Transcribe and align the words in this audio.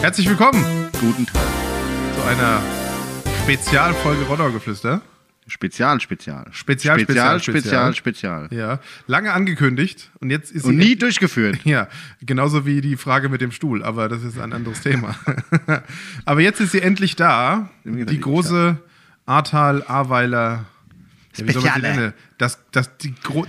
Herzlich 0.00 0.28
willkommen 0.28 0.62
Guten 1.00 1.26
Tag. 1.26 1.42
zu 2.14 2.22
einer 2.28 2.62
Spezialfolge 3.42 4.24
Rotterdam-Geflüster. 4.24 5.00
Spezial, 5.48 6.00
Spezial. 6.00 6.46
Spezial, 6.50 7.00
Spezial, 7.00 7.40
Spezial, 7.40 7.94
Spezial, 7.94 7.94
Spezial. 7.94 8.48
Ja, 8.50 8.80
lange 9.06 9.32
angekündigt 9.32 10.10
und 10.20 10.30
jetzt 10.30 10.52
ist 10.52 10.64
Und 10.64 10.76
nie 10.76 10.96
durchgeführt. 10.96 11.60
Ja, 11.64 11.88
genauso 12.20 12.66
wie 12.66 12.80
die 12.80 12.96
Frage 12.96 13.28
mit 13.28 13.40
dem 13.40 13.52
Stuhl, 13.52 13.82
aber 13.82 14.08
das 14.08 14.22
ist 14.22 14.38
ein 14.38 14.52
anderes 14.52 14.82
Thema. 14.82 15.16
aber 16.24 16.40
jetzt 16.40 16.60
ist 16.60 16.72
sie 16.72 16.82
endlich 16.82 17.16
da, 17.16 17.70
die 17.84 18.20
große 18.20 18.78
Ahrtal, 19.24 19.82
sie 19.82 20.66
Speziale. 21.32 22.14
Das, 22.38 22.58
das, 22.72 22.90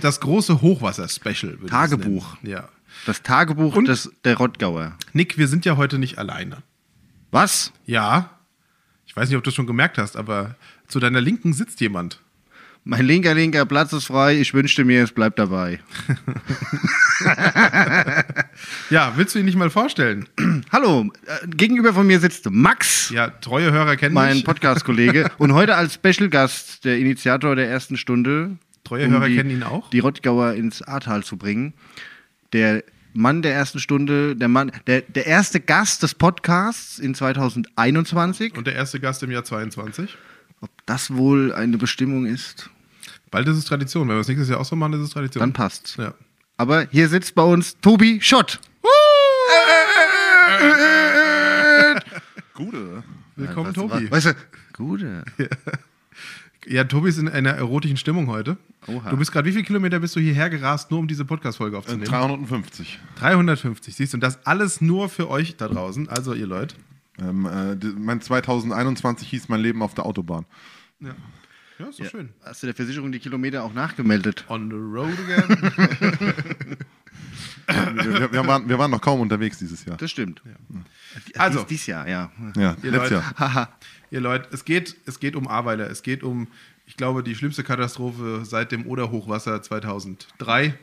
das 0.00 0.20
große 0.20 0.60
Hochwasser-Special. 0.60 1.58
Tagebuch. 1.68 2.36
Ja. 2.42 2.68
Das 3.06 3.22
Tagebuch 3.22 3.74
Und? 3.76 3.88
des, 3.88 4.10
der 4.24 4.36
Rottgauer. 4.36 4.96
Nick, 5.12 5.38
wir 5.38 5.48
sind 5.48 5.64
ja 5.64 5.76
heute 5.76 5.98
nicht 5.98 6.18
alleine. 6.18 6.58
Was? 7.30 7.72
Ja, 7.86 8.30
ich 9.06 9.16
weiß 9.16 9.28
nicht, 9.28 9.36
ob 9.38 9.44
du 9.44 9.50
es 9.50 9.54
schon 9.56 9.66
gemerkt 9.66 9.98
hast, 9.98 10.16
aber 10.16 10.54
zu 10.86 11.00
deiner 11.00 11.20
Linken 11.20 11.52
sitzt 11.52 11.80
jemand. 11.80 12.20
Mein 12.84 13.04
linker, 13.04 13.34
linker 13.34 13.66
Platz 13.66 13.92
ist 13.92 14.06
frei. 14.06 14.38
Ich 14.40 14.54
wünschte 14.54 14.84
mir, 14.84 15.02
es 15.02 15.12
bleibt 15.12 15.38
dabei. 15.38 15.80
Ja, 18.90 19.12
willst 19.16 19.34
du 19.34 19.38
ihn 19.38 19.44
nicht 19.44 19.56
mal 19.56 19.70
vorstellen? 19.70 20.28
Hallo, 20.72 21.10
äh, 21.26 21.46
gegenüber 21.48 21.92
von 21.92 22.06
mir 22.06 22.20
sitzt 22.20 22.48
Max, 22.50 23.10
Ja, 23.10 23.28
treue 23.28 23.72
Hörer 23.72 23.96
kennen 23.96 24.14
mein 24.14 24.36
mich. 24.36 24.44
Podcast-Kollege. 24.44 25.30
und 25.38 25.52
heute 25.52 25.76
als 25.76 25.94
Special-Gast, 25.94 26.84
der 26.84 26.98
Initiator 26.98 27.54
der 27.56 27.68
ersten 27.68 27.96
Stunde. 27.96 28.56
Treue 28.84 29.08
Hörer 29.08 29.28
die, 29.28 29.36
kennen 29.36 29.50
ihn 29.50 29.62
auch. 29.62 29.90
Die 29.90 29.98
Rottgauer 29.98 30.54
ins 30.54 30.82
Ahrtal 30.82 31.22
zu 31.24 31.36
bringen. 31.36 31.74
Der 32.52 32.82
Mann 33.14 33.42
der 33.42 33.54
ersten 33.54 33.78
Stunde, 33.80 34.36
der 34.36 34.48
Mann, 34.48 34.70
der, 34.86 35.02
der 35.02 35.26
erste 35.26 35.60
Gast 35.60 36.02
des 36.02 36.14
Podcasts 36.14 36.98
in 36.98 37.14
2021. 37.14 38.56
Und 38.56 38.66
der 38.66 38.74
erste 38.74 39.00
Gast 39.00 39.22
im 39.22 39.30
Jahr 39.30 39.44
22. 39.44 40.16
Ob 40.60 40.70
das 40.86 41.14
wohl 41.14 41.52
eine 41.52 41.78
Bestimmung 41.78 42.26
ist, 42.26 42.70
Bald 43.30 43.46
ist 43.48 43.56
es 43.58 43.64
Tradition. 43.66 44.08
Wenn 44.08 44.14
wir 44.16 44.20
das 44.20 44.28
nächstes 44.28 44.48
Jahr 44.48 44.60
auch 44.60 44.64
so 44.64 44.74
machen, 44.76 44.94
ist 44.94 45.00
es 45.00 45.10
Tradition. 45.10 45.40
dann 45.40 45.52
passt's. 45.52 45.96
Ja. 45.96 46.14
Aber 46.56 46.86
hier 46.90 47.08
sitzt 47.08 47.34
bei 47.34 47.42
uns 47.42 47.76
Tobi 47.80 48.20
Schott. 48.22 48.58
Gute. 52.54 53.02
Willkommen, 53.36 53.68
Was- 53.68 53.74
Tobi. 53.74 54.10
Weißt 54.10 54.26
du, 54.26 54.34
gute. 54.72 55.24
Ja, 55.38 55.46
Tobi 56.88 57.08
ist 57.08 57.18
in 57.18 57.28
einer 57.28 57.50
erotischen 57.50 57.96
Stimmung 57.96 58.26
heute. 58.28 58.56
Oha. 58.86 59.10
Du 59.10 59.16
bist 59.16 59.32
gerade, 59.32 59.46
wie 59.48 59.52
viele 59.52 59.64
Kilometer 59.64 60.00
bist 60.00 60.14
du 60.16 60.20
hierher 60.20 60.50
gerast, 60.50 60.90
nur 60.90 61.00
um 61.00 61.08
diese 61.08 61.24
Podcast-Folge 61.24 61.76
Äh, 61.76 61.78
aufzunehmen? 61.78 62.04
350. 62.04 62.98
350, 63.16 63.94
siehst 63.94 64.12
du, 64.12 64.16
und 64.16 64.20
das 64.22 64.44
alles 64.46 64.80
nur 64.80 65.08
für 65.08 65.28
euch 65.28 65.56
da 65.56 65.68
draußen, 65.68 66.08
also 66.08 66.34
ihr 66.34 66.46
Leute. 66.46 66.74
Ähm, 67.20 67.46
äh, 67.46 67.74
mein 67.98 68.20
2021 68.20 69.28
hieß 69.28 69.48
mein 69.48 69.60
Leben 69.60 69.82
auf 69.82 69.94
der 69.94 70.06
Autobahn. 70.06 70.46
Ja, 71.00 71.14
ja 71.78 71.86
ist 71.88 72.00
doch 72.00 72.06
schön. 72.06 72.30
Hast 72.44 72.62
du 72.62 72.66
der 72.68 72.74
Versicherung 72.74 73.10
die 73.12 73.18
Kilometer 73.18 73.64
auch 73.64 73.72
nachgemeldet? 73.74 74.44
On 74.48 74.68
the 74.70 74.76
road 74.76 75.16
again. 75.28 76.76
Wir, 77.68 78.20
wir, 78.20 78.32
wir, 78.32 78.46
waren, 78.46 78.68
wir 78.68 78.78
waren 78.78 78.90
noch 78.90 79.00
kaum 79.00 79.20
unterwegs 79.20 79.58
dieses 79.58 79.84
Jahr. 79.84 79.96
Das 79.98 80.10
stimmt. 80.10 80.42
Also. 81.36 81.60
Dies, 81.60 81.68
dies 81.68 81.86
Jahr, 81.86 82.08
ja. 82.08 82.30
Ja, 82.56 82.76
Ihr 82.82 82.90
letztes 82.90 83.10
Leute. 83.10 83.24
Jahr. 83.38 83.78
Ihr 84.10 84.20
Leute, 84.20 84.48
es 84.52 84.64
geht, 84.64 84.96
es 85.04 85.20
geht 85.20 85.36
um 85.36 85.46
Ahrweiler. 85.46 85.90
Es 85.90 86.02
geht 86.02 86.22
um, 86.22 86.48
ich 86.86 86.96
glaube, 86.96 87.22
die 87.22 87.34
schlimmste 87.34 87.62
Katastrophe 87.62 88.40
seit 88.44 88.72
dem 88.72 88.86
Oder-Hochwasser 88.86 89.60
2003. 89.60 90.74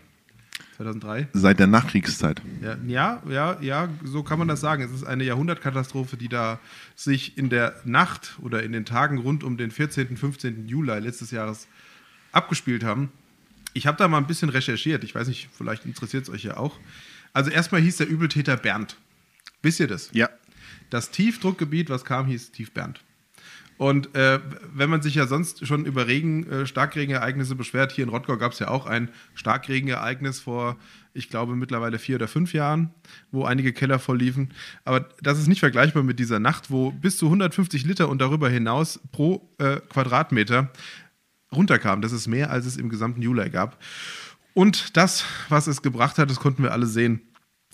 2003? 0.78 1.28
Seit 1.34 1.60
der 1.60 1.68
Nachkriegszeit. 1.68 2.42
Ja, 2.62 2.78
ja, 2.86 3.22
ja, 3.30 3.58
ja, 3.62 3.90
so 4.04 4.24
kann 4.24 4.38
man 4.38 4.48
das 4.48 4.62
sagen. 4.62 4.84
Es 4.84 4.92
ist 4.92 5.06
eine 5.06 5.24
Jahrhundertkatastrophe, 5.24 6.18
die 6.18 6.30
da 6.30 6.60
sich 6.96 7.38
in 7.38 7.50
der 7.50 7.76
Nacht 7.86 8.38
oder 8.42 8.62
in 8.62 8.74
den 8.74 8.86
Tagen 8.86 9.18
rund 9.18 9.44
um 9.44 9.58
den 9.58 9.72
14., 9.72 10.18
15. 10.18 10.68
Juli 10.68 11.00
letztes 11.00 11.32
Jahres 11.32 11.68
abgespielt 12.32 12.84
haben. 12.84 13.10
Ich 13.76 13.88
habe 13.88 13.98
da 13.98 14.08
mal 14.08 14.20
ein 14.20 14.26
bisschen 14.26 14.50
recherchiert. 14.50 15.04
Ich 15.04 15.14
weiß 15.14 15.28
nicht, 15.28 15.50
vielleicht 15.56 15.86
interessiert 15.86 16.24
es 16.24 16.30
euch 16.30 16.46
ja 16.46 16.56
auch. 16.56 16.80
Also 17.34 17.52
erstmal 17.52 17.82
hieß 17.82 17.98
der 17.98 18.08
Übeltäter 18.08 18.56
Bernd. 18.56 18.96
Wisst 19.62 19.82
ihr 19.82 19.88
das? 19.88 20.10
Ja. 20.14 20.30
Das 20.90 21.12
Tiefdruckgebiet, 21.12 21.90
was 21.90 22.06
kam, 22.06 22.26
hieß 22.26 22.52
Tief 22.52 22.72
Bernd. 22.72 23.02
Und 23.78 24.16
äh, 24.16 24.40
wenn 24.74 24.90
man 24.90 25.02
sich 25.02 25.16
ja 25.16 25.28
sonst 25.28 25.68
schon 25.68 25.86
über 25.86 26.08
Regen, 26.08 26.50
äh, 26.50 26.66
Starkregenereignisse 26.66 27.56
beschwert, 27.56 27.92
hier 27.92 28.06
in 28.06 28.10
Rottgau 28.10 28.38
gab 28.38 28.54
es 28.54 28.60
ja 28.60 28.70
auch 28.70 28.86
ein 28.86 29.10
Starkregenereignis 29.34 30.40
vor, 30.40 30.78
ich 31.14 31.30
glaube, 31.30 31.58
mittlerweile 31.58 32.00
vier 32.00 32.16
oder 32.16 32.30
fünf 32.30 32.54
Jahren, 32.54 32.94
wo 33.32 33.44
einige 33.44 33.74
Keller 33.74 34.00
voll 34.00 34.20
liefen. 34.20 34.54
Aber 34.86 35.10
das 35.22 35.38
ist 35.38 35.48
nicht 35.48 35.60
vergleichbar 35.60 36.04
mit 36.04 36.20
dieser 36.20 36.40
Nacht, 36.40 36.72
wo 36.72 36.92
bis 36.92 37.18
zu 37.18 37.26
150 37.26 37.84
Liter 37.84 38.08
und 38.08 38.20
darüber 38.20 38.50
hinaus 38.50 39.02
pro 39.12 39.50
äh, 39.58 39.82
Quadratmeter 39.90 40.72
runterkam. 41.56 42.02
Das 42.02 42.12
ist 42.12 42.28
mehr, 42.28 42.50
als 42.50 42.66
es 42.66 42.78
im 42.78 42.90
gesamten 42.90 43.22
Juli 43.22 43.50
gab. 43.50 43.78
Und 44.54 44.96
das, 44.96 45.26
was 45.50 45.68
es 45.68 45.82
gebracht 45.82 46.18
hat, 46.18 46.30
das 46.30 46.40
konnten 46.40 46.64
wir 46.64 46.72
alle 46.72 46.86
sehen. 46.86 47.22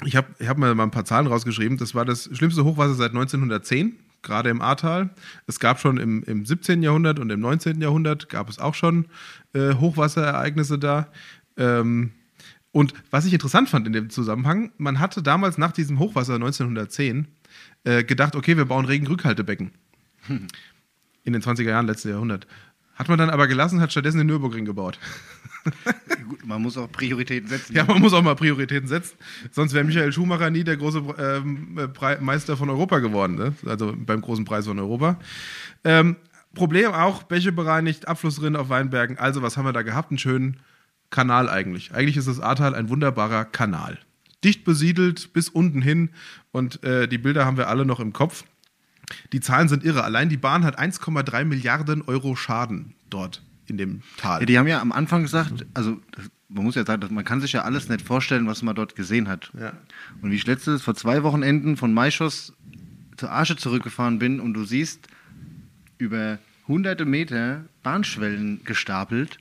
Ich 0.03 0.15
habe 0.15 0.27
ich 0.39 0.47
hab 0.47 0.57
mal 0.57 0.77
ein 0.77 0.91
paar 0.91 1.05
Zahlen 1.05 1.27
rausgeschrieben. 1.27 1.77
Das 1.77 1.93
war 1.93 2.05
das 2.05 2.29
schlimmste 2.33 2.65
Hochwasser 2.65 2.95
seit 2.95 3.11
1910, 3.11 3.97
gerade 4.23 4.49
im 4.49 4.61
Ahrtal. 4.61 5.11
Es 5.45 5.59
gab 5.59 5.79
schon 5.79 5.97
im, 5.97 6.23
im 6.23 6.45
17. 6.45 6.81
Jahrhundert 6.81 7.19
und 7.19 7.29
im 7.29 7.39
19. 7.39 7.81
Jahrhundert 7.81 8.29
gab 8.29 8.49
es 8.49 8.57
auch 8.57 8.73
schon 8.73 9.05
äh, 9.53 9.75
Hochwasserereignisse 9.75 10.79
da. 10.79 11.07
Ähm, 11.57 12.11
und 12.71 12.93
was 13.11 13.25
ich 13.25 13.33
interessant 13.33 13.69
fand 13.69 13.85
in 13.85 13.93
dem 13.93 14.09
Zusammenhang, 14.09 14.71
man 14.77 14.99
hatte 14.99 15.21
damals 15.21 15.57
nach 15.57 15.71
diesem 15.71 15.99
Hochwasser 15.99 16.35
1910 16.35 17.27
äh, 17.83 18.03
gedacht, 18.03 18.35
okay, 18.35 18.57
wir 18.57 18.65
bauen 18.65 18.85
Regenrückhaltebecken. 18.85 19.71
In 21.23 21.33
den 21.33 21.41
20er 21.41 21.69
Jahren, 21.69 21.85
letzten 21.85 22.09
Jahrhundert. 22.09 22.47
Hat 22.95 23.09
man 23.09 23.17
dann 23.17 23.29
aber 23.29 23.47
gelassen, 23.47 23.81
hat 23.81 23.91
stattdessen 23.91 24.19
den 24.19 24.27
Nürburgring 24.27 24.65
gebaut. 24.65 24.99
Gut, 26.27 26.45
man 26.45 26.61
muss 26.61 26.77
auch 26.77 26.91
Prioritäten 26.91 27.49
setzen. 27.49 27.75
Ja, 27.75 27.83
man 27.85 28.01
muss 28.01 28.13
auch 28.13 28.21
mal 28.21 28.35
Prioritäten 28.35 28.87
setzen. 28.87 29.17
Sonst 29.51 29.73
wäre 29.73 29.83
Michael 29.83 30.11
Schumacher 30.11 30.49
nie 30.49 30.63
der 30.63 30.77
große 30.77 31.03
ähm, 31.17 31.77
äh, 31.77 32.17
Meister 32.19 32.57
von 32.57 32.69
Europa 32.69 32.99
geworden, 32.99 33.35
ne? 33.35 33.53
also 33.65 33.93
beim 33.95 34.21
großen 34.21 34.45
Preis 34.45 34.65
von 34.65 34.79
Europa. 34.79 35.19
Ähm, 35.83 36.15
Problem 36.53 36.91
auch, 36.91 37.23
Bäche 37.23 37.51
bereinigt, 37.51 38.07
Abflussrinnen 38.07 38.55
auf 38.55 38.69
Weinbergen. 38.69 39.17
Also, 39.17 39.41
was 39.41 39.55
haben 39.55 39.65
wir 39.65 39.73
da 39.73 39.83
gehabt? 39.83 40.11
Einen 40.11 40.17
schönen 40.17 40.59
Kanal 41.09 41.49
eigentlich. 41.49 41.93
Eigentlich 41.93 42.17
ist 42.17 42.27
das 42.27 42.39
Ahrtal 42.39 42.75
ein 42.75 42.89
wunderbarer 42.89 43.45
Kanal. 43.45 43.99
Dicht 44.43 44.63
besiedelt 44.63 45.33
bis 45.33 45.49
unten 45.49 45.81
hin 45.81 46.09
und 46.51 46.83
äh, 46.83 47.07
die 47.07 47.19
Bilder 47.19 47.45
haben 47.45 47.57
wir 47.57 47.67
alle 47.67 47.85
noch 47.85 47.99
im 47.99 48.11
Kopf. 48.11 48.43
Die 49.33 49.39
Zahlen 49.39 49.67
sind 49.67 49.83
irre. 49.83 50.03
Allein 50.03 50.29
die 50.29 50.37
Bahn 50.37 50.63
hat 50.63 50.79
1,3 50.79 51.45
Milliarden 51.45 52.01
Euro 52.01 52.35
Schaden 52.35 52.93
dort 53.09 53.41
in 53.67 53.77
dem 53.77 54.01
Tal. 54.17 54.41
Ja, 54.41 54.45
die 54.45 54.57
haben 54.57 54.67
ja 54.67 54.81
am 54.81 54.91
Anfang 54.91 55.23
gesagt, 55.23 55.65
also 55.73 55.99
man 56.49 56.65
muss 56.65 56.75
ja 56.75 56.85
sagen, 56.85 57.13
man 57.13 57.23
kann 57.23 57.41
sich 57.41 57.53
ja 57.53 57.61
alles 57.61 57.89
nicht 57.89 58.05
vorstellen, 58.05 58.47
was 58.47 58.61
man 58.61 58.75
dort 58.75 58.95
gesehen 58.95 59.27
hat. 59.27 59.51
Ja. 59.57 59.73
Und 60.21 60.31
wie 60.31 60.35
ich 60.35 60.45
letztes 60.45 60.81
vor 60.81 60.95
zwei 60.95 61.23
Wochenenden 61.23 61.77
von 61.77 61.93
Maischoss 61.93 62.53
zur 63.17 63.31
Arche 63.31 63.55
zurückgefahren 63.55 64.19
bin 64.19 64.39
und 64.39 64.53
du 64.53 64.65
siehst 64.65 65.07
über 65.97 66.39
hunderte 66.67 67.05
Meter 67.05 67.65
Bahnschwellen 67.83 68.63
gestapelt, 68.65 69.37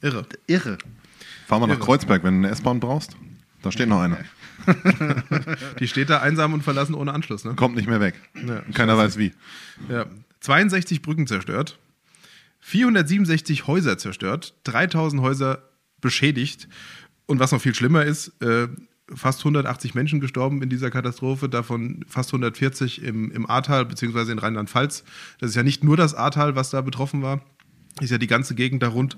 Irre. 0.00 0.26
irre. 0.46 0.78
Fahr 1.46 1.58
mal 1.58 1.66
nach. 1.66 1.80
Kreuzberg, 1.80 2.24
wenn 2.24 2.40
du 2.40 2.46
eine 2.46 2.54
S-Bahn 2.54 2.80
brauchst. 2.80 3.16
Da 3.62 3.70
steht 3.70 3.88
noch 3.88 4.00
einer. 4.00 4.18
Die 5.80 5.88
steht 5.88 6.10
da 6.10 6.20
einsam 6.20 6.52
und 6.52 6.62
verlassen 6.62 6.94
ohne 6.94 7.12
Anschluss. 7.12 7.44
Ne? 7.44 7.54
Kommt 7.54 7.76
nicht 7.76 7.88
mehr 7.88 8.00
weg. 8.00 8.14
Ja, 8.46 8.62
Keiner 8.74 8.96
weiß 8.96 9.16
wie. 9.18 9.32
Ja. 9.88 10.06
62 10.40 11.02
Brücken 11.02 11.26
zerstört, 11.26 11.78
467 12.60 13.66
Häuser 13.66 13.98
zerstört, 13.98 14.54
3000 14.64 15.22
Häuser 15.22 15.62
beschädigt. 16.00 16.68
Und 17.26 17.38
was 17.40 17.52
noch 17.52 17.60
viel 17.60 17.74
schlimmer 17.74 18.04
ist, 18.04 18.32
äh, 18.42 18.68
fast 19.14 19.40
180 19.40 19.94
Menschen 19.94 20.20
gestorben 20.20 20.62
in 20.62 20.68
dieser 20.68 20.90
Katastrophe, 20.90 21.48
davon 21.48 22.04
fast 22.08 22.30
140 22.30 23.02
im, 23.02 23.30
im 23.32 23.48
Ahrtal 23.48 23.84
beziehungsweise 23.84 24.32
in 24.32 24.38
Rheinland-Pfalz. 24.38 25.04
Das 25.38 25.50
ist 25.50 25.56
ja 25.56 25.62
nicht 25.62 25.84
nur 25.84 25.96
das 25.96 26.14
Ahrtal, 26.14 26.56
was 26.56 26.70
da 26.70 26.80
betroffen 26.80 27.22
war. 27.22 27.40
Ist 28.00 28.10
ja 28.10 28.18
die 28.18 28.26
ganze 28.26 28.54
Gegend 28.54 28.82
da 28.82 28.88
rund, 28.88 29.16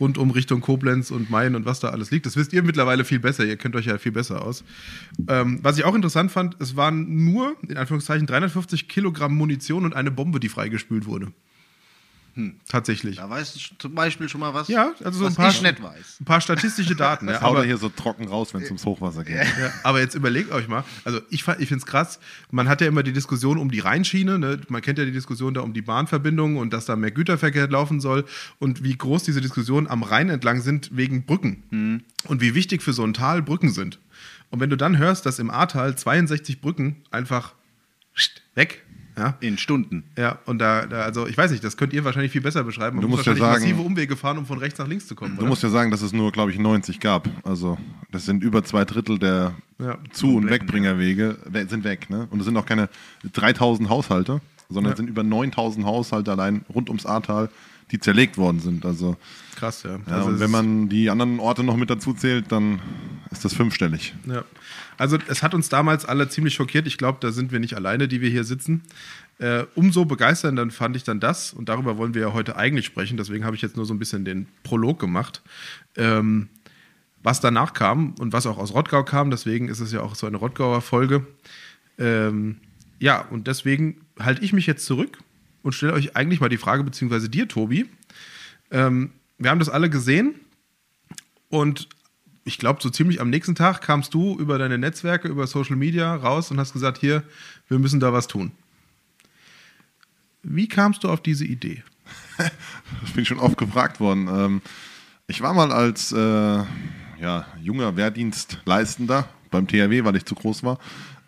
rund 0.00 0.18
um 0.18 0.30
Richtung 0.30 0.60
Koblenz 0.60 1.10
und 1.10 1.30
Main 1.30 1.54
und 1.54 1.66
was 1.66 1.80
da 1.80 1.90
alles 1.90 2.10
liegt. 2.10 2.26
Das 2.26 2.36
wisst 2.36 2.52
ihr 2.52 2.62
mittlerweile 2.62 3.04
viel 3.04 3.20
besser. 3.20 3.44
Ihr 3.44 3.56
kennt 3.56 3.76
euch 3.76 3.86
ja 3.86 3.98
viel 3.98 4.12
besser 4.12 4.42
aus. 4.42 4.64
Ähm, 5.28 5.60
was 5.62 5.78
ich 5.78 5.84
auch 5.84 5.94
interessant 5.94 6.32
fand, 6.32 6.56
es 6.60 6.74
waren 6.74 7.24
nur, 7.24 7.56
in 7.68 7.76
Anführungszeichen, 7.76 8.26
350 8.26 8.88
Kilogramm 8.88 9.36
Munition 9.36 9.84
und 9.84 9.94
eine 9.94 10.10
Bombe, 10.10 10.40
die 10.40 10.48
freigespült 10.48 11.06
wurde. 11.06 11.32
Tatsächlich. 12.68 13.16
Da 13.16 13.30
weißt 13.30 13.54
du 13.56 13.60
zum 13.78 13.94
Beispiel 13.94 14.28
schon 14.28 14.40
mal 14.40 14.52
was, 14.54 14.68
Ja, 14.68 14.92
also 15.04 15.20
so 15.20 15.24
was 15.26 15.34
ein 15.34 15.36
paar, 15.36 15.50
ich 15.50 15.62
nicht 15.62 15.82
weiß. 15.82 16.16
ein 16.20 16.24
paar 16.24 16.40
statistische 16.40 16.96
Daten. 16.96 17.26
ja, 17.28 17.34
Das 17.34 17.42
haut 17.42 17.50
aber, 17.50 17.60
er 17.60 17.66
hier 17.66 17.76
so 17.76 17.88
trocken 17.88 18.26
raus, 18.28 18.52
wenn 18.54 18.62
es 18.62 18.68
ums 18.68 18.84
Hochwasser 18.84 19.22
geht. 19.24 19.36
ja, 19.36 19.72
aber 19.84 20.00
jetzt 20.00 20.14
überlegt 20.14 20.50
euch 20.50 20.66
mal, 20.66 20.84
also 21.04 21.20
ich, 21.30 21.46
ich 21.46 21.68
finde 21.68 21.76
es 21.76 21.86
krass, 21.86 22.18
man 22.50 22.68
hat 22.68 22.80
ja 22.80 22.88
immer 22.88 23.02
die 23.02 23.12
Diskussion 23.12 23.58
um 23.58 23.70
die 23.70 23.78
Rheinschiene, 23.80 24.38
ne? 24.38 24.60
man 24.68 24.82
kennt 24.82 24.98
ja 24.98 25.04
die 25.04 25.12
Diskussion 25.12 25.54
da 25.54 25.60
um 25.60 25.72
die 25.74 25.82
Bahnverbindungen 25.82 26.56
und 26.56 26.72
dass 26.72 26.86
da 26.86 26.96
mehr 26.96 27.12
Güterverkehr 27.12 27.68
laufen 27.68 28.00
soll 28.00 28.24
und 28.58 28.82
wie 28.82 28.96
groß 28.96 29.22
diese 29.22 29.40
Diskussionen 29.40 29.86
am 29.86 30.02
Rhein 30.02 30.28
entlang 30.28 30.60
sind 30.60 30.90
wegen 30.96 31.26
Brücken 31.26 32.02
und 32.26 32.40
wie 32.40 32.54
wichtig 32.54 32.82
für 32.82 32.92
so 32.92 33.04
ein 33.04 33.14
Tal 33.14 33.42
Brücken 33.42 33.70
sind. 33.70 34.00
Und 34.50 34.60
wenn 34.60 34.70
du 34.70 34.76
dann 34.76 34.98
hörst, 34.98 35.26
dass 35.26 35.38
im 35.38 35.50
Ahrtal 35.50 35.96
62 35.96 36.60
Brücken 36.60 37.02
einfach 37.10 37.54
weg, 38.54 38.84
ja, 39.16 39.36
In 39.40 39.58
Stunden. 39.58 40.04
ja, 40.18 40.38
und 40.46 40.58
da, 40.58 40.86
da, 40.86 41.02
also 41.02 41.26
ich 41.26 41.36
weiß 41.38 41.50
nicht, 41.50 41.62
das 41.62 41.76
könnt 41.76 41.92
ihr 41.92 42.04
wahrscheinlich 42.04 42.32
viel 42.32 42.40
besser 42.40 42.64
beschreiben. 42.64 42.96
Man 42.96 43.02
Du 43.02 43.08
muss 43.08 43.18
musst 43.18 43.26
ja 43.26 43.32
wahrscheinlich 43.32 43.60
sagen- 43.62 43.70
massive 43.76 43.86
Umwege 43.88 44.16
fahren, 44.16 44.38
um 44.38 44.46
von 44.46 44.58
rechts 44.58 44.78
nach 44.78 44.88
links 44.88 45.06
zu 45.06 45.14
kommen. 45.14 45.34
Du 45.36 45.42
oder? 45.42 45.48
musst 45.48 45.62
ja 45.62 45.68
sagen, 45.70 45.90
dass 45.90 46.02
es 46.02 46.12
nur, 46.12 46.32
glaube 46.32 46.50
ich, 46.50 46.58
90 46.58 46.98
gab. 47.00 47.28
Also 47.44 47.78
das 48.10 48.24
sind 48.26 48.42
über 48.42 48.64
zwei 48.64 48.84
Drittel 48.84 49.18
der 49.18 49.54
Ja. 49.78 49.98
Zu- 50.12 50.36
und 50.36 50.50
Wegbringerwege 50.50 51.38
we- 51.46 51.66
sind 51.68 51.84
weg. 51.84 52.10
Ne? 52.10 52.26
Und 52.30 52.40
es 52.40 52.44
sind 52.46 52.56
auch 52.56 52.66
keine 52.66 52.88
3000 53.32 53.88
Haushalte, 53.88 54.40
sondern 54.68 54.92
es 54.92 54.96
sind 54.98 55.08
über 55.08 55.22
9000 55.22 55.84
Haushalte 55.86 56.30
allein 56.32 56.64
rund 56.74 56.88
ums 56.88 57.06
Ahrtal, 57.06 57.50
die 57.90 57.98
zerlegt 58.00 58.38
worden 58.38 58.60
sind. 58.60 58.84
Also, 58.86 59.16
Krass, 59.56 59.82
ja. 59.82 59.98
ja, 60.08 60.16
Also 60.16 60.28
und 60.30 60.40
wenn 60.40 60.50
man 60.50 60.88
die 60.88 61.10
anderen 61.10 61.38
Orte 61.38 61.62
noch 61.62 61.76
mit 61.76 61.90
dazu 61.90 62.14
zählt, 62.14 62.50
dann 62.50 62.80
ist 63.30 63.44
das 63.44 63.52
fünfstellig. 63.54 64.14
Ja. 64.26 64.42
Also 64.96 65.18
es 65.28 65.42
hat 65.42 65.54
uns 65.54 65.68
damals 65.68 66.04
alle 66.04 66.28
ziemlich 66.28 66.54
schockiert. 66.54 66.86
Ich 66.86 66.98
glaube, 66.98 67.18
da 67.20 67.32
sind 67.32 67.52
wir 67.52 67.60
nicht 67.60 67.74
alleine, 67.74 68.08
die 68.08 68.20
wir 68.20 68.30
hier 68.30 68.44
sitzen. 68.44 68.82
Äh, 69.38 69.64
umso 69.74 70.04
begeisternder 70.04 70.70
fand 70.70 70.96
ich 70.96 71.02
dann 71.02 71.18
das, 71.18 71.52
und 71.52 71.68
darüber 71.68 71.98
wollen 71.98 72.14
wir 72.14 72.22
ja 72.22 72.32
heute 72.32 72.56
eigentlich 72.56 72.86
sprechen, 72.86 73.16
deswegen 73.16 73.44
habe 73.44 73.56
ich 73.56 73.62
jetzt 73.62 73.76
nur 73.76 73.84
so 73.84 73.92
ein 73.92 73.98
bisschen 73.98 74.24
den 74.24 74.46
Prolog 74.62 75.00
gemacht, 75.00 75.42
ähm, 75.96 76.48
was 77.22 77.40
danach 77.40 77.72
kam 77.72 78.14
und 78.20 78.32
was 78.32 78.46
auch 78.46 78.58
aus 78.58 78.74
Rottgau 78.74 79.02
kam, 79.02 79.30
deswegen 79.30 79.68
ist 79.68 79.80
es 79.80 79.90
ja 79.90 80.02
auch 80.02 80.14
so 80.14 80.26
eine 80.26 80.36
Rottgauer 80.36 80.82
Folge. 80.82 81.26
Ähm, 81.98 82.58
ja, 83.00 83.22
und 83.22 83.48
deswegen 83.48 84.02
halte 84.20 84.44
ich 84.44 84.52
mich 84.52 84.66
jetzt 84.66 84.86
zurück 84.86 85.18
und 85.62 85.72
stelle 85.72 85.94
euch 85.94 86.14
eigentlich 86.16 86.40
mal 86.40 86.48
die 86.48 86.58
Frage, 86.58 86.84
beziehungsweise 86.84 87.28
dir, 87.28 87.48
Tobi. 87.48 87.86
Ähm, 88.70 89.10
wir 89.38 89.50
haben 89.50 89.58
das 89.58 89.68
alle 89.68 89.90
gesehen 89.90 90.34
und 91.48 91.88
ich 92.44 92.58
glaube, 92.58 92.82
so 92.82 92.90
ziemlich 92.90 93.20
am 93.20 93.30
nächsten 93.30 93.54
Tag 93.54 93.80
kamst 93.80 94.12
du 94.14 94.38
über 94.38 94.58
deine 94.58 94.78
Netzwerke, 94.78 95.28
über 95.28 95.46
Social 95.46 95.76
Media 95.76 96.14
raus 96.14 96.50
und 96.50 96.60
hast 96.60 96.72
gesagt, 96.72 96.98
hier, 96.98 97.22
wir 97.68 97.78
müssen 97.78 98.00
da 98.00 98.12
was 98.12 98.26
tun. 98.26 98.52
Wie 100.42 100.68
kamst 100.68 101.04
du 101.04 101.08
auf 101.08 101.22
diese 101.22 101.44
Idee? 101.44 101.82
Das 103.00 103.12
bin 103.12 103.22
ich 103.22 103.28
schon 103.28 103.38
oft 103.38 103.56
gefragt 103.56 104.00
worden. 104.00 104.28
Ähm, 104.28 104.62
ich 105.26 105.40
war 105.40 105.54
mal 105.54 105.72
als 105.72 106.12
äh, 106.12 106.16
ja, 106.16 107.46
junger 107.62 107.96
Wehrdienstleistender 107.96 109.28
beim 109.50 109.66
THW, 109.66 110.04
weil 110.04 110.16
ich 110.16 110.24
zu 110.24 110.34
groß 110.34 110.64
war. 110.64 110.78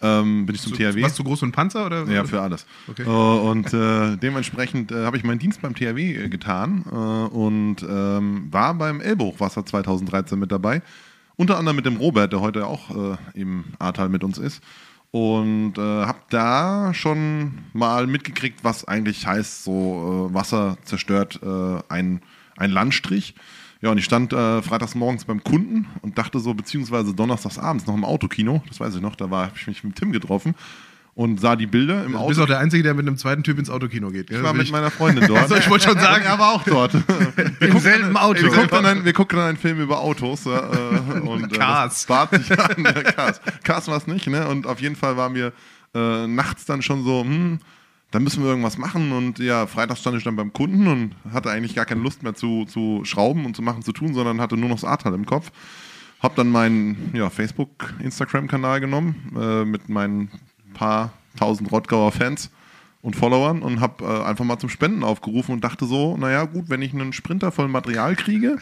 Ähm, 0.03 0.45
bin 0.45 0.55
ich 0.55 0.61
zum 0.61 0.75
THW. 0.75 1.01
Warst 1.03 1.19
du 1.19 1.25
groß 1.25 1.43
und 1.43 1.53
Panzer? 1.53 1.87
Oder? 1.87 2.05
Ja, 2.07 2.25
für 2.25 2.43
alles. 2.43 2.67
Okay. 2.89 3.05
Äh, 3.05 3.09
und 3.09 3.73
äh, 3.73 4.17
dementsprechend 4.17 4.93
äh, 4.93 5.05
habe 5.05 5.17
ich 5.17 5.25
meinen 5.25 5.39
Dienst 5.39 5.62
beim 5.62 5.75
THW 5.75 6.25
äh, 6.25 6.29
getan 6.29 6.85
äh, 6.91 6.95
und 6.95 7.77
ähm, 7.83 8.49
war 8.51 8.75
beim 8.75 9.01
Elbhochwasser 9.01 9.65
2013 9.65 10.39
mit 10.39 10.53
dabei. 10.53 10.83
Unter 11.37 11.59
anderem 11.59 11.77
mit 11.77 11.87
dem 11.87 11.97
Robert, 11.97 12.33
der 12.33 12.41
heute 12.41 12.67
auch 12.67 12.91
äh, 12.91 13.17
im 13.35 13.65
Ahrtal 13.79 14.09
mit 14.09 14.25
uns 14.25 14.38
ist. 14.38 14.62
Und 15.11 15.79
äh, 15.79 15.81
habe 15.81 16.19
da 16.31 16.93
schon 16.93 17.59
mal 17.73 18.06
mitgekriegt, 18.06 18.65
was 18.65 18.87
eigentlich 18.87 19.27
heißt, 19.27 19.65
so 19.65 20.29
äh, 20.31 20.35
Wasser 20.35 20.77
zerstört 20.85 21.41
äh, 21.43 21.79
ein, 21.88 22.21
ein 22.56 22.71
Landstrich. 22.71 23.35
Ja, 23.81 23.91
und 23.91 23.99
ich 23.99 24.05
stand 24.05 24.33
äh, 24.33 24.62
freitags 24.62 24.94
morgens 24.94 25.25
beim 25.27 25.44
Kunden 25.44 25.87
und 26.03 26.19
dachte 26.19 26.41
so, 26.41 26.55
beziehungsweise 26.55 27.15
donnerstags 27.15 27.59
abends 27.59 27.87
noch 27.87 27.94
im 27.94 28.05
Autokino, 28.05 28.62
das 28.69 28.81
weiß 28.81 28.94
ich 28.94 29.03
noch, 29.03 29.17
da 29.17 29.29
habe 29.29 29.53
ich 29.55 29.67
mich 29.67 29.85
mit 29.85 29.97
Tim 29.97 30.12
getroffen 30.12 30.55
und 31.17 31.41
sah 31.41 31.57
die 31.57 31.67
Bilder 31.67 32.05
im 32.05 32.13
Du 32.13 32.19
Auto. 32.19 32.29
bist 32.29 32.41
auch 32.41 32.47
der 32.47 32.59
Einzige, 32.59 32.83
der 32.83 32.93
mit 32.93 33.07
einem 33.09 33.17
zweiten 33.17 33.43
Typ 33.43 33.59
ins 33.59 33.71
Autokino 33.71 34.11
geht. 34.11 34.31
Ich 34.31 34.43
war 34.43 34.53
mit 34.53 34.71
meiner 34.71 34.91
Freundin 34.91 35.25
dort. 35.29 35.41
Also 35.41 35.57
ich 35.57 35.69
wollte 35.71 35.89
schon 35.89 35.99
sagen. 35.99 36.25
Er 36.27 36.39
war 36.39 36.53
auch 36.53 36.63
dort. 36.63 36.93
Wir 37.59 37.69
Im 37.69 37.79
selben 37.79 38.17
Auto. 38.19 38.43
Wir 38.43 38.51
guckten, 38.51 38.83
dann, 38.85 39.05
wir 39.05 39.13
guckten 39.15 39.39
dann 39.39 39.49
einen 39.49 39.57
Film 39.57 39.81
über 39.81 40.01
Autos. 40.01 40.45
Äh, 40.45 40.51
und, 41.21 41.55
äh, 41.55 41.57
Cars. 41.57 42.05
bat 42.05 42.31
sich 42.35 42.53
an. 42.53 42.85
Cars. 42.85 43.41
Cars 43.65 43.89
war 43.89 43.97
es 43.97 44.07
nicht. 44.07 44.27
Ne? 44.27 44.47
Und 44.47 44.67
auf 44.67 44.79
jeden 44.81 44.95
Fall 44.95 45.17
war 45.17 45.31
mir 45.31 45.55
äh, 45.95 46.27
nachts 46.27 46.67
dann 46.67 46.83
schon 46.83 47.03
so, 47.03 47.23
hm, 47.23 47.61
da 48.11 48.21
müssen 48.21 48.43
wir 48.43 48.51
irgendwas 48.51 48.77
machen. 48.77 49.11
Und 49.12 49.39
ja, 49.39 49.67
freitags 49.67 50.01
stand 50.01 50.19
ich 50.19 50.25
dann 50.25 50.37
beim 50.37 50.53
Kunden 50.53 50.87
und 50.87 51.12
hatte 51.33 51.51
eigentlich 51.51 51.75
gar 51.75 51.87
keine 51.87 52.03
Lust 52.03 52.23
mehr 52.25 52.35
zu, 52.35 52.67
zu 52.67 53.01
schrauben 53.05 53.47
und 53.47 53.57
zu 53.57 53.62
machen, 53.62 53.83
zu 53.83 53.93
tun, 53.93 54.12
sondern 54.12 54.39
hatte 54.39 54.59
nur 54.59 54.69
noch 54.69 54.77
das 54.77 54.85
Ahrtal 54.85 55.15
im 55.15 55.25
Kopf. 55.25 55.51
Hab 56.21 56.37
dann 56.37 56.51
meinen 56.51 57.11
ja, 57.15 57.31
Facebook, 57.31 57.95
Instagram-Kanal 58.03 58.81
genommen 58.81 59.33
äh, 59.35 59.65
mit 59.65 59.89
meinen 59.89 60.31
paar 60.76 61.12
tausend 61.38 61.73
Rottgauer 61.73 62.12
Fans 62.12 62.50
und 63.02 63.17
Followern 63.17 63.62
und 63.62 63.81
habe 63.81 64.05
äh, 64.05 64.25
einfach 64.25 64.44
mal 64.44 64.58
zum 64.58 64.69
Spenden 64.69 65.05
aufgerufen 65.05 65.52
und 65.52 65.64
dachte 65.64 65.87
so, 65.87 66.17
naja 66.17 66.44
gut, 66.44 66.69
wenn 66.69 66.82
ich 66.82 66.93
einen 66.93 67.12
Sprinter 67.12 67.52
voll 67.52 67.69
Material 67.69 68.17
kriege, 68.17 68.58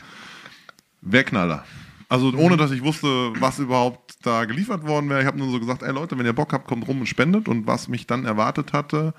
wäre 1.00 1.24
Knaller. 1.24 1.64
Also 2.08 2.32
ohne, 2.36 2.56
dass 2.56 2.70
ich 2.70 2.84
wusste, 2.84 3.32
was 3.40 3.58
überhaupt 3.58 4.18
da 4.22 4.44
geliefert 4.44 4.86
worden 4.86 5.08
wäre. 5.08 5.20
Ich 5.20 5.26
habe 5.26 5.38
nur 5.38 5.50
so 5.50 5.58
gesagt, 5.58 5.82
ey 5.82 5.92
Leute, 5.92 6.18
wenn 6.18 6.26
ihr 6.26 6.32
Bock 6.32 6.52
habt, 6.52 6.66
kommt 6.66 6.86
rum 6.86 7.00
und 7.00 7.06
spendet. 7.06 7.48
Und 7.48 7.66
was 7.66 7.88
mich 7.88 8.06
dann 8.06 8.24
erwartet 8.24 8.72
hatte, 8.72 9.14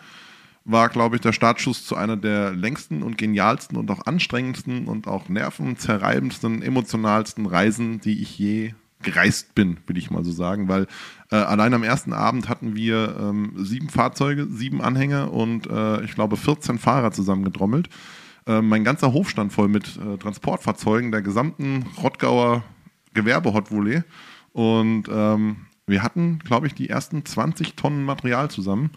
war, 0.64 0.90
glaube 0.90 1.16
ich, 1.16 1.22
der 1.22 1.34
Startschuss 1.34 1.86
zu 1.86 1.96
einer 1.96 2.18
der 2.18 2.52
längsten 2.52 3.04
und 3.04 3.18
genialsten 3.18 3.78
und 3.78 3.92
auch 3.92 4.06
anstrengendsten 4.06 4.88
und 4.88 5.08
auch 5.08 5.30
nervenzerreibendsten, 5.30 6.62
emotionalsten 6.62 7.46
Reisen, 7.46 8.00
die 8.00 8.22
ich 8.22 8.38
je 8.38 8.74
gereist 9.06 9.56
bin, 9.56 9.78
will 9.88 9.98
ich 9.98 10.12
mal 10.12 10.26
so 10.26 10.32
sagen, 10.32 10.68
weil 10.68 10.88
äh, 11.32 11.38
allein 11.38 11.74
am 11.74 11.84
ersten 11.84 12.12
Abend 12.12 12.50
hatten 12.50 12.76
wir 12.76 13.16
ähm, 13.18 13.54
sieben 13.56 13.88
Fahrzeuge, 13.90 14.48
sieben 14.48 14.82
Anhänger 14.82 15.32
und 15.32 15.68
äh, 15.68 16.04
ich 16.04 16.14
glaube 16.14 16.36
14 16.36 16.78
Fahrer 16.78 17.12
zusammengedrommelt. 17.14 17.88
Äh, 18.46 18.62
mein 18.62 18.84
ganzer 18.84 19.14
Hof 19.14 19.30
stand 19.30 19.54
voll 19.54 19.70
mit 19.70 19.98
äh, 19.98 20.18
Transportfahrzeugen 20.18 21.12
der 21.12 21.22
gesamten 21.22 21.86
Rottgauer 22.02 22.64
Gewerbe-Hot 23.14 23.72
und 24.52 25.04
ähm, 25.10 25.56
wir 25.88 26.04
hatten, 26.04 26.40
glaube 26.40 26.68
ich, 26.68 26.74
die 26.74 26.90
ersten 26.90 27.24
20 27.24 27.76
Tonnen 27.76 28.04
Material 28.04 28.50
zusammen 28.50 28.92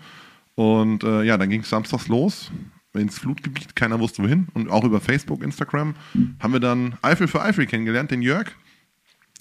und 0.56 1.04
äh, 1.04 1.22
ja, 1.22 1.38
dann 1.38 1.50
ging 1.50 1.60
es 1.60 1.70
samstags 1.70 2.08
los 2.08 2.50
ins 2.94 3.18
Flutgebiet, 3.18 3.76
keiner 3.76 4.00
wusste 4.00 4.22
wohin. 4.22 4.48
Und 4.54 4.70
auch 4.70 4.84
über 4.84 5.00
Facebook, 5.00 5.42
Instagram 5.42 5.94
haben 6.40 6.52
wir 6.52 6.60
dann 6.60 6.96
Eifel 7.02 7.28
für 7.28 7.42
Eifel 7.42 7.66
kennengelernt, 7.66 8.10
den 8.10 8.22
Jörg. 8.22 8.48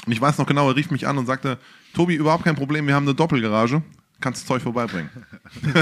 Und 0.08 0.14
ich 0.14 0.22
weiß 0.22 0.38
noch 0.38 0.48
genau, 0.48 0.70
er 0.70 0.76
rief 0.78 0.90
mich 0.90 1.06
an 1.06 1.18
und 1.18 1.26
sagte, 1.26 1.58
Tobi, 1.94 2.16
überhaupt 2.16 2.46
kein 2.46 2.56
Problem, 2.56 2.88
wir 2.88 2.96
haben 2.96 3.06
eine 3.06 3.14
Doppelgarage, 3.14 3.82
kannst 4.22 4.42
das 4.42 4.48
Zeug 4.48 4.62
vorbeibringen. 4.62 5.10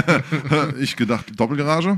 ich 0.80 0.96
gedacht, 0.96 1.40
Doppelgarage? 1.40 1.96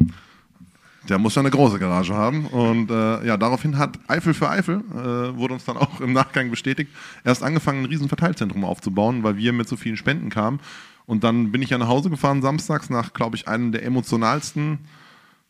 Der 1.07 1.19
muss 1.19 1.35
ja 1.35 1.39
eine 1.39 1.51
große 1.51 1.79
Garage 1.79 2.13
haben. 2.13 2.47
Und 2.47 2.91
äh, 2.91 3.25
ja, 3.25 3.37
daraufhin 3.37 3.77
hat 3.77 3.97
Eifel 4.09 4.33
für 4.33 4.49
Eifel, 4.49 4.83
äh, 4.91 5.37
wurde 5.37 5.53
uns 5.53 5.63
dann 5.63 5.77
auch 5.77 6.01
im 6.01 6.11
Nachgang 6.11 6.49
bestätigt, 6.49 6.91
erst 7.23 7.43
angefangen, 7.43 7.83
ein 7.83 7.85
riesen 7.85 8.09
Verteilzentrum 8.09 8.65
aufzubauen, 8.65 9.23
weil 9.23 9.37
wir 9.37 9.53
mit 9.53 9.69
so 9.69 9.77
vielen 9.77 9.95
Spenden 9.95 10.29
kamen. 10.29 10.59
Und 11.05 11.23
dann 11.23 11.53
bin 11.53 11.61
ich 11.61 11.69
ja 11.69 11.77
nach 11.77 11.87
Hause 11.87 12.09
gefahren 12.09 12.41
samstags 12.41 12.89
nach, 12.89 13.13
glaube 13.13 13.37
ich, 13.37 13.47
einem 13.47 13.71
der 13.71 13.85
emotionalsten 13.85 14.79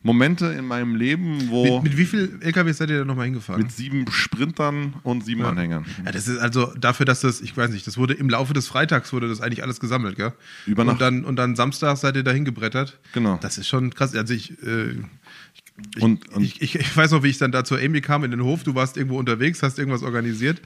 Momente 0.02 0.46
in 0.46 0.64
meinem 0.64 0.94
Leben, 0.94 1.48
wo 1.48 1.80
Mit, 1.80 1.90
mit 1.90 1.98
wie 1.98 2.04
viel 2.04 2.38
LKWs 2.40 2.76
seid 2.78 2.88
ihr 2.90 3.00
da 3.00 3.04
nochmal 3.04 3.24
hingefahren? 3.24 3.60
mit 3.60 3.72
sieben 3.72 4.08
Sprintern 4.10 4.94
und 5.02 5.24
sieben 5.24 5.44
Anhängern. 5.44 5.84
Ja, 6.04 6.12
das 6.12 6.28
ist 6.28 6.38
also 6.38 6.72
dafür, 6.78 7.04
dass 7.04 7.20
das, 7.20 7.40
ich 7.40 7.56
weiß 7.56 7.70
nicht, 7.70 7.84
das 7.86 7.98
wurde 7.98 8.14
im 8.14 8.28
Laufe 8.30 8.54
des 8.54 8.68
Freitags 8.68 9.12
wurde 9.12 9.28
das 9.28 9.40
eigentlich 9.40 9.62
alles 9.64 9.80
gesammelt, 9.80 10.14
gell? 10.16 10.32
Über 10.66 10.84
Nacht. 10.84 10.94
Und 10.94 11.00
dann, 11.00 11.24
und 11.24 11.36
dann 11.36 11.56
Samstag 11.56 11.96
seid 11.96 12.14
ihr 12.14 12.22
dahin 12.22 12.44
gebrettert. 12.44 12.98
Genau. 13.12 13.38
Das 13.40 13.58
ist 13.58 13.66
schon 13.66 13.92
krass. 13.92 14.14
Also 14.14 14.34
ich, 14.34 14.62
äh, 14.62 14.90
ich, 15.96 16.02
Und- 16.02 16.28
und- 16.30 16.44
ich, 16.44 16.62
ich, 16.62 16.76
ich 16.76 16.96
weiß 16.96 17.10
noch, 17.10 17.24
wie 17.24 17.28
ich 17.28 17.38
dann 17.38 17.50
da 17.50 17.64
zur 17.64 17.78
Amy 17.80 18.00
kam 18.00 18.22
in 18.22 18.30
den 18.30 18.42
Hof. 18.44 18.62
Du 18.62 18.76
warst 18.76 18.96
irgendwo 18.96 19.18
unterwegs, 19.18 19.62
hast 19.64 19.78
irgendwas 19.80 20.02
organisiert. 20.04 20.60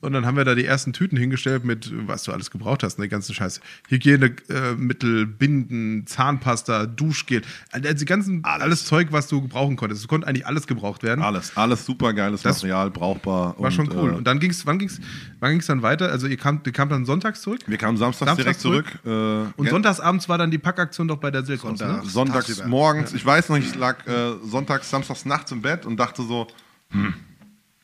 Und 0.00 0.12
dann 0.12 0.24
haben 0.26 0.36
wir 0.36 0.44
da 0.44 0.54
die 0.54 0.64
ersten 0.64 0.92
Tüten 0.92 1.16
hingestellt 1.16 1.64
mit, 1.64 1.92
was 2.06 2.22
du 2.22 2.32
alles 2.32 2.50
gebraucht 2.52 2.84
hast, 2.84 2.98
ne, 3.00 3.08
ganzen 3.08 3.34
Scheiß. 3.34 3.60
Hygienemittel, 3.88 5.26
Binden, 5.26 6.06
Zahnpasta, 6.06 6.86
Duschgel. 6.86 7.42
Also 7.72 7.92
die 7.92 8.04
ganzen, 8.04 8.44
alles. 8.44 8.84
Zeug, 8.84 9.08
was 9.10 9.26
du 9.26 9.42
gebrauchen 9.42 9.76
konntest. 9.76 10.02
Es 10.02 10.08
konnte 10.08 10.26
eigentlich 10.26 10.46
alles 10.46 10.66
gebraucht 10.66 11.02
werden. 11.02 11.22
Alles, 11.22 11.56
alles 11.56 11.84
super 11.84 12.12
geiles 12.12 12.42
Das 12.42 12.58
Material, 12.58 12.90
brauchbar. 12.90 13.54
War 13.58 13.70
schon 13.70 13.90
cool. 13.92 14.12
Äh, 14.12 14.16
Und 14.16 14.24
dann 14.24 14.38
ging's, 14.38 14.64
wann 14.66 14.78
ging's, 14.78 15.00
wann 15.40 15.50
ging's 15.50 15.66
dann 15.66 15.82
weiter? 15.82 16.10
Also 16.10 16.26
ihr 16.28 16.36
kamt, 16.36 16.66
ihr 16.66 16.72
kamt 16.72 16.92
dann 16.92 17.04
sonntags 17.04 17.42
zurück? 17.42 17.60
wir 17.66 17.76
kamen 17.76 17.96
samstags, 17.96 18.30
Samstags 18.36 18.62
direkt 18.62 18.94
zurück. 19.04 19.04
Äh, 19.04 19.52
Und 19.60 19.68
sonntagsabends 19.68 20.28
war 20.28 20.38
dann 20.38 20.50
die 20.50 20.58
Packaktion 20.58 21.08
doch 21.08 21.16
bei 21.18 21.30
der 21.30 21.44
Silkos, 21.44 21.72
ne? 21.72 21.76
Sonntag. 21.78 22.04
sonntags 22.10 22.46
tagsüber. 22.46 22.68
morgens, 22.68 23.12
ich 23.14 23.24
weiß 23.26 23.48
noch, 23.48 23.56
ich 23.56 23.74
lag 23.74 24.06
äh, 24.06 24.34
sonntags, 24.44 24.88
samstags 24.90 25.24
nachts 25.24 25.50
im 25.50 25.60
Bett 25.62 25.86
und 25.86 25.96
dachte 25.98 26.22
so, 26.22 26.46
hm, 26.90 27.14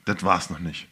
das 0.05 0.23
war's 0.23 0.51
noch 0.51 0.61
nicht. 0.61 0.89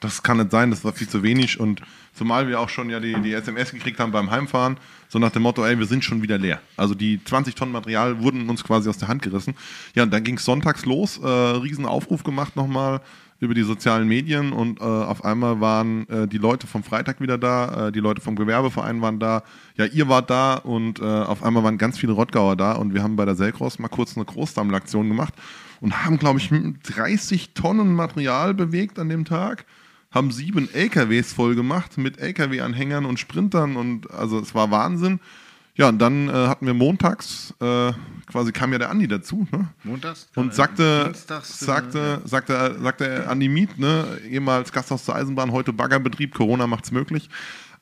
Das 0.00 0.22
kann 0.22 0.38
nicht 0.38 0.50
sein, 0.50 0.70
das 0.70 0.82
war 0.82 0.92
viel 0.92 1.08
zu 1.08 1.22
wenig 1.22 1.60
und 1.60 1.82
zumal 2.14 2.48
wir 2.48 2.58
auch 2.58 2.70
schon 2.70 2.88
ja 2.88 3.00
die, 3.00 3.14
die 3.20 3.34
SMS 3.34 3.70
gekriegt 3.70 4.00
haben 4.00 4.12
beim 4.12 4.30
Heimfahren, 4.30 4.78
so 5.08 5.18
nach 5.18 5.30
dem 5.30 5.42
Motto, 5.42 5.64
ey, 5.64 5.78
wir 5.78 5.86
sind 5.86 6.04
schon 6.04 6.22
wieder 6.22 6.38
leer. 6.38 6.60
Also 6.76 6.94
die 6.94 7.22
20 7.22 7.54
Tonnen 7.54 7.72
Material 7.72 8.22
wurden 8.22 8.48
uns 8.48 8.64
quasi 8.64 8.88
aus 8.88 8.96
der 8.96 9.08
Hand 9.08 9.22
gerissen. 9.22 9.54
Ja, 9.94 10.04
und 10.04 10.10
dann 10.10 10.24
ging 10.24 10.38
es 10.38 10.44
sonntags 10.44 10.86
los, 10.86 11.18
äh, 11.18 11.26
riesen 11.26 11.84
Aufruf 11.84 12.24
gemacht 12.24 12.56
nochmal 12.56 13.02
über 13.40 13.54
die 13.54 13.62
sozialen 13.62 14.06
Medien 14.06 14.52
und 14.52 14.80
äh, 14.80 14.84
auf 14.84 15.24
einmal 15.24 15.60
waren 15.60 16.06
äh, 16.08 16.28
die 16.28 16.38
Leute 16.38 16.66
vom 16.66 16.82
Freitag 16.82 17.20
wieder 17.20 17.38
da, 17.38 17.88
äh, 17.88 17.92
die 17.92 18.00
Leute 18.00 18.20
vom 18.20 18.36
Gewerbeverein 18.36 19.00
waren 19.00 19.18
da, 19.18 19.42
ja, 19.76 19.86
ihr 19.86 20.08
wart 20.08 20.28
da 20.28 20.54
und 20.56 21.00
äh, 21.00 21.04
auf 21.04 21.42
einmal 21.42 21.64
waren 21.64 21.78
ganz 21.78 21.98
viele 21.98 22.12
Rottgauer 22.12 22.56
da 22.56 22.72
und 22.72 22.92
wir 22.92 23.02
haben 23.02 23.16
bei 23.16 23.24
der 23.24 23.34
Selkros 23.34 23.78
mal 23.78 23.88
kurz 23.88 24.16
eine 24.16 24.26
Großsammelaktion 24.26 25.08
gemacht 25.08 25.32
und 25.80 26.04
haben, 26.04 26.18
glaube 26.18 26.38
ich, 26.38 26.50
30 26.50 27.54
Tonnen 27.54 27.94
Material 27.94 28.52
bewegt 28.52 28.98
an 28.98 29.08
dem 29.08 29.24
Tag 29.24 29.64
haben 30.10 30.32
sieben 30.32 30.68
LKWs 30.72 31.32
voll 31.32 31.54
gemacht 31.54 31.98
mit 31.98 32.18
LKW-Anhängern 32.18 33.04
und 33.04 33.20
Sprintern 33.20 33.76
und 33.76 34.10
also 34.10 34.40
es 34.40 34.54
war 34.54 34.70
Wahnsinn. 34.70 35.20
Ja, 35.76 35.88
und 35.88 35.98
dann 35.98 36.28
äh, 36.28 36.32
hatten 36.32 36.66
wir 36.66 36.74
montags, 36.74 37.54
äh, 37.60 37.92
quasi 38.26 38.52
kam 38.52 38.72
ja 38.72 38.78
der 38.78 38.90
Andi 38.90 39.08
dazu, 39.08 39.46
ne? 39.50 39.68
Montags? 39.84 40.28
Und 40.34 40.52
sagte, 40.52 41.04
Dienstags, 41.04 41.60
sagte, 41.60 42.20
sagte, 42.24 42.76
sagte 42.80 43.28
Andi 43.28 43.48
Miet, 43.48 43.78
ne, 43.78 44.18
ehemals 44.28 44.72
Gasthaus 44.72 45.04
zur 45.04 45.14
Eisenbahn, 45.14 45.52
heute 45.52 45.72
Baggerbetrieb, 45.72 46.34
Corona 46.34 46.66
macht's 46.66 46.90
möglich, 46.90 47.30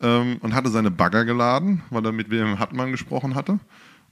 ähm, 0.00 0.36
und 0.42 0.54
hatte 0.54 0.68
seine 0.68 0.90
Bagger 0.90 1.24
geladen, 1.24 1.82
weil 1.90 2.04
er 2.04 2.12
mit 2.12 2.30
Wilhelm 2.30 2.58
Hartmann 2.58 2.92
gesprochen 2.92 3.34
hatte. 3.34 3.58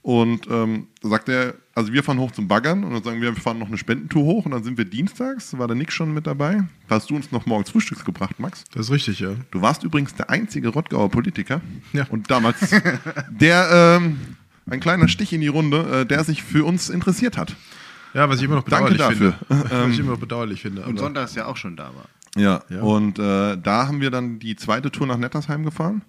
Und 0.01 0.47
ähm, 0.47 0.87
sagte 1.01 1.31
er, 1.31 1.53
also 1.77 1.93
wir 1.93 2.03
fahren 2.03 2.17
hoch 2.19 2.31
zum 2.31 2.47
Baggern 2.47 2.83
und 2.83 2.91
dann 2.93 3.03
sagen 3.03 3.21
wir, 3.21 3.33
wir 3.35 3.41
fahren 3.41 3.59
noch 3.59 3.67
eine 3.67 3.77
Spendentour 3.77 4.23
hoch 4.23 4.45
und 4.45 4.51
dann 4.51 4.63
sind 4.63 4.77
wir 4.77 4.85
dienstags, 4.85 5.57
war 5.57 5.67
der 5.67 5.75
Nick 5.75 5.91
schon 5.91 6.13
mit 6.13 6.25
dabei. 6.27 6.63
Da 6.87 6.95
hast 6.95 7.09
du 7.09 7.15
uns 7.15 7.31
noch 7.31 7.45
morgens 7.45 7.69
Frühstücks 7.69 8.03
gebracht, 8.03 8.39
Max. 8.39 8.63
Das 8.73 8.87
ist 8.87 8.91
richtig, 8.91 9.19
ja. 9.19 9.29
Du 9.51 9.61
warst 9.61 9.83
übrigens 9.83 10.15
der 10.15 10.29
einzige 10.29 10.69
Rottgauer 10.69 11.09
Politiker 11.09 11.61
Ja. 11.93 12.05
und 12.09 12.29
damals 12.31 12.57
der, 13.29 13.99
ähm, 14.01 14.17
ein 14.69 14.79
kleiner 14.79 15.07
Stich 15.07 15.31
in 15.33 15.41
die 15.41 15.47
Runde, 15.47 16.01
äh, 16.01 16.05
der 16.05 16.23
sich 16.23 16.43
für 16.43 16.65
uns 16.65 16.89
interessiert 16.89 17.37
hat. 17.37 17.55
Ja, 18.13 18.27
was 18.27 18.37
ich 18.39 18.43
immer 18.45 18.55
noch 18.55 18.63
Danke 18.63 18.93
bedauerlich 18.93 19.19
dafür. 19.19 19.35
finde. 19.47 19.69
was 19.85 19.91
ich 19.93 19.99
immer 19.99 20.11
noch 20.11 20.19
bedauerlich 20.19 20.61
finde. 20.61 20.81
Und 20.83 20.97
sonntags 20.97 21.35
ja 21.35 21.45
auch 21.45 21.57
schon 21.57 21.75
da 21.77 21.91
war. 21.95 22.05
Ja, 22.35 22.63
Ja. 22.69 22.81
und 22.81 23.19
äh, 23.19 23.57
da 23.57 23.87
haben 23.87 24.01
wir 24.01 24.11
dann 24.11 24.39
die 24.39 24.55
zweite 24.55 24.91
Tour 24.91 25.07
nach 25.07 25.17
Nettersheim 25.17 25.63
gefahren. 25.63 26.01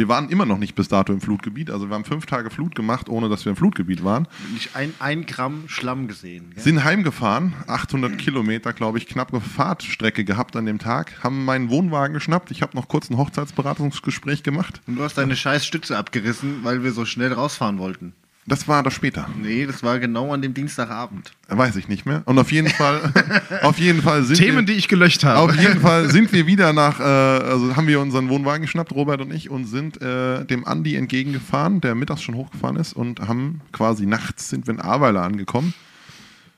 Wir 0.00 0.08
waren 0.08 0.30
immer 0.30 0.46
noch 0.46 0.56
nicht 0.56 0.74
bis 0.74 0.88
dato 0.88 1.12
im 1.12 1.20
Flutgebiet, 1.20 1.70
also 1.70 1.90
wir 1.90 1.94
haben 1.94 2.06
fünf 2.06 2.24
Tage 2.24 2.48
Flut 2.48 2.74
gemacht, 2.74 3.10
ohne 3.10 3.28
dass 3.28 3.44
wir 3.44 3.50
im 3.50 3.56
Flutgebiet 3.56 4.02
waren. 4.02 4.26
Nicht 4.54 4.74
ein, 4.74 4.94
ein 4.98 5.26
Gramm 5.26 5.64
Schlamm 5.66 6.08
gesehen. 6.08 6.52
Gell? 6.54 6.64
Sind 6.64 6.84
heimgefahren, 6.84 7.52
800 7.66 8.16
Kilometer, 8.16 8.72
glaube 8.72 8.96
ich, 8.96 9.06
knappe 9.06 9.42
Fahrtstrecke 9.42 10.24
gehabt 10.24 10.56
an 10.56 10.64
dem 10.64 10.78
Tag, 10.78 11.22
haben 11.22 11.44
meinen 11.44 11.68
Wohnwagen 11.68 12.14
geschnappt. 12.14 12.50
Ich 12.50 12.62
habe 12.62 12.74
noch 12.78 12.88
kurz 12.88 13.10
ein 13.10 13.18
Hochzeitsberatungsgespräch 13.18 14.42
gemacht. 14.42 14.80
Und 14.86 14.96
du 14.96 15.02
hast 15.02 15.18
deine 15.18 15.36
scheiß 15.36 15.66
Stütze 15.66 15.98
abgerissen, 15.98 16.64
weil 16.64 16.82
wir 16.82 16.92
so 16.92 17.04
schnell 17.04 17.34
rausfahren 17.34 17.76
wollten. 17.76 18.14
Das 18.46 18.66
war 18.66 18.82
das 18.82 18.94
später. 18.94 19.28
Nee, 19.40 19.66
das 19.66 19.82
war 19.82 19.98
genau 19.98 20.32
an 20.32 20.40
dem 20.40 20.54
Dienstagabend. 20.54 21.32
Weiß 21.48 21.76
ich 21.76 21.88
nicht 21.88 22.06
mehr. 22.06 22.22
Und 22.24 22.38
auf 22.38 22.50
jeden 22.50 22.68
Fall, 22.68 23.12
auf 23.62 23.78
jeden 23.78 24.02
Fall 24.02 24.24
sind 24.24 24.38
Themen, 24.38 24.58
wir, 24.58 24.64
die 24.64 24.72
ich 24.72 24.88
gelöscht 24.88 25.24
habe. 25.24 25.38
Auf 25.38 25.54
jeden 25.56 25.80
Fall 25.80 26.08
sind 26.10 26.32
wir 26.32 26.46
wieder 26.46 26.72
nach, 26.72 27.00
äh, 27.00 27.02
also 27.02 27.76
haben 27.76 27.86
wir 27.86 28.00
unseren 28.00 28.28
Wohnwagen 28.28 28.62
geschnappt, 28.62 28.92
Robert 28.92 29.20
und 29.20 29.32
ich, 29.32 29.50
und 29.50 29.66
sind 29.66 30.00
äh, 30.00 30.44
dem 30.46 30.66
Andi 30.66 30.96
entgegengefahren, 30.96 31.80
der 31.80 31.94
mittags 31.94 32.22
schon 32.22 32.34
hochgefahren 32.34 32.76
ist, 32.76 32.94
und 32.94 33.20
haben 33.20 33.60
quasi 33.72 34.06
nachts 34.06 34.48
sind 34.48 34.66
wir 34.66 34.74
in 34.74 34.80
Ahrweiler 34.80 35.22
angekommen. 35.22 35.74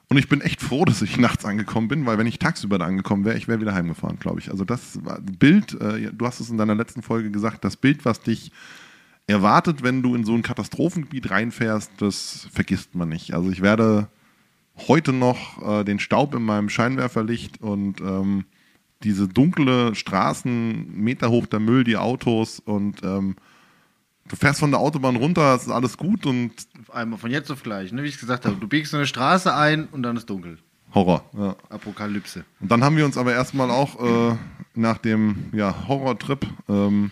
Und 0.08 0.18
ich 0.18 0.28
bin 0.28 0.40
echt 0.40 0.60
froh, 0.60 0.84
dass 0.84 1.00
ich 1.02 1.16
nachts 1.16 1.44
angekommen 1.44 1.88
bin, 1.88 2.06
weil 2.06 2.18
wenn 2.18 2.26
ich 2.26 2.38
tagsüber 2.38 2.78
da 2.78 2.84
angekommen 2.84 3.24
wäre, 3.24 3.36
ich 3.36 3.48
wäre 3.48 3.60
wieder 3.60 3.74
heimgefahren, 3.74 4.18
glaube 4.18 4.40
ich. 4.40 4.50
Also 4.50 4.64
das 4.64 5.00
Bild, 5.38 5.80
äh, 5.80 6.10
du 6.12 6.26
hast 6.26 6.38
es 6.38 6.50
in 6.50 6.58
deiner 6.58 6.74
letzten 6.74 7.02
Folge 7.02 7.30
gesagt, 7.30 7.64
das 7.64 7.76
Bild, 7.76 8.04
was 8.04 8.20
dich 8.20 8.52
erwartet, 9.26 9.82
wenn 9.82 10.02
du 10.02 10.14
in 10.14 10.24
so 10.24 10.34
ein 10.34 10.42
Katastrophengebiet 10.42 11.30
reinfährst, 11.30 11.92
das 11.98 12.48
vergisst 12.52 12.94
man 12.94 13.08
nicht. 13.08 13.34
Also 13.34 13.50
ich 13.50 13.62
werde 13.62 14.08
heute 14.88 15.12
noch 15.12 15.62
äh, 15.62 15.84
den 15.84 15.98
Staub 15.98 16.34
in 16.34 16.42
meinem 16.42 16.68
Scheinwerferlicht 16.68 17.60
und 17.60 18.00
ähm, 18.00 18.44
diese 19.02 19.28
dunkle 19.28 19.94
Straßen, 19.94 20.92
Meter 20.96 21.30
hoch 21.30 21.46
der 21.46 21.60
Müll, 21.60 21.84
die 21.84 21.96
Autos 21.96 22.60
und 22.60 23.02
ähm, 23.02 23.36
du 24.28 24.36
fährst 24.36 24.60
von 24.60 24.70
der 24.70 24.80
Autobahn 24.80 25.16
runter, 25.16 25.54
es 25.54 25.62
ist 25.62 25.70
alles 25.70 25.96
gut 25.96 26.26
und 26.26 26.52
einmal 26.92 27.18
von 27.18 27.30
jetzt 27.30 27.50
auf 27.50 27.62
gleich, 27.62 27.92
ne? 27.92 28.02
wie 28.02 28.08
ich 28.08 28.14
es 28.14 28.20
gesagt 28.20 28.44
habe. 28.44 28.56
Du 28.56 28.68
biegst 28.68 28.94
eine 28.94 29.06
Straße 29.06 29.54
ein 29.54 29.88
und 29.88 30.02
dann 30.02 30.16
ist 30.16 30.28
dunkel. 30.30 30.58
Horror. 30.94 31.24
Ja. 31.36 31.56
Apokalypse. 31.70 32.44
Und 32.60 32.70
dann 32.70 32.84
haben 32.84 32.96
wir 32.96 33.04
uns 33.04 33.16
aber 33.16 33.32
erstmal 33.32 33.70
auch 33.70 34.32
äh, 34.32 34.36
nach 34.74 34.98
dem 34.98 35.50
ja, 35.52 35.88
Horrortrip, 35.88 36.46
ähm, 36.68 37.10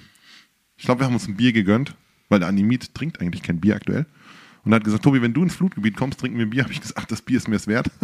ich 0.81 0.87
glaube, 0.87 1.03
wir 1.03 1.07
haben 1.07 1.13
uns 1.13 1.29
ein 1.29 1.37
Bier 1.37 1.53
gegönnt, 1.53 1.95
weil 2.31 2.39
der 2.39 2.49
Animit 2.49 2.95
trinkt 2.95 3.21
eigentlich 3.21 3.43
kein 3.43 3.61
Bier 3.61 3.77
aktuell. 3.77 4.07
Und 4.65 4.73
er 4.73 4.77
hat 4.77 4.85
gesagt, 4.85 5.05
Tobi, 5.05 5.21
wenn 5.21 5.35
du 5.35 5.43
ins 5.43 5.55
Flutgebiet 5.55 5.95
kommst, 5.95 6.19
trinken 6.19 6.39
wir 6.39 6.47
ein 6.47 6.51
Bier. 6.51 6.63
Habe 6.63 6.73
ich 6.73 6.81
gesagt, 6.81 7.13
das 7.13 7.21
Bier 7.21 7.37
ist 7.37 7.49
mir 7.49 7.57
es 7.57 7.67
wert. 7.67 7.91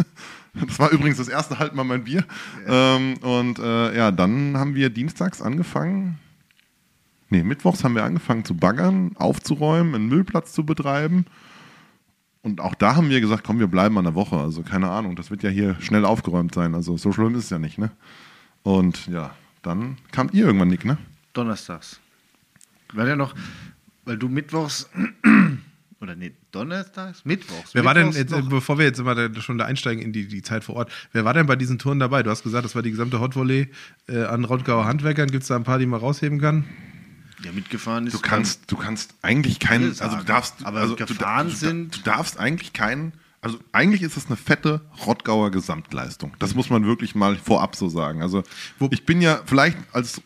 Das 0.53 0.79
war 0.79 0.89
übrigens 0.89 1.17
das 1.17 1.27
erste 1.27 1.59
Halt 1.59 1.75
mal 1.75 1.83
mein 1.83 2.03
Bier. 2.03 2.25
Ähm, 2.67 3.15
und 3.21 3.59
äh, 3.59 3.95
ja, 3.95 4.09
dann 4.09 4.57
haben 4.57 4.73
wir 4.73 4.89
dienstags 4.89 5.39
angefangen, 5.39 6.17
nee, 7.29 7.43
mittwochs 7.43 7.83
haben 7.83 7.93
wir 7.93 8.03
angefangen 8.03 8.43
zu 8.43 8.55
baggern, 8.55 9.11
aufzuräumen, 9.17 9.93
einen 9.93 10.07
Müllplatz 10.07 10.53
zu 10.53 10.65
betreiben. 10.65 11.25
Und 12.41 12.59
auch 12.59 12.73
da 12.73 12.95
haben 12.95 13.09
wir 13.09 13.21
gesagt, 13.21 13.43
komm, 13.43 13.59
wir 13.59 13.67
bleiben 13.67 13.99
an 13.99 14.05
der 14.05 14.15
Woche. 14.15 14.37
Also 14.37 14.63
keine 14.63 14.89
Ahnung, 14.89 15.15
das 15.15 15.29
wird 15.29 15.43
ja 15.43 15.51
hier 15.51 15.75
schnell 15.79 16.05
aufgeräumt 16.05 16.55
sein. 16.55 16.73
Also 16.73 16.97
so 16.97 17.11
schlimm 17.11 17.35
ist 17.35 17.43
es 17.43 17.49
ja 17.51 17.59
nicht, 17.59 17.77
ne? 17.77 17.91
Und 18.63 19.05
ja, 19.07 19.35
dann 19.61 19.97
kamt 20.11 20.33
ihr 20.33 20.45
irgendwann, 20.47 20.69
Nick, 20.69 20.85
ne? 20.85 20.97
Donnerstags. 21.33 21.99
Weil 22.93 23.07
ja 23.07 23.15
noch, 23.15 23.33
weil 24.05 24.17
du 24.17 24.29
mittwochs 24.29 24.89
oder 26.01 26.15
nee, 26.15 26.33
donnerstags? 26.51 27.25
Mittwochs. 27.25 27.73
Wer 27.73 27.83
war 27.85 27.93
denn, 27.93 28.07
Mittwochs 28.07 28.31
jetzt, 28.31 28.49
bevor 28.49 28.77
wir 28.77 28.85
jetzt 28.85 28.99
immer 28.99 29.15
da, 29.15 29.41
schon 29.41 29.57
da 29.57 29.65
einsteigen 29.65 30.01
in 30.03 30.13
die, 30.13 30.27
die 30.27 30.41
Zeit 30.41 30.63
vor 30.63 30.75
Ort, 30.75 30.91
wer 31.11 31.25
war 31.25 31.33
denn 31.33 31.45
bei 31.47 31.55
diesen 31.55 31.79
Touren 31.79 31.99
dabei? 31.99 32.23
Du 32.23 32.29
hast 32.29 32.43
gesagt, 32.43 32.65
das 32.65 32.75
war 32.75 32.81
die 32.81 32.91
gesamte 32.91 33.19
Hot 33.19 33.35
Volley 33.35 33.69
äh, 34.07 34.23
an 34.23 34.45
Rottgauer 34.45 34.85
Handwerkern. 34.85 35.29
Gibt 35.29 35.43
es 35.43 35.47
da 35.49 35.55
ein 35.55 35.63
paar, 35.63 35.79
die 35.79 35.85
man 35.85 35.99
rausheben 35.99 36.39
kann? 36.39 36.65
ja, 37.43 37.51
mitgefahren 37.51 38.07
ist. 38.07 38.13
Du 38.13 38.19
kannst, 38.19 38.71
du 38.71 38.75
kannst 38.77 39.13
eigentlich 39.21 39.59
keinen, 39.59 39.89
also 39.99 40.17
du 40.17 40.23
darfst, 40.23 40.65
Aber 40.65 40.79
also 40.79 40.95
gefahren 40.95 41.47
du, 41.47 41.53
du, 41.53 41.57
sind- 41.59 41.95
Du 41.97 42.01
darfst 42.01 42.39
eigentlich 42.39 42.73
keinen, 42.73 43.13
also 43.41 43.59
eigentlich 43.73 44.01
ist 44.01 44.17
es 44.17 44.25
eine 44.25 44.37
fette 44.37 44.81
Rottgauer 45.05 45.51
Gesamtleistung. 45.51 46.33
Das 46.39 46.55
muss 46.55 46.71
man 46.71 46.85
wirklich 46.87 47.13
mal 47.13 47.35
vorab 47.35 47.75
so 47.75 47.89
sagen. 47.89 48.23
Also 48.23 48.41
Wo- 48.79 48.89
ich 48.91 49.05
bin 49.05 49.21
ja 49.21 49.39
vielleicht 49.45 49.77
als 49.93 50.19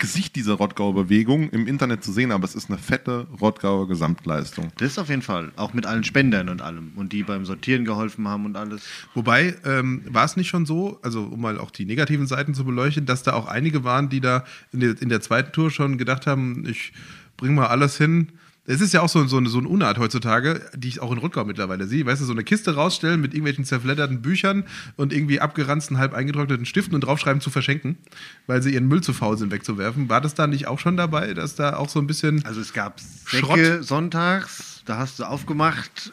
Gesicht 0.00 0.34
dieser 0.34 0.54
Rottgauer 0.54 0.94
Bewegung 0.94 1.50
im 1.50 1.66
Internet 1.68 2.02
zu 2.02 2.10
sehen, 2.10 2.32
aber 2.32 2.44
es 2.44 2.56
ist 2.56 2.68
eine 2.68 2.78
fette 2.78 3.28
Rottgauer 3.40 3.86
Gesamtleistung. 3.86 4.72
Das 4.78 4.98
auf 4.98 5.08
jeden 5.08 5.22
Fall. 5.22 5.52
Auch 5.56 5.74
mit 5.74 5.86
allen 5.86 6.02
Spendern 6.02 6.48
und 6.48 6.62
allem. 6.62 6.92
Und 6.96 7.12
die 7.12 7.22
beim 7.22 7.44
Sortieren 7.44 7.84
geholfen 7.84 8.26
haben 8.26 8.46
und 8.46 8.56
alles. 8.56 8.82
Wobei, 9.14 9.54
ähm, 9.64 10.02
war 10.08 10.24
es 10.24 10.36
nicht 10.36 10.48
schon 10.48 10.66
so, 10.66 10.98
also 11.02 11.22
um 11.22 11.40
mal 11.40 11.58
auch 11.58 11.70
die 11.70 11.84
negativen 11.84 12.26
Seiten 12.26 12.54
zu 12.54 12.64
beleuchten, 12.64 13.06
dass 13.06 13.22
da 13.22 13.34
auch 13.34 13.46
einige 13.46 13.84
waren, 13.84 14.08
die 14.08 14.20
da 14.20 14.44
in 14.72 14.80
der, 14.80 15.00
in 15.00 15.08
der 15.08 15.20
zweiten 15.20 15.52
Tour 15.52 15.70
schon 15.70 15.98
gedacht 15.98 16.26
haben, 16.26 16.64
ich 16.66 16.92
bring 17.36 17.54
mal 17.54 17.66
alles 17.66 17.96
hin. 17.96 18.32
Es 18.70 18.80
ist 18.80 18.94
ja 18.94 19.00
auch 19.00 19.08
so, 19.08 19.26
so, 19.26 19.36
eine, 19.36 19.48
so 19.48 19.58
eine 19.58 19.66
Unart 19.66 19.98
heutzutage, 19.98 20.60
die 20.76 20.86
ich 20.86 21.00
auch 21.00 21.10
in 21.10 21.18
Rottgau 21.18 21.44
mittlerweile 21.44 21.88
sehe. 21.88 22.06
Weißt 22.06 22.20
du, 22.20 22.24
so 22.24 22.32
eine 22.32 22.44
Kiste 22.44 22.76
rausstellen 22.76 23.20
mit 23.20 23.34
irgendwelchen 23.34 23.64
zerfledderten 23.64 24.22
Büchern 24.22 24.62
und 24.94 25.12
irgendwie 25.12 25.40
abgeranzten, 25.40 25.98
halb 25.98 26.14
eingetrockneten 26.14 26.64
Stiften 26.64 26.94
und 26.94 27.00
draufschreiben 27.00 27.40
zu 27.40 27.50
verschenken, 27.50 27.98
weil 28.46 28.62
sie 28.62 28.72
ihren 28.72 28.86
Müll 28.86 29.00
zu 29.00 29.12
faul 29.12 29.36
sind 29.36 29.50
wegzuwerfen. 29.50 30.08
War 30.08 30.20
das 30.20 30.34
da 30.34 30.46
nicht 30.46 30.68
auch 30.68 30.78
schon 30.78 30.96
dabei, 30.96 31.34
dass 31.34 31.56
da 31.56 31.74
auch 31.74 31.88
so 31.88 31.98
ein 31.98 32.06
bisschen. 32.06 32.44
Also 32.44 32.60
es 32.60 32.72
gab 32.72 33.00
Schrott. 33.24 33.58
Säcke 33.58 33.82
sonntags, 33.82 34.82
da 34.84 34.98
hast 34.98 35.18
du 35.18 35.24
aufgemacht 35.24 36.12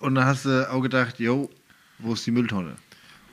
und 0.00 0.16
da 0.16 0.24
hast 0.24 0.44
du 0.44 0.68
auch 0.72 0.80
gedacht, 0.80 1.20
yo, 1.20 1.50
wo 2.00 2.14
ist 2.14 2.26
die 2.26 2.32
Mülltonne? 2.32 2.74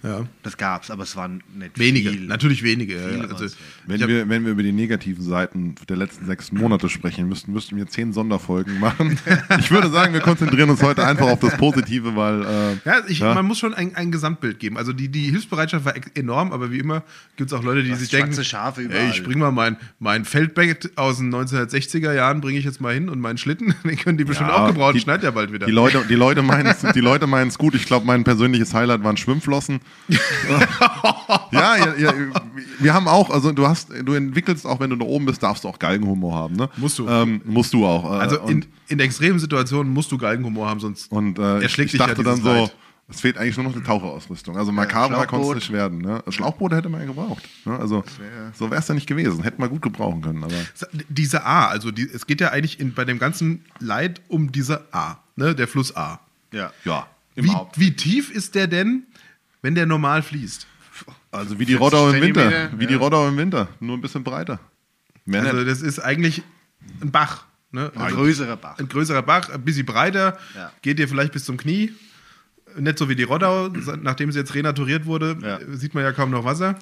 Ja. 0.01 0.25
Das 0.43 0.55
gab's, 0.57 0.89
aber 0.91 1.03
es 1.03 1.15
waren 1.17 1.43
nicht 1.53 1.77
Wenige, 1.77 2.11
viel. 2.11 2.21
natürlich 2.25 2.63
wenige. 2.63 2.95
ja. 2.95 3.21
Also, 3.25 3.53
Wenn 3.85 4.07
wir, 4.07 4.29
wenn 4.29 4.45
wir 4.45 4.51
über 4.53 4.63
die 4.63 4.71
negativen 4.71 5.23
Seiten 5.23 5.75
der 5.89 5.97
letzten 5.97 6.25
sechs 6.25 6.51
Monate 6.53 6.87
sprechen 6.87 7.27
müssten, 7.27 7.51
müssten 7.51 7.75
wir 7.75 7.85
zehn 7.87 8.13
Sonderfolgen 8.13 8.79
machen. 8.79 9.19
Ich 9.59 9.71
würde 9.71 9.89
sagen, 9.89 10.13
wir 10.13 10.21
konzentrieren 10.21 10.69
uns 10.69 10.81
heute 10.81 11.05
einfach 11.05 11.27
auf 11.27 11.39
das 11.39 11.57
Positive, 11.57 12.15
weil 12.15 12.43
äh, 12.43 12.45
Ja, 12.85 13.01
ich, 13.07 13.19
Ja. 13.19 13.33
man 13.33 13.45
muss 13.45 13.59
schon 13.59 13.73
ein, 13.73 13.93
ein 13.95 14.11
Gesamtbild 14.11 14.57
geben. 14.59 14.77
Also 14.77 14.93
die, 14.93 15.09
die 15.09 15.29
Hilfsbereitschaft 15.29 15.83
war 15.85 15.93
enorm, 16.15 16.51
aber 16.53 16.71
wie 16.71 16.79
immer 16.79 17.03
gibt 17.35 17.51
es 17.51 17.57
auch 17.57 17.63
Leute, 17.63 17.83
die 17.83 17.91
Was, 17.91 17.99
sich 17.99 18.09
denken, 18.09 18.41
Schafe 18.43 18.81
ey, 18.81 18.87
überall. 18.87 19.09
ich 19.09 19.23
bring 19.23 19.39
mal 19.39 19.51
mein, 19.51 19.75
mein 19.99 20.23
Feldbett 20.25 20.91
aus 20.97 21.17
den 21.17 21.33
1960er 21.35 22.13
Jahren, 22.13 22.41
bringe 22.41 22.57
ich 22.59 22.65
jetzt 22.65 22.79
mal 22.79 22.93
hin 22.93 23.09
und 23.09 23.19
meinen 23.19 23.37
Schlitten, 23.37 23.73
den 23.83 23.97
können 23.97 24.17
die 24.17 24.23
bestimmt 24.23 24.49
Ja, 24.49 24.63
auch 24.63 24.67
gebrauchen, 24.67 24.93
die- 24.93 25.01
schneit 25.01 25.23
ja 25.23 25.31
bald 25.31 25.51
wieder. 25.51 25.65
Die 25.65 25.71
Leute, 25.73 26.03
die 26.07 26.15
Leute 26.15 26.41
meinen 26.41 26.67
es 26.67 26.81
die 26.93 27.01
Leute 27.01 27.27
meinen's 27.27 27.57
gut. 27.57 27.75
Ich 27.75 27.85
glaube, 27.85 28.05
mein 28.05 28.23
persönliches 28.23 28.73
Highlight 28.73 29.03
waren 29.03 29.17
Schwimmflossen. 29.17 29.79
ja, 31.51 31.75
ja, 31.77 31.95
ja, 31.97 32.13
wir 32.79 32.93
haben 32.93 33.07
auch, 33.07 33.29
also 33.29 33.51
du 33.51 33.67
hast, 33.67 33.89
du 34.03 34.13
entwickelst 34.13 34.65
auch, 34.65 34.79
wenn 34.79 34.89
du 34.89 34.95
da 34.95 35.05
oben 35.05 35.25
bist, 35.25 35.43
darfst 35.43 35.63
du 35.63 35.67
auch 35.67 35.77
Galgenhumor 35.77 36.35
haben, 36.35 36.55
ne? 36.55 36.69
Musst 36.77 36.97
du. 36.97 37.07
Ähm, 37.07 37.41
musst 37.45 37.73
du 37.73 37.85
auch. 37.85 38.05
äh, 38.05 38.17
also 38.17 38.37
in, 38.47 38.65
in 38.87 38.99
extremen 38.99 39.39
Situationen 39.39 39.93
musst 39.93 40.11
du 40.11 40.17
Galgenhumor 40.17 40.67
haben, 40.67 40.79
sonst 40.79 41.11
und 41.11 41.37
äh, 41.37 41.61
erschlägt 41.61 41.87
ich 41.87 41.91
dich 41.91 41.99
ja 41.99 42.07
dachte 42.07 42.23
dann 42.23 42.37
dieses 42.37 42.51
so, 42.51 42.61
Leid. 42.61 42.75
es 43.07 43.21
fehlt 43.21 43.37
eigentlich 43.37 43.57
nur 43.57 43.67
noch 43.67 43.75
eine 43.75 43.83
Taucherausrüstung. 43.83 44.57
Also 44.57 44.71
makaberer 44.71 45.27
Schlauchboot. 45.27 45.29
konnte 45.29 45.57
es 45.57 45.63
nicht 45.63 45.71
werden. 45.73 45.99
Ne? 45.99 46.23
Schlauchboote 46.29 46.75
hätte 46.75 46.89
man 46.89 47.01
ja 47.01 47.07
gebraucht. 47.07 47.43
Ne? 47.65 47.77
Also 47.77 48.03
so 48.53 48.71
wäre 48.71 48.81
es 48.81 48.87
ja 48.87 48.95
nicht 48.95 49.07
gewesen. 49.07 49.43
Hätte 49.43 49.61
man 49.61 49.69
gut 49.69 49.81
gebrauchen 49.83 50.21
können. 50.21 50.43
Aber 50.43 50.53
Diese 51.07 51.45
A, 51.45 51.67
also 51.67 51.91
die, 51.91 52.09
es 52.09 52.25
geht 52.25 52.41
ja 52.41 52.49
eigentlich 52.49 52.79
in, 52.79 52.93
bei 52.93 53.05
dem 53.05 53.19
ganzen 53.19 53.63
Leid 53.79 54.21
um 54.27 54.51
diese 54.51 54.91
A, 54.91 55.17
ne, 55.35 55.53
der 55.53 55.67
Fluss 55.67 55.95
A. 55.95 56.19
Ja. 56.51 56.71
ja, 56.83 57.05
Wie, 57.35 57.51
wie 57.75 57.95
tief 57.95 58.31
ist 58.31 58.55
der 58.55 58.65
denn, 58.67 59.03
wenn 59.61 59.75
der 59.75 59.85
normal 59.85 60.21
fließt? 60.23 60.67
Also 61.31 61.59
wie 61.59 61.65
die 61.65 61.77
40 61.77 61.81
Rodau 61.81 62.09
im 62.09 62.21
Winter. 62.21 62.69
Wie 62.77 62.87
die 62.87 62.93
ja. 62.93 62.99
Rodau 62.99 63.27
im 63.27 63.37
Winter. 63.37 63.67
Nur 63.79 63.97
ein 63.97 64.01
bisschen 64.01 64.23
breiter. 64.23 64.59
Mehr 65.25 65.43
Also 65.43 65.57
nicht. 65.57 65.69
das 65.69 65.81
ist 65.81 65.99
eigentlich 65.99 66.41
ein 67.01 67.11
Bach. 67.11 67.45
Ne? 67.71 67.91
Ein 67.95 68.13
größerer 68.13 68.57
Bach. 68.57 68.79
ein 68.79 68.87
größerer 68.89 69.21
Bach, 69.21 69.49
ein 69.49 69.61
bisschen 69.61 69.85
breiter, 69.85 70.39
Ja. 70.55 70.71
geht 70.81 70.97
dir 70.97 71.07
vielleicht 71.07 71.33
bis 71.33 71.45
zum 71.45 71.55
Knie. 71.57 71.93
Nicht 72.77 72.97
so 72.97 73.07
wie 73.09 73.15
die 73.15 73.23
Rodau, 73.23 73.67
nachdem 74.01 74.31
sie 74.31 74.39
jetzt 74.39 74.55
renaturiert 74.55 75.05
wurde, 75.05 75.37
Ja. 75.41 75.59
sieht 75.77 75.93
man 75.93 76.03
ja 76.03 76.11
kaum 76.11 76.31
noch 76.31 76.45
Wasser. 76.45 76.77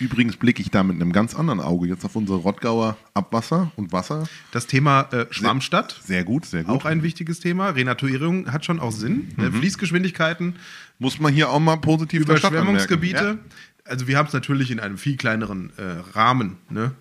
Übrigens 0.00 0.36
blicke 0.36 0.60
ich 0.60 0.70
da 0.70 0.82
mit 0.82 0.96
einem 0.96 1.12
ganz 1.12 1.34
anderen 1.36 1.60
Auge 1.60 1.86
jetzt 1.86 2.04
auf 2.04 2.16
unsere 2.16 2.38
Rottgauer 2.38 2.96
Abwasser 3.14 3.70
und 3.76 3.92
Wasser. 3.92 4.28
Das 4.50 4.66
Thema 4.66 5.02
äh, 5.12 5.26
Schwammstadt, 5.30 6.00
Sehr 6.04 6.24
gut, 6.24 6.46
sehr 6.46 6.64
gut. 6.64 6.74
auch 6.74 6.84
ein 6.84 7.02
wichtiges 7.04 7.38
Thema. 7.38 7.70
Renaturierung 7.70 8.52
hat 8.52 8.64
schon 8.64 8.80
auch 8.80 8.90
Sinn. 8.90 9.32
Ne? 9.36 9.52
Fließgeschwindigkeiten, 9.52 10.56
Muss 10.98 11.18
man 11.18 11.32
hier 11.32 11.50
auch 11.50 11.60
mal 11.60 11.76
positiv 11.76 12.22
Überschwemmungsgebiete. 12.22 13.18
anmerken. 13.18 13.40
Also 13.84 14.06
wir 14.06 14.16
haben 14.16 14.26
es 14.28 14.32
natürlich 14.32 14.70
in 14.70 14.80
einem 14.80 14.96
viel 14.96 15.16
kleineren 15.16 15.72
äh, 15.76 16.16
Rahmen. 16.16 16.56
Ne? 16.70 16.92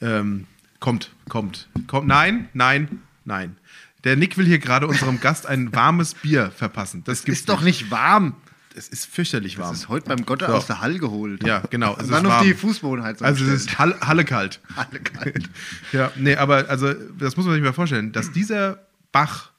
Ähm, 0.00 0.46
kommt, 0.80 1.10
kommt, 1.28 1.68
kommt. 1.86 2.06
Nein, 2.08 2.48
nein, 2.52 3.00
nein. 3.24 3.56
Der 4.04 4.16
Nick 4.16 4.36
will 4.36 4.46
hier 4.46 4.58
gerade 4.58 4.88
unserem 4.88 5.20
Gast 5.20 5.46
ein 5.46 5.72
warmes 5.74 6.14
Bier 6.14 6.50
verpassen. 6.50 7.04
Das 7.04 7.24
gibt's 7.24 7.40
Ist 7.40 7.48
doch 7.48 7.62
nicht 7.62 7.90
warm. 7.90 8.34
Es 8.74 8.88
ist 8.88 9.06
fürchterlich 9.06 9.58
warm. 9.58 9.70
Das 9.70 9.80
ist 9.80 9.88
heute 9.88 10.08
beim 10.08 10.24
Gotte 10.26 10.46
So. 10.46 10.54
aus 10.54 10.66
der 10.66 10.80
Hall 10.80 10.98
geholt. 10.98 11.46
Ja, 11.46 11.60
genau, 11.70 11.92
es 11.92 11.98
Es 11.98 12.04
ist 12.06 12.10
dann 12.12 12.22
noch 12.24 12.30
warm. 12.30 12.46
die 12.46 12.54
Fußbodenheizung. 12.54 13.26
also 13.26 13.44
es 13.44 13.50
ist 13.50 13.78
Halle, 13.78 13.96
Halle 14.00 14.24
kalt. 14.24 14.60
alle 14.76 14.98
kalt. 15.00 15.48
Ja, 15.92 16.10
nee, 16.16 16.34
aber 16.36 16.68
also 16.68 16.92
das 17.18 17.36
muss 17.36 17.46
man 17.46 17.54
sich 17.54 17.62
mal 17.62 17.72
vorstellen, 17.74 18.12
dass 18.12 18.32
dieser 18.32 18.78
Bach 19.12 19.50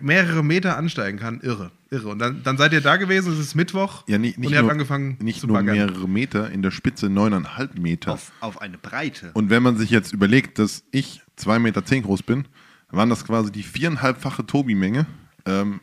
mehrere 0.00 0.42
Meter 0.42 0.76
ansteigen 0.76 1.18
kann, 1.18 1.40
irre, 1.40 1.70
irre. 1.94 2.08
Und 2.08 2.18
dann, 2.18 2.42
dann 2.42 2.56
seid 2.58 2.72
ihr 2.72 2.80
da 2.80 2.96
gewesen, 2.96 3.32
es 3.32 3.38
ist 3.38 3.54
Mittwoch 3.54 4.04
Ja, 4.06 4.18
nicht, 4.18 4.38
nicht 4.38 4.46
und 4.48 4.52
ihr 4.52 4.60
nur, 4.60 4.68
habt 4.68 4.72
angefangen 4.72 5.16
nicht 5.20 5.40
zu 5.40 5.46
nur 5.46 5.56
baggern. 5.58 5.76
mehrere 5.76 6.08
Meter, 6.08 6.50
in 6.50 6.62
der 6.62 6.70
Spitze 6.70 7.08
neuneinhalb 7.08 7.78
Meter. 7.78 8.12
Auf, 8.12 8.32
auf 8.40 8.60
eine 8.60 8.78
Breite. 8.78 9.30
Und 9.34 9.50
wenn 9.50 9.62
man 9.62 9.76
sich 9.76 9.90
jetzt 9.90 10.12
überlegt, 10.12 10.58
dass 10.58 10.84
ich 10.90 11.22
2,10 11.38 11.58
Meter 11.60 11.84
zehn 11.84 12.02
groß 12.02 12.22
bin, 12.22 12.46
waren 12.90 13.10
das 13.10 13.24
quasi 13.24 13.50
die 13.50 13.62
viereinhalbfache 13.62 14.46
Tobi-Menge 14.46 15.06
ähm, 15.46 15.80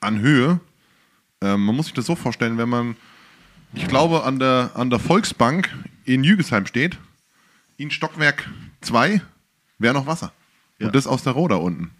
an 0.00 0.20
Höhe. 0.20 0.60
Ähm, 1.40 1.64
man 1.64 1.74
muss 1.74 1.86
sich 1.86 1.94
das 1.94 2.06
so 2.06 2.14
vorstellen, 2.14 2.56
wenn 2.58 2.68
man, 2.68 2.96
ich 3.74 3.88
glaube, 3.88 4.22
an 4.24 4.38
der, 4.38 4.70
an 4.74 4.90
der 4.90 4.98
Volksbank 5.00 5.70
in 6.04 6.22
Jügesheim 6.24 6.66
steht, 6.66 6.98
in 7.78 7.90
Stockwerk 7.90 8.48
2 8.82 9.20
wäre 9.78 9.94
noch 9.94 10.06
Wasser. 10.06 10.32
Ja. 10.78 10.86
Und 10.86 10.94
das 10.94 11.06
aus 11.06 11.22
der 11.24 11.32
Roda 11.32 11.56
unten. 11.56 11.90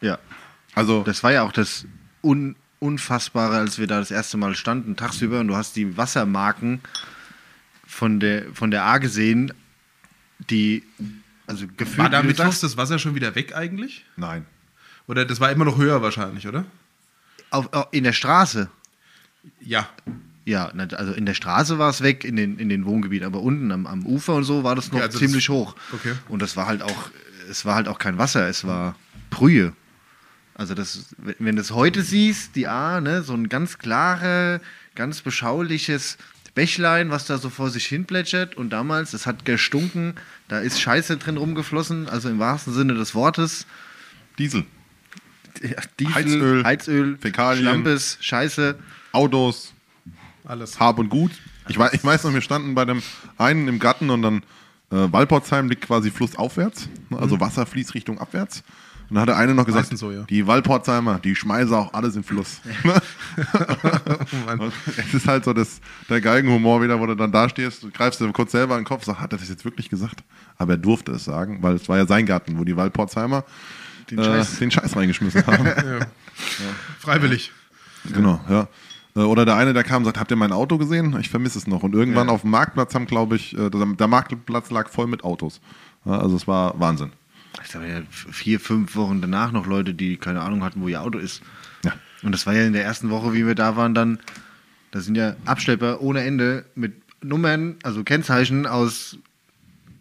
Ja. 0.00 0.18
Also, 0.74 1.02
Das 1.02 1.22
war 1.22 1.32
ja 1.32 1.42
auch 1.42 1.52
das 1.52 1.86
Un 2.22 2.56
Unfassbare, 2.82 3.56
als 3.58 3.78
wir 3.78 3.86
da 3.86 3.98
das 4.00 4.10
erste 4.10 4.36
Mal 4.36 4.54
standen, 4.54 4.96
tagsüber, 4.96 5.40
und 5.40 5.48
du 5.48 5.56
hast 5.56 5.76
die 5.76 5.96
Wassermarken 5.96 6.80
von 7.86 8.20
der, 8.20 8.44
von 8.54 8.70
der 8.70 8.84
A 8.84 8.98
gesehen, 8.98 9.52
die, 10.50 10.82
also 11.46 11.66
gefühlt. 11.76 11.98
War 11.98 12.10
da 12.10 12.18
wie 12.18 12.22
du 12.22 12.28
Mittwochs 12.28 12.46
sagst, 12.60 12.62
das 12.64 12.76
Wasser 12.76 12.98
schon 12.98 13.14
wieder 13.14 13.34
weg 13.34 13.54
eigentlich? 13.54 14.04
nein. 14.16 14.46
Oder 15.08 15.24
das 15.24 15.40
war 15.40 15.50
immer 15.50 15.64
noch 15.64 15.78
höher 15.78 16.00
wahrscheinlich, 16.00 16.46
oder? 16.46 16.64
auf, 17.50 17.72
auf, 17.72 17.88
in 17.90 18.04
der 18.04 18.12
Straße. 18.12 18.70
Ja. 19.60 19.88
Ja, 20.44 20.66
also 20.66 21.12
in 21.12 21.26
der 21.26 21.34
Straße 21.34 21.78
war 21.78 21.90
es 21.90 22.02
weg, 22.02 22.24
in 22.24 22.36
den, 22.36 22.58
in 22.58 22.68
den 22.68 22.84
Wohngebieten, 22.86 23.26
aber 23.26 23.40
unten 23.42 23.70
am, 23.72 23.86
am 23.86 24.06
Ufer 24.06 24.34
und 24.34 24.44
so 24.44 24.62
war 24.64 24.74
das 24.76 24.90
noch 24.92 24.98
Ja, 25.00 25.06
also 25.06 25.18
ziemlich 25.18 25.46
das- 25.46 25.54
hoch. 25.54 25.76
okay. 25.92 26.14
Und 26.28 26.40
das 26.40 26.56
war 26.56 26.66
halt 26.66 26.82
auch, 26.82 27.10
es 27.50 27.64
war 27.64 27.74
halt 27.74 27.88
auch 27.88 27.98
kein 27.98 28.16
Wasser, 28.18 28.48
es 28.48 28.64
war 28.64 28.94
Brühe. 29.30 29.72
Also 30.62 30.74
das, 30.74 31.06
wenn 31.16 31.56
du 31.56 31.60
es 31.60 31.72
heute 31.72 32.02
siehst, 32.02 32.54
die 32.54 32.68
A, 32.68 33.00
ne, 33.00 33.24
so 33.24 33.34
ein 33.34 33.48
ganz 33.48 33.78
klare, 33.78 34.60
ganz 34.94 35.20
beschauliches 35.20 36.18
Bächlein, 36.54 37.10
was 37.10 37.26
da 37.26 37.38
so 37.38 37.50
vor 37.50 37.68
sich 37.68 37.84
hin 37.86 38.04
plätschert 38.04 38.56
und 38.56 38.70
damals, 38.70 39.12
es 39.12 39.26
hat 39.26 39.44
gestunken, 39.44 40.14
da 40.46 40.60
ist 40.60 40.80
Scheiße 40.80 41.16
drin 41.16 41.36
rumgeflossen, 41.36 42.08
also 42.08 42.28
im 42.28 42.38
wahrsten 42.38 42.72
Sinne 42.72 42.94
des 42.94 43.12
Wortes. 43.16 43.66
Diesel, 44.38 44.64
Ja, 45.60 45.82
Diesel, 45.98 46.14
Heizöl, 46.14 46.64
Heizöl 46.64 47.18
Fäkalien. 47.18 47.64
Schlampes, 47.64 48.18
Scheiße. 48.20 48.78
Autos, 49.10 49.74
Alles. 50.44 50.78
Hab 50.78 51.00
und 51.00 51.08
Gut. 51.08 51.32
Ich 51.68 51.76
weiß, 51.76 51.92
ich 51.92 52.04
weiß 52.04 52.22
noch, 52.22 52.34
wir 52.34 52.40
standen 52.40 52.76
bei 52.76 52.84
dem 52.84 53.02
einen 53.36 53.66
im 53.66 53.80
Garten 53.80 54.10
und 54.10 54.22
dann 54.22 54.44
äh, 54.92 55.10
Walporzheim 55.10 55.68
liegt 55.68 55.86
quasi 55.86 56.12
flussaufwärts, 56.12 56.88
ne, 57.10 57.18
also 57.18 57.40
Wasser 57.40 57.66
fließt 57.66 57.94
Richtung 57.94 58.20
abwärts. 58.20 58.62
Und 59.12 59.16
dann 59.16 59.22
hat 59.24 59.28
der 59.28 59.36
eine 59.36 59.54
noch 59.54 59.66
gesagt, 59.66 59.94
so, 59.98 60.10
ja. 60.10 60.22
die 60.22 60.46
Walporzheimer, 60.46 61.18
die 61.18 61.36
schmeißen 61.36 61.74
auch 61.74 61.92
alles 61.92 62.16
in 62.16 62.22
den 62.22 62.26
Fluss. 62.26 62.62
Oh 63.44 64.46
Mann. 64.46 64.58
Und 64.58 64.72
es 64.96 65.12
ist 65.12 65.28
halt 65.28 65.44
so 65.44 65.52
das, 65.52 65.82
der 66.08 66.22
Galgenhumor 66.22 66.82
wieder, 66.82 66.98
wo 66.98 67.04
du 67.04 67.14
dann 67.14 67.30
da 67.30 67.46
stehst, 67.50 67.82
du 67.82 67.90
greifst 67.90 68.20
dir 68.22 68.32
kurz 68.32 68.52
selber 68.52 68.74
in 68.76 68.80
den 68.80 68.86
Kopf, 68.86 69.04
sagst, 69.04 69.20
hat 69.20 69.32
er 69.32 69.38
das 69.38 69.50
jetzt 69.50 69.66
wirklich 69.66 69.90
gesagt? 69.90 70.24
Aber 70.56 70.72
er 70.72 70.76
durfte 70.78 71.12
es 71.12 71.24
sagen, 71.26 71.58
weil 71.62 71.74
es 71.74 71.90
war 71.90 71.98
ja 71.98 72.06
sein 72.06 72.24
Garten, 72.24 72.58
wo 72.58 72.64
die 72.64 72.74
Walporzheimer 72.74 73.44
Den 74.10 74.18
äh, 74.18 74.24
Scheiß. 74.24 74.58
den 74.60 74.70
Scheiß 74.70 74.96
reingeschmissen 74.96 75.46
haben. 75.46 75.66
Freiwillig. 76.98 77.52
Genau, 78.10 78.40
ja. 78.48 78.68
Äh, 79.14 79.20
Oder 79.20 79.44
der 79.44 79.56
eine, 79.56 79.74
der 79.74 79.84
kam 79.84 79.98
und 79.98 80.04
sagt, 80.06 80.18
habt 80.18 80.30
ihr 80.30 80.36
mein 80.36 80.52
Auto 80.52 80.78
gesehen? 80.78 81.16
Ich 81.20 81.28
vermisse 81.28 81.58
es 81.58 81.66
noch. 81.66 81.82
Und 81.82 81.94
irgendwann 81.94 82.28
Ja. 82.28 82.32
auf 82.32 82.40
dem 82.42 82.50
Marktplatz 82.50 82.94
haben, 82.94 83.06
glaube 83.06 83.36
ich, 83.36 83.56
äh, 83.58 83.68
der 83.70 84.08
Marktplatz 84.08 84.70
lag 84.70 84.88
voll 84.88 85.06
mit 85.06 85.22
Autos. 85.22 85.60
Ja, 86.06 86.18
also 86.18 86.34
es 86.36 86.48
war 86.48 86.78
Wahnsinn. 86.80 87.12
Ich 87.62 87.70
glaube 87.70 87.88
ja, 87.88 88.02
vier, 88.10 88.60
fünf 88.60 88.96
Wochen 88.96 89.20
danach 89.20 89.52
noch 89.52 89.66
Leute, 89.66 89.94
die 89.94 90.16
keine 90.16 90.40
Ahnung 90.40 90.62
hatten, 90.64 90.80
wo 90.80 90.88
ihr 90.88 91.02
Auto 91.02 91.18
ist. 91.18 91.42
Ja. 91.84 91.92
Und 92.22 92.32
das 92.32 92.46
war 92.46 92.54
ja 92.54 92.64
in 92.64 92.72
der 92.72 92.84
ersten 92.84 93.10
Woche, 93.10 93.32
wie 93.32 93.46
wir 93.46 93.54
da 93.54 93.76
waren, 93.76 93.94
dann, 93.94 94.20
da 94.90 95.00
sind 95.00 95.16
ja 95.16 95.36
Abschlepper 95.44 96.00
ohne 96.00 96.22
Ende 96.22 96.64
mit 96.74 96.94
Nummern, 97.22 97.76
also 97.82 98.04
Kennzeichen 98.04 98.66
aus 98.66 99.18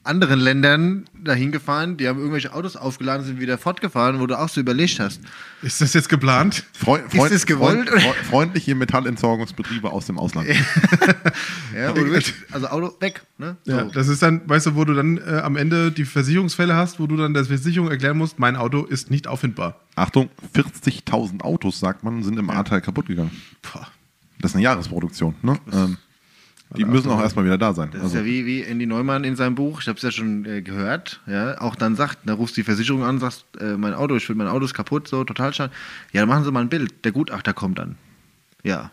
anderen 0.04 0.40
Ländern 0.40 1.06
dahin 1.24 1.52
gefahren, 1.52 1.98
die 1.98 2.08
haben 2.08 2.18
irgendwelche 2.18 2.54
Autos 2.54 2.76
aufgeladen, 2.76 3.26
sind 3.26 3.40
wieder 3.40 3.58
fortgefahren, 3.60 4.20
wo 4.20 4.26
du 4.26 4.38
auch 4.40 4.50
so 4.50 4.60
überlegt 4.60 5.00
hast. 5.00 5.22
Ist 5.62 5.80
das 5.82 5.94
jetzt 5.94 6.10
geplant? 6.10 6.64
Freu 6.74 7.00
Ist 7.12 7.32
es 7.32 7.46
gewollt, 7.46 7.88
Freund, 7.90 8.02
freu- 8.04 8.24
freundliche 8.30 8.74
Metallentsorgungsbetriebe 8.74 9.92
aus 9.92 10.08
dem 10.08 10.18
Ausland. 10.18 10.50
Ja, 11.76 11.96
wirklich, 11.96 12.34
also 12.52 12.68
Auto 12.68 12.96
weg. 13.00 13.22
Ne? 13.38 13.58
So. 13.64 13.72
Ja, 13.72 13.84
das 13.86 14.08
ist 14.08 14.22
dann, 14.24 14.42
weißt 14.50 14.68
du, 14.68 14.76
wo 14.76 14.86
du 14.86 14.94
dann 14.94 15.18
äh, 15.18 15.42
am 15.44 15.56
Ende 15.56 15.92
die 15.92 16.06
Versicherungsfälle 16.06 16.76
hast, 16.76 17.00
wo 17.00 17.06
du 17.08 17.16
dann 17.18 17.34
der 17.34 17.46
Versicherung 17.46 17.90
erklären 17.92 18.18
musst, 18.18 18.40
mein 18.40 18.56
Auto 18.56 18.84
ist 18.86 19.12
nicht 19.12 19.28
auffindbar. 19.28 19.80
Achtung, 19.96 20.30
40.000 20.56 21.42
Autos, 21.42 21.80
sagt 21.80 22.04
man, 22.04 22.24
sind 22.24 22.40
im 22.40 22.50
Ahrtal 22.50 22.82
kaputt 22.82 23.06
gegangen. 23.08 23.32
Boah. 23.62 23.88
Das 24.40 24.52
ist 24.52 24.56
eine 24.56 24.64
Jahresproduktion. 24.64 25.36
Ne? 25.44 25.60
Ähm, 25.72 25.98
die 26.78 26.86
müssen 26.86 27.10
auch 27.10 27.20
erstmal 27.22 27.46
wieder 27.46 27.58
da 27.58 27.74
sein. 27.74 27.90
Das 27.92 28.02
Also, 28.02 28.16
ist 28.16 28.20
ja 28.22 28.26
wie, 28.26 28.46
wie 28.46 28.64
Andy 28.64 28.86
Neumann 28.86 29.24
in 29.24 29.36
seinem 29.36 29.56
Buch, 29.56 29.82
ich 29.82 29.88
habe 29.88 29.98
es 29.98 30.04
ja 30.04 30.12
schon 30.12 30.46
äh, 30.46 30.62
gehört, 30.62 31.20
ja, 31.28 31.60
auch 31.62 31.76
dann 31.76 31.96
sagt, 31.96 32.20
da 32.26 32.34
rufst 32.34 32.56
die 32.58 32.64
Versicherung 32.64 33.04
an, 33.04 33.20
sagst, 33.20 33.46
äh, 33.60 33.78
mein 33.78 33.94
Auto, 33.94 34.16
ich 34.16 34.26
finde 34.26 34.44
mein 34.44 34.54
Auto 34.54 34.66
ist 34.66 34.74
kaputt, 34.74 35.08
so 35.08 35.24
total 35.24 35.54
schaden. 35.54 35.72
Ja, 36.14 36.22
dann 36.22 36.30
machen 36.30 36.44
Sie 36.44 36.52
mal 36.52 36.62
ein 36.62 36.70
Bild. 36.70 37.04
Der 37.06 37.12
Gutachter 37.12 37.54
kommt 37.54 37.80
dann. 37.80 37.96
Ja. 38.64 38.92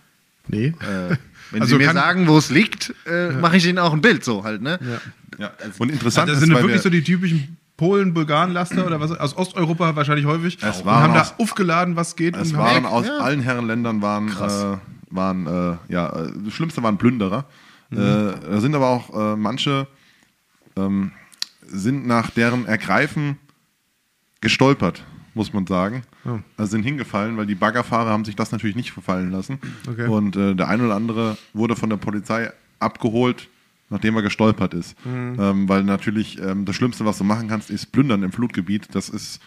Nee. 0.49 0.67
Äh, 0.81 1.17
wenn 1.51 1.63
Also 1.63 1.77
Sie 1.79 1.85
mir 1.85 1.93
sagen, 1.93 2.27
wo 2.27 2.39
es 2.39 2.51
liegt, 2.51 2.95
äh, 3.07 3.31
mache 3.33 3.57
ich 3.59 3.67
Ihnen 3.67 3.79
auch 3.79 3.93
ein 3.93 4.01
Bild, 4.01 4.25
so 4.25 4.45
halt, 4.45 4.63
ne? 4.63 4.79
ja. 5.39 5.51
Und 5.79 5.91
interessant 5.93 6.29
das 6.29 6.37
ist, 6.39 6.45
sind 6.45 6.55
weil 6.55 6.63
wirklich 6.63 6.79
wir, 6.79 6.83
so 6.83 6.91
die 6.91 7.03
typischen 7.05 7.57
Polen, 7.77 8.13
Bulgaren, 8.13 8.51
Laster 8.53 8.85
oder 8.87 8.99
was 8.99 9.13
aus 9.13 9.37
Osteuropa 9.37 9.95
wahrscheinlich 9.95 10.27
häufig. 10.27 10.59
Es 10.63 10.79
und 10.81 10.87
waren 10.87 11.03
haben 11.05 11.15
da 11.15 11.21
aus- 11.21 11.35
aufgeladen, 11.39 11.95
was 11.97 12.17
geht. 12.17 12.35
Es 12.37 12.51
und 12.53 12.59
waren 12.59 12.77
haben- 12.77 12.87
aus 12.87 13.07
Ja. 13.07 13.19
allen 13.19 13.41
Herrenländern 13.41 14.03
waren, 14.03 14.29
äh, 14.29 14.79
waren 15.11 15.47
äh, 15.47 15.93
ja, 15.93 16.09
äh, 16.25 16.33
das 16.45 16.55
Schlimmste 16.55 16.83
waren 16.83 16.99
Plünderer. 16.99 17.45
Äh, 17.91 17.97
da 17.97 18.61
sind 18.61 18.75
aber 18.75 18.89
auch 18.89 19.15
äh, 19.15 19.37
manche 19.37 19.87
ähm, 20.77 21.13
sind 21.67 22.07
nach 22.07 22.31
deren 22.31 22.67
Ergreifen 22.67 23.39
gestolpert, 24.41 25.05
muss 25.35 25.53
man 25.53 25.67
sagen. 25.67 26.03
Oh. 26.25 26.39
Also 26.57 26.73
sind 26.73 26.83
hingefallen, 26.83 27.37
weil 27.37 27.47
die 27.47 27.55
Baggerfahrer 27.55 28.11
haben 28.11 28.25
sich 28.25 28.37
das 28.37 28.53
natürlich 28.53 28.77
nicht 28.77 28.93
verfallen 28.93 29.31
lassen. 29.31 29.59
Okay. 29.89 30.07
Und 30.07 30.37
äh, 30.37 30.55
der 30.55 30.69
eine 30.69 30.85
oder 30.85 30.97
andere 30.97 31.37
wurde 31.53 31.77
von 31.77 31.91
der 31.91 31.97
Polizei 31.97 32.53
abgeholt, 32.79 33.49
nachdem 33.91 34.17
er 34.17 34.23
gestolpert 34.23 34.75
ist. 34.75 34.97
Ähm, 35.07 35.69
weil 35.69 35.83
natürlich 35.85 36.41
ähm, 36.41 36.65
das 36.65 36.77
Schlimmste, 36.77 37.05
was 37.05 37.19
du 37.19 37.25
machen 37.25 37.49
kannst, 37.49 37.71
ist 37.71 37.93
plündern 37.93 38.23
im 38.23 38.33
Flutgebiet. 38.33 38.89
Das 38.93 39.09
ist 39.09 39.41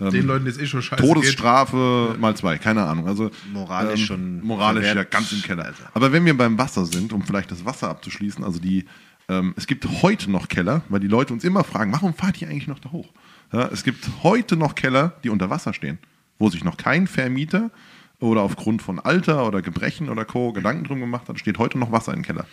ähm, 0.00 0.10
den 0.10 0.26
Leuten 0.26 0.46
ist 0.46 0.60
eh 0.60 0.66
schon 0.66 0.82
scheiße. 0.82 1.02
Todesstrafe 1.02 2.16
mal 2.18 2.36
zwei, 2.36 2.58
keine 2.58 2.84
Ahnung. 2.84 3.06
Also 3.06 3.30
Moralisch 3.52 4.06
schon 4.06 4.44
moralisch 4.44 4.86
ja 4.86 5.04
ganz 5.04 5.32
im 5.32 5.42
Keller. 5.42 5.72
Aber 5.94 6.12
wenn 6.12 6.24
wir 6.24 6.36
beim 6.36 6.58
Wasser 6.58 6.86
sind, 6.86 7.12
um 7.12 7.22
vielleicht 7.22 7.50
das 7.50 7.64
Wasser 7.64 7.88
abzuschließen, 7.88 8.44
also 8.44 8.58
die, 8.58 8.84
ähm, 9.28 9.54
es 9.56 9.66
gibt 9.66 9.86
heute 10.02 10.30
noch 10.30 10.48
Keller, 10.48 10.82
weil 10.88 11.00
die 11.00 11.08
Leute 11.08 11.32
uns 11.32 11.44
immer 11.44 11.64
fragen, 11.64 11.92
warum 11.92 12.14
fahrt 12.14 12.40
ihr 12.42 12.48
eigentlich 12.48 12.68
noch 12.68 12.78
da 12.78 12.92
hoch? 12.92 13.08
Ja, 13.52 13.68
es 13.72 13.84
gibt 13.84 14.08
heute 14.22 14.56
noch 14.56 14.74
Keller, 14.74 15.14
die 15.24 15.30
unter 15.30 15.50
Wasser 15.50 15.72
stehen, 15.72 15.98
wo 16.38 16.50
sich 16.50 16.64
noch 16.64 16.76
kein 16.76 17.06
Vermieter 17.06 17.70
oder 18.18 18.42
aufgrund 18.42 18.82
von 18.82 18.98
Alter 18.98 19.46
oder 19.46 19.62
Gebrechen 19.62 20.08
oder 20.08 20.24
Co. 20.24 20.52
Gedanken 20.52 20.84
drum 20.84 21.00
gemacht 21.00 21.28
hat, 21.28 21.38
steht 21.38 21.58
heute 21.58 21.78
noch 21.78 21.92
Wasser 21.92 22.12
im 22.14 22.22
Keller. 22.22 22.46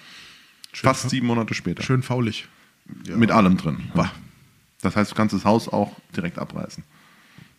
Fast 0.72 1.10
sieben 1.10 1.28
Monate 1.28 1.54
später. 1.54 1.84
Schön 1.84 2.04
faulig. 2.04 2.48
Mit 3.08 3.32
allem 3.32 3.58
drin. 3.58 3.92
Bah. 3.94 4.12
Das 4.82 4.96
heißt, 4.96 5.12
du 5.12 5.16
kannst 5.16 5.34
das 5.34 5.46
Haus 5.46 5.70
auch 5.70 5.96
direkt 6.16 6.38
abreißen. 6.38 6.84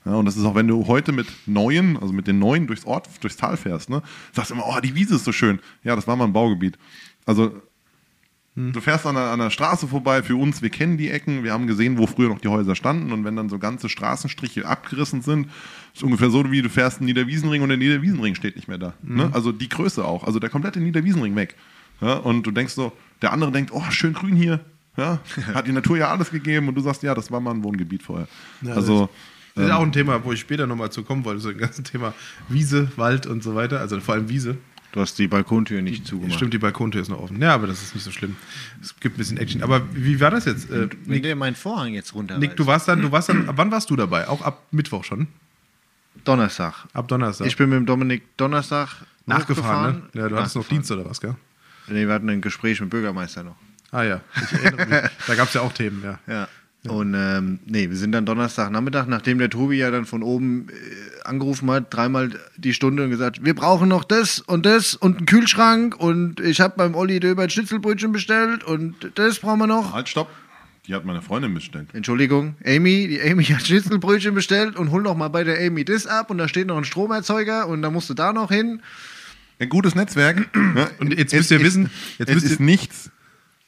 Ja, 0.04 0.14
und 0.14 0.26
das 0.26 0.36
ist 0.36 0.44
auch, 0.44 0.54
wenn 0.54 0.68
du 0.68 0.86
heute 0.86 1.12
mit 1.12 1.26
neuen, 1.46 1.96
also 1.96 2.12
mit 2.12 2.26
den 2.26 2.38
neuen 2.38 2.66
durchs 2.66 2.84
Ort, 2.84 3.08
durchs 3.22 3.36
Tal 3.36 3.56
fährst, 3.56 3.88
ne, 3.88 4.02
sagst 4.32 4.50
du 4.50 4.54
immer, 4.54 4.64
oh, 4.66 4.78
die 4.80 4.94
Wiese 4.94 5.14
ist 5.16 5.24
so 5.24 5.32
schön. 5.32 5.60
Ja, 5.82 5.96
das 5.96 6.06
war 6.06 6.16
mal 6.16 6.24
ein 6.24 6.32
Baugebiet. 6.32 6.76
Also, 7.24 7.54
du 8.54 8.80
fährst 8.80 9.06
an 9.06 9.38
der 9.38 9.50
Straße 9.50 9.88
vorbei, 9.88 10.22
für 10.22 10.36
uns, 10.36 10.62
wir 10.62 10.70
kennen 10.70 10.98
die 10.98 11.10
Ecken, 11.10 11.42
wir 11.42 11.52
haben 11.52 11.66
gesehen, 11.66 11.98
wo 11.98 12.06
früher 12.06 12.28
noch 12.28 12.38
die 12.40 12.48
Häuser 12.48 12.76
standen 12.76 13.12
und 13.12 13.24
wenn 13.24 13.34
dann 13.34 13.48
so 13.48 13.58
ganze 13.58 13.88
Straßenstriche 13.88 14.66
abgerissen 14.66 15.22
sind, 15.22 15.48
ist 15.94 16.02
ungefähr 16.04 16.30
so, 16.30 16.50
wie 16.52 16.62
du 16.62 16.68
fährst 16.68 16.98
einen 16.98 17.06
Niederwiesenring 17.06 17.62
und 17.62 17.70
der 17.70 17.78
Niederwiesenring 17.78 18.34
steht 18.34 18.56
nicht 18.56 18.68
mehr 18.68 18.78
da. 18.78 18.94
Ne? 19.02 19.30
Also 19.32 19.52
die 19.52 19.68
Größe 19.68 20.04
auch, 20.04 20.24
also 20.24 20.38
der 20.38 20.50
komplette 20.50 20.80
Niederwiesenring 20.80 21.34
weg. 21.34 21.56
Ja, 22.00 22.14
und 22.14 22.42
du 22.46 22.50
denkst 22.50 22.74
so, 22.74 22.92
Der 23.22 23.32
andere 23.32 23.50
denkt, 23.52 23.70
oh, 23.72 23.82
schön 23.90 24.12
grün 24.12 24.36
hier. 24.36 24.60
Ja, 24.96 25.18
hat 25.54 25.66
die 25.66 25.72
Natur 25.72 25.96
ja 25.96 26.10
alles 26.10 26.30
gegeben 26.30 26.68
und 26.68 26.74
du 26.74 26.80
sagst, 26.80 27.02
ja, 27.02 27.14
das 27.14 27.30
war 27.30 27.40
mal 27.40 27.52
ein 27.52 27.64
Wohngebiet 27.64 28.02
vorher. 28.02 28.28
also, 28.76 29.06
Das 29.06 29.10
ist 29.54 29.70
auch 29.70 29.82
ein 29.82 29.92
Thema, 29.92 30.24
wo 30.24 30.32
ich 30.32 30.40
später 30.40 30.66
nochmal 30.66 30.90
zu 30.90 31.02
kommen 31.04 31.24
wollte, 31.24 31.40
so 31.40 31.48
ein 31.50 31.58
ganzes 31.58 31.84
Thema 31.84 32.14
Wiese, 32.48 32.90
Wald 32.96 33.26
und 33.26 33.42
so 33.42 33.54
weiter, 33.54 33.80
also 33.80 34.00
vor 34.00 34.14
allem 34.14 34.28
Wiese. 34.28 34.56
Du 34.92 35.00
hast 35.00 35.18
die 35.18 35.26
Balkontür 35.26 35.82
nicht 35.82 36.06
zugemacht. 36.06 36.36
Stimmt, 36.36 36.54
die 36.54 36.58
Balkontür 36.58 37.02
ist 37.02 37.08
noch 37.08 37.18
offen. 37.20 37.42
Ja, 37.42 37.52
aber 37.54 37.66
das 37.66 37.82
ist 37.82 37.94
nicht 37.96 38.04
so 38.04 38.12
schlimm. 38.12 38.36
Es 38.80 38.94
gibt 39.00 39.16
ein 39.16 39.18
bisschen 39.18 39.38
Action. 39.38 39.60
Aber 39.64 39.82
wie 39.92 40.20
war 40.20 40.30
das 40.30 40.44
jetzt? 40.44 40.70
Äh, 40.70 40.88
Wenn 41.06 41.20
der 41.22 41.34
meinen 41.34 41.56
Vorhang 41.56 41.94
jetzt 41.94 42.14
runter. 42.14 42.38
Nick, 42.38 42.56
du 42.56 42.64
warst 42.66 42.86
dann, 42.86 43.02
du 43.02 43.10
warst 43.10 43.28
dann, 43.28 43.48
wann 43.56 43.72
warst 43.72 43.90
du 43.90 43.96
dabei? 43.96 44.28
Auch 44.28 44.42
ab 44.42 44.62
Mittwoch 44.70 45.02
schon? 45.02 45.26
Donnerstag. 46.24 46.86
Ab 46.92 47.08
Donnerstag. 47.08 47.46
Ich 47.48 47.56
bin 47.56 47.70
mit 47.70 47.78
dem 47.78 47.86
Dominik 47.86 48.22
Donnerstag 48.36 48.88
nachgefahren, 49.26 50.04
ne? 50.12 50.20
Ja, 50.20 50.28
du 50.28 50.36
hattest 50.36 50.54
noch. 50.54 50.68
Dienst 50.68 50.90
oder 50.92 51.04
was, 51.04 51.20
gell? 51.20 51.34
Nee, 51.88 52.06
wir 52.06 52.14
hatten 52.14 52.28
ein 52.30 52.40
Gespräch 52.40 52.80
mit 52.80 52.88
dem 52.88 52.90
Bürgermeister 52.90 53.42
noch. 53.42 53.56
Ah 53.90 54.02
ja, 54.04 54.20
ich 54.36 54.52
erinnere 54.52 54.86
mich. 54.86 55.10
Da 55.26 55.34
gab 55.34 55.48
es 55.48 55.54
ja 55.54 55.60
auch 55.62 55.72
Themen, 55.72 56.02
ja. 56.04 56.18
Ja. 56.26 56.48
Und 56.87 57.14
ähm, 57.14 57.61
nee, 57.64 57.88
wir 57.88 57.97
sind 57.97 58.12
dann 58.12 58.27
Donnerstagnachmittag, 58.27 59.07
nachdem 59.07 59.38
der 59.38 59.49
Tobi 59.49 59.77
ja 59.79 59.90
dann 59.90 60.05
von 60.05 60.23
oben 60.23 60.68
äh, 60.68 60.73
angerufen 61.27 61.70
hat, 61.70 61.92
dreimal 61.94 62.31
die 62.59 62.75
Stunde 62.75 63.05
und 63.05 63.11
gesagt, 63.11 63.42
wir 63.42 63.55
brauchen 63.55 63.88
noch 63.88 64.05
das 64.05 64.40
und 64.40 64.66
das 64.66 64.94
und 64.94 65.16
einen 65.16 65.27
Kühlschrank 65.27 65.97
und 65.99 66.40
ich 66.40 66.61
habe 66.61 66.75
beim 66.77 66.94
Olli 66.94 67.20
Döber 67.20 67.44
ein 67.44 67.51
Schnitzelbrötchen 67.51 68.12
bestellt 68.12 68.64
und 68.64 69.12
das 69.14 69.38
brauchen 69.38 69.61
wir 69.61 69.66
noch. 69.66 69.94
halt, 69.94 70.09
stopp. 70.11 70.29
Die 70.87 70.94
hat 70.94 71.07
meine 71.07 71.23
Freundin 71.23 71.55
bestellt. 71.55 71.88
Entschuldigung, 71.94 72.57
Amy, 72.62 73.09
die 73.09 73.23
Amy 73.23 73.44
hat 73.44 73.66
Schnitzelbrötchen 73.66 74.35
bestellt 74.35 74.77
und 74.77 74.90
hol 74.90 75.01
noch 75.01 75.16
mal 75.16 75.29
bei 75.29 75.42
der 75.42 75.59
Amy 75.66 75.87
das 75.87 76.07
ab 76.07 76.31
und 76.31 76.37
da 76.37 76.47
steht 76.49 76.66
noch 76.66 76.77
ein 76.77 76.85
Stromerzeuger 76.85 77.66
und 77.66 77.81
da 77.81 77.90
musst 77.90 78.11
du 78.11 78.14
da 78.14 78.35
noch 78.35 78.51
hin. 78.51 78.83
Ein 79.59 79.70
gutes 79.70 79.94
Netzwerk. 79.94 80.55
ne? 80.55 80.90
Und 80.99 81.16
jetzt 81.16 81.33
Es 81.33 81.38
müsst 81.38 81.51
ihr 81.53 81.61
wissen, 81.62 81.90
jetzt 82.18 82.29
es 82.29 82.35
müsst 82.35 82.47
ist 82.47 82.61
ihr, 82.61 82.66
nichts. 82.66 83.11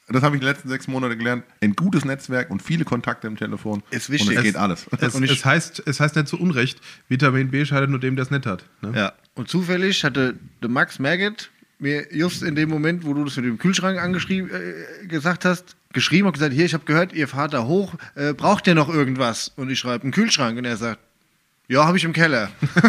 Das 0.09 0.23
habe 0.23 0.35
ich 0.35 0.39
die 0.39 0.45
letzten 0.47 0.69
sechs 0.69 0.87
Monate 0.87 1.17
gelernt. 1.17 1.43
Ein 1.61 1.73
gutes 1.75 2.05
Netzwerk 2.05 2.49
und 2.49 2.61
viele 2.61 2.85
Kontakte 2.85 3.27
im 3.27 3.35
Telefon. 3.35 3.83
Ist 3.91 4.09
wichtig. 4.09 4.29
Und 4.29 4.33
es 4.35 4.39
Es- 4.39 4.43
geht 4.45 4.55
alles. 4.55 4.85
es, 5.01 5.15
es, 5.31 5.45
heißt, 5.45 5.83
es 5.85 5.99
heißt 5.99 6.15
nicht 6.15 6.27
zu 6.29 6.39
Unrecht, 6.39 6.79
Vitamin 7.09 7.51
B 7.51 7.65
schadet 7.65 7.89
nur 7.89 7.99
dem, 7.99 8.15
der 8.15 8.23
es 8.23 8.31
nicht 8.31 8.45
hat. 8.45 8.63
Ne? 8.81 8.93
Ja. 8.95 9.13
Und 9.35 9.49
zufällig 9.49 10.03
hatte 10.05 10.35
der 10.61 10.69
Max 10.69 10.97
Merget 10.99 11.49
mir 11.79 12.07
just 12.15 12.41
in 12.41 12.55
dem 12.55 12.69
Moment, 12.69 13.05
wo 13.05 13.13
du 13.13 13.23
das 13.25 13.35
mit 13.35 13.45
dem 13.45 13.57
Kühlschrank 13.59 13.99
angeschrieben 13.99 14.49
äh, 14.49 15.05
gesagt 15.07 15.45
hast, 15.45 15.75
geschrieben 15.93 16.25
und 16.27 16.33
gesagt, 16.33 16.53
hier, 16.53 16.65
ich 16.65 16.73
habe 16.73 16.85
gehört, 16.85 17.11
ihr 17.13 17.27
fahrt 17.27 17.53
da 17.53 17.65
hoch, 17.65 17.93
äh, 18.15 18.33
braucht 18.33 18.65
ihr 18.67 18.75
noch 18.75 18.89
irgendwas? 18.89 19.51
Und 19.57 19.69
ich 19.69 19.77
schreibe 19.79 20.03
einen 20.03 20.11
Kühlschrank 20.13 20.57
und 20.57 20.65
er 20.65 20.77
sagt, 20.77 20.99
ja, 21.67 21.85
habe 21.85 21.97
ich 21.97 22.05
im 22.05 22.13
Keller. 22.13 22.49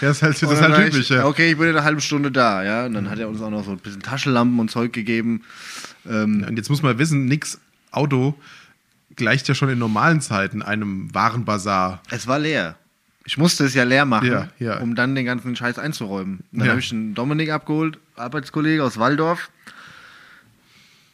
Ja, 0.00 0.08
das 0.08 0.16
ist 0.18 0.22
halt, 0.22 0.42
das 0.42 0.50
ist 0.52 0.60
halt 0.62 0.76
typisch. 0.76 0.98
ich, 1.00 1.08
Ja. 1.10 1.26
Okay, 1.26 1.50
ich 1.52 1.58
bin 1.58 1.68
in 1.68 1.76
einer 1.76 1.84
halben 1.84 2.00
Stunde 2.00 2.30
da, 2.32 2.62
ja. 2.64 2.86
Und 2.86 2.94
dann 2.94 3.08
hat 3.10 3.18
er 3.18 3.28
uns 3.28 3.40
auch 3.40 3.50
noch 3.50 3.64
so 3.64 3.72
ein 3.72 3.78
bisschen 3.78 4.02
Taschenlampen 4.02 4.58
und 4.58 4.70
Zeug 4.70 4.92
gegeben. 4.92 5.42
Ähm, 6.08 6.44
Und 6.48 6.56
jetzt 6.56 6.68
muss 6.70 6.82
man 6.82 6.98
wissen, 6.98 7.26
nix 7.26 7.60
Auto 7.90 8.34
gleicht 9.16 9.48
ja 9.48 9.54
schon 9.54 9.68
in 9.70 9.78
normalen 9.78 10.20
Zeiten 10.20 10.62
einem 10.62 11.12
Warenbazar. 11.14 12.02
Es 12.10 12.26
war 12.26 12.38
leer. 12.38 12.76
Ich 13.24 13.38
musste 13.38 13.64
es 13.64 13.74
ja 13.74 13.82
leer 13.84 14.04
machen, 14.04 14.28
Ja, 14.28 14.48
ja. 14.58 14.78
um 14.78 14.94
dann 14.94 15.14
den 15.14 15.24
ganzen 15.26 15.56
Scheiß 15.56 15.78
einzuräumen. 15.78 16.40
Dann 16.52 16.64
Ja. 16.66 16.70
habe 16.72 16.80
ich 16.80 16.92
einen 16.92 17.14
Dominik 17.14 17.50
abgeholt, 17.50 17.98
Arbeitskollege 18.16 18.84
aus 18.84 18.98
Waldorf. 18.98 19.50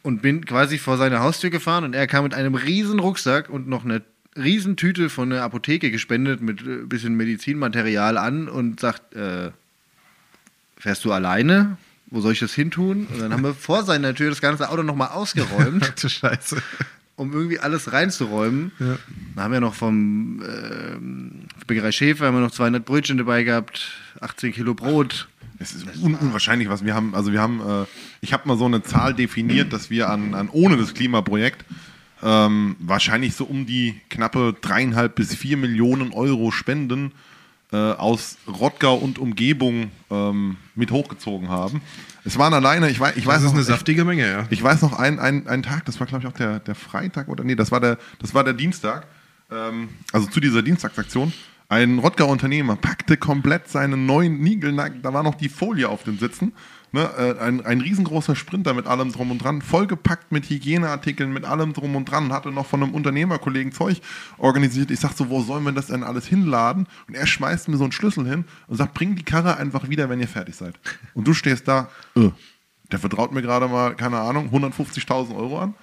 Und 0.03 0.21
bin 0.21 0.45
quasi 0.45 0.77
vor 0.79 0.97
seine 0.97 1.21
Haustür 1.21 1.49
gefahren 1.49 1.85
und 1.85 1.95
er 1.95 2.07
kam 2.07 2.25
mit 2.25 2.33
einem 2.33 2.55
riesen 2.55 2.99
Rucksack 2.99 3.49
und 3.49 3.69
noch 3.69 3.85
eine 3.85 4.01
riesen 4.35 4.75
Tüte 4.75 5.09
von 5.09 5.29
der 5.29 5.43
Apotheke 5.43 5.91
gespendet 5.91 6.41
mit 6.41 6.61
ein 6.61 6.89
bisschen 6.89 7.15
Medizinmaterial 7.15 8.17
an 8.17 8.49
und 8.49 8.81
sagt, 8.81 9.13
äh, 9.15 9.51
fährst 10.77 11.05
du 11.05 11.13
alleine? 11.13 11.77
Wo 12.13 12.21
soll 12.21 12.33
ich 12.33 12.39
das 12.39 12.53
hin 12.53 12.69
tun? 12.69 13.07
Und 13.11 13.19
dann 13.19 13.33
haben 13.33 13.43
wir 13.43 13.55
vor 13.55 13.83
seiner 13.83 14.13
Tür 14.13 14.29
das 14.29 14.39
ganze 14.39 14.69
Auto 14.69 14.83
nochmal 14.83 15.07
ausgeräumt 15.13 15.83
Ach 15.83 15.99
du 15.99 16.07
Scheiße. 16.09 16.61
um 17.15 17.33
irgendwie 17.33 17.57
alles 17.57 17.91
reinzuräumen. 17.91 18.71
Ja. 18.79 18.97
Da 19.35 19.43
haben 19.43 19.51
wir 19.51 19.59
noch 19.59 19.73
vom 19.73 20.39
ähm, 20.47 21.47
Bäckerei 21.65 21.91
Schäfer 21.91 22.27
haben 22.27 22.35
wir 22.35 22.41
noch 22.41 22.51
200 22.51 22.85
Brötchen 22.85 23.17
dabei 23.17 23.43
gehabt, 23.43 23.93
18 24.21 24.53
Kilo 24.53 24.75
Brot. 24.75 25.27
Es 25.57 25.73
ist 25.73 25.87
un 26.03 26.13
unwahrscheinlich, 26.13 26.69
was 26.69 26.85
wir 26.85 26.93
haben. 26.93 27.15
Also 27.15 27.31
wir 27.31 27.41
haben, 27.41 27.61
äh, 27.61 27.85
ich 28.21 28.31
habe 28.31 28.47
mal 28.47 28.57
so 28.57 28.65
eine 28.65 28.83
Zahl 28.83 29.15
definiert, 29.15 29.73
dass 29.73 29.89
wir 29.89 30.09
an, 30.09 30.35
an 30.35 30.49
ohne 30.49 30.77
das 30.77 30.93
Klimaprojekt 30.93 31.65
ähm, 32.21 32.75
wahrscheinlich 32.79 33.33
so 33.33 33.45
um 33.45 33.65
die 33.65 33.99
knappe 34.11 34.55
dreieinhalb 34.61 35.15
bis 35.15 35.33
vier 35.33 35.57
Millionen 35.57 36.11
Euro 36.13 36.51
Spenden 36.51 37.11
äh, 37.73 37.75
aus 37.75 38.37
Rottgau 38.47 38.95
und 38.95 39.19
Umgebung 39.19 39.91
ähm, 40.11 40.57
mit 40.75 40.91
hochgezogen 40.91 41.49
haben. 41.49 41.81
Es 42.23 42.37
waren 42.37 42.53
alleine, 42.53 42.89
ich 42.89 42.99
weiß, 42.99 43.17
ich 43.17 43.25
weiß 43.25 43.35
Das 43.35 43.43
ist 43.43 43.47
noch, 43.47 43.53
eine 43.55 43.61
ich- 43.61 43.67
saftige 43.67 44.05
Menge, 44.05 44.29
ja. 44.29 44.45
ich 44.49 44.63
weiß 44.63 44.81
noch 44.83 44.93
einen, 44.97 45.19
einen, 45.19 45.47
einen 45.47 45.63
Tag, 45.63 45.83
das 45.85 45.99
war 45.99 46.07
glaube 46.07 46.23
ich 46.23 46.29
auch 46.29 46.37
der, 46.37 46.59
der 46.59 46.75
Freitag 46.75 47.27
oder 47.27 47.43
nee, 47.43 47.55
das 47.55 47.71
war 47.71 47.81
der, 47.81 47.97
das 48.19 48.33
war 48.33 48.43
der 48.45 48.53
Dienstag, 48.53 49.07
ähm, 49.51 49.89
also 50.13 50.27
zu 50.27 50.39
dieser 50.39 50.61
Dienstagsaktion. 50.61 51.33
Ein 51.73 51.97
Rottgauer 51.97 52.29
Unternehmer 52.29 52.75
packte 52.75 53.17
komplett 53.17 53.67
seinen 53.67 54.05
neuen 54.05 54.39
Niegelnack, 54.39 55.01
da 55.01 55.11
war 55.11 55.23
noch 55.23 55.33
die 55.33 55.49
Folie 55.49 55.89
auf 55.89 56.03
den 56.03 56.19
Sitzen, 56.19 56.53
ne, 56.91 57.09
äh, 57.17 57.39
ein, 57.39 57.65
ein 57.65 57.81
riesengroßer 57.81 58.35
Sprinter 58.35 58.75
mit 58.75 58.85
allem 58.85 59.11
drum 59.11 59.31
und 59.31 59.39
dran, 59.39 59.63
vollgepackt 59.63 60.31
mit 60.31 60.47
Hygieneartikeln, 60.47 61.33
mit 61.33 61.45
allem 61.45 61.73
drum 61.73 61.95
und 61.95 62.05
dran, 62.05 62.31
hatte 62.31 62.51
noch 62.51 62.67
von 62.67 62.83
einem 62.83 62.93
Unternehmerkollegen 62.93 63.71
Zeug 63.71 64.01
organisiert. 64.37 64.91
Ich 64.91 64.99
sag 64.99 65.13
so, 65.13 65.31
wo 65.31 65.41
sollen 65.41 65.63
wir 65.63 65.71
das 65.71 65.87
denn 65.87 66.03
alles 66.03 66.27
hinladen? 66.27 66.85
Und 67.07 67.15
er 67.15 67.25
schmeißt 67.25 67.67
mir 67.69 67.77
so 67.77 67.85
einen 67.85 67.91
Schlüssel 67.91 68.29
hin 68.29 68.45
und 68.67 68.77
sagt, 68.77 68.93
bring 68.93 69.15
die 69.15 69.23
Karre 69.23 69.57
einfach 69.57 69.89
wieder, 69.89 70.09
wenn 70.09 70.19
ihr 70.19 70.27
fertig 70.27 70.55
seid. 70.55 70.79
Und 71.15 71.27
du 71.27 71.33
stehst 71.33 71.67
da, 71.67 71.89
äh, 72.15 72.29
der 72.91 72.99
vertraut 72.99 73.31
mir 73.31 73.41
gerade 73.41 73.67
mal, 73.67 73.95
keine 73.95 74.19
Ahnung, 74.19 74.51
150.000 74.53 75.35
Euro 75.35 75.57
an. 75.57 75.73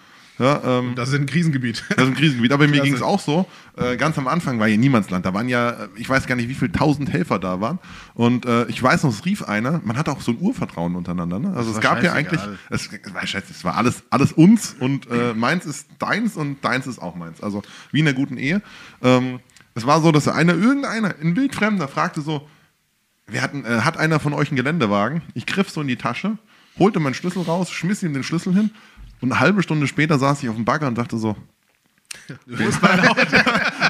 Ja, 0.40 0.62
ähm, 0.64 0.94
Das 0.94 1.10
ist 1.10 1.14
ein 1.14 1.26
Krisengebiet. 1.26 1.84
das 1.90 1.98
ist 1.98 2.08
ein 2.08 2.14
Krisengebiet. 2.14 2.52
Aber 2.52 2.66
mir 2.66 2.80
ging 2.80 2.94
es 2.94 3.02
auch 3.02 3.20
so. 3.20 3.46
Äh, 3.76 3.98
ganz 3.98 4.16
am 4.16 4.26
Anfang 4.26 4.58
war 4.58 4.66
hier 4.66 4.78
Niemandsland. 4.78 5.26
Da 5.26 5.34
waren 5.34 5.50
ja, 5.50 5.70
äh, 5.70 5.88
ich 5.96 6.08
weiß 6.08 6.26
gar 6.26 6.34
nicht, 6.34 6.48
wie 6.48 6.54
viele 6.54 6.72
tausend 6.72 7.12
Helfer 7.12 7.38
da 7.38 7.60
waren. 7.60 7.78
Und 8.14 8.46
äh, 8.46 8.64
ich 8.68 8.82
weiß 8.82 9.02
noch, 9.02 9.10
es 9.10 9.26
rief 9.26 9.42
einer. 9.42 9.82
Man 9.84 9.98
hatte 9.98 10.10
auch 10.10 10.22
so 10.22 10.32
ein 10.32 10.38
Urvertrauen 10.40 10.96
untereinander. 10.96 11.38
Ne? 11.38 11.52
Also 11.54 11.72
es 11.72 11.80
gab 11.80 12.02
ja 12.02 12.14
eigentlich, 12.14 12.40
es, 12.70 12.88
es 12.90 13.14
war 13.14 13.26
scheiße, 13.26 13.46
es 13.50 13.64
war 13.64 13.76
alles, 13.76 14.02
alles 14.08 14.32
uns 14.32 14.74
und 14.80 15.10
äh, 15.10 15.34
meins 15.34 15.66
ist 15.66 15.88
deins 15.98 16.36
und 16.36 16.64
deins 16.64 16.86
ist 16.86 17.00
auch 17.00 17.14
meins. 17.14 17.42
Also 17.42 17.62
wie 17.92 18.00
in 18.00 18.08
einer 18.08 18.16
guten 18.16 18.38
Ehe. 18.38 18.62
Ähm, 19.02 19.40
es 19.74 19.86
war 19.86 20.00
so, 20.00 20.10
dass 20.10 20.26
einer, 20.26 20.54
irgendeiner, 20.54 21.14
ein 21.20 21.36
Wildfremder, 21.36 21.86
fragte 21.86 22.22
so, 22.22 22.48
wir 23.26 23.42
hatten, 23.42 23.64
äh, 23.66 23.82
hat 23.82 23.98
einer 23.98 24.20
von 24.20 24.32
euch 24.32 24.48
einen 24.48 24.56
Geländewagen? 24.56 25.20
Ich 25.34 25.44
griff 25.44 25.70
so 25.70 25.82
in 25.82 25.88
die 25.88 25.96
Tasche, 25.96 26.38
holte 26.78 26.98
meinen 26.98 27.14
Schlüssel 27.14 27.42
raus, 27.42 27.70
schmiss 27.70 28.02
ihm 28.02 28.14
den 28.14 28.24
Schlüssel 28.24 28.54
hin 28.54 28.70
und 29.20 29.32
eine 29.32 29.40
halbe 29.40 29.62
Stunde 29.62 29.86
später 29.86 30.18
saß 30.18 30.42
ich 30.42 30.48
auf 30.48 30.56
dem 30.56 30.64
Bagger 30.64 30.88
und 30.88 30.96
dachte 30.98 31.16
so, 31.18 31.36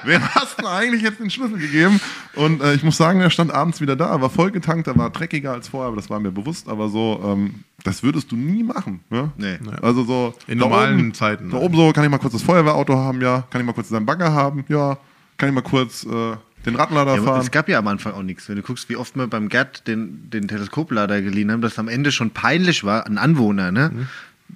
Wem 0.04 0.22
hast 0.34 0.60
du 0.60 0.66
eigentlich 0.66 1.02
jetzt 1.02 1.20
den 1.20 1.30
Schlüssel 1.30 1.58
gegeben? 1.58 2.00
Und 2.34 2.62
äh, 2.62 2.74
ich 2.74 2.82
muss 2.82 2.96
sagen, 2.96 3.20
er 3.20 3.30
stand 3.30 3.52
abends 3.52 3.80
wieder 3.80 3.96
da, 3.96 4.20
war 4.20 4.30
vollgetankt, 4.30 4.86
er 4.86 4.96
war 4.96 5.10
dreckiger 5.10 5.52
als 5.52 5.68
vorher, 5.68 5.88
aber 5.88 5.96
das 5.96 6.10
war 6.10 6.20
mir 6.20 6.30
bewusst, 6.30 6.68
aber 6.68 6.88
so, 6.88 7.20
ähm, 7.24 7.64
das 7.84 8.02
würdest 8.02 8.30
du 8.32 8.36
nie 8.36 8.62
machen. 8.62 9.00
Ne? 9.10 9.30
Nee. 9.36 9.58
Also 9.82 10.04
so. 10.04 10.34
In 10.46 10.58
normalen 10.58 10.98
oben, 10.98 11.14
Zeiten, 11.14 11.50
Da 11.50 11.56
ne? 11.58 11.62
oben 11.62 11.76
so, 11.76 11.92
kann 11.92 12.04
ich 12.04 12.10
mal 12.10 12.18
kurz 12.18 12.32
das 12.32 12.42
Feuerwehrauto 12.42 12.94
haben, 12.96 13.20
ja. 13.20 13.44
Kann 13.50 13.60
ich 13.60 13.66
mal 13.66 13.72
kurz 13.72 13.88
seinen 13.88 14.06
Bagger 14.06 14.32
haben, 14.32 14.64
ja. 14.68 14.98
Kann 15.36 15.48
ich 15.48 15.54
mal 15.54 15.62
kurz 15.62 16.04
äh, 16.04 16.36
den 16.66 16.76
Radlader 16.76 17.16
Ja, 17.16 17.22
fahren. 17.22 17.40
es 17.40 17.50
gab 17.50 17.68
ja 17.68 17.78
am 17.78 17.88
Anfang 17.88 18.12
auch 18.12 18.22
nichts. 18.22 18.48
Wenn 18.48 18.56
du 18.56 18.62
guckst, 18.62 18.88
wie 18.90 18.96
oft 18.96 19.16
wir 19.16 19.26
beim 19.26 19.48
Gerd 19.48 19.86
den, 19.86 20.28
den 20.30 20.46
Teleskoplader 20.48 21.22
geliehen 21.22 21.50
haben, 21.50 21.62
dass 21.62 21.78
am 21.78 21.88
Ende 21.88 22.12
schon 22.12 22.30
peinlich 22.30 22.84
war, 22.84 23.06
ein 23.06 23.16
Anwohner, 23.18 23.72
ne? 23.72 23.90
Mhm. 23.94 24.08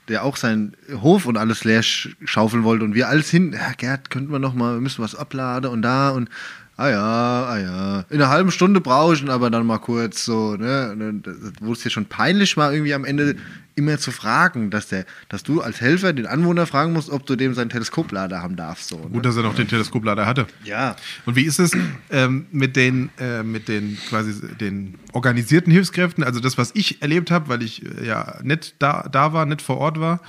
Der 0.09 0.25
auch 0.25 0.37
seinen 0.37 0.77
Hof 1.01 1.27
und 1.27 1.37
alles 1.37 1.65
leer 1.65 1.83
sch- 1.83 2.15
schaufeln 2.25 2.65
wollte 2.65 2.85
und 2.85 2.95
wir 2.95 3.09
alles 3.09 3.31
hin, 3.31 3.53
ja, 3.53 3.73
Gerd, 3.77 4.11
könnten 4.11 4.31
wir 4.33 4.39
noch 4.39 4.55
mal, 4.55 4.75
wir 4.75 4.81
müssen 4.81 5.03
was 5.03 5.15
abladen 5.15 5.71
und 5.71 5.83
da 5.83 6.11
und 6.11 6.29
ah 6.77 6.89
ja, 6.89 7.01
ah 7.47 7.59
ja. 7.59 8.05
In 8.11 8.21
einer 8.21 8.31
halben 8.31 8.51
Stunde 8.51 8.81
brauche 8.81 9.15
ich 9.15 9.23
ihn 9.23 9.31
aber 9.31 9.51
dann 9.51 9.67
mal 9.67 9.79
kurz 9.79 10.25
so, 10.25 10.57
ne? 10.57 11.21
Das- 11.23 11.37
Wo 11.61 11.73
es 11.73 11.81
dir 11.81 11.91
schon 11.91 12.07
peinlich 12.07 12.57
war, 12.57 12.73
irgendwie 12.73 12.95
am 12.95 13.05
Ende 13.05 13.37
immer 13.77 13.99
zu 13.99 14.13
fragen, 14.13 14.71
dass 14.71 14.89
der, 14.89 15.05
dass 15.29 15.43
du 15.43 15.61
als 15.61 15.81
Helfer 15.81 16.13
den 16.13 16.27
Anwohner 16.27 16.67
fragen 16.67 16.93
musst, 16.93 17.11
ob 17.11 17.27
du 17.27 17.37
dem 17.37 17.55
seinen 17.55 17.71
Teleskoplader 17.71 18.43
haben 18.43 18.57
darfst. 18.57 18.89
So, 18.89 18.99
ne? 18.99 19.09
Gut, 19.11 19.25
dass 19.25 19.37
er 19.37 19.43
noch 19.43 19.55
den 19.55 19.69
Teleskoplader 19.69 20.27
hatte. 20.27 20.47
Ja. 20.65 20.97
Und 21.27 21.37
wie 21.37 21.45
ist 21.45 21.59
es 21.59 21.73
ähm, 22.11 22.47
mit 22.53 22.77
den 22.77 23.11
äh, 23.19 23.43
mit 23.43 23.69
den 23.69 23.99
quasi 24.09 24.35
den 24.57 24.99
organisierten 25.13 25.73
Hilfskräften? 25.73 26.25
Also 26.25 26.41
das, 26.41 26.59
was 26.59 26.73
ich 26.75 27.03
erlebt 27.03 27.31
habe, 27.31 27.49
weil 27.49 27.63
ich 27.63 27.85
äh, 27.85 28.07
ja 28.07 28.39
nicht 28.43 28.77
da, 28.79 29.09
da 29.11 29.33
war, 29.33 29.47
nicht 29.47 29.63
vor 29.63 29.79
Ort 29.79 29.99
war, 29.99 30.21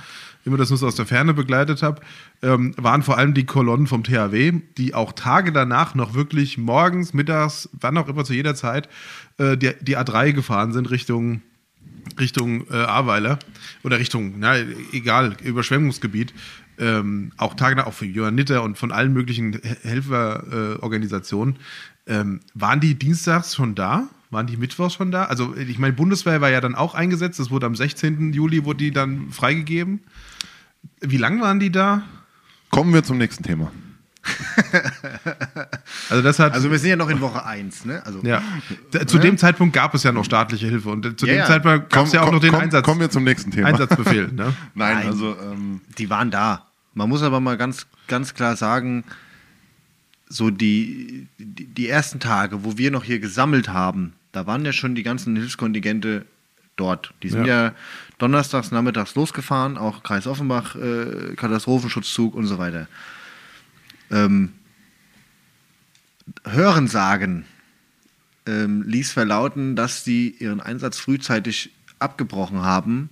immer 0.44 0.56
das 0.56 0.70
nur 0.70 0.78
so 0.78 0.86
aus 0.86 0.94
der 0.94 1.06
Ferne 1.06 1.34
begleitet 1.34 1.82
habe, 1.82 2.00
ähm, 2.42 2.74
waren 2.76 3.02
vor 3.02 3.18
allem 3.18 3.34
die 3.34 3.46
Kolonnen 3.46 3.86
vom 3.86 4.04
THW, 4.04 4.60
die 4.76 4.94
auch 4.94 5.12
Tage 5.12 5.52
danach 5.52 5.94
noch 5.94 6.14
wirklich 6.14 6.58
morgens, 6.58 7.14
mittags, 7.14 7.68
wann 7.72 7.98
auch 7.98 8.08
immer 8.08 8.24
zu 8.24 8.32
jeder 8.32 8.54
Zeit 8.54 8.88
äh, 9.38 9.56
die, 9.56 9.72
die 9.80 9.98
A3 9.98 10.32
gefahren 10.32 10.72
sind 10.72 10.90
Richtung 10.90 11.42
Richtung 12.18 12.66
äh, 12.70 12.74
Ahrweiler 12.74 13.38
oder 13.82 13.98
Richtung, 13.98 14.34
na, 14.38 14.56
egal, 14.92 15.36
Überschwemmungsgebiet. 15.42 16.32
Ähm, 16.78 17.32
auch 17.38 17.54
Tage 17.54 17.86
auch 17.86 17.94
für 17.94 18.04
Johanniter 18.04 18.62
und 18.62 18.76
von 18.76 18.92
allen 18.92 19.12
möglichen 19.14 19.54
He- 19.54 19.76
Helferorganisationen. 19.82 21.56
Äh, 22.06 22.20
ähm, 22.20 22.40
waren 22.54 22.80
die 22.80 22.94
dienstags 22.94 23.54
schon 23.54 23.74
da? 23.74 24.08
Waren 24.30 24.46
die 24.46 24.56
Mittwochs 24.56 24.94
schon 24.94 25.10
da? 25.10 25.24
Also, 25.24 25.56
ich 25.56 25.78
meine, 25.78 25.94
Bundeswehr 25.94 26.40
war 26.40 26.50
ja 26.50 26.60
dann 26.60 26.74
auch 26.74 26.94
eingesetzt. 26.94 27.38
Das 27.40 27.50
wurde 27.50 27.66
am 27.66 27.74
16. 27.76 28.32
Juli 28.32 28.64
wurde 28.64 28.78
die 28.78 28.90
dann 28.90 29.30
freigegeben. 29.30 30.00
Wie 31.00 31.16
lange 31.16 31.40
waren 31.40 31.60
die 31.60 31.70
da? 31.70 32.02
Kommen 32.70 32.92
wir 32.92 33.02
zum 33.04 33.18
nächsten 33.18 33.42
Thema. 33.42 33.70
Also, 36.08 36.22
das 36.22 36.38
hat. 36.38 36.52
Also 36.52 36.70
wir 36.70 36.78
sind 36.78 36.90
ja 36.90 36.96
noch 36.96 37.08
in 37.08 37.20
Woche 37.20 37.44
1, 37.44 37.84
ne? 37.84 38.04
Also 38.04 38.20
ja. 38.22 38.42
Zu 39.06 39.18
dem 39.18 39.38
Zeitpunkt 39.38 39.74
gab 39.74 39.94
es 39.94 40.02
ja 40.02 40.12
noch 40.12 40.24
staatliche 40.24 40.68
Hilfe 40.68 40.88
und 40.88 41.18
zu 41.18 41.26
Ja, 41.26 41.32
dem 41.32 41.38
ja. 41.38 41.46
Zeitpunkt 41.46 41.90
gab 41.90 42.06
es 42.06 42.12
ja 42.12 42.22
auch 42.22 42.30
noch 42.30 42.40
den 42.40 42.52
komm, 42.52 42.60
Einsatz, 42.60 42.84
Kommen 42.84 43.00
wir 43.00 43.10
zum 43.10 43.24
nächsten 43.24 43.50
Thema. 43.50 43.68
Einsatzbefehl. 43.68 44.28
Ne? 44.28 44.54
Nein, 44.74 44.96
Nein. 44.96 45.06
also 45.06 45.36
ähm, 45.40 45.80
die 45.98 46.08
waren 46.10 46.30
da. 46.30 46.66
Man 46.94 47.08
muss 47.08 47.22
aber 47.22 47.40
mal 47.40 47.56
ganz, 47.56 47.86
ganz 48.08 48.34
klar 48.34 48.56
sagen, 48.56 49.04
so 50.28 50.50
die, 50.50 51.26
die, 51.38 51.66
die 51.66 51.88
ersten 51.88 52.20
Tage, 52.20 52.64
wo 52.64 52.78
wir 52.78 52.90
noch 52.90 53.04
hier 53.04 53.18
gesammelt 53.18 53.68
haben, 53.68 54.12
da 54.32 54.46
waren 54.46 54.64
ja 54.64 54.72
schon 54.72 54.94
die 54.94 55.02
ganzen 55.02 55.36
Hilfskontingente 55.36 56.24
dort. 56.76 57.14
Die 57.22 57.28
sind 57.28 57.46
ja, 57.46 57.72
donnerstags, 58.18 58.70
nachmittags 58.70 59.14
losgefahren, 59.14 59.78
auch 59.78 60.02
Kreis 60.02 60.26
Offenbach, 60.26 60.76
äh, 60.76 61.34
Katastrophenschutzzug 61.36 62.34
und 62.34 62.46
so 62.46 62.58
weiter. 62.58 62.86
Ähm, 64.10 64.52
Hören 66.44 66.88
sagen 66.88 67.44
ähm, 68.46 68.82
ließ 68.82 69.12
verlauten, 69.12 69.76
dass 69.76 70.04
sie 70.04 70.30
ihren 70.38 70.60
Einsatz 70.60 70.98
frühzeitig 70.98 71.70
abgebrochen 71.98 72.62
haben, 72.62 73.10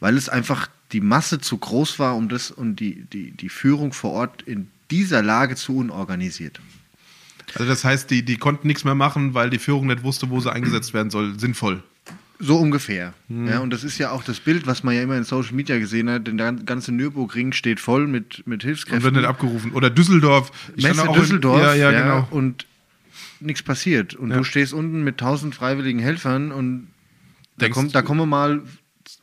weil 0.00 0.16
es 0.16 0.28
einfach 0.28 0.68
die 0.92 1.00
Masse 1.00 1.40
zu 1.40 1.56
groß 1.56 1.98
war 1.98 2.16
um 2.16 2.28
das 2.28 2.50
und 2.50 2.76
die, 2.76 3.04
die, 3.12 3.30
die 3.30 3.48
Führung 3.48 3.92
vor 3.92 4.12
Ort 4.12 4.42
in 4.42 4.68
dieser 4.90 5.22
Lage 5.22 5.56
zu 5.56 5.76
unorganisiert. 5.76 6.60
Also, 7.54 7.66
das 7.66 7.84
heißt, 7.84 8.10
die, 8.10 8.24
die 8.24 8.36
konnten 8.36 8.66
nichts 8.66 8.84
mehr 8.84 8.94
machen, 8.94 9.34
weil 9.34 9.50
die 9.50 9.58
Führung 9.58 9.86
nicht 9.86 10.02
wusste, 10.02 10.30
wo 10.30 10.40
sie 10.40 10.52
eingesetzt 10.52 10.94
werden 10.94 11.10
soll. 11.10 11.38
Sinnvoll. 11.38 11.82
So 12.44 12.58
ungefähr. 12.58 13.14
Hm. 13.28 13.46
Ja, 13.46 13.60
und 13.60 13.70
das 13.70 13.84
ist 13.84 13.98
ja 13.98 14.10
auch 14.10 14.24
das 14.24 14.40
Bild, 14.40 14.66
was 14.66 14.82
man 14.82 14.94
ja 14.96 15.02
immer 15.02 15.16
in 15.16 15.22
Social 15.22 15.54
Media 15.54 15.78
gesehen 15.78 16.10
hat. 16.10 16.26
denn 16.26 16.38
Der 16.38 16.52
ganze 16.52 16.90
Nürburgring 16.90 17.52
steht 17.52 17.78
voll 17.78 18.08
mit, 18.08 18.38
mit 18.38 18.46
Und 18.46 18.50
wird 18.50 18.62
Hilfskräften. 18.64 19.14
nicht 19.14 19.24
abgerufen. 19.24 19.70
Oder 19.72 19.90
Düsseldorf. 19.90 20.50
Ich 20.74 20.82
Messe 20.82 21.08
auch 21.08 21.14
in- 21.14 21.20
Düsseldorf. 21.20 21.60
ja, 21.62 21.74
ja, 21.74 21.90
genau. 21.92 22.26
Und 22.32 22.66
nichts 23.38 23.62
passiert. 23.62 24.14
Und 24.14 24.30
Ja. 24.30 24.38
du 24.38 24.44
stehst 24.44 24.72
unten 24.72 25.04
mit 25.04 25.18
tausend 25.18 25.54
freiwilligen 25.54 26.00
Helfern 26.00 26.50
und 26.50 26.88
da, 27.58 27.68
kommt, 27.68 27.94
da 27.94 28.02
kommen 28.02 28.28
mal 28.28 28.62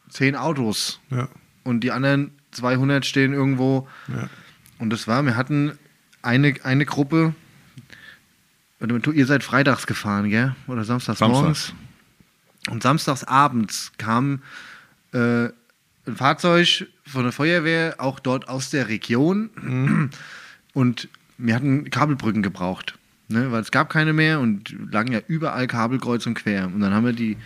zehn 0.10 0.38
Autos. 0.38 1.02
Ja. 1.10 1.28
Und 1.64 1.82
die 1.84 1.92
anderen 1.92 2.32
200 2.52 3.06
stehen 3.06 3.34
irgendwo. 3.34 3.88
Ja. 4.08 4.30
Und 4.78 4.92
das 4.92 5.08
war, 5.10 5.24
wir 5.26 5.36
hatten 5.36 5.74
eine, 6.22 6.54
eine 6.64 6.86
Gruppe, 6.86 7.34
warte 8.80 8.94
mal, 8.94 9.00
du, 9.02 9.12
ihr 9.12 9.26
seid 9.26 9.44
freitags 9.44 9.88
gefahren, 9.88 10.30
gell? 10.30 10.56
Oder 10.68 10.86
samstags, 10.86 11.20
Samstags. 11.20 11.42
morgens. 11.42 11.74
Und 12.70 12.84
samstags 12.84 13.24
abends 13.24 13.92
kam 13.98 14.42
äh, 15.14 15.46
ein 16.06 16.16
Fahrzeug 16.16 16.88
von 17.06 17.24
der 17.24 17.32
Feuerwehr, 17.32 17.96
auch 17.98 18.20
dort 18.20 18.48
aus 18.48 18.70
der 18.70 18.88
Region. 18.88 20.12
Und 20.74 21.10
wir 21.38 21.56
hatten 21.56 21.90
Kabelbrücken 21.90 22.44
gebraucht. 22.44 22.98
Ne? 23.28 23.52
Weil 23.52 23.62
es 23.62 23.72
gab 23.72 23.90
keine 23.90 24.14
mehr 24.14 24.40
und 24.40 24.76
lagen 24.92 25.12
ja 25.12 25.22
überall 25.28 25.68
Kabel 25.68 26.00
kreuz 26.00 26.26
und 26.26 26.34
quer. 26.34 26.66
Und 26.66 26.80
dann 26.80 26.94
haben 26.94 27.06
wir 27.06 27.14
die 27.14 27.38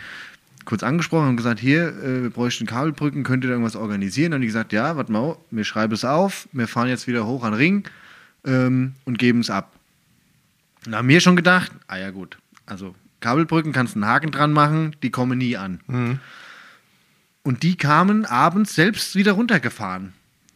kurz 0.66 0.82
angesprochen 0.82 1.30
und 1.30 1.38
gesagt, 1.38 1.60
hier, 1.60 1.90
äh, 1.90 2.24
wir 2.24 2.30
bräuchten 2.30 2.66
Kabelbrücken, 2.66 3.24
könnt 3.24 3.44
ihr 3.44 3.48
da 3.48 3.54
irgendwas 3.54 3.76
organisieren? 3.76 4.34
Haben 4.34 4.42
die 4.42 4.48
gesagt, 4.48 4.72
ja, 4.72 4.96
warte 4.96 5.12
mal, 5.12 5.38
wir 5.52 5.66
schreiben 5.66 5.94
es 5.94 6.06
auf, 6.06 6.48
wir 6.54 6.68
fahren 6.68 6.88
jetzt 6.88 7.08
wieder 7.08 7.26
hoch 7.26 7.44
an 7.44 7.52
den 7.52 7.58
Ring 7.58 7.84
ähm, 8.46 8.94
und 9.04 9.20
geben 9.20 9.42
es 9.42 9.50
ab. 9.50 9.74
Und 10.86 10.94
da 10.94 11.00
haben 11.00 11.08
wir 11.08 11.20
schon 11.20 11.36
gedacht, 11.36 11.72
ah 11.88 11.98
ja 11.98 12.12
gut, 12.12 12.38
also 12.66 12.96
Kabelbrücken 13.24 13.72
kannst 13.72 13.96
einen 13.96 14.06
Haken 14.06 14.32
dran 14.32 14.54
machen, 14.54 14.96
die 15.02 15.10
kommen 15.10 15.38
nie 15.38 15.58
an. 15.58 16.20
Und 17.44 17.64
die 17.64 17.76
kamen 17.76 18.26
abends 18.26 18.76
selbst 18.76 19.16
wieder 19.16 19.34
runtergefahren, 19.34 20.14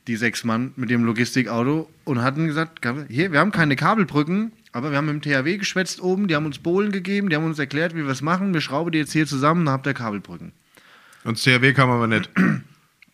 die 0.07 0.15
sechs 0.15 0.43
Mann 0.43 0.71
mit 0.75 0.89
dem 0.89 1.03
Logistikauto 1.03 1.89
und 2.05 2.21
hatten 2.21 2.47
gesagt, 2.47 2.85
hier, 3.09 3.31
wir 3.31 3.39
haben 3.39 3.51
keine 3.51 3.75
Kabelbrücken, 3.75 4.51
aber 4.71 4.91
wir 4.91 4.97
haben 4.97 5.07
dem 5.07 5.21
THW 5.21 5.57
geschwätzt 5.57 6.01
oben, 6.01 6.27
die 6.27 6.35
haben 6.35 6.45
uns 6.45 6.59
Bohlen 6.59 6.91
gegeben, 6.91 7.29
die 7.29 7.35
haben 7.35 7.45
uns 7.45 7.59
erklärt, 7.59 7.95
wie 7.95 8.03
wir 8.03 8.11
es 8.11 8.21
machen, 8.21 8.53
wir 8.53 8.61
schrauben 8.61 8.91
die 8.91 8.99
jetzt 8.99 9.13
hier 9.13 9.25
zusammen, 9.25 9.65
dann 9.65 9.73
habt 9.73 9.87
ihr 9.87 9.93
Kabelbrücken. 9.93 10.51
Und 11.23 11.37
das 11.37 11.43
THW 11.43 11.73
kam 11.73 11.89
aber 11.89 12.07
nicht. 12.07 12.29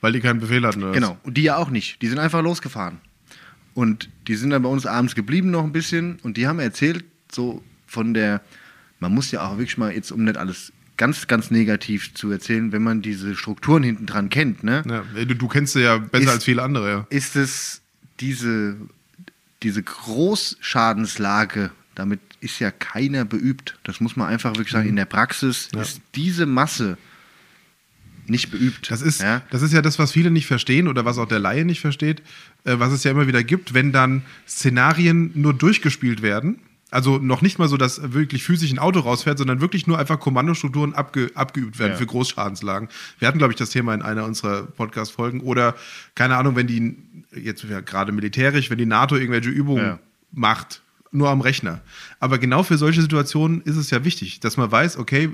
weil 0.04 0.12
die 0.12 0.20
keinen 0.20 0.42
Befehl 0.42 0.68
hatten. 0.68 0.84
Oder? 0.84 0.92
Genau. 0.92 1.18
Und 1.24 1.38
die 1.38 1.44
ja 1.44 1.56
auch 1.56 1.70
nicht. 1.70 2.02
Die 2.02 2.08
sind 2.08 2.20
einfach 2.20 2.44
losgefahren. 2.44 3.00
Und 3.74 4.10
die 4.28 4.36
sind 4.36 4.50
dann 4.50 4.62
bei 4.62 4.68
uns 4.68 4.86
abends 4.86 5.16
geblieben 5.16 5.50
noch 5.50 5.64
ein 5.64 5.72
bisschen 5.72 6.20
und 6.24 6.36
die 6.36 6.46
haben 6.46 6.60
erzählt, 6.60 7.06
so 7.32 7.64
von 7.88 8.14
der, 8.14 8.42
man 9.04 9.14
muss 9.14 9.32
ja 9.32 9.46
auch 9.46 9.58
wirklich 9.58 9.78
mal 9.78 9.94
jetzt, 9.94 10.12
um 10.12 10.24
nicht 10.24 10.38
alles 10.38 10.72
ganz, 10.98 11.28
ganz 11.28 11.52
negativ 11.52 12.14
zu 12.14 12.32
erzählen, 12.32 12.72
wenn 12.72 12.84
man 12.84 13.02
diese 13.02 13.36
Strukturen 13.36 13.84
hinten 13.84 14.06
dran 14.06 14.30
kennt, 14.30 14.64
ne? 14.64 14.84
Ja, 14.88 15.26
du, 15.26 15.36
du 15.36 15.48
kennst 15.48 15.74
sie 15.74 15.82
ja 15.82 15.98
besser 15.98 16.24
Ist- 16.26 16.30
als 16.30 16.44
viele 16.46 16.62
andere, 16.64 16.90
ja. 16.90 17.08
ist 17.10 17.36
es 17.36 17.82
diese, 18.20 18.78
diese 19.62 19.84
Großschadenslage, 19.84 21.72
damit 21.96 22.20
ist 22.42 22.60
ja 22.60 22.72
keiner 22.72 23.26
beübt. 23.26 23.78
Das 23.84 24.00
muss 24.00 24.16
man 24.16 24.28
einfach 24.28 24.52
wirklich 24.52 24.70
Mhm. 24.74 24.78
sagen. 24.78 24.90
In 24.90 24.96
der 24.96 25.06
Praxis 25.06 25.70
ist 25.80 26.02
diese 26.16 26.46
Masse 26.46 26.98
nicht 28.26 28.52
beübt. 28.52 28.90
Das 28.90 29.02
ist, 29.02 29.22
ja? 29.22 29.42
das 29.52 29.62
ist 29.62 29.74
ja 29.74 29.82
das, 29.82 30.00
was 30.00 30.12
viele 30.14 30.32
nicht 30.32 30.48
verstehen 30.48 30.88
oder 30.88 31.04
was 31.06 31.18
auch 31.18 31.28
der 31.28 31.40
Laie 31.40 31.66
nicht 31.66 31.82
versteht, 31.82 32.22
äh, 32.64 32.80
was 32.80 32.94
es 32.94 33.04
ja 33.04 33.12
immer 33.12 33.28
wieder 33.28 33.44
gibt, 33.44 33.74
wenn 33.74 33.92
dann 33.92 34.22
Szenarien 34.48 35.32
nur 35.36 35.54
durchgespielt 35.54 36.22
werden. 36.22 36.60
Also 36.94 37.18
noch 37.18 37.42
nicht 37.42 37.60
mal 37.60 37.68
so, 37.68 37.78
dass 37.78 38.14
wirklich 38.14 38.44
physisch 38.44 38.72
ein 38.72 38.80
Auto 38.80 39.00
rausfährt, 39.00 39.38
sondern 39.38 39.62
wirklich 39.62 39.88
nur 39.88 40.00
einfach 40.00 40.20
Kommandostrukturen 40.20 40.94
abge, 40.94 41.32
abgeübt 41.36 41.80
werden 41.80 41.94
Ja. 41.94 41.98
für 41.98 42.06
Großschadenslagen. 42.06 42.90
Wir 43.20 43.28
hatten, 43.28 43.38
glaube 43.40 43.54
ich, 43.54 43.58
das 43.58 43.70
Thema 43.72 43.94
in 43.94 44.02
einer 44.02 44.26
unserer 44.26 44.64
Podcast-Folgen. 44.64 45.42
Oder, 45.42 45.76
keine 46.16 46.38
Ahnung, 46.38 46.56
wenn 46.56 46.68
die, 46.68 46.96
jetzt 47.36 47.64
ja 47.64 47.80
gerade 47.82 48.12
militärisch, 48.12 48.70
wenn 48.70 48.78
die 48.78 48.86
NATO 48.86 49.16
irgendwelche 49.16 49.50
Übungen 49.50 49.84
Ja. 49.86 50.00
macht, 50.32 50.82
nur 51.12 51.30
am 51.30 51.42
Rechner. 51.42 51.80
Aber 52.20 52.40
genau 52.40 52.64
für 52.64 52.78
solche 52.78 53.02
Situationen 53.02 53.62
ist 53.62 53.76
es 53.76 53.92
ja 53.92 54.04
wichtig, 54.04 54.40
dass 54.40 54.58
man 54.58 54.72
weiß, 54.72 54.98
okay, 54.98 55.30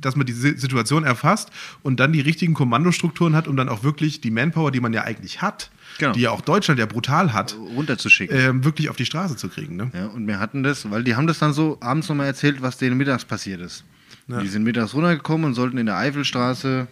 dass 0.00 0.16
man 0.16 0.26
diese 0.26 0.58
Situation 0.58 1.04
erfasst 1.04 1.50
und 1.82 2.00
dann 2.00 2.12
die 2.12 2.20
richtigen 2.20 2.54
Kommandostrukturen 2.54 3.36
hat, 3.36 3.46
um 3.46 3.56
dann 3.56 3.68
auch 3.68 3.84
wirklich 3.84 4.20
die 4.20 4.30
Manpower, 4.32 4.72
die 4.72 4.80
man 4.80 4.92
ja 4.92 5.02
eigentlich 5.02 5.42
hat, 5.42 5.70
Genau. 6.00 6.12
die 6.12 6.20
ja 6.22 6.30
auch 6.30 6.40
Deutschland 6.40 6.80
ja 6.80 6.86
brutal 6.86 7.32
hat, 7.34 7.54
runterzuschicken. 7.76 8.36
ähm, 8.36 8.64
wirklich 8.64 8.88
auf 8.88 8.96
die 8.96 9.04
Straße 9.04 9.36
zu 9.36 9.48
kriegen. 9.50 9.76
Ne? 9.76 9.90
Ja, 9.94 10.06
und 10.06 10.26
wir 10.26 10.40
hatten 10.40 10.62
das, 10.62 10.90
weil 10.90 11.04
die 11.04 11.14
haben 11.14 11.26
das 11.26 11.38
dann 11.38 11.52
so 11.52 11.76
abends 11.80 12.08
nochmal 12.08 12.26
erzählt, 12.26 12.62
was 12.62 12.78
denen 12.78 12.96
mittags 12.96 13.24
passiert 13.24 13.60
ist. 13.60 13.84
Die 14.28 14.46
sind 14.46 14.62
mittags 14.62 14.94
runtergekommen 14.94 15.44
und 15.44 15.54
sollten 15.54 15.76
in 15.76 15.86
der 15.86 15.96
Eifelstraße, 15.96 16.86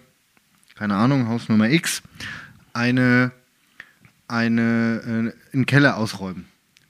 keine 0.75 0.97
Ahnung, 0.97 1.29
Hausnummer 1.29 1.71
X, 1.71 2.03
eine, 2.73 3.31
eine, 4.27 5.33
äh, 5.53 5.55
einen 5.55 5.67
Keller 5.67 5.97
ausräumen. 5.97 6.47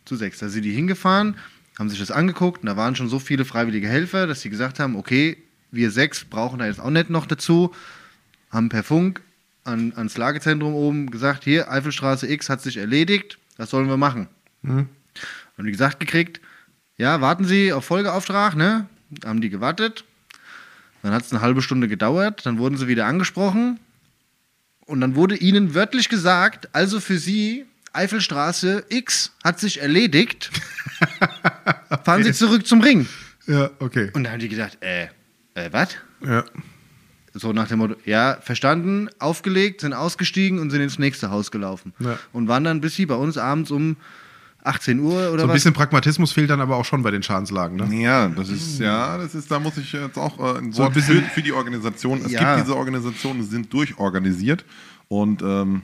Zu 0.07 0.17
sechs. 0.17 0.39
Da 0.39 0.49
sind 0.49 0.63
die 0.63 0.73
hingefahren, 0.73 1.37
haben 1.79 1.91
sich 1.91 1.99
das 1.99 2.11
angeguckt 2.11 2.63
und 2.63 2.67
da 2.67 2.77
waren 2.79 2.97
schon 2.97 3.11
so 3.11 3.19
viele 3.19 3.45
freiwillige 3.45 3.89
Helfer, 3.89 4.27
dass 4.27 4.41
sie 4.41 4.49
gesagt 4.49 4.81
haben, 4.81 4.97
okay, 4.97 5.37
wir 5.71 5.91
sechs 5.91 6.25
brauchen 6.25 6.59
da 6.59 6.67
jetzt 6.67 6.81
auch 6.81 6.91
nicht 6.91 7.11
noch 7.11 7.27
dazu, 7.27 7.75
haben 8.51 8.71
per 8.71 8.83
Funk 8.83 9.21
an, 9.69 9.93
ans 9.95 10.17
Lagezentrum 10.17 10.75
oben 10.75 11.11
gesagt, 11.11 11.45
hier, 11.45 11.71
Eifelstraße 11.71 12.31
X 12.31 12.49
hat 12.49 12.63
sich 12.63 12.79
erledigt, 12.79 13.39
was 13.57 13.71
sollen 13.71 13.89
wir 13.89 13.97
machen? 13.97 14.29
Haben 14.65 14.89
die 15.65 15.73
gesagt 15.73 16.01
gekriegt, 16.01 16.41
ja, 16.97 17.21
warten 17.21 17.45
Sie 17.45 17.73
auf 17.73 17.85
Folgeauftrag, 17.85 18.57
ne? 18.57 18.87
Haben 19.25 19.41
die 19.41 19.51
gewartet. 19.51 20.05
Dann 21.03 21.13
hat 21.13 21.25
es 21.25 21.33
eine 21.33 21.41
halbe 21.41 21.63
Stunde 21.63 21.87
gedauert, 21.89 22.45
dann 22.45 22.59
wurden 22.59 22.77
sie 22.77 22.89
wieder 22.89 23.07
angesprochen 23.07 23.79
und 24.87 25.01
dann 25.01 25.15
wurde 25.15 25.37
ihnen 25.37 25.75
wörtlich 25.75 26.09
gesagt, 26.09 26.75
also 26.75 26.99
für 26.99 27.19
Sie, 27.19 27.67
Eifelstraße 27.93 28.85
X 28.89 29.33
hat 29.45 29.61
sich 29.61 29.81
erledigt, 29.81 30.51
fahren 32.05 32.25
Sie 32.25 32.33
zurück 32.33 32.67
zum 32.67 32.81
Ring. 32.81 33.07
Ja, 33.47 33.71
okay. 33.79 34.11
Und 34.13 34.25
da 34.25 34.33
haben 34.33 34.41
die 34.41 34.49
gedacht, 34.49 34.79
äh, 34.81 35.05
äh, 35.55 35.71
was? 35.71 35.97
Ja. 36.21 36.45
So 37.39 37.53
nach 37.53 37.69
dem 37.69 37.79
Motto, 37.79 37.95
ja, 38.05 38.39
verstanden, 38.43 39.09
aufgelegt, 39.19 39.81
sind 39.83 39.93
ausgestiegen 39.93 40.59
und 40.59 40.71
sind 40.71 40.81
ins 40.81 40.99
nächste 40.99 41.31
Haus 41.31 41.51
gelaufen. 41.51 41.93
Ja. 42.01 42.19
Und 42.33 42.49
waren 42.49 42.65
dann 42.65 42.81
bis 42.81 42.97
sie 42.97 43.07
bei 43.07 43.15
uns 43.15 43.39
abends 43.39 43.71
um 43.71 43.97
18 44.65 44.99
Uhr 44.99 45.13
oder 45.13 45.29
So 45.29 45.35
ein 45.45 45.49
was? 45.49 45.55
bisschen 45.55 45.73
Pragmatismus 45.73 46.33
fehlt 46.33 46.51
dann 46.51 46.61
aber 46.61 46.77
auch 46.77 46.85
schon 46.85 47.03
bei 47.03 47.11
den 47.13 47.23
Schadenslagen. 47.23 47.77
Ne? 47.77 48.03
Ja, 48.03 48.29
das 48.29 48.49
ist, 48.49 48.81
ja, 48.81 49.17
das 49.17 49.35
ist, 49.35 49.51
da 49.51 49.59
muss 49.61 49.77
ich 49.79 49.93
jetzt 49.93 50.19
auch 50.19 50.39
äh, 50.39 50.59
ein 50.59 50.73
So 50.73 50.83
ein 50.83 50.87
Wort 50.87 50.95
bisschen- 50.95 51.23
für, 51.23 51.31
für 51.31 51.43
die 51.43 51.53
Organisation. 51.53 52.21
Es 52.25 52.33
Ja. 52.33 52.55
gibt 52.57 52.67
diese 52.67 52.77
Organisationen, 52.77 53.41
die 53.41 53.47
sind 53.47 53.73
durchorganisiert 53.73 54.65
und 55.07 55.41
ähm, 55.43 55.83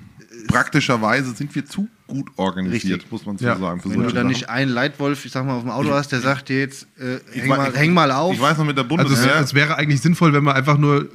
praktischerweise 0.48 1.32
sind 1.34 1.54
wir 1.54 1.64
zu 1.64 1.88
gut 2.06 2.28
organisiert, 2.36 2.84
Richtig. 3.00 3.10
muss 3.12 3.24
man 3.24 3.38
so 3.38 3.46
Ja. 3.46 3.56
sagen. 3.56 3.80
Wenn 3.84 4.02
du 4.02 4.12
dann 4.12 4.26
nicht 4.26 4.48
einen 4.50 4.70
Leitwolf, 4.70 5.24
ich 5.24 5.32
sag 5.32 5.46
mal, 5.46 5.54
auf 5.54 5.62
dem 5.62 5.70
Auto 5.70 5.90
hast, 5.92 6.12
der 6.12 6.20
sagt 6.20 6.48
dir 6.50 6.60
jetzt, 6.60 6.86
äh, 6.98 7.18
häng, 7.32 7.48
mal, 7.48 7.72
häng 7.74 7.94
mal 7.94 8.10
auf. 8.12 8.34
Ich 8.34 8.40
weiß 8.40 8.58
noch 8.58 8.64
mit 8.66 8.76
der 8.76 8.84
Also 8.84 8.96
es, 8.96 9.08
Bundeswehr. 9.08 9.40
es 9.40 9.54
wäre 9.54 9.76
eigentlich 9.76 10.00
sinnvoll, 10.02 10.32
wenn 10.34 10.44
man 10.44 10.54
einfach 10.54 10.76
nur, 10.76 11.08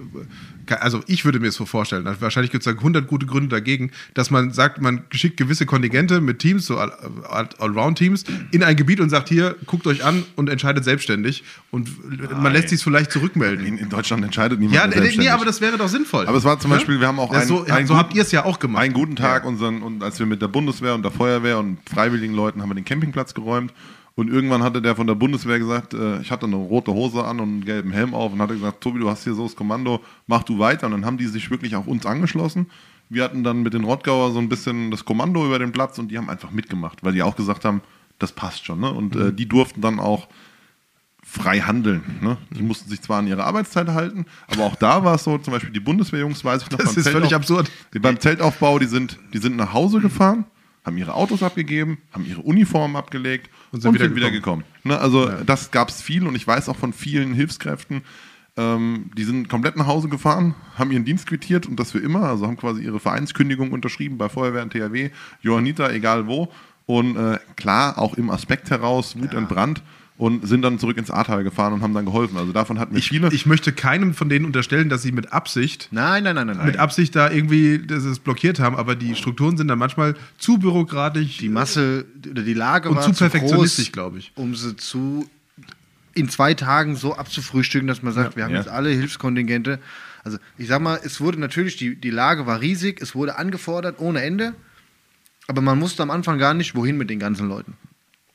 also 0.78 1.02
ich 1.08 1.26
würde 1.26 1.40
mir 1.40 1.48
es 1.48 1.56
so 1.56 1.66
vorstellen, 1.66 2.08
wahrscheinlich 2.20 2.52
gibt 2.52 2.66
es 2.66 2.74
da 2.74 2.78
100 2.78 3.08
gute 3.08 3.26
Gründe 3.26 3.50
dagegen, 3.50 3.92
dass 4.14 4.32
man 4.32 4.52
sagt, 4.52 4.82
man 4.82 5.04
schickt 5.12 5.38
gewisse 5.38 5.66
Kontingente 5.66 6.22
mit 6.22 6.40
Teams, 6.40 6.66
so 6.66 6.78
All- 6.78 6.92
All- 7.30 7.50
Allround-Teams, 7.60 8.24
in 8.52 8.64
ein 8.64 8.76
Gebiet 8.76 9.00
und 9.00 9.10
sagt, 9.10 9.30
hier, 9.30 9.56
guckt 9.66 9.88
euch 9.88 10.04
an 10.04 10.24
und 10.36 10.50
entscheidet 10.50 10.84
selbstständig 10.84 11.44
und 11.72 11.90
man 12.42 12.54
lässt 12.54 12.70
sich 12.70 12.84
vielleicht 12.84 13.12
zurückmelden. 13.12 13.66
in, 13.66 13.78
in 13.78 13.90
Deutschland 13.90 14.24
entscheidet 14.24 14.60
niemand 14.60 14.76
Ja, 14.76 14.82
mehr 14.82 14.90
nee, 14.90 15.02
selbstständig. 15.02 15.32
aber 15.34 15.46
das 15.46 15.62
wäre 15.62 15.78
doch 15.78 15.88
sinnvoll. 15.90 16.28
Aber 16.28 16.38
es 16.38 16.44
war 16.44 16.60
zum 16.60 16.72
Ja? 16.72 16.78
Beispiel, 16.78 17.00
wir 17.00 17.08
haben 17.08 17.20
auch 17.20 17.32
Ja, 17.34 17.40
einen, 17.40 17.48
so, 17.48 17.64
einen 17.66 17.88
so 17.88 17.94
guten- 17.94 17.98
habt 17.98 18.14
ihr 18.16 18.22
es 18.22 18.32
ja 18.32 18.46
auch 18.46 18.60
gemacht. 18.60 18.84
einen 18.84 18.94
guten 18.94 19.16
Tag 19.16 19.46
unseren, 19.46 19.82
und 19.82 20.04
als 20.04 20.20
wir 20.20 20.26
mit 20.26 20.42
der 20.42 20.48
Bundeswehr 20.48 20.96
und 20.96 21.04
der 21.04 21.12
Feuerwehr 21.12 21.58
und 21.60 21.78
freiwilligen 21.90 22.34
Leuten 22.36 22.62
haben 22.62 22.70
wir 22.70 22.76
den 22.76 22.86
Campingplatz 22.86 23.34
geräumt 23.34 23.74
und 24.20 24.30
irgendwann 24.30 24.64
hatte 24.64 24.82
der 24.82 24.96
von 24.96 25.08
der 25.08 25.16
Bundeswehr 25.16 25.60
gesagt, 25.60 25.94
äh, 25.94 26.20
ich 26.22 26.32
hatte 26.32 26.46
eine 26.46 26.56
rote 26.56 26.92
Hose 26.94 27.24
an 27.24 27.40
und 27.40 27.50
einen 27.50 27.66
gelben 27.66 27.92
Helm 27.92 28.14
auf 28.14 28.32
und 28.34 28.42
hatte 28.42 28.54
gesagt, 28.54 28.82
Tobi, 28.82 29.00
du 29.00 29.10
hast 29.10 29.24
hier 29.24 29.34
so 29.34 29.44
das 29.44 29.56
Kommando, 29.56 30.02
mach 30.28 30.44
du 30.44 30.60
weiter 30.60 30.86
und 30.88 30.92
dann 30.94 31.06
haben 31.06 31.18
die 31.18 31.28
sich 31.28 31.50
wirklich 31.52 31.76
auch 31.76 31.88
uns 31.88 32.06
angeschlossen. 32.06 32.68
Wir 33.10 33.24
hatten 33.24 33.44
dann 33.44 33.64
mit 33.64 33.74
den 33.74 33.84
Rottgauer 33.84 34.32
so 34.32 34.40
ein 34.40 34.50
bisschen 34.50 34.92
das 34.92 35.04
Kommando 35.06 35.46
über 35.46 35.58
den 35.58 35.72
Platz 35.72 35.98
und 35.98 36.10
die 36.10 36.18
haben 36.18 36.30
einfach 36.30 36.52
mitgemacht, 36.52 37.04
weil 37.04 37.14
die 37.14 37.24
auch 37.24 37.36
gesagt 37.36 37.66
haben, 37.66 37.82
das 38.20 38.32
passt 38.34 38.66
schon. 38.66 38.80
Ne? 38.82 38.92
Und 38.92 39.16
äh, 39.16 39.34
die 39.34 39.48
durften 39.48 39.82
dann 39.82 40.00
auch 40.00 40.28
frei 41.24 41.60
handeln. 41.62 42.02
Ne? 42.22 42.38
Die 42.52 42.62
mussten 42.64 42.90
sich 42.90 43.02
zwar 43.02 43.20
an 43.20 43.28
ihre 43.28 43.44
Arbeitszeit 43.44 43.88
halten, 43.90 44.26
aber 44.52 44.64
auch 44.64 44.76
da 44.76 45.04
war 45.04 45.16
es 45.16 45.24
so, 45.24 45.38
zum 45.38 45.54
Beispiel 45.54 45.72
die 45.72 45.80
Bundeswehrjungs, 45.80 46.44
weiß 46.44 46.64
ich 46.64 46.72
noch, 46.72 46.80
Das 46.80 46.98
ist 46.98 47.08
völlig 47.08 47.30
Zeltauf- 47.30 47.36
absurd. 47.36 47.72
die 47.94 48.00
beim 48.00 48.20
Zeltaufbau, 48.20 48.80
die 48.80 48.88
sind, 48.88 49.18
die 49.34 49.38
sind 49.38 49.56
nach 49.56 49.74
Hause 49.74 50.00
gefahren, 50.00 50.46
haben 50.84 50.98
ihre 50.98 51.14
Autos 51.14 51.44
abgegeben, 51.44 52.00
haben 52.12 52.26
ihre 52.26 52.42
Uniformen 52.42 52.96
abgelegt 52.96 53.50
und 53.72 53.82
sind, 53.82 53.94
wieder, 53.94 54.16
wieder 54.16 54.32
gekommen. 54.32 54.64
Ne? 54.84 54.98
Also 55.00 55.30
das 55.46 55.72
gab 55.72 55.90
es 55.90 56.02
viel 56.02 56.26
und 56.26 56.36
ich 56.36 56.48
weiß 56.48 56.70
auch 56.70 56.76
von 56.76 56.94
vielen 56.94 57.34
Hilfskräften, 57.34 58.04
ähm, 58.58 59.12
die 59.18 59.24
sind 59.24 59.48
komplett 59.48 59.78
nach 59.78 59.88
Hause 59.88 60.10
gefahren, 60.10 60.56
haben 60.78 60.92
ihren 60.92 61.06
Dienst 61.06 61.28
quittiert 61.28 61.66
und 61.66 61.80
das 61.80 61.92
für 61.92 62.00
immer, 62.00 62.24
also 62.24 62.48
haben 62.48 62.58
quasi 62.58 62.84
ihre 62.84 63.00
Vereinskündigung 63.00 63.72
unterschrieben 63.72 64.18
bei 64.18 64.30
Feuerwehr 64.30 64.64
und 64.64 64.74
THW, 64.74 65.12
Johanniter, 65.42 65.94
egal 65.94 66.28
wo. 66.28 66.52
Und 66.86 67.16
äh, 67.16 67.38
klar, 67.56 68.00
auch 68.00 68.16
im 68.16 68.30
Aspekt 68.32 68.72
heraus, 68.72 69.16
Wut 69.18 69.34
entbrannt 69.34 69.84
und 70.20 70.46
sind 70.48 70.62
dann 70.62 70.78
zurück 70.80 70.98
ins 70.98 71.10
Ahrtal 71.10 71.44
gefahren 71.44 71.74
und 71.74 71.82
haben 71.82 71.94
dann 71.96 72.06
geholfen. 72.06 72.38
Also 72.38 72.52
davon 72.52 72.78
hatten 72.78 72.92
wir 72.94 73.00
Ich, 73.00 73.08
viele. 73.10 73.34
ich 73.34 73.46
möchte 73.48 73.72
keinem 73.72 74.14
von 74.14 74.28
denen 74.30 74.46
unterstellen, 74.46 74.90
dass 74.90 75.02
sie 75.02 75.12
mit 75.14 75.32
Absicht 75.34 75.88
Nein, 75.92 76.24
nein, 76.26 76.36
nein, 76.36 76.48
nein. 76.48 76.66
mit 76.66 76.78
Absicht 76.78 77.16
da 77.16 77.32
irgendwie 77.32 77.80
das 77.80 78.04
es 78.04 78.20
blockiert 78.20 78.60
haben, 78.60 78.76
aber 78.76 78.96
die 78.96 79.16
Strukturen 79.16 79.58
sind 79.58 79.70
dann 79.70 79.80
manchmal 79.80 80.16
zu 80.38 80.58
bürokratisch. 80.60 81.38
die 81.38 81.50
Masse 81.50 82.06
oder 82.30 82.44
die 82.44 82.54
Lage 82.54 82.90
Und 82.90 82.98
war 82.98 83.04
zu 83.04 83.14
zu 83.14 83.24
perfektionistisch, 83.24 83.92
glaube 83.94 84.20
ich. 84.20 84.32
um 84.36 84.54
sie 84.56 84.76
zu 84.76 85.28
in 86.16 86.28
zwei 86.28 86.54
Tagen 86.54 86.98
so 86.98 87.16
abzufrühstücken, 87.16 87.88
dass 87.88 88.04
man 88.04 88.12
sagt, 88.14 88.36
wir 88.36 88.44
haben 88.44 88.52
Ja. 88.52 88.58
jetzt 88.58 88.68
alle 88.70 88.90
Hilfskontingente. 88.90 89.80
Also 90.26 90.38
ich 90.58 90.68
sag 90.68 90.82
mal, 90.82 91.00
es 91.02 91.22
wurde 91.22 91.40
natürlich, 91.40 91.78
die, 91.78 91.96
die 91.96 92.10
Lage 92.10 92.46
war 92.46 92.60
riesig, 92.60 93.00
es 93.02 93.16
wurde 93.16 93.38
angefordert 93.38 94.00
ohne 94.00 94.22
Ende, 94.22 94.54
aber 95.48 95.62
man 95.62 95.80
wusste 95.80 96.04
am 96.04 96.12
Anfang 96.12 96.38
gar 96.40 96.54
nicht, 96.54 96.76
wohin 96.76 96.98
mit 96.98 97.10
den 97.10 97.20
ganzen 97.20 97.48
Leuten. 97.48 97.76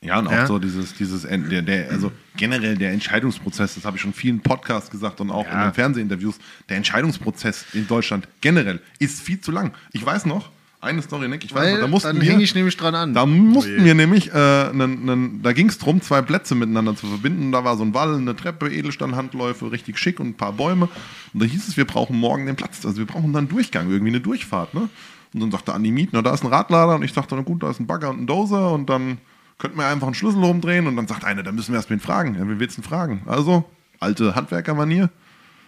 Ja, 0.05 0.19
und 0.19 0.29
auch 0.29 0.33
Ja. 0.33 0.47
so 0.47 0.59
dieses, 0.59 0.95
dieses 0.95 1.23
der, 1.23 1.63
der, 1.63 1.91
also 1.91 2.13
generell 2.37 2.77
der 2.77 2.93
Entscheidungsprozess, 2.93 3.75
das 3.75 3.85
habe 3.85 3.97
ich 3.97 4.03
schon 4.03 4.11
in 4.11 4.15
vielen 4.17 4.41
Podcasts 4.41 4.91
gesagt 4.91 5.21
und 5.21 5.31
auch 5.31 5.47
in 5.47 5.53
Ja. 5.53 5.69
den 5.71 5.75
Fernsehinterviews, 5.75 6.39
der 6.69 6.77
Entscheidungsprozess 6.77 7.65
in 7.73 7.87
Deutschland 7.87 8.29
generell 8.41 8.81
ist 8.99 9.21
viel 9.23 9.41
zu 9.41 9.51
lang. 9.51 9.73
Ich 9.93 10.05
weiß 10.05 10.27
noch, 10.27 10.51
eine 10.81 11.01
Story, 11.01 11.29
Nick, 11.29 11.43
ich 11.45 11.55
weiß 11.55 11.63
Weil 11.63 11.73
noch, 11.75 11.81
da 11.81 11.87
mussten 11.87 12.09
dann 12.09 12.21
wir, 12.21 12.31
hänge 12.31 12.43
ich 12.43 12.55
nämlich 12.55 12.77
dran 12.77 12.95
an. 12.95 13.15
da 13.15 13.25
mussten 13.25 13.83
wir 13.87 13.95
nämlich, 13.95 14.31
äh, 14.35 14.71
nen, 14.75 15.07
nen, 15.07 15.43
da 15.43 15.55
ging 15.55 15.71
es 15.71 15.79
darum, 15.79 16.03
zwei 16.03 16.21
Plätze 16.21 16.55
miteinander 16.55 16.95
zu 16.95 17.07
verbinden. 17.07 17.53
Da 17.53 17.65
war 17.65 17.79
so 17.79 17.85
ein 17.85 17.95
Wall, 17.95 18.17
eine 18.17 18.37
Treppe, 18.37 18.69
Edelstahlhandläufe, 18.71 19.73
richtig 19.73 19.99
schick 19.99 20.21
und 20.21 20.29
ein 20.29 20.35
paar 20.35 20.53
Bäume. 20.53 20.91
Und 21.33 21.43
da 21.43 21.47
hieß 21.47 21.69
es, 21.69 21.79
wir 21.79 21.87
brauchen 21.87 22.19
morgen 22.19 22.45
den 22.45 22.57
Platz. 22.57 22.85
Also 22.85 22.99
wir 22.99 23.07
brauchen 23.07 23.33
dann 23.33 23.45
einen 23.45 23.49
Durchgang, 23.49 23.91
irgendwie 23.91 24.11
eine 24.11 24.21
Durchfahrt. 24.21 24.75
Ne? 24.75 24.91
Und 25.33 25.41
dann 25.41 25.51
sagte 25.51 25.73
Andi 25.73 25.91
Miet, 25.91 26.11
na 26.13 26.21
da 26.21 26.35
ist 26.35 26.45
ein 26.45 26.49
Radlader. 26.49 26.97
Und 26.97 27.03
ich 27.03 27.15
dachte, 27.15 27.35
na 27.35 27.41
gut, 27.41 27.63
da 27.63 27.71
ist 27.71 27.81
ein 27.81 27.87
Bagger 27.87 28.11
und 28.11 28.21
ein 28.21 28.27
Dozer. 28.27 28.71
Und 28.73 28.91
dann 28.91 29.17
könnten 29.59 29.79
wir 29.79 29.87
einfach 29.87 30.07
einen 30.07 30.15
Schlüssel 30.15 30.43
rumdrehen. 30.43 30.87
Und 30.87 30.97
dann 30.97 31.07
sagt 31.07 31.25
einer, 31.25 31.43
da 31.43 31.53
müssen 31.53 31.73
wir 31.73 31.77
erst 31.77 31.91
wen 31.91 32.01
fragen. 32.01 32.35
Ja, 32.35 32.41
wen 32.41 32.59
willst 32.61 32.77
du 32.77 32.83
denn 32.83 32.89
fragen? 32.89 33.23
Also, 33.27 33.65
alte 34.01 34.35
Handwerkermanier. 34.35 35.11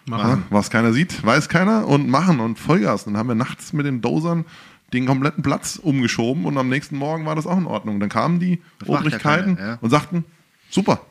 Machen. 0.05 0.45
Was 0.49 0.69
keiner 0.69 0.93
sieht, 0.93 1.25
weiß 1.25 1.49
keiner. 1.49 1.85
Und 1.85 2.07
machen 2.07 2.39
und 2.39 2.57
Vollgas. 2.57 3.03
Dann 3.05 3.17
haben 3.17 3.27
wir 3.27 3.35
nachts 3.35 3.73
mit 3.73 3.85
den 3.85 4.01
Dozern 4.01 4.45
den 4.93 5.05
kompletten 5.05 5.43
Platz 5.43 5.77
umgeschoben 5.77 6.45
und 6.45 6.57
am 6.57 6.69
nächsten 6.69 6.97
Morgen 6.97 7.25
war 7.25 7.35
das 7.35 7.45
auch 7.45 7.57
in 7.57 7.65
Ordnung. 7.65 7.99
Dann 7.99 8.09
kamen 8.09 8.39
die 8.39 8.61
ja 8.85 8.95
Obrigkeiten 8.95 9.57
keiner, 9.57 9.69
ja. 9.69 9.77
und 9.81 9.89
sagten, 9.89 10.23
super. 10.69 11.01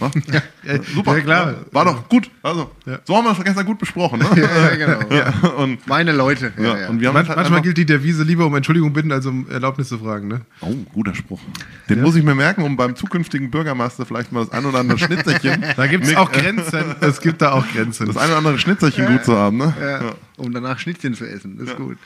Ja, 0.64 0.82
super. 0.94 1.16
ja, 1.16 1.20
klar. 1.22 1.52
Ja, 1.52 1.58
war 1.72 1.84
doch 1.84 2.08
gut. 2.08 2.30
Also, 2.42 2.70
Ja. 2.86 2.98
so 3.04 3.16
haben 3.16 3.24
wir 3.24 3.34
das 3.34 3.44
gestern 3.44 3.66
gut 3.66 3.78
besprochen. 3.78 4.18
Ne? 4.18 4.26
ja, 4.36 4.76
genau. 4.76 5.14
Ja, 5.14 5.48
und, 5.56 5.86
Meine 5.86 6.12
Leute. 6.12 6.52
ja, 6.56 6.62
Ja, 6.64 6.78
ja. 6.80 6.88
und 6.88 7.00
wir 7.00 7.08
haben 7.08 7.14
Man, 7.14 7.28
halt 7.28 7.36
manchmal 7.36 7.62
gilt 7.62 7.76
die 7.76 7.86
Devise 7.86 8.22
lieber 8.24 8.46
um 8.46 8.54
Entschuldigung 8.56 8.92
bitten, 8.92 9.12
als 9.12 9.26
um 9.26 9.48
Erlaubnis 9.50 9.88
zu 9.88 9.98
fragen. 9.98 10.28
Ne? 10.28 10.40
Oh, 10.62 10.74
guter 10.92 11.14
Spruch. 11.14 11.40
Den 11.88 12.00
muss 12.02 12.16
ich 12.16 12.24
mir 12.24 12.34
merken, 12.34 12.62
um 12.62 12.76
beim 12.76 12.96
zukünftigen 12.96 13.50
Bürgermeister 13.50 14.04
vielleicht 14.06 14.32
mal 14.32 14.40
das 14.44 14.52
ein 14.52 14.64
oder 14.64 14.78
andere 14.80 14.98
Schnitzerchen. 14.98 15.64
Da 15.76 15.86
gibt 15.86 16.04
es 16.06 16.16
auch 16.16 16.32
Grenzen. 16.32 16.94
Es 17.00 17.20
gibt 17.20 17.40
da 17.42 17.52
auch 17.52 17.66
Grenzen. 17.68 18.06
Das 18.06 18.16
ein 18.16 18.28
oder 18.28 18.38
andere 18.38 18.58
Schnitzerchen 18.58 19.06
gut 19.06 19.24
zu 19.24 19.36
haben, 19.36 19.58
ne? 19.58 19.74
Ja, 19.80 20.14
um 20.38 20.52
danach 20.52 20.78
Schnittchen 20.78 21.14
zu 21.14 21.24
essen. 21.28 21.58
Das 21.58 21.68
ist 21.68 21.76
gut. 21.76 21.98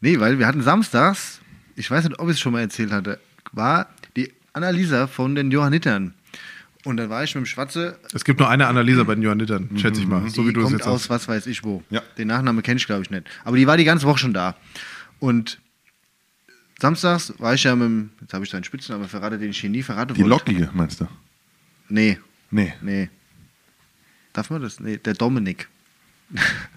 Nee, 0.00 0.18
weil 0.20 0.38
wir 0.38 0.46
hatten 0.46 0.62
samstags, 0.62 1.40
ich 1.76 1.90
weiß 1.90 2.04
nicht, 2.04 2.18
ob 2.18 2.28
ich 2.28 2.34
es 2.34 2.40
schon 2.40 2.52
mal 2.52 2.60
erzählt 2.60 2.90
hatte, 2.92 3.18
war 3.52 3.86
die 4.16 4.32
Annalisa 4.54 5.06
von 5.06 5.34
den 5.34 5.50
Johannitern. 5.50 6.14
Und 6.84 6.96
dann 6.96 7.10
war 7.10 7.24
ich 7.24 7.34
mit 7.34 7.44
dem 7.44 7.46
Schwatze, 7.46 7.98
Es 8.14 8.24
gibt 8.24 8.38
nur 8.40 8.48
eine 8.48 8.66
Annalisa 8.68 9.02
bei 9.02 9.14
den 9.14 9.22
Johannitern, 9.22 9.68
schätze 9.76 10.00
ich 10.00 10.06
mal. 10.06 10.28
So 10.30 10.42
die 10.42 10.48
wie 10.48 10.52
du 10.52 10.60
es 10.60 10.64
kommt 10.66 10.78
jetzt 10.78 10.86
aus 10.86 11.02
hast. 11.02 11.10
was 11.10 11.28
weiß 11.28 11.46
ich 11.46 11.64
wo. 11.64 11.82
Ja. 11.90 12.02
Den 12.16 12.28
Nachnamen 12.28 12.62
kenne 12.62 12.78
ich, 12.78 12.86
glaube 12.86 13.02
ich, 13.02 13.10
nicht. 13.10 13.24
Aber 13.44 13.56
die 13.56 13.66
war 13.66 13.76
die 13.76 13.84
ganze 13.84 14.06
Woche 14.06 14.18
schon 14.18 14.32
da. 14.32 14.56
Und 15.18 15.60
samstags 16.80 17.34
war 17.38 17.54
ich 17.54 17.64
ja 17.64 17.74
mit 17.74 17.86
dem, 17.86 18.10
jetzt 18.20 18.32
habe 18.32 18.44
ich 18.44 18.50
seinen 18.50 18.64
Spitznamen 18.64 19.08
verraten, 19.08 19.40
den 19.40 19.50
ich 19.50 19.60
hier 19.60 19.70
nie 19.70 19.82
verraten 19.82 20.14
Die 20.14 20.20
wollte. 20.20 20.30
Lockige, 20.30 20.70
meinst 20.72 21.00
du? 21.00 21.08
Nee, 21.88 22.18
Nee. 22.50 22.72
nee. 22.80 23.10
Darf 24.32 24.50
man 24.50 24.62
das? 24.62 24.78
Nee, 24.78 24.98
der 24.98 25.14
Dominik. 25.14 25.68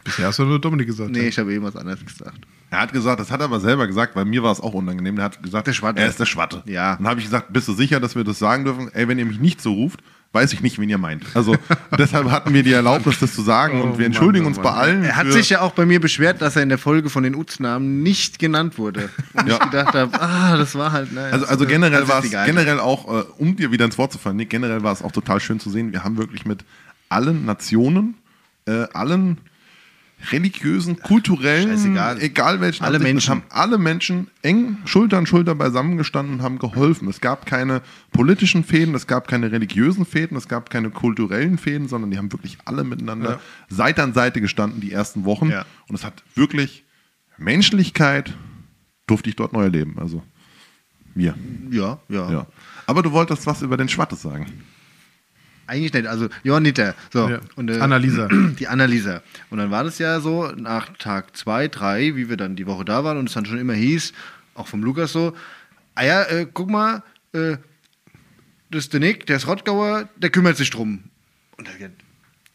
Bisher 0.04 0.28
hast 0.28 0.40
du 0.40 0.46
nur 0.46 0.60
Dominik 0.60 0.88
gesagt. 0.88 1.12
Nee, 1.12 1.22
ja. 1.24 1.28
ich 1.28 1.38
habe 1.38 1.54
eben 1.54 1.64
was 1.64 1.76
anderes 1.76 2.04
gesagt. 2.04 2.40
Er 2.72 2.80
hat 2.80 2.94
gesagt, 2.94 3.20
das 3.20 3.30
hat 3.30 3.42
er 3.42 3.46
aber 3.46 3.60
selber 3.60 3.86
gesagt, 3.86 4.16
weil 4.16 4.26
mir 4.26 4.42
war 4.44 4.52
es 4.52 4.60
auch 4.62 4.74
unangenehm. 4.74 5.18
Der 5.18 5.26
hat 5.26 5.44
gesagt, 5.44 5.68
Der 5.68 5.74
Schwatte. 5.74 6.00
er 6.00 6.08
ist 6.08 6.20
der 6.20 6.26
Schwatte. 6.26 6.64
Ja. 6.66 6.96
Dann 6.96 7.08
habe 7.08 7.20
ich 7.20 7.26
gesagt, 7.26 7.52
bist 7.54 7.68
du 7.68 7.74
sicher, 7.74 8.00
dass 8.00 8.16
wir 8.16 8.24
das 8.24 8.40
sagen 8.40 8.64
dürfen? 8.64 8.90
Ey, 8.94 9.08
wenn 9.10 9.20
ihr 9.20 9.26
mich 9.26 9.40
nicht 9.40 9.62
so 9.62 9.74
ruft, 9.74 10.00
weiß 10.32 10.54
ich 10.54 10.62
nicht, 10.62 10.80
wen 10.80 10.88
ihr 10.90 10.98
meint. 10.98 11.26
Also 11.34 11.58
deshalb 12.00 12.32
hatten 12.32 12.54
wir 12.54 12.64
die 12.64 12.72
Erlaubnis, 12.72 13.20
das 13.20 13.36
zu 13.36 13.42
sagen 13.42 13.82
Oh 13.82 13.84
und 13.84 13.90
wir 13.92 13.98
Mann, 13.98 14.06
entschuldigen 14.06 14.46
oh 14.46 14.48
uns 14.48 14.56
Mann. 14.56 14.64
bei 14.64 14.72
allen. 14.72 15.04
Er 15.04 15.18
hat 15.18 15.30
sich 15.34 15.50
ja 15.50 15.60
auch 15.60 15.74
bei 15.74 15.86
mir 15.86 16.00
beschwert, 16.00 16.42
dass 16.42 16.56
er 16.56 16.64
in 16.64 16.70
der 16.70 16.78
Folge 16.78 17.10
von 17.10 17.24
den 17.24 17.36
Uznamen 17.36 18.02
nicht 18.04 18.40
genannt 18.40 18.78
wurde. 18.78 19.10
Und 19.34 19.50
Ja. 19.50 19.56
ich 19.56 19.60
gedacht 19.70 19.94
habe, 19.94 20.22
ah, 20.22 20.56
das 20.56 20.74
war 20.76 20.94
halt. 20.94 21.12
Naja, 21.12 21.34
Also, 21.34 21.48
also 21.48 21.66
das- 21.66 21.74
generell 21.74 22.08
war 22.08 22.24
es 22.24 22.32
generell 22.32 22.80
auch, 22.80 23.06
äh, 23.14 23.24
um 23.38 23.58
dir 23.58 23.74
wieder 23.74 23.84
ins 23.84 23.98
Wort 23.98 24.14
zu 24.14 24.18
fallen, 24.18 24.38
Nick, 24.38 24.50
generell 24.50 24.82
war 24.82 24.94
es 24.94 25.02
auch 25.02 25.12
total 25.12 25.42
schön 25.42 25.60
zu 25.60 25.70
sehen. 25.70 25.92
Wir 25.92 26.06
haben 26.06 26.16
wirklich 26.18 26.46
mit 26.46 26.64
allen 27.10 27.44
Nationen, 27.44 28.16
äh, 28.66 28.86
allen 28.94 29.40
religiösen, 30.32 31.00
kulturellen, 31.00 31.70
Scheißegal. 31.70 32.22
egal 32.22 32.62
welchen, 32.62 32.84
Alle 32.84 33.00
Menschen. 33.00 33.30
haben 33.32 33.44
alle 33.50 33.78
Menschen 33.78 34.28
eng 34.42 34.78
Schulter 34.86 35.18
an 35.18 35.26
Schulter 35.26 35.56
beisammen 35.56 35.98
gestanden 35.98 36.36
und 36.36 36.42
haben 36.42 36.60
geholfen. 36.60 37.08
Es 37.08 37.22
gab 37.22 37.46
keine 37.46 37.82
politischen 38.12 38.64
Fäden, 38.64 38.94
es 38.96 39.08
gab 39.08 39.28
keine 39.28 39.52
religiösen 39.52 40.06
Fäden, 40.06 40.38
es 40.38 40.48
gab 40.48 40.70
keine 40.70 40.90
kulturellen 40.92 41.58
Fäden, 41.58 41.88
sondern 41.88 42.12
die 42.12 42.18
haben 42.18 42.32
wirklich 42.32 42.58
alle 42.66 42.84
miteinander 42.84 43.40
Seite 43.70 44.04
an 44.04 44.14
Seite 44.14 44.42
gestanden 44.42 44.80
die 44.82 44.92
ersten 44.92 45.26
Wochen. 45.26 45.50
Ja. 45.50 45.66
Und 45.88 45.96
es 45.96 46.04
hat 46.04 46.24
wirklich 46.36 46.84
Menschlichkeit 47.38 48.34
durfte 49.08 49.30
ich 49.30 49.36
dort 49.36 49.54
neu 49.54 49.64
erleben. 49.64 49.98
Also 50.00 50.24
wir. 51.16 51.36
Ja, 51.72 52.00
ja, 52.10 52.32
Ja. 52.32 52.48
Aber 52.88 53.04
du 53.04 53.12
wolltest 53.12 53.46
was 53.48 53.62
über 53.62 53.78
den 53.78 53.90
Schwattes 53.90 54.22
sagen. 54.22 54.46
Eigentlich 55.68 55.94
nicht. 55.94 56.08
Also, 56.08 56.30
Johanniter. 56.44 56.96
So. 57.12 57.30
Ja. 57.30 57.40
Und, 57.56 57.70
äh, 57.70 57.80
Annalisa. 57.80 58.28
Die 58.60 58.68
Annalisa. 58.68 59.22
Und 59.50 59.58
dann 59.58 59.72
war 59.72 59.84
das 59.84 60.00
ja 60.00 60.20
so, 60.20 60.48
nach 60.56 60.96
Tag 60.98 61.36
zwei, 61.38 61.68
drei, 61.68 62.16
wie 62.16 62.30
wir 62.30 62.38
dann 62.38 62.56
die 62.56 62.68
Woche 62.68 62.86
da 62.86 63.04
waren 63.04 63.18
und 63.18 63.30
es 63.30 63.34
dann 63.34 63.46
schon 63.46 63.60
immer 63.60 63.74
hieß, 63.74 64.14
auch 64.56 64.68
vom 64.68 64.84
Lukas 64.84 65.12
so, 65.12 65.36
ah 65.96 66.04
ja, 66.04 66.24
äh, 66.24 66.48
guck 66.52 66.70
mal, 66.70 67.04
äh, 67.34 67.58
das 68.70 68.86
ist 68.86 68.94
der 68.94 69.00
Nick, 69.00 69.26
der 69.26 69.38
ist 69.38 69.48
Rottgauer, 69.48 70.10
der 70.18 70.30
kümmert 70.30 70.58
sich 70.58 70.70
drum. 70.70 71.04
Und 71.58 71.68
da, 71.68 71.72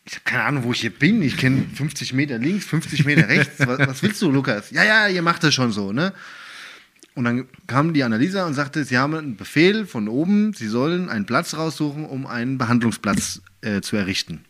ich 0.06 0.14
habe 0.14 0.24
keine 0.24 0.44
Ahnung, 0.44 0.64
wo 0.64 0.72
ich 0.72 0.80
hier 0.80 0.90
bin. 0.90 1.20
Ich 1.20 1.36
kenne 1.36 1.64
50 1.74 2.12
Meter 2.12 2.38
links, 2.38 2.64
50 2.66 3.04
Meter 3.04 3.28
rechts. 3.28 3.58
Was, 3.66 3.78
was 3.80 4.02
willst 4.02 4.22
du, 4.22 4.30
Lukas? 4.30 4.70
Ja, 4.70 4.84
ja, 4.84 5.08
ihr 5.08 5.20
macht 5.20 5.42
das 5.42 5.52
schon 5.52 5.72
so, 5.72 5.92
ne? 5.92 6.12
Und 7.16 7.24
dann 7.24 7.46
kam 7.66 7.92
die 7.94 8.04
Annalisa 8.04 8.46
und 8.46 8.54
sagte, 8.54 8.84
sie 8.84 8.98
haben 8.98 9.14
einen 9.14 9.36
Befehl 9.36 9.86
von 9.86 10.06
oben, 10.06 10.52
sie 10.52 10.68
sollen 10.68 11.08
einen 11.08 11.24
Platz 11.26 11.56
raussuchen, 11.56 12.04
um 12.04 12.26
einen 12.26 12.58
Behandlungsplatz 12.58 13.40
äh, 13.62 13.80
zu 13.80 13.96
errichten. 13.96 14.44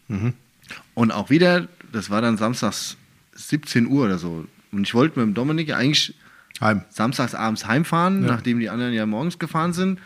Und 0.94 1.12
auch 1.12 1.30
wieder, 1.30 1.68
das 1.92 2.10
war 2.10 2.20
dann 2.20 2.36
samstags 2.36 2.96
17 3.34 3.86
Uhr 3.86 4.04
oder 4.06 4.18
so. 4.18 4.44
Und 4.72 4.82
ich 4.82 4.94
wollte 4.94 5.18
mit 5.18 5.26
dem 5.28 5.34
Dominik 5.34 5.68
ja 5.68 5.76
eigentlich 5.76 6.14
Heim. 6.60 6.82
samstags 6.90 7.34
abends 7.34 7.66
heimfahren, 7.66 8.22
Ja. 8.22 8.28
nachdem 8.32 8.58
die 8.58 8.68
anderen 8.68 8.92
ja 8.92 9.06
morgens 9.06 9.38
gefahren 9.38 9.72
sind. 9.72 10.00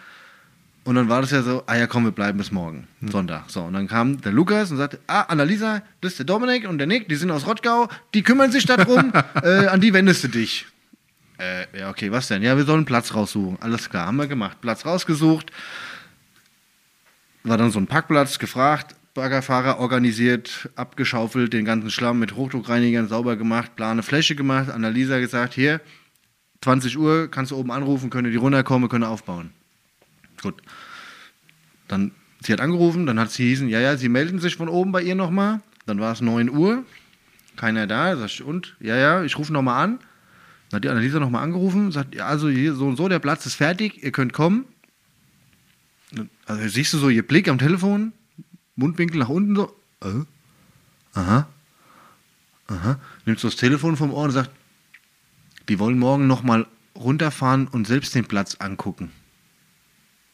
Und 0.84 0.94
dann 0.96 1.08
war 1.08 1.20
das 1.22 1.30
ja 1.30 1.42
so, 1.42 1.62
ah 1.66 1.76
ja 1.76 1.86
komm, 1.86 2.04
wir 2.04 2.10
bleiben 2.12 2.36
bis 2.38 2.50
morgen, 2.52 2.86
Hm. 3.00 3.08
Sonntag. 3.10 3.44
So, 3.48 3.62
und 3.62 3.72
dann 3.72 3.86
kam 3.88 4.20
der 4.20 4.32
Lukas 4.32 4.70
und 4.70 4.76
sagte, 4.78 4.98
ah, 5.06 5.22
Annalisa, 5.22 5.82
das 6.02 6.12
ist 6.12 6.18
der 6.18 6.26
Dominik 6.26 6.68
und 6.68 6.78
der 6.78 6.86
Nick, 6.86 7.08
die 7.08 7.14
sind 7.16 7.30
aus 7.30 7.46
Rottgau, 7.46 7.88
die 8.14 8.22
kümmern 8.22 8.50
sich 8.52 8.66
darum, 8.66 9.12
äh, 9.42 9.66
an 9.66 9.80
die 9.80 9.92
wendest 9.94 10.24
du 10.24 10.28
dich. 10.28 10.66
Äh, 11.40 11.78
ja, 11.78 11.88
okay, 11.90 12.12
was 12.12 12.28
denn? 12.28 12.42
Ja, 12.42 12.56
wir 12.56 12.64
sollen 12.64 12.84
Platz 12.84 13.14
raussuchen. 13.14 13.56
Alles 13.60 13.88
klar, 13.88 14.06
haben 14.06 14.16
wir 14.16 14.26
gemacht. 14.26 14.58
Platz 14.60 14.84
rausgesucht. 14.84 15.50
War 17.44 17.56
dann 17.56 17.70
so 17.70 17.78
ein 17.78 17.86
Parkplatz, 17.86 18.38
gefragt, 18.38 18.94
Baggerfahrer 19.14 19.78
organisiert, 19.78 20.68
abgeschaufelt, 20.76 21.54
den 21.54 21.64
ganzen 21.64 21.90
Schlamm 21.90 22.18
mit 22.18 22.36
Hochdruckreinigern 22.36 23.08
sauber 23.08 23.36
gemacht, 23.36 23.74
plane 23.74 24.02
Fläche 24.02 24.36
gemacht. 24.36 24.68
Annalisa 24.68 25.18
gesagt, 25.18 25.54
hier, 25.54 25.80
20 26.60 26.98
Uhr 26.98 27.30
kannst 27.30 27.52
du 27.52 27.56
oben 27.56 27.70
anrufen, 27.70 28.10
können 28.10 28.30
die 28.30 28.36
runterkommen, 28.36 28.90
können 28.90 29.04
aufbauen. 29.04 29.50
Gut. 30.42 30.60
Dann, 31.88 32.12
sie 32.42 32.52
hat 32.52 32.60
angerufen, 32.60 33.06
dann 33.06 33.18
hat 33.18 33.30
sie 33.30 33.48
hießen, 33.48 33.68
ja, 33.70 33.80
ja, 33.80 33.96
sie 33.96 34.10
melden 34.10 34.40
sich 34.40 34.56
von 34.56 34.68
oben 34.68 34.92
bei 34.92 35.02
ihr 35.02 35.14
nochmal. 35.14 35.60
Dann 35.86 36.00
war 36.00 36.12
es 36.12 36.20
9 36.20 36.50
Uhr, 36.50 36.84
keiner 37.56 37.86
da. 37.86 38.14
Sag 38.16 38.26
ich, 38.26 38.42
und? 38.42 38.76
Ja, 38.78 38.96
ja, 38.96 39.24
ich 39.24 39.38
rufe 39.38 39.54
nochmal 39.54 39.82
an. 39.82 39.98
Dann 40.70 40.78
hat 40.78 40.84
die 40.84 40.88
Annalisa 40.88 41.18
nochmal 41.20 41.42
angerufen, 41.42 41.90
sagt, 41.92 42.14
ja, 42.14 42.26
also 42.26 42.48
hier 42.48 42.74
so 42.74 42.86
und 42.86 42.96
so, 42.96 43.08
der 43.08 43.18
Platz 43.18 43.44
ist 43.46 43.54
fertig, 43.54 44.02
ihr 44.02 44.12
könnt 44.12 44.32
kommen. 44.32 44.64
Also 46.46 46.68
siehst 46.68 46.92
du 46.92 46.98
so 46.98 47.08
ihr 47.08 47.26
Blick 47.26 47.48
am 47.48 47.58
Telefon, 47.58 48.12
Mundwinkel 48.76 49.18
nach 49.18 49.28
unten 49.28 49.54
so, 49.54 49.76
äh, 50.02 51.18
aha, 51.18 51.46
aha, 52.68 52.98
nimmst 53.26 53.44
du 53.44 53.48
das 53.48 53.56
Telefon 53.56 53.96
vom 53.96 54.12
Ohr 54.12 54.24
und 54.24 54.30
sagt, 54.32 54.50
die 55.68 55.78
wollen 55.78 55.98
morgen 55.98 56.26
nochmal 56.26 56.66
runterfahren 56.96 57.68
und 57.68 57.86
selbst 57.86 58.14
den 58.14 58.24
Platz 58.24 58.56
angucken. 58.56 59.12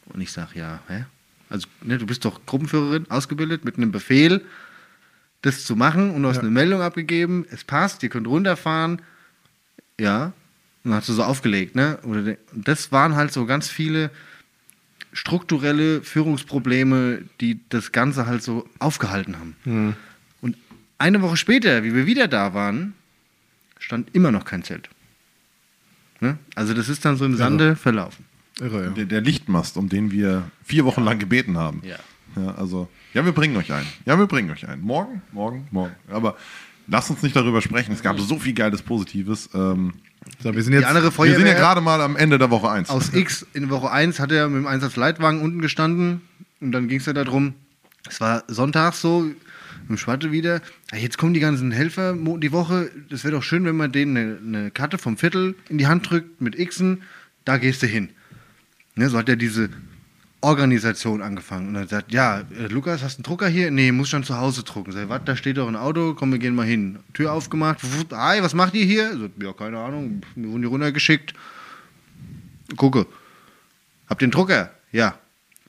Und 0.06 0.20
ich 0.20 0.32
sage, 0.32 0.58
ja, 0.58 0.80
hä? 0.88 1.04
Also, 1.50 1.68
ne, 1.82 1.98
du 1.98 2.06
bist 2.06 2.24
doch 2.24 2.44
Gruppenführerin, 2.46 3.10
ausgebildet, 3.10 3.64
mit 3.64 3.76
einem 3.76 3.92
Befehl, 3.92 4.44
das 5.42 5.64
zu 5.64 5.76
machen 5.76 6.10
und 6.10 6.22
du 6.22 6.28
hast 6.28 6.36
Ja. 6.36 6.42
eine 6.42 6.50
Meldung 6.50 6.80
abgegeben, 6.80 7.44
es 7.50 7.64
passt, 7.64 8.02
ihr 8.02 8.08
könnt 8.08 8.26
runterfahren. 8.26 9.02
Ja, 10.00 10.32
und 10.84 10.90
dann 10.90 10.94
hast 10.94 11.08
du 11.08 11.12
so 11.14 11.24
aufgelegt, 11.24 11.74
ne? 11.74 11.98
Und 12.02 12.36
das 12.52 12.92
waren 12.92 13.16
halt 13.16 13.32
so 13.32 13.46
ganz 13.46 13.68
viele 13.68 14.10
strukturelle 15.12 16.02
Führungsprobleme, 16.02 17.22
die 17.40 17.60
das 17.70 17.92
Ganze 17.92 18.26
halt 18.26 18.42
so 18.42 18.68
aufgehalten 18.78 19.36
haben. 19.38 19.96
Und 20.42 20.56
eine 20.98 21.22
Woche 21.22 21.36
später, 21.36 21.82
wie 21.84 21.94
wir 21.94 22.06
wieder 22.06 22.28
da 22.28 22.52
waren, 22.52 22.94
stand 23.78 24.14
immer 24.14 24.30
noch 24.30 24.44
kein 24.44 24.62
Zelt. 24.62 24.90
Ne? 26.20 26.38
Also 26.54 26.74
das 26.74 26.88
ist 26.88 27.04
dann 27.04 27.16
so 27.16 27.24
im 27.24 27.36
Sande 27.36 27.76
verlaufen. 27.76 28.24
Irre, 28.60 28.84
ja. 28.84 28.90
Der, 28.90 29.04
der 29.04 29.20
Lichtmast, 29.20 29.76
um 29.76 29.88
den 29.88 30.10
wir 30.10 30.50
vier 30.64 30.84
Wochen 30.84 31.02
lang 31.04 31.18
gebeten 31.18 31.58
haben. 31.58 31.82
Ja. 31.84 31.96
Ja, 32.36 32.54
also, 32.54 32.88
ja, 33.14 33.24
wir 33.24 33.32
bringen 33.32 33.56
euch 33.56 33.72
ein. 33.72 33.86
Ja, 34.04 34.18
wir 34.18 34.26
bringen 34.26 34.50
euch 34.50 34.68
ein. 34.68 34.82
Morgen, 34.82 35.22
morgen, 35.32 35.66
morgen. 35.70 35.94
Aber 36.08 36.36
lasst 36.88 37.10
uns 37.10 37.22
nicht 37.22 37.34
darüber 37.36 37.60
sprechen. 37.62 37.92
Es 37.92 38.02
gab 38.02 38.18
so 38.18 38.38
viel 38.38 38.52
Geiles 38.54 38.82
Positives. 38.82 39.48
Ähm, 39.54 39.94
So, 40.42 40.54
wir 40.54 40.62
sind 40.62 40.72
Die 40.72 40.78
jetzt. 40.78 40.88
andere 40.88 41.06
wir 41.06 41.12
Feuerwehr 41.12 41.36
sind 41.38 41.46
ja 41.46 41.54
gerade 41.54 41.80
mal 41.80 42.00
am 42.00 42.16
Ende 42.16 42.38
der 42.38 42.50
Woche 42.50 42.68
1. 42.70 42.90
aus 42.90 43.12
X 43.14 43.46
in 43.54 43.70
Woche 43.70 43.90
1 43.90 44.18
hat 44.20 44.32
er 44.32 44.48
mit 44.48 44.58
dem 44.62 44.66
Einsatzleitwagen 44.66 45.40
unten 45.40 45.60
gestanden 45.60 46.22
und 46.60 46.72
dann 46.72 46.88
ging 46.88 46.98
es 46.98 47.06
ja 47.06 47.12
darum, 47.12 47.54
es 48.08 48.20
war 48.20 48.42
Sonntag 48.48 48.94
so, 48.94 49.26
im 49.88 49.96
Schwatte 49.96 50.32
wieder, 50.32 50.62
"Ah, 50.90 50.96
jetzt 50.96 51.16
kommen 51.18 51.32
die 51.34 51.38
ganzen 51.40 51.70
Helfer 51.70 52.14
die 52.14 52.50
Woche, 52.52 52.90
das 53.08 53.22
wäre 53.22 53.34
doch 53.36 53.42
schön, 53.44 53.64
wenn 53.64 53.76
man 53.76 53.92
denen 53.92 54.16
eine, 54.16 54.38
eine 54.60 54.70
Karte 54.72 54.98
vom 54.98 55.16
Viertel 55.16 55.54
in 55.68 55.78
die 55.78 55.86
Hand 55.86 56.10
drückt 56.10 56.40
mit 56.40 56.56
Xen, 56.56 57.02
da 57.44 57.56
gehst 57.58 57.82
du 57.82 57.86
hin. 57.86 58.08
Ne, 58.96 59.08
so 59.10 59.18
hat 59.18 59.28
er 59.28 59.36
diese 59.36 59.68
Organisation 60.46 61.22
angefangen. 61.22 61.68
Und 61.68 61.74
er 61.74 61.88
sagt, 61.88 62.12
ja, 62.12 62.38
äh, 62.38 62.68
Lukas, 62.68 63.02
hast 63.02 63.16
du 63.16 63.18
einen 63.18 63.24
Drucker 63.24 63.48
hier? 63.48 63.72
Nee, 63.72 63.90
muss 63.90 64.08
schon 64.08 64.22
zu 64.22 64.38
Hause 64.38 64.62
drucken. 64.62 64.92
Sag, 64.92 65.08
was, 65.08 65.22
da 65.24 65.34
steht 65.34 65.56
doch 65.56 65.66
ein 65.66 65.74
Auto, 65.74 66.14
komm, 66.14 66.30
wir 66.30 66.38
gehen 66.38 66.54
mal 66.54 66.64
hin. 66.64 67.00
Tür 67.14 67.32
aufgemacht, 67.32 67.80
hi, 68.12 68.40
was 68.42 68.54
macht 68.54 68.74
ihr 68.74 68.84
hier? 68.84 69.16
So, 69.16 69.28
ja, 69.44 69.52
keine 69.52 69.78
Ahnung, 69.78 70.22
mir 70.36 70.48
wurden 70.48 70.62
die 70.62 70.68
runtergeschickt. 70.68 71.34
Gucke. 72.76 73.06
Habt 74.08 74.22
ihr 74.22 74.26
einen 74.26 74.32
Drucker? 74.32 74.70
Ja. 74.92 75.16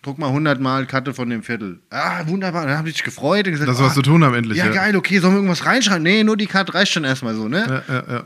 Druck 0.03 0.19
mal 0.19 0.27
100 0.27 0.61
Mal 0.61 0.85
Karte 0.85 1.13
von 1.15 1.27
dem 1.29 1.41
Viertel. 1.41 1.79
Ah, 1.89 2.27
wunderbar. 2.27 2.67
Dann 2.67 2.77
haben 2.77 2.85
die 2.85 2.91
sich 2.91 3.03
gefreut 3.03 3.47
und 3.47 3.53
gesagt, 3.53 3.69
Das, 3.69 3.79
was 3.79 3.91
ah, 3.91 3.95
zu 3.95 4.03
tun 4.03 4.23
haben, 4.23 4.35
endlich. 4.35 4.59
Ja, 4.59 4.69
geil, 4.69 4.95
okay, 4.95 5.17
sollen 5.17 5.33
wir 5.33 5.37
irgendwas 5.37 5.65
reinschreiben? 5.65 6.03
Nee, 6.03 6.23
nur 6.23 6.37
die 6.37 6.45
Karte 6.45 6.75
reicht 6.75 6.93
schon 6.93 7.03
erstmal 7.03 7.33
so, 7.33 7.47
ne? 7.47 7.83
Ja, 7.89 7.95
ja, 7.95 8.13
ja. 8.13 8.23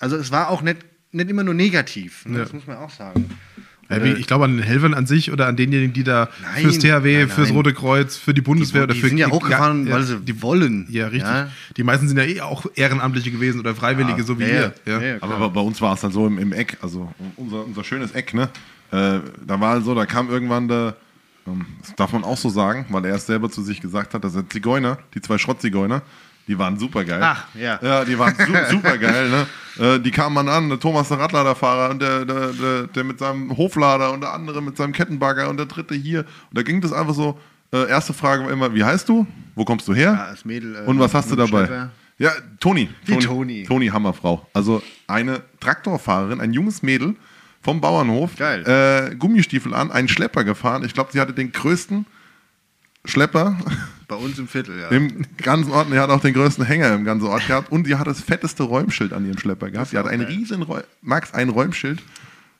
Also 0.00 0.16
es 0.16 0.32
war 0.32 0.50
auch 0.50 0.62
nicht, 0.62 0.78
nicht 1.12 1.30
immer 1.30 1.44
nur 1.44 1.54
negativ. 1.54 2.26
Ne? 2.26 2.38
Ja. 2.38 2.44
Das 2.44 2.52
muss 2.52 2.66
man 2.66 2.76
auch 2.78 2.90
sagen. 2.90 3.30
Ja, 3.88 4.02
wie, 4.02 4.12
ich 4.12 4.26
glaube 4.26 4.44
an 4.44 4.56
den 4.56 4.62
Helfern 4.62 4.94
an 4.94 5.06
sich 5.06 5.30
oder 5.30 5.46
an 5.46 5.56
denjenigen, 5.56 5.92
die 5.92 6.02
da 6.02 6.28
Nein, 6.42 6.62
fürs 6.62 6.78
THW, 6.78 7.18
nein, 7.18 7.28
fürs. 7.28 7.52
Rote 7.52 7.72
Kreuz, 7.72 8.16
für 8.16 8.34
die 8.34 8.40
Bundeswehr 8.40 8.82
die, 8.82 8.84
oder 8.84 8.94
die 8.94 9.00
für 9.00 9.08
sind 9.08 9.18
ja 9.18 9.30
hochgefahren, 9.30 9.86
ja, 9.86 9.92
weil 9.92 10.00
ja, 10.00 10.06
sie 10.06 10.20
die 10.20 10.42
wollen. 10.42 10.86
Ja, 10.90 11.06
richtig. 11.06 11.22
Ja? 11.22 11.48
Die 11.76 11.82
meisten 11.84 12.08
sind 12.08 12.16
ja 12.16 12.24
eh 12.24 12.40
auch 12.40 12.66
Ehrenamtliche 12.74 13.30
gewesen 13.30 13.60
oder 13.60 13.74
Freiwillige, 13.74 14.22
so 14.24 14.38
wie 14.38 14.44
ja, 14.44 14.48
ihr. 14.48 14.74
ja, 14.86 15.00
ja. 15.00 15.16
Aber 15.20 15.50
bei, 15.50 15.60
uns 15.60 15.80
war 15.80 15.94
es 15.94 16.00
dann 16.00 16.10
so 16.10 16.26
im, 16.26 16.38
im 16.38 16.52
Eck, 16.52 16.78
also 16.82 17.12
unser, 17.36 17.64
unser 17.64 17.84
schönes 17.84 18.12
Eck, 18.12 18.34
ne? 18.34 18.48
Äh, 18.90 19.20
da 19.46 19.60
war 19.60 19.80
so, 19.80 19.94
da 19.94 20.06
kam 20.06 20.30
irgendwann 20.30 20.68
der, 20.68 20.96
ähm, 21.46 21.66
das 21.80 21.94
darf 21.96 22.12
man 22.12 22.24
auch 22.24 22.36
so 22.36 22.48
sagen, 22.48 22.86
weil 22.90 23.04
er 23.04 23.14
es 23.14 23.26
selber 23.26 23.50
zu 23.50 23.62
sich 23.62 23.80
gesagt 23.80 24.14
hat, 24.14 24.24
dass 24.24 24.34
er 24.34 24.48
Zigeuner, 24.48 24.98
die 25.14 25.20
zwei 25.20 25.38
Schrottzigeuner, 25.38 26.02
die 26.46 26.58
waren 26.58 26.78
super 26.78 27.04
geil. 27.04 27.20
Ach, 27.22 27.46
ja. 27.54 27.78
Ja, 27.82 28.04
die 28.04 28.18
waren 28.18 28.34
su 28.34 28.52
super 28.70 28.98
geil, 28.98 29.28
ne? 29.30 29.46
Äh, 29.78 30.00
die 30.00 30.10
kamen 30.10 30.36
dann 30.36 30.48
an, 30.48 30.68
der 30.68 30.80
Thomas, 30.80 31.08
der 31.08 31.18
Radladerfahrer 31.18 31.90
und 31.90 32.00
der, 32.00 32.24
der, 32.24 32.52
der, 32.52 32.86
der 32.86 33.04
mit 33.04 33.18
seinem 33.18 33.56
Hoflader 33.56 34.12
und 34.12 34.20
der 34.20 34.32
andere 34.32 34.62
mit 34.62 34.76
seinem 34.76 34.92
Kettenbagger 34.92 35.48
und 35.48 35.56
der 35.56 35.66
dritte 35.66 35.94
hier. 35.94 36.20
Und 36.20 36.58
da 36.58 36.62
ging 36.62 36.80
das 36.80 36.92
einfach 36.92 37.14
so, 37.14 37.38
äh, 37.72 37.88
erste 37.88 38.12
Frage 38.14 38.44
war 38.44 38.50
immer, 38.50 38.74
wie 38.74 38.84
heißt 38.84 39.08
du? 39.08 39.26
Wo 39.54 39.64
kommst 39.64 39.88
du 39.88 39.94
her? 39.94 40.12
Ja, 40.12 40.24
als 40.26 40.44
Mädel, 40.44 40.76
äh, 40.76 40.88
und 40.88 40.98
was 40.98 41.14
hast 41.14 41.30
du 41.30 41.36
dabei? 41.36 41.66
Schlepper. 41.66 41.90
Ja, 42.18 42.30
Toni. 42.60 42.88
Die 43.06 43.18
Toni. 43.18 43.64
Toni 43.64 43.88
Hammerfrau. 43.88 44.46
Also 44.54 44.82
eine 45.06 45.42
Traktorfahrerin, 45.60 46.40
ein 46.40 46.52
junges 46.52 46.82
Mädel 46.82 47.14
vom 47.60 47.80
Bauernhof. 47.80 48.36
Geil. 48.36 48.64
Äh, 48.66 49.16
Gummistiefel 49.16 49.74
an, 49.74 49.90
einen 49.90 50.08
Schlepper 50.08 50.44
gefahren. 50.44 50.84
Ich 50.84 50.94
glaube, 50.94 51.10
sie 51.12 51.20
hatte 51.20 51.34
den 51.34 51.52
größten 51.52 52.06
Schlepper 53.04 53.56
Bei 54.08 54.16
uns 54.16 54.38
im 54.38 54.46
Viertel, 54.46 54.78
ja. 54.78 54.88
im 54.88 55.26
ganzen 55.36 55.72
Ort. 55.72 55.88
Die 55.92 55.98
hat 55.98 56.10
auch 56.10 56.20
den 56.20 56.32
größten 56.32 56.64
Hänger 56.64 56.94
im 56.94 57.04
ganzen 57.04 57.26
Ort 57.26 57.46
gehabt. 57.46 57.72
Und 57.72 57.86
die 57.86 57.96
hat 57.96 58.06
das 58.06 58.20
fetteste 58.20 58.62
Räumschild 58.62 59.12
an 59.12 59.26
ihrem 59.26 59.38
Schlepper 59.38 59.70
gehabt. 59.70 59.90
Sie 59.90 59.98
hatte 59.98 60.10
ein 60.10 60.20
riesen 60.20 60.62
Räum 60.62 60.82
Max, 61.02 61.34
ein 61.34 61.48
Räumschild. 61.48 62.02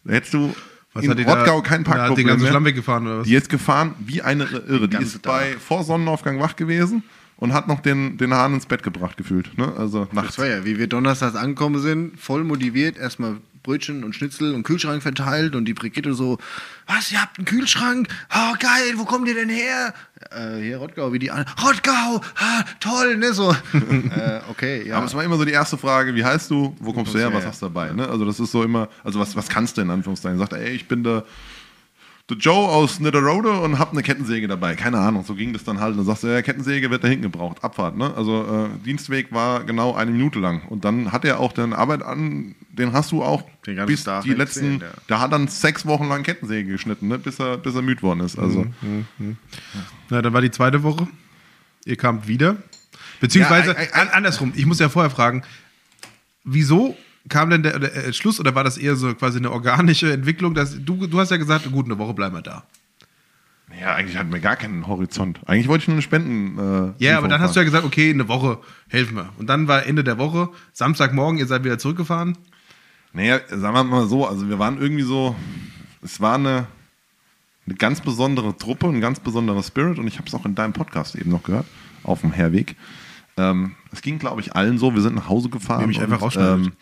Da 0.05 0.15
hättest 0.15 0.35
du 0.35 0.55
in 1.03 1.11
hat 1.11 1.19
die 1.19 1.23
Rottgau 1.25 1.61
da, 1.61 1.69
kein 1.69 1.85
da 1.85 1.91
Hat 1.91 1.99
den 1.99 1.99
Parkproblem 1.99 2.27
ganzen 2.27 2.43
mehr. 2.43 2.51
Schlamm 2.51 2.65
weggefahren 2.65 3.07
oder 3.07 3.19
was? 3.21 3.27
Die 3.27 3.35
ist 3.35 3.49
gefahren 3.49 3.95
wie 3.99 4.23
eine 4.23 4.45
Irre. 4.45 4.89
Die 4.89 4.97
ganze 4.97 5.17
ist 5.17 5.23
bei 5.23 5.57
vor 5.59 5.85
Sonnenaufgang 5.85 6.41
wach 6.41 6.57
gewesen 6.57 7.03
und 7.37 7.53
hat 7.53 7.69
noch 7.69 7.81
den, 7.81 8.17
den 8.17 8.33
Hahn 8.33 8.55
ins 8.55 8.67
Bett 8.67 8.83
gebracht 8.83 9.17
gefühlt. 9.17 9.57
Ne? 9.59 9.73
Also 9.77 10.09
nachts. 10.13 10.37
Das 10.37 10.39
war 10.39 10.47
ja, 10.47 10.65
wie 10.65 10.79
wir 10.79 10.87
donnerstags 10.87 11.37
angekommen 11.37 11.81
sind, 11.81 12.19
voll 12.19 12.45
motiviert, 12.45 12.97
erstmal 12.97 13.37
Brötchen 13.67 14.05
und 14.05 14.15
Schnitzel 14.15 14.55
und 14.55 14.63
Kühlschrank 14.63 15.03
verteilt 15.03 15.57
und 15.57 15.65
die 15.65 15.75
Brigitte 15.75 16.15
so, 16.15 16.39
was, 16.87 17.11
ihr 17.11 17.21
habt 17.21 17.37
einen 17.37 17.47
Kühlschrank? 17.47 18.07
Oh, 18.33 18.55
geil, 18.61 18.95
wo 18.95 19.05
kommt 19.05 19.27
ihr 19.27 19.35
denn 19.35 19.49
her? 19.49 19.93
Äh, 20.31 20.63
hier 20.63 20.79
Rottgau, 20.79 21.13
wie 21.13 21.19
die 21.19 21.33
anderen. 21.33 21.53
Rottgau, 21.59 22.21
ah, 22.37 22.65
toll, 22.79 23.17
ne, 23.17 23.33
so. 23.33 23.51
äh, 23.73 24.41
okay, 24.49 24.87
ja. 24.87 24.97
Aber 24.97 25.07
es 25.07 25.15
war 25.15 25.25
immer 25.25 25.37
so 25.37 25.45
die 25.45 25.53
erste 25.53 25.77
Frage, 25.77 26.15
wie 26.15 26.25
heißt 26.25 26.49
du, 26.49 26.77
wo 26.79 26.93
kommst 26.93 27.13
du 27.13 27.19
her, 27.19 27.35
was 27.35 27.45
hast 27.45 27.61
du 27.61 27.67
dabei? 27.67 27.91
Ne? 27.91 28.09
Also 28.09 28.25
das 28.25 28.39
ist 28.39 28.53
so 28.53 28.63
immer, 28.63 28.89
also 29.03 29.19
was, 29.19 29.35
was 29.35 29.49
kannst 29.49 29.77
du 29.77 29.83
in 29.83 29.91
Anführungszeichen? 29.91 30.39
Sagt 30.39 30.53
er, 30.53 30.61
ey, 30.61 30.71
ich 30.71 30.87
bin 30.87 31.03
der, 31.03 31.25
der 32.31 32.37
Joe 32.37 32.69
aus 32.69 33.01
Nidderode 33.01 33.51
und 33.51 33.81
hab 33.81 33.91
eine 33.91 34.05
Kettensäge 34.05 34.47
dabei. 34.47 34.77
Keine 34.77 34.99
Ahnung, 34.99 35.25
so 35.25 35.35
ging 35.35 35.53
das 35.53 35.65
dann 35.65 35.81
halt. 35.81 35.93
Und 35.93 35.99
dann 35.99 36.07
sagst 36.07 36.23
du, 36.23 36.29
ja, 36.29 36.41
Kettensäge 36.41 36.89
wird 36.91 37.03
da 37.03 37.09
hinten 37.09 37.25
gebraucht, 37.25 37.65
Abfahrt. 37.65 37.97
Ne? 37.97 38.15
Also 38.15 38.43
äh, 38.43 38.85
Dienstweg 38.85 39.33
war 39.33 39.65
genau 39.65 39.97
eine 39.97 40.13
Minute 40.13 40.39
lang. 40.39 40.63
Und 40.69 40.85
dann 40.85 41.11
hat 41.11 41.25
er 41.25 41.41
auch 41.41 41.53
den 41.53 41.73
Arbeit 41.73 42.05
an, 42.05 42.55
den 42.79 42.93
hast 42.93 43.13
du 43.13 43.23
auch 43.23 43.43
Den 43.67 43.85
bis 43.87 44.05
Tag 44.05 44.25
die 44.25 44.35
letzten, 44.35 44.75
erzählt, 44.75 44.83
ja. 44.83 45.03
der 45.09 45.21
hat 45.21 45.33
dann 45.33 45.49
sechs 45.49 45.87
Wochen 45.87 46.09
lang 46.09 46.23
Kettensäge 46.23 46.71
geschnitten, 46.71 47.09
ne? 47.09 47.19
bis, 47.19 47.39
er, 47.41 47.59
bis 47.59 47.75
er 47.75 47.83
müde 47.83 48.03
worden 48.03 48.21
ist. 48.21 48.39
Also 48.39 48.67
Na, 50.11 50.23
dann 50.23 50.33
war 50.33 50.41
die 50.43 50.51
zweite 50.51 50.83
Woche. 50.83 51.07
Ihr 51.85 51.97
kamt 51.97 52.27
wieder. 52.29 52.57
Beziehungsweise, 53.21 53.71
Ja, 53.73 53.77
ei- 53.79 53.93
ei- 53.95 54.01
an, 54.03 54.09
andersrum, 54.09 54.53
ich 54.57 54.67
muss 54.67 54.79
ja 54.79 54.89
vorher 54.89 55.11
fragen, 55.11 55.43
wieso 56.45 56.97
kam 57.29 57.51
denn 57.51 57.63
der, 57.63 57.79
der 57.79 57.95
äh, 58.09 58.13
Schluss 58.13 58.39
oder 58.39 58.55
war 58.55 58.65
das 58.65 58.79
eher 58.79 58.95
so 58.97 59.15
quasi 59.15 59.39
eine 59.39 59.51
organische 59.53 60.13
Entwicklung? 60.13 60.55
Dass, 60.55 60.77
du, 60.85 61.07
du 61.07 61.19
hast 61.19 61.31
ja 61.31 61.37
gesagt, 61.39 61.71
gut, 61.73 61.87
eine 61.87 61.99
Woche 61.99 62.15
bleiben 62.15 62.35
wir 62.37 62.43
da. 62.43 62.65
ja, 63.81 63.95
eigentlich 63.95 64.17
hatten 64.17 64.33
wir 64.33 64.41
gar 64.41 64.57
keinen 64.57 64.87
Horizont. 64.87 65.41
Eigentlich 65.47 65.69
wollte 65.69 65.83
ich 65.83 65.89
nur 65.89 65.95
eine 65.97 66.03
Spenden. 66.03 66.95
Äh, 66.99 67.05
Ja, 67.05 67.19
aber 67.19 67.29
dann 67.29 67.41
hast 67.41 67.57
du 67.57 67.61
ja 67.61 67.65
gesagt, 67.65 67.85
okay, 67.85 68.11
eine 68.11 68.29
Woche 68.29 68.59
helfen 68.89 69.17
wir. 69.17 69.31
Und 69.39 69.47
dann 69.49 69.67
war 69.67 69.87
Ende 69.87 70.05
der 70.05 70.19
Woche, 70.19 70.51
Samstagmorgen, 70.73 71.39
ihr 71.39 71.47
seid 71.47 71.65
wieder 71.65 71.79
zurückgefahren. 71.79 72.37
Naja, 73.17 73.41
sagen 73.49 73.75
wir 73.75 73.83
mal 73.85 74.07
so, 74.07 74.27
also 74.27 74.47
wir 74.47 74.59
waren 74.59 74.79
irgendwie 74.79 75.03
so, 75.03 75.35
es 76.03 76.21
war 76.21 76.35
eine, 76.35 76.67
eine 77.67 77.75
ganz 77.77 78.03
besondere 78.03 78.55
Truppe, 78.59 78.89
ein 78.89 79.01
ganz 79.01 79.21
besonderer 79.21 79.63
Spirit 79.63 79.99
und 79.99 80.07
ich 80.07 80.19
habe 80.19 80.29
es 80.29 80.35
auch 80.35 80.45
in 80.45 80.55
deinem 80.55 80.75
Podcast 80.75 81.15
eben 81.17 81.31
noch 81.31 81.43
gehört, 81.43 81.65
auf 82.03 82.21
dem 82.21 82.33
Herweg. 82.33 82.77
Ähm, 83.39 83.75
es 83.91 84.03
ging, 84.03 84.19
glaube 84.19 84.43
ich, 84.43 84.55
allen 84.55 84.77
so, 84.77 84.95
wir 84.95 85.01
sind 85.01 85.15
nach 85.15 85.31
Hause 85.31 85.49
gefahren. 85.49 85.85
Und, 85.87 85.99
einfach 85.99 86.21
rausschneidet. 86.21 86.67
ähm, 86.67 86.73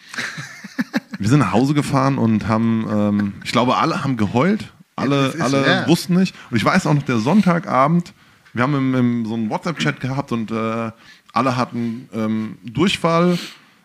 wir 1.20 1.28
sind 1.28 1.38
nach 1.38 1.52
Hause 1.52 1.72
gefahren 1.72 2.18
und 2.18 2.48
haben, 2.48 2.84
ähm, 2.90 3.32
ich 3.44 3.52
glaube, 3.52 3.76
alle 3.76 4.02
haben 4.02 4.16
geheult. 4.16 4.72
Alle, 4.96 5.28
ist- 5.28 5.40
alle 5.40 5.64
ja. 5.64 5.86
wussten 5.86 6.14
nicht. 6.14 6.34
Und 6.50 6.56
ich 6.56 6.64
weiß 6.64 6.88
auch 6.88 6.94
noch, 6.94 7.04
der 7.04 7.18
Sonntagabend, 7.18 8.12
wir 8.54 8.64
haben 8.64 8.74
im, 8.74 8.94
im, 8.96 9.26
so 9.26 9.34
einen 9.34 9.50
WhatsApp-Chat 9.50 10.00
gehabt 10.00 10.32
und 10.32 10.50
äh, 10.50 10.90
alle 11.32 11.56
hatten 11.56 12.08
ähm, 12.12 12.58
Durchfall, 12.64 13.38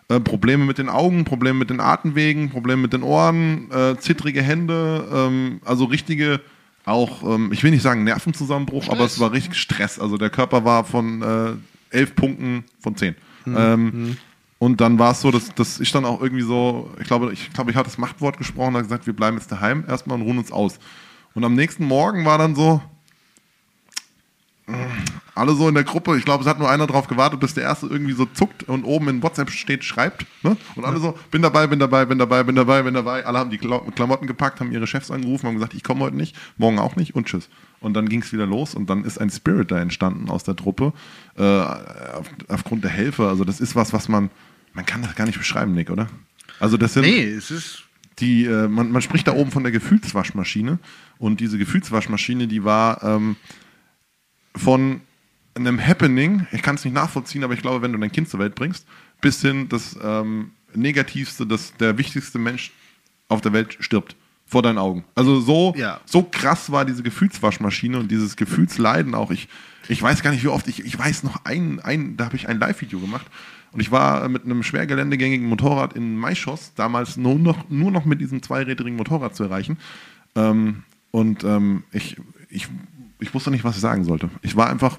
äh, 0.10 0.20
Probleme 0.20 0.66
mit 0.66 0.78
den 0.78 0.89
Augen, 0.89 1.24
Probleme 1.24 1.60
mit 1.60 1.70
den 1.70 1.80
Atemwegen, 1.80 2.49
Probleme 2.49 2.82
mit 2.82 2.93
den 2.93 3.03
Ohren, 3.03 3.70
äh, 3.72 3.95
zittrige 3.97 4.41
Hände, 4.41 5.07
ähm, 5.14 5.62
also 5.66 5.86
richtige, 5.86 6.41
auch, 6.86 7.24
ähm, 7.24 7.51
ich 7.53 7.64
will 7.64 7.72
nicht 7.72 7.84
sagen 7.84 8.03
Nervenzusammenbruch, 8.03 8.89
aber 8.89 9.05
es 9.05 9.20
war 9.20 9.32
richtig 9.32 9.57
Stress. 9.57 9.99
Also 9.99 10.18
der 10.18 10.30
Körper 10.30 10.66
war 10.66 10.84
von 10.84 11.22
äh, 11.22 11.95
elf 11.95 12.16
Punkten 12.16 12.64
von 12.80 12.95
zehn. 12.95 13.16
Ähm, 13.47 14.18
Und 14.60 14.82
dann 14.82 14.99
war 14.99 15.12
es 15.12 15.22
so, 15.22 15.32
dass, 15.32 15.55
dass 15.55 15.80
ich 15.80 15.89
dann 15.93 16.03
auch 16.03 16.22
irgendwie 16.22 16.43
so, 16.43 16.91
ich 16.99 17.07
glaube, 17.07 17.32
ich 17.32 17.53
glaube, 17.53 17.72
ich 17.72 17.78
hatte 17.78 17.88
das 17.89 17.97
Machtwort 17.97 18.38
gesprochen, 18.38 18.74
habe 18.74 18.84
gesagt, 18.84 19.07
wir 19.07 19.14
bleiben 19.16 19.38
jetzt 19.38 19.49
daheim 19.51 19.86
erstmal 19.88 20.20
und 20.20 20.26
ruhen 20.28 20.38
uns 20.38 20.51
aus. 20.51 20.80
Und 21.34 21.45
am 21.45 21.53
nächsten 21.55 21.86
Morgen 21.86 22.26
war 22.26 22.38
dann 22.38 22.55
so, 22.55 22.82
alle 25.36 25.53
so 25.55 25.67
in 25.70 25.76
der 25.76 25.84
Gruppe, 25.84 26.17
ich 26.17 26.26
glaube, 26.26 26.43
es 26.43 26.49
hat 26.49 26.59
nur 26.59 26.70
einer 26.70 26.86
drauf 26.88 27.07
gewartet, 27.07 27.39
bis 27.39 27.53
der 27.53 27.63
erste 27.63 27.88
irgendwie 27.88 28.13
so 28.13 28.26
zuckt 28.26 28.63
und 28.63 28.84
oben 28.84 29.07
in 29.09 29.24
WhatsApp 29.24 29.49
steht, 29.51 29.84
schreibt. 29.84 30.26
Ne? 30.43 30.57
Und 30.76 30.86
alle 30.86 30.99
so, 30.99 31.17
bin 31.32 31.41
dabei, 31.41 31.67
bin 31.67 31.80
dabei, 31.80 32.05
bin 32.05 32.17
dabei, 32.17 32.43
bin 32.43 32.55
dabei, 32.55 32.84
bin 32.84 32.93
dabei. 32.93 33.26
Alle 33.26 33.39
haben 33.39 33.49
die 33.49 33.57
Kla- 33.59 33.89
Klamotten 33.91 34.28
gepackt, 34.28 34.59
haben 34.59 34.72
ihre 34.72 34.88
Chefs 34.88 35.11
angerufen, 35.11 35.47
haben 35.47 35.53
gesagt, 35.55 35.74
ich 35.74 35.84
komme 35.84 36.01
heute 36.01 36.17
nicht, 36.17 36.36
morgen 36.57 36.78
auch 36.80 36.95
nicht 36.95 37.15
und 37.15 37.28
tschüss. 37.28 37.49
Und 37.80 37.93
dann 37.93 38.09
ging 38.09 38.22
es 38.22 38.34
wieder 38.34 38.45
los 38.45 38.76
und 38.76 38.89
dann 38.89 39.05
ist 39.05 39.17
ein 39.20 39.30
Spirit 39.30 39.72
da 39.72 39.80
entstanden 39.80 40.30
aus 40.30 40.43
der 40.43 40.55
Truppe, 40.55 40.91
äh, 41.38 41.43
auf, 41.43 42.30
aufgrund 42.49 42.84
der 42.84 42.91
Helfer. 42.91 43.30
Also 43.30 43.45
das 43.45 43.61
ist 43.61 43.76
was, 43.76 43.93
was 43.93 44.09
man, 44.09 44.30
man 44.74 44.86
kann 44.86 45.01
das 45.01 45.15
gar 45.15 45.26
nicht 45.26 45.38
beschreiben, 45.38 45.74
Nick, 45.74 45.89
oder? 45.89 46.07
Also 46.59 46.76
das 46.76 46.93
sind 46.93 47.03
Nee, 47.03 47.24
es 47.24 47.51
ist. 47.51 47.84
die, 48.20 48.43
äh, 48.45 48.67
man, 48.67 48.91
man 48.91 49.01
spricht 49.01 49.28
da 49.28 49.34
oben 49.34 49.51
von 49.51 49.63
der 49.63 49.72
Gefühlswaschmaschine 49.72 50.80
und 51.17 51.39
diese 51.39 51.57
Gefühlswaschmaschine, 51.57 52.47
die 52.47 52.65
war 52.65 53.01
ähm, 53.03 53.38
von 54.55 55.01
einem 55.55 55.79
Happening, 55.85 56.47
ich 56.51 56.61
kann 56.61 56.75
es 56.75 56.85
nicht 56.85 56.93
nachvollziehen, 56.93 57.43
aber 57.43 57.53
ich 57.53 57.61
glaube, 57.61 57.81
wenn 57.81 57.91
du 57.91 57.97
dein 57.97 58.11
Kind 58.11 58.29
zur 58.29 58.39
Welt 58.39 58.55
bringst, 58.55 58.85
bis 59.21 59.41
hin 59.41 59.67
das 59.69 59.97
ähm, 60.01 60.51
Negativste, 60.73 61.45
dass 61.45 61.75
der 61.77 61.97
wichtigste 61.97 62.39
Mensch 62.39 62.71
auf 63.27 63.41
der 63.41 63.53
Welt 63.53 63.77
stirbt. 63.79 64.15
Vor 64.45 64.63
deinen 64.63 64.79
Augen. 64.79 65.03
Also 65.13 65.39
so, 65.41 65.75
Ja. 65.77 65.99
so 66.05 66.23
krass 66.23 66.71
war 66.71 66.83
diese 66.83 67.03
Gefühlswaschmaschine 67.03 67.99
und 67.99 68.09
dieses 68.09 68.35
Gefühlsleiden 68.35 69.13
auch. 69.13 69.29
Ich, 69.29 69.47
ich 69.89 70.01
weiß 70.01 70.23
gar 70.23 70.31
nicht, 70.31 70.43
wie 70.43 70.47
oft, 70.47 70.67
ich, 70.67 70.83
ich 70.83 70.97
weiß 70.97 71.21
noch 71.21 71.45
ein, 71.45 71.79
ein 71.81 72.17
da 72.17 72.25
habe 72.25 72.35
ich 72.35 72.47
ein 72.49 72.59
Live-Video 72.59 72.99
gemacht 72.99 73.27
und 73.71 73.79
ich 73.79 73.91
war 73.91 74.27
mit 74.27 74.45
einem 74.45 74.63
schwergeländegängigen 74.63 75.47
Motorrad 75.47 75.93
in 75.93 76.17
Maischoss, 76.17 76.73
damals 76.73 77.15
nur 77.15 77.37
noch, 77.37 77.69
nur 77.69 77.91
noch 77.91 78.05
mit 78.05 78.21
diesem 78.21 78.41
zweirädrigen 78.41 78.95
Motorrad 78.95 79.35
zu 79.35 79.43
erreichen. 79.43 79.77
Ähm, 80.35 80.81
und 81.11 81.43
ähm, 81.43 81.83
ich, 81.91 82.17
ich, 82.49 82.67
ich 83.20 83.34
wusste 83.34 83.51
nicht, 83.51 83.63
was 83.63 83.76
ich 83.76 83.82
sagen 83.82 84.03
sollte. 84.05 84.30
Ich 84.41 84.55
war 84.55 84.70
einfach, 84.70 84.97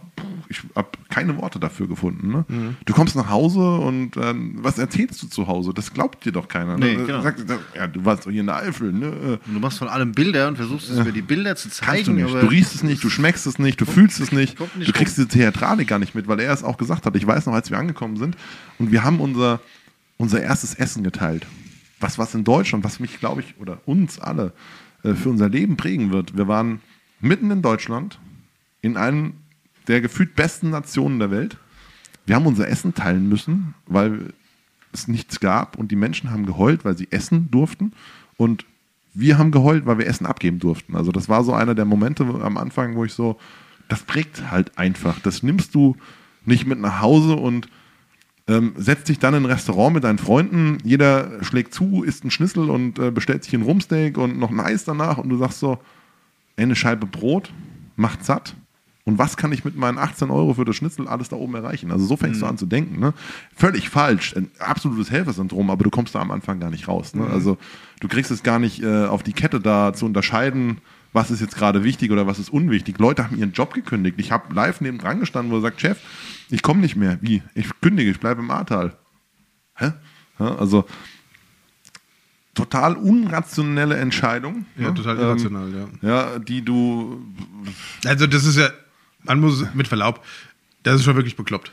ich 0.49 0.61
habe 0.77 0.89
keine 1.09 1.39
Worte 1.39 1.59
dafür 1.59 1.89
gefunden. 1.89 2.29
Ne? 2.29 2.45
Mhm. 2.49 2.77
Du 2.85 2.93
kommst 2.93 3.16
nach 3.16 3.31
Hause 3.31 3.61
und 3.61 4.16
ähm, 4.18 4.59
was 4.61 4.79
erzählst 4.79 5.23
du 5.23 5.27
zu 5.27 5.47
Hause? 5.47 5.73
Das 5.73 5.93
glaubt 5.95 6.25
dir 6.25 6.33
doch 6.33 6.47
keiner. 6.47 6.77
Ne? 6.77 6.87
Nee, 6.87 7.07
genau. 7.07 7.23
Sagt, 7.23 7.45
ja, 7.75 7.87
du 7.87 8.05
warst 8.05 8.27
doch 8.27 8.31
hier 8.31 8.43
in 8.43 8.47
der 8.47 8.57
Eifel. 8.57 8.93
Ne? 8.93 9.39
Du 9.47 9.59
machst 9.59 9.79
von 9.79 9.89
allem 9.89 10.12
Bilder 10.12 10.49
und 10.49 10.57
versuchst 10.57 10.91
es 10.91 10.99
über 10.99 11.12
die 11.12 11.23
Bilder 11.23 11.57
zu 11.57 11.71
zeigen. 11.71 11.93
Kannst 11.93 12.09
du 12.09 12.12
nicht. 12.12 12.43
Du 12.43 12.47
riechst 12.49 12.75
es 12.75 12.83
nicht, 12.83 13.03
du 13.03 13.09
schmeckst 13.09 13.47
es 13.47 13.59
nicht, 13.59 13.81
du 13.81 13.87
fühlst 13.87 14.21
es 14.21 14.33
nicht. 14.33 14.57
kommt 14.57 14.77
nicht 14.77 14.89
Du 14.89 14.93
kriegst 14.93 15.16
diese 15.16 15.29
Theatralik 15.29 15.89
gar 15.89 15.99
nicht 15.99 16.14
mit, 16.14 16.29
weil 16.29 16.41
er 16.41 16.53
es 16.53 16.62
auch 16.62 16.77
gesagt 16.77 17.07
hat. 17.07 17.16
Ich 17.16 17.27
weiß 17.27 17.47
noch, 17.47 17.55
als 17.55 17.71
wir 17.71 17.79
angekommen 17.79 18.16
sind 18.16 18.37
und 18.79 18.93
wir 18.93 19.03
haben 19.03 19.21
unser, 19.21 19.61
unser 20.18 20.43
erstes 20.43 20.75
Essen 20.75 21.03
geteilt. 21.03 21.47
Was, 22.01 22.18
was 22.18 22.35
in 22.35 22.45
Deutschland, 22.45 22.85
was 22.85 23.01
mich, 23.01 23.18
glaube 23.18 23.41
ich, 23.41 23.55
oder 23.59 23.79
uns 23.87 24.18
alle 24.18 24.53
äh, 25.05 25.14
für 25.14 25.31
unser 25.31 25.49
Leben 25.49 25.77
prägen 25.77 26.12
wird. 26.12 26.37
Wir 26.37 26.49
waren 26.49 26.81
mitten 27.21 27.51
in 27.51 27.62
Deutschland, 27.62 28.18
in 28.83 28.97
einem 28.97 29.35
der 29.89 30.01
gefühlt 30.01 30.35
besten 30.37 30.71
Nationen 30.71 31.18
der 31.18 31.31
Welt. 31.31 31.57
Wir 32.27 32.37
haben 32.37 32.47
unser 32.47 32.68
Essen 32.68 32.95
teilen 32.95 33.29
müssen, 33.29 33.75
weil 33.87 34.33
es 34.93 35.09
nichts 35.09 35.41
gab 35.41 35.77
und 35.77 35.91
die 35.91 35.97
Menschen 35.97 36.31
haben 36.31 36.47
geheult, 36.47 36.85
weil 36.85 36.97
sie 36.97 37.09
essen 37.11 37.51
durften 37.51 37.93
und 38.37 38.64
wir 39.12 39.39
haben 39.39 39.51
geheult, 39.51 39.87
weil 39.87 39.99
wir 39.99 40.07
Essen 40.07 40.27
abgeben 40.27 40.59
durften. 40.59 40.97
Also 40.97 41.12
das 41.12 41.29
war 41.29 41.43
so 41.45 41.53
einer 41.53 41.75
der 41.75 41.85
Momente 41.85 42.25
am 42.25 42.57
Anfang, 42.57 42.95
wo 42.95 43.05
ich 43.05 43.12
so, 43.12 43.39
das 43.89 44.03
prägt 44.03 44.51
halt 44.51 44.79
einfach. 44.79 45.18
Das 45.21 45.43
nimmst 45.43 45.75
du 45.75 45.97
nicht 46.45 46.66
mit 46.66 46.81
nach 46.81 47.01
Hause 47.01 47.35
und 47.35 47.68
ähm, 48.47 48.73
setzt 48.77 49.09
dich 49.09 49.18
dann 49.18 49.35
in 49.35 49.43
ein 49.43 49.51
Restaurant 49.51 49.95
mit 49.95 50.05
deinen 50.05 50.18
Freunden, 50.18 50.79
jeder 50.85 51.43
schlägt 51.43 51.75
zu, 51.75 52.03
isst 52.03 52.23
einen 52.23 52.31
Schnitzel 52.31 52.71
und 52.71 52.99
äh, 52.99 53.11
bestellt 53.11 53.45
sich 53.45 53.55
ein 53.55 53.62
Rumsteak 53.62 54.16
und 54.18 54.39
noch 54.39 54.51
ein 54.51 54.61
Eis 54.61 54.85
danach 54.85 55.18
und 55.18 55.29
du 55.29 55.37
sagst 55.37 55.61
so, 55.61 55.79
eine 56.57 56.76
Scheibe 56.76 57.07
Brot 57.07 57.53
macht 57.96 58.24
satt. 58.24 58.55
Und 59.05 59.18
was 59.18 59.36
kann 59.36 59.51
ich 59.53 59.64
mit 59.64 59.76
meinen 59.76 59.98
18 59.98 60.30
Euro 60.30 60.55
für 60.55 60.64
das 60.64 60.76
Schnitzel 60.76 61.09
alles 61.09 61.30
da 61.30 61.36
oben 61.36 61.55
erreichen? 61.55 61.90
Also 61.90 62.05
so 62.05 62.16
fängst 62.16 62.42
du 62.42 62.46
an 62.46 62.59
zu 62.59 62.66
denken. 62.66 63.01
Ne? 63.01 63.14
Völlig 63.57 63.88
falsch, 63.88 64.36
ein 64.36 64.51
absolutes 64.59 65.11
Helfersyndrom, 65.11 65.70
aber 65.70 65.84
du 65.84 65.90
kommst 65.90 66.14
da 66.14 66.20
am 66.20 66.30
Anfang 66.30 66.61
gar 66.61 66.70
nicht 66.70 66.86
raus. 66.86 67.14
Ne? 67.14 67.26
Also 67.26 67.57
du 68.01 68.09
kriegst 68.09 68.30
es 68.30 68.42
gar 68.42 68.59
nicht 68.59 68.82
äh, 68.82 69.07
auf 69.07 69.22
die 69.22 69.32
Kette 69.32 69.59
da 69.59 69.94
zu 69.94 70.07
unterscheiden, 70.07 70.78
was 71.12 71.30
ist 71.30 71.40
jetzt 71.40 71.57
gerade 71.57 71.82
wichtig 71.82 72.12
oder 72.12 72.26
was 72.26 72.38
ist 72.38 72.51
unwichtig. 72.51 72.98
Leute 72.98 73.24
haben 73.24 73.36
ihren 73.36 73.53
Job 73.53 73.74
gekündigt. 73.74 74.16
Ich 74.18 74.30
habe 74.30 74.55
live 74.55 74.80
neben 74.80 74.98
dran 74.98 75.18
gestanden, 75.18 75.51
wo 75.51 75.57
er 75.57 75.62
sagt, 75.62 75.80
Chef, 75.80 75.98
ich 76.51 76.62
komme 76.62 76.80
nicht 76.80 76.94
mehr. 76.94 77.18
Wie? 77.20 77.42
Ich 77.55 77.68
kündige, 77.80 78.11
ich 78.11 78.20
bleibe 78.20 78.42
im 78.42 78.51
Ahrtal. 78.51 78.96
Hä? 79.74 79.92
Also 80.38 80.84
total 82.55 82.96
unrationelle 82.96 83.96
Entscheidung. 83.96 84.66
Ja, 84.76 84.88
ne? 84.88 84.94
total 84.94 85.16
Ähm, 85.16 85.22
irrational, 85.22 85.72
ja. 86.03 86.09
Ja, 86.09 86.38
die 86.38 86.62
du. 86.62 87.20
Also 88.05 88.26
das 88.26 88.44
ist 88.44 88.57
ja, 88.57 88.70
man 89.24 89.40
muss 89.40 89.64
mit 89.74 89.88
Verlaub, 89.88 90.24
das 90.82 90.96
ist 90.96 91.05
schon 91.05 91.16
wirklich 91.16 91.36
bekloppt. 91.36 91.70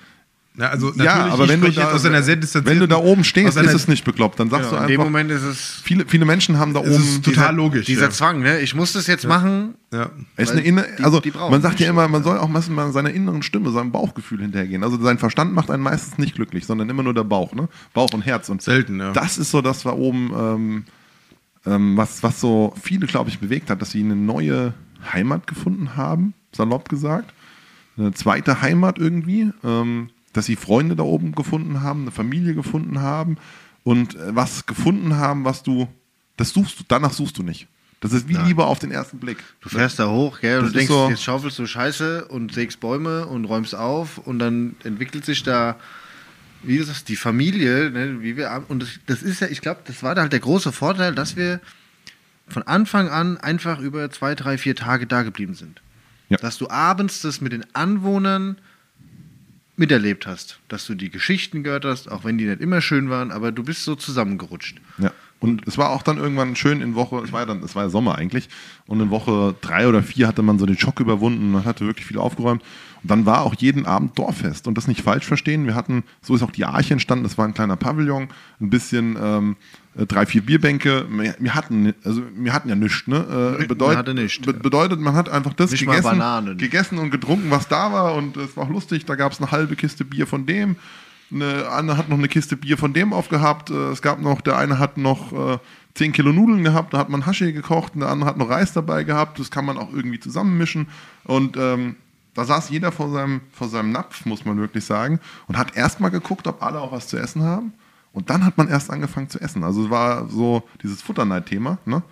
Ja, 0.59 0.69
also 0.69 0.87
Ja, 0.95 1.03
natürlich, 1.03 1.33
aber 1.33 1.47
wenn 1.49 1.61
du, 1.61 1.71
da, 1.71 1.91
aus 1.91 2.03
einer 2.03 2.23
sehr 2.23 2.37
wenn 2.65 2.79
du 2.79 2.87
da 2.87 2.95
oben 2.97 3.23
stehst, 3.23 3.57
einer- 3.59 3.67
ist 3.67 3.75
es 3.75 3.87
nicht 3.87 4.03
bekloppt. 4.03 4.39
Dann 4.39 4.49
sagst 4.49 4.71
Ja, 4.71 4.77
du 4.77 4.81
in 4.83 4.87
dem 4.87 4.99
einfach. 5.01 5.11
Moment 5.11 5.29
ist 5.29 5.43
es 5.43 5.81
Viele, 5.83 6.05
viele 6.07 6.25
Menschen 6.25 6.57
haben 6.57 6.73
da 6.73 6.79
oben. 6.79 6.89
ist 6.89 7.23
total 7.23 7.33
dieser, 7.33 7.51
logisch. 7.53 7.85
dieser 7.85 8.05
ja. 8.05 8.09
Zwang, 8.09 8.39
ne? 8.41 8.59
Ich 8.61 8.73
muss 8.73 8.91
das 8.93 9.05
jetzt 9.05 9.27
machen. 9.27 9.75
Ja. 9.93 10.09
Ist 10.35 10.51
eine 10.53 10.61
inne, 10.61 10.83
die- 10.97 11.03
also 11.03 11.19
die 11.19 11.29
brauchen 11.29 11.51
man 11.51 11.61
sagt 11.61 11.79
ja 11.79 11.87
immer, 11.89 12.07
man 12.07 12.23
soll 12.23 12.39
auch 12.39 12.49
meistens 12.49 12.75
mal 12.75 12.91
seiner 12.91 13.11
inneren 13.11 13.43
Stimme, 13.43 13.69
seinem 13.71 13.91
Bauchgefühl 13.91 14.41
hinterhergehen. 14.41 14.83
Also 14.83 14.99
sein 14.99 15.19
Verstand 15.19 15.53
macht 15.53 15.69
einen 15.69 15.83
meistens 15.83 16.17
nicht 16.17 16.33
glücklich, 16.33 16.65
sondern 16.65 16.89
immer 16.89 17.03
nur 17.03 17.13
der 17.13 17.23
Bauch, 17.23 17.53
ne? 17.53 17.69
Bauch 17.93 18.11
und 18.13 18.25
Herz. 18.25 18.49
Und 18.49 18.63
Selten, 18.63 18.99
ja. 18.99 19.11
das 19.13 19.37
ist 19.37 19.51
so 19.51 19.61
das, 19.61 19.85
was 19.85 19.93
oben, 19.93 20.31
ähm, 20.35 20.83
ähm, 21.67 21.97
was, 21.97 22.23
was 22.23 22.41
so 22.41 22.73
viele, 22.81 23.05
glaube 23.05 23.29
ich, 23.29 23.37
bewegt 23.37 23.69
hat, 23.69 23.79
dass 23.81 23.91
sie 23.91 23.99
eine 24.03 24.15
neue 24.15 24.73
Heimat 25.13 25.45
gefunden 25.45 25.95
haben, 25.95 26.33
salopp 26.51 26.89
gesagt. 26.89 27.31
Eine 27.95 28.13
zweite 28.13 28.61
Heimat 28.61 28.97
irgendwie, 28.97 29.51
ähm, 29.63 30.09
dass 30.37 30.45
sie 30.45 30.55
Freunde 30.55 30.95
da 30.95 31.03
oben 31.03 31.33
gefunden 31.33 31.81
haben, 31.81 32.01
eine 32.03 32.11
Familie 32.11 32.53
gefunden 32.53 33.01
haben 33.01 33.37
und 33.83 34.15
äh, 34.15 34.35
was 34.35 34.65
gefunden 34.65 35.15
haben, 35.15 35.43
was 35.45 35.63
du, 35.63 35.87
das 36.37 36.51
suchst 36.51 36.79
du, 36.79 36.83
danach 36.87 37.11
suchst 37.11 37.37
du 37.37 37.43
nicht. 37.43 37.67
Das 37.99 38.13
ist 38.13 38.27
wie 38.27 38.35
Liebe 38.35 38.63
auf 38.63 38.77
den 38.77 38.91
ersten 38.91 39.17
Blick. 39.17 39.39
Du 39.61 39.69
fährst 39.69 39.97
da 39.97 40.07
hoch, 40.07 40.39
gell, 40.39 40.59
und 40.59 40.65
Das 40.65 40.73
du 40.73 40.79
ist 40.79 40.87
denkst, 40.89 40.93
so- 41.03 41.09
jetzt 41.09 41.23
schaufelst 41.23 41.57
du 41.57 41.65
Scheiße 41.65 42.25
und 42.27 42.53
sägst 42.53 42.79
Bäume 42.79 43.25
und 43.25 43.45
räumst 43.45 43.73
auf 43.73 44.19
und 44.19 44.37
dann 44.37 44.75
entwickelt 44.83 45.25
sich 45.25 45.41
da, 45.41 45.77
wie 46.61 46.77
du 46.77 46.83
sagst, 46.83 47.09
die 47.09 47.15
Familie, 47.15 47.89
ne, 47.89 48.21
wie 48.21 48.37
wir, 48.37 48.63
und 48.67 48.83
das, 48.83 48.89
das 49.07 49.23
ist 49.23 49.39
ja, 49.41 49.47
ich 49.47 49.61
glaube, 49.61 49.81
das 49.85 50.03
war 50.03 50.13
da 50.13 50.21
halt 50.21 50.31
der 50.31 50.39
große 50.41 50.71
Vorteil, 50.71 51.15
dass 51.15 51.35
wir 51.35 51.59
von 52.47 52.61
Anfang 52.63 53.09
an 53.09 53.37
einfach 53.37 53.79
über 53.79 54.11
zwei, 54.11 54.35
drei, 54.35 54.59
vier 54.59 54.75
Tage 54.75 55.07
da 55.07 55.23
geblieben 55.23 55.55
sind. 55.55 55.81
Ja. 56.29 56.37
Dass 56.37 56.59
du 56.59 56.69
abends 56.69 57.21
das 57.21 57.41
mit 57.41 57.51
den 57.51 57.65
Anwohnern 57.73 58.57
miterlebt 59.77 60.27
hast, 60.27 60.59
dass 60.67 60.85
du 60.85 60.95
die 60.95 61.09
Geschichten 61.09 61.63
gehört 61.63 61.85
hast, 61.85 62.11
auch 62.11 62.23
wenn 62.23 62.37
die 62.37 62.45
nicht 62.45 62.61
immer 62.61 62.81
schön 62.81 63.09
waren, 63.09 63.31
aber 63.31 63.51
du 63.51 63.63
bist 63.63 63.83
so 63.83 63.95
zusammengerutscht. 63.95 64.81
Ja. 64.97 65.11
Und 65.39 65.67
es 65.67 65.77
war 65.77 65.91
auch 65.91 66.01
dann 66.01 66.17
irgendwann 66.17 66.55
schön 66.55 66.81
in 66.81 66.95
Woche, 66.95 67.17
es 67.17 67.31
war 67.31 67.41
ja 67.41 67.45
dann, 67.45 67.61
es 67.63 67.75
war 67.75 67.83
ja 67.83 67.89
Sommer 67.89 68.17
eigentlich, 68.17 68.49
und 68.87 68.99
in 68.99 69.11
Woche 69.11 69.55
drei 69.61 69.87
oder 69.87 70.01
vier 70.01 70.27
hatte 70.27 70.41
man 70.41 70.57
so 70.57 70.65
den 70.65 70.79
Schock 70.79 70.99
überwunden, 70.99 71.51
man 71.51 71.63
hatte 71.63 71.85
wirklich 71.85 72.07
viel 72.07 72.17
aufgeräumt. 72.17 72.63
Und 73.03 73.11
dann 73.11 73.25
war 73.25 73.41
auch 73.43 73.55
jeden 73.55 73.85
Abend 73.85 74.17
Dorffest. 74.17 74.67
Und 74.67 74.77
das 74.77 74.87
nicht 74.87 75.01
falsch 75.01 75.25
verstehen. 75.25 75.65
Wir 75.65 75.75
hatten, 75.75 76.03
so 76.21 76.35
ist 76.35 76.43
auch 76.43 76.51
die 76.51 76.65
Arche 76.65 76.93
entstanden, 76.93 77.23
das 77.23 77.37
war 77.37 77.45
ein 77.45 77.53
kleiner 77.53 77.75
Pavillon, 77.75 78.29
ein 78.59 78.69
bisschen 78.69 79.17
ähm, 79.21 79.55
äh, 79.97 80.05
drei, 80.05 80.25
vier 80.25 80.41
Bierbänke. 80.41 81.05
Wir, 81.09 81.35
wir 81.39 81.55
hatten, 81.55 81.93
also 82.03 82.21
wir 82.35 82.53
hatten 82.53 82.69
ja 82.69 82.75
nichts, 82.75 83.07
ne? 83.07 83.57
Äh, 83.59 83.65
bedeut, 83.65 83.97
hatte 83.97 84.13
nichts, 84.13 84.45
be 84.45 84.53
bedeutet, 84.53 84.99
man 84.99 85.15
hat 85.15 85.29
einfach 85.29 85.53
das 85.53 85.71
gegessen, 85.71 86.57
gegessen 86.57 86.97
und 86.97 87.11
getrunken, 87.11 87.49
was 87.51 87.67
da 87.67 87.91
war. 87.91 88.15
Und 88.15 88.37
es 88.37 88.57
war 88.57 88.65
auch 88.65 88.69
lustig, 88.69 89.05
da 89.05 89.15
gab 89.15 89.31
es 89.31 89.39
eine 89.41 89.51
halbe 89.51 89.75
Kiste 89.75 90.05
Bier 90.05 90.27
von 90.27 90.45
dem. 90.45 90.75
Eine 91.29 91.67
andere 91.69 91.97
hat 91.97 92.07
noch 92.09 92.17
eine 92.17 92.29
Kiste 92.29 92.55
Bier 92.55 92.77
von 92.77 92.93
dem 92.93 93.11
aufgehabt. 93.13 93.69
Äh, 93.69 93.91
Es 93.91 94.01
gab 94.01 94.21
noch, 94.21 94.41
der 94.41 94.57
eine 94.57 94.79
hat 94.79 94.97
noch 94.97 95.33
äh, 95.33 95.57
10 95.95 96.13
Kilo 96.13 96.31
Nudeln 96.31 96.63
gehabt, 96.63 96.93
da 96.93 96.99
hat 96.99 97.09
man 97.09 97.25
Haschee 97.25 97.51
gekocht, 97.51 97.95
und 97.95 98.01
der 98.01 98.09
andere 98.09 98.29
hat 98.29 98.37
noch 98.37 98.49
Reis 98.49 98.71
dabei 98.71 99.03
gehabt. 99.03 99.39
Das 99.39 99.51
kann 99.51 99.65
man 99.65 99.77
auch 99.77 99.91
irgendwie 99.91 100.19
zusammenmischen. 100.19 100.87
Und 101.23 101.57
ähm, 101.57 101.95
da 102.37 102.45
saß 102.45 102.69
jeder 102.69 102.91
vor 102.91 103.09
seinem, 103.09 103.41
vor 103.51 103.67
seinem 103.67 103.91
Napf, 103.91 104.23
muss 104.27 104.45
man 104.45 104.59
wirklich 104.59 104.85
sagen, 104.85 105.19
und 105.47 105.57
hat 105.57 105.75
erstmal 105.75 106.11
geguckt, 106.11 106.45
ob 106.45 106.61
alle 106.61 106.79
auch 106.79 106.91
was 106.91 107.07
zu 107.07 107.17
essen 107.17 107.41
haben. 107.41 107.73
Und 108.13 108.29
dann 108.29 108.45
hat 108.45 108.59
man 108.59 108.67
erst 108.67 108.91
angefangen 108.91 109.27
zu 109.27 109.41
essen. 109.41 109.63
Also 109.63 109.85
es 109.85 109.89
war 109.89 110.29
so 110.29 110.61
dieses 110.83 111.01
Futterneid-Thema, 111.01 111.79
ne? 111.85 112.03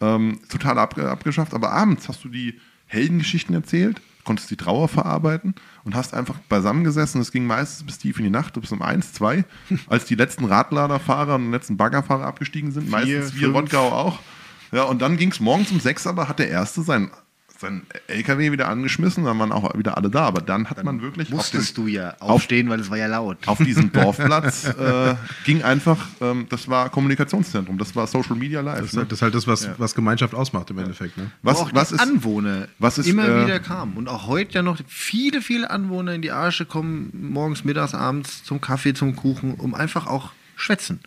ähm, 0.00 0.40
total 0.48 0.78
ab, 0.78 0.98
abgeschafft. 0.98 1.52
Aber 1.52 1.70
abends 1.72 2.08
hast 2.08 2.24
du 2.24 2.30
die 2.30 2.58
Heldengeschichten 2.86 3.54
erzählt, 3.54 4.00
konntest 4.24 4.50
die 4.50 4.56
Trauer 4.56 4.88
verarbeiten 4.88 5.54
und 5.84 5.94
hast 5.94 6.14
einfach 6.14 6.38
beisammengesessen. 6.48 7.20
Es 7.20 7.30
ging 7.30 7.46
meistens 7.46 7.84
bis 7.84 7.98
tief 7.98 8.16
in 8.16 8.24
die 8.24 8.30
Nacht, 8.30 8.58
bis 8.58 8.72
um 8.72 8.80
eins, 8.80 9.12
zwei, 9.12 9.44
als 9.86 10.06
die 10.06 10.14
letzten 10.14 10.46
Radladerfahrer 10.46 11.34
und 11.34 11.44
die 11.44 11.50
letzten 11.50 11.76
Baggerfahrer 11.76 12.24
abgestiegen 12.24 12.72
sind. 12.72 12.88
meistens 12.88 13.34
wir. 13.38 13.50
Rottgau 13.50 13.92
auch. 13.92 14.18
Ja, 14.72 14.84
und 14.84 15.02
dann 15.02 15.18
ging 15.18 15.30
es 15.30 15.40
morgens 15.40 15.70
um 15.70 15.78
sechs, 15.78 16.06
aber 16.06 16.26
hat 16.26 16.38
der 16.38 16.48
Erste 16.48 16.80
sein, 16.80 17.10
sein 17.64 17.82
LKW 18.06 18.52
wieder 18.52 18.68
angeschmissen, 18.68 19.24
dann 19.24 19.38
waren 19.38 19.52
auch 19.52 19.76
wieder 19.76 19.96
alle 19.96 20.10
da. 20.10 20.24
Aber 20.26 20.40
dann 20.40 20.70
hat 20.70 20.82
man 20.84 21.00
wirklich 21.00 21.26
auf 21.26 21.30
den- 21.30 21.36
Musstest 21.36 21.76
du 21.78 21.86
ja 21.86 22.14
aufstehen, 22.20 22.68
weil 22.68 22.80
es 22.80 22.90
war 22.90 22.98
ja 22.98 23.06
laut. 23.06 23.38
auf 23.46 23.58
diesem 23.58 23.90
Dorfplatz 23.92 24.64
äh, 24.66 25.14
ging 25.44 25.62
einfach, 25.62 26.06
ähm, 26.20 26.46
das 26.48 26.68
war 26.68 26.90
Kommunikationszentrum, 26.90 27.78
das 27.78 27.96
war 27.96 28.06
Social 28.06 28.36
Media 28.36 28.60
Live. 28.60 28.78
Das 28.78 28.86
ist 28.86 28.94
ne? 28.94 29.00
halt 29.00 29.12
das, 29.12 29.18
ist 29.18 29.22
halt 29.22 29.34
das 29.34 29.46
was, 29.46 29.68
was 29.78 29.94
Gemeinschaft 29.94 30.34
ausmacht 30.34 30.70
im 30.70 30.78
Endeffekt. 30.78 31.16
Ne? 31.16 31.30
was, 31.42 31.58
Wo 31.58 31.62
auch 31.62 31.70
was 31.74 31.88
die 31.88 31.94
ist, 31.96 32.00
Anwohner 32.00 32.68
was 32.78 32.98
ist, 32.98 33.06
immer 33.06 33.26
äh, 33.28 33.44
wieder 33.44 33.60
kamen. 33.60 33.96
Und 33.96 34.08
auch 34.08 34.26
heute 34.26 34.54
ja 34.54 34.62
noch 34.62 34.78
viele, 34.86 35.40
viele 35.40 35.70
Anwohner 35.70 36.14
in 36.14 36.22
die 36.22 36.30
Arsche 36.30 36.66
kommen, 36.66 37.10
morgens, 37.12 37.64
mittags, 37.64 37.94
abends 37.94 38.44
zum 38.44 38.60
Kaffee, 38.60 38.94
zum 38.94 39.16
Kuchen, 39.16 39.54
um 39.54 39.74
einfach 39.74 40.06
auch 40.06 40.32
schwätzen. 40.56 41.00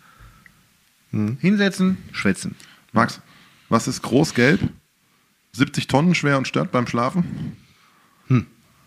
Hm. 1.10 1.38
Hinsetzen, 1.40 1.96
schwätzen. 2.12 2.54
Max, 2.92 3.20
was 3.68 3.88
ist 3.88 4.02
groß-gelb, 4.02 4.60
70 5.58 5.86
Tonnen 5.86 6.14
schwer 6.14 6.38
und 6.38 6.48
stört 6.48 6.72
beim 6.72 6.86
Schlafen? 6.86 7.56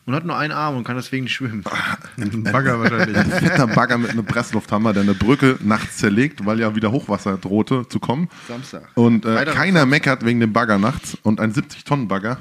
Und 0.05 0.15
hat 0.15 0.25
nur 0.25 0.35
einen 0.35 0.51
Arm 0.51 0.77
und 0.77 0.83
kann 0.83 0.95
deswegen 0.95 1.25
nicht 1.25 1.33
schwimmen. 1.33 1.63
Ein 2.17 2.43
Bagger 2.43 2.79
wahrscheinlich. 2.79 3.15
Ein 3.15 3.29
fetter 3.29 3.67
Bagger 3.67 3.99
mit 3.99 4.09
einem 4.09 4.25
Presslufthammer, 4.25 4.93
der 4.93 5.03
eine 5.03 5.13
Brücke 5.13 5.57
nachts 5.61 5.97
zerlegt, 5.97 6.43
weil 6.45 6.59
ja 6.59 6.75
wieder 6.75 6.91
Hochwasser 6.91 7.37
drohte 7.37 7.87
zu 7.87 7.99
kommen. 7.99 8.27
Samstag. 8.47 8.89
Und 8.95 9.25
äh, 9.25 9.45
keiner 9.45 9.85
meckert 9.85 10.25
wegen 10.25 10.39
dem 10.39 10.53
Bagger 10.53 10.79
nachts. 10.79 11.17
Und 11.21 11.39
ein 11.39 11.53
70-Tonnen-Bagger, 11.53 12.39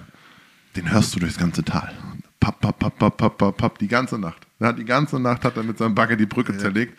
den 0.77 0.91
hörst 0.91 1.15
du 1.15 1.21
durchs 1.21 1.37
ganze 1.37 1.63
Tal. 1.63 1.93
Papp, 2.41 2.61
papp, 2.61 2.79
papp, 2.79 2.99
papp, 2.99 3.17
papp, 3.19 3.39
papp, 3.39 3.57
papp, 3.59 3.79
die 3.79 3.89
ganze 3.89 4.19
Nacht. 4.19 4.47
Er 4.59 4.69
hat 4.69 4.79
die 4.79 4.85
ganze 4.87 5.21
Nacht 5.21 5.45
hat 5.45 5.57
er 5.59 5.63
mit 5.63 5.77
seinem 5.77 5.95
Bagger 5.95 6.17
die 6.17 6.27
Brücke 6.27 6.57
zerlegt. 6.57 6.99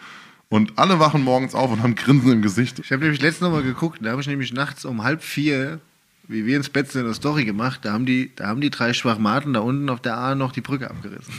Und 0.49 0.77
alle 0.77 0.99
wachen 0.99 1.23
morgens 1.23 1.55
auf 1.55 1.71
und 1.71 1.81
haben 1.81 1.95
Grinsen 1.95 2.31
im 2.33 2.41
Gesicht. 2.41 2.77
Ich 2.79 2.91
habe 2.91 3.01
nämlich 3.01 3.21
letztens 3.21 3.49
noch 3.49 3.51
mal 3.51 3.63
geguckt, 3.63 3.99
da 4.01 4.11
habe 4.11 4.21
ich 4.21 4.27
nämlich 4.27 4.53
nachts 4.53 4.85
um 4.85 5.03
halb 5.03 5.23
vier, 5.23 5.79
wie 6.27 6.45
wir 6.45 6.57
ins 6.57 6.69
Bett 6.69 6.91
sind, 6.91 7.05
eine 7.05 7.13
Story 7.13 7.45
gemacht. 7.45 7.81
Da 7.83 7.93
haben 7.93 8.05
die, 8.05 8.31
da 8.35 8.47
haben 8.47 8.61
die 8.61 8.69
drei 8.69 8.93
Schwachmaten 8.93 9.53
da 9.53 9.59
unten 9.59 9.89
auf 9.89 10.01
der 10.01 10.17
A 10.17 10.35
noch 10.35 10.51
die 10.51 10.61
Brücke 10.61 10.89
abgerissen. 10.89 11.33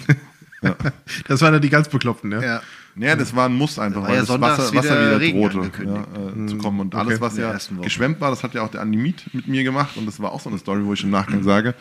Das 1.26 1.40
waren 1.40 1.52
dann 1.52 1.62
die 1.62 1.70
ganz 1.70 1.88
Bekloppten, 1.88 2.30
ja? 2.30 2.40
ja. 2.40 2.62
Ja, 2.94 3.16
das 3.16 3.34
war 3.34 3.48
ein 3.48 3.54
Muss 3.54 3.78
einfach, 3.78 4.02
war 4.02 4.08
weil 4.08 4.14
ja 4.16 4.20
das 4.20 4.28
sonntags 4.28 4.58
Wasser, 4.58 4.76
Wasser 4.76 4.90
wieder 4.90 5.06
wieder 5.06 5.20
Regen 5.20 5.50
drohte 5.50 5.84
ja, 5.84 6.02
äh, 6.02 6.46
zu 6.46 6.58
kommen. 6.58 6.80
Und 6.80 6.94
alles, 6.94 7.14
okay. 7.14 7.20
was 7.20 7.32
In 7.34 7.40
der 7.40 7.58
ja 7.58 7.82
geschwemmt 7.82 8.20
war, 8.20 8.30
das 8.30 8.42
hat 8.42 8.54
ja 8.54 8.62
auch 8.62 8.68
der 8.68 8.82
Animit 8.82 9.24
mit 9.32 9.48
mir 9.48 9.64
gemacht. 9.64 9.96
Und 9.96 10.06
das 10.06 10.20
war 10.20 10.32
auch 10.32 10.40
so 10.40 10.50
eine 10.50 10.58
Story, 10.58 10.84
wo 10.84 10.92
ich 10.92 11.02
im 11.02 11.10
Nachgang 11.10 11.42
sage, 11.42 11.74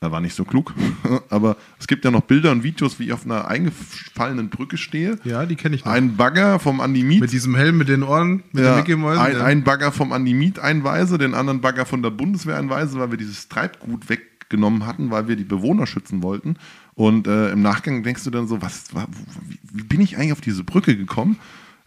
da 0.00 0.10
war 0.10 0.20
nicht 0.20 0.34
so 0.34 0.44
klug. 0.44 0.72
Aber 1.28 1.56
es 1.78 1.86
gibt 1.86 2.04
ja 2.06 2.10
noch 2.10 2.22
Bilder 2.22 2.52
und 2.52 2.62
Videos, 2.62 2.98
wie 2.98 3.04
ich 3.04 3.12
auf 3.12 3.24
einer 3.26 3.46
eingefallenen 3.48 4.48
Brücke 4.48 4.78
stehe. 4.78 5.18
Ja, 5.24 5.44
die 5.44 5.56
kenne 5.56 5.76
ich 5.76 5.84
noch. 5.84 5.92
Ein 5.92 6.16
Bagger 6.16 6.58
vom 6.58 6.80
Animit. 6.80 7.20
mit 7.20 7.32
diesem 7.32 7.54
Helm, 7.54 7.76
mit 7.76 7.88
den 7.88 8.02
Ohren, 8.02 8.42
mit 8.52 8.64
ja, 8.64 8.76
den 8.76 8.76
Mickey 8.78 8.94
ein, 8.94 9.32
ja. 9.36 9.44
ein 9.44 9.62
Bagger 9.62 9.92
vom 9.92 10.12
Animit 10.12 10.58
einweise, 10.58 11.18
den 11.18 11.34
anderen 11.34 11.60
Bagger 11.60 11.84
von 11.84 12.02
der 12.02 12.10
Bundeswehr 12.10 12.56
einweise, 12.56 12.98
weil 12.98 13.10
wir 13.10 13.18
dieses 13.18 13.48
Treibgut 13.48 14.08
weggenommen 14.08 14.86
hatten, 14.86 15.10
weil 15.10 15.28
wir 15.28 15.36
die 15.36 15.44
Bewohner 15.44 15.86
schützen 15.86 16.22
wollten. 16.22 16.56
Und 16.94 17.26
äh, 17.26 17.50
im 17.50 17.60
Nachgang 17.60 18.02
denkst 18.02 18.24
du 18.24 18.30
dann 18.30 18.48
so, 18.48 18.62
was, 18.62 18.94
wa- 18.94 19.06
wie, 19.46 19.58
wie 19.72 19.82
bin 19.82 20.00
ich 20.00 20.16
eigentlich 20.16 20.32
auf 20.32 20.40
diese 20.40 20.64
Brücke 20.64 20.96
gekommen? 20.96 21.36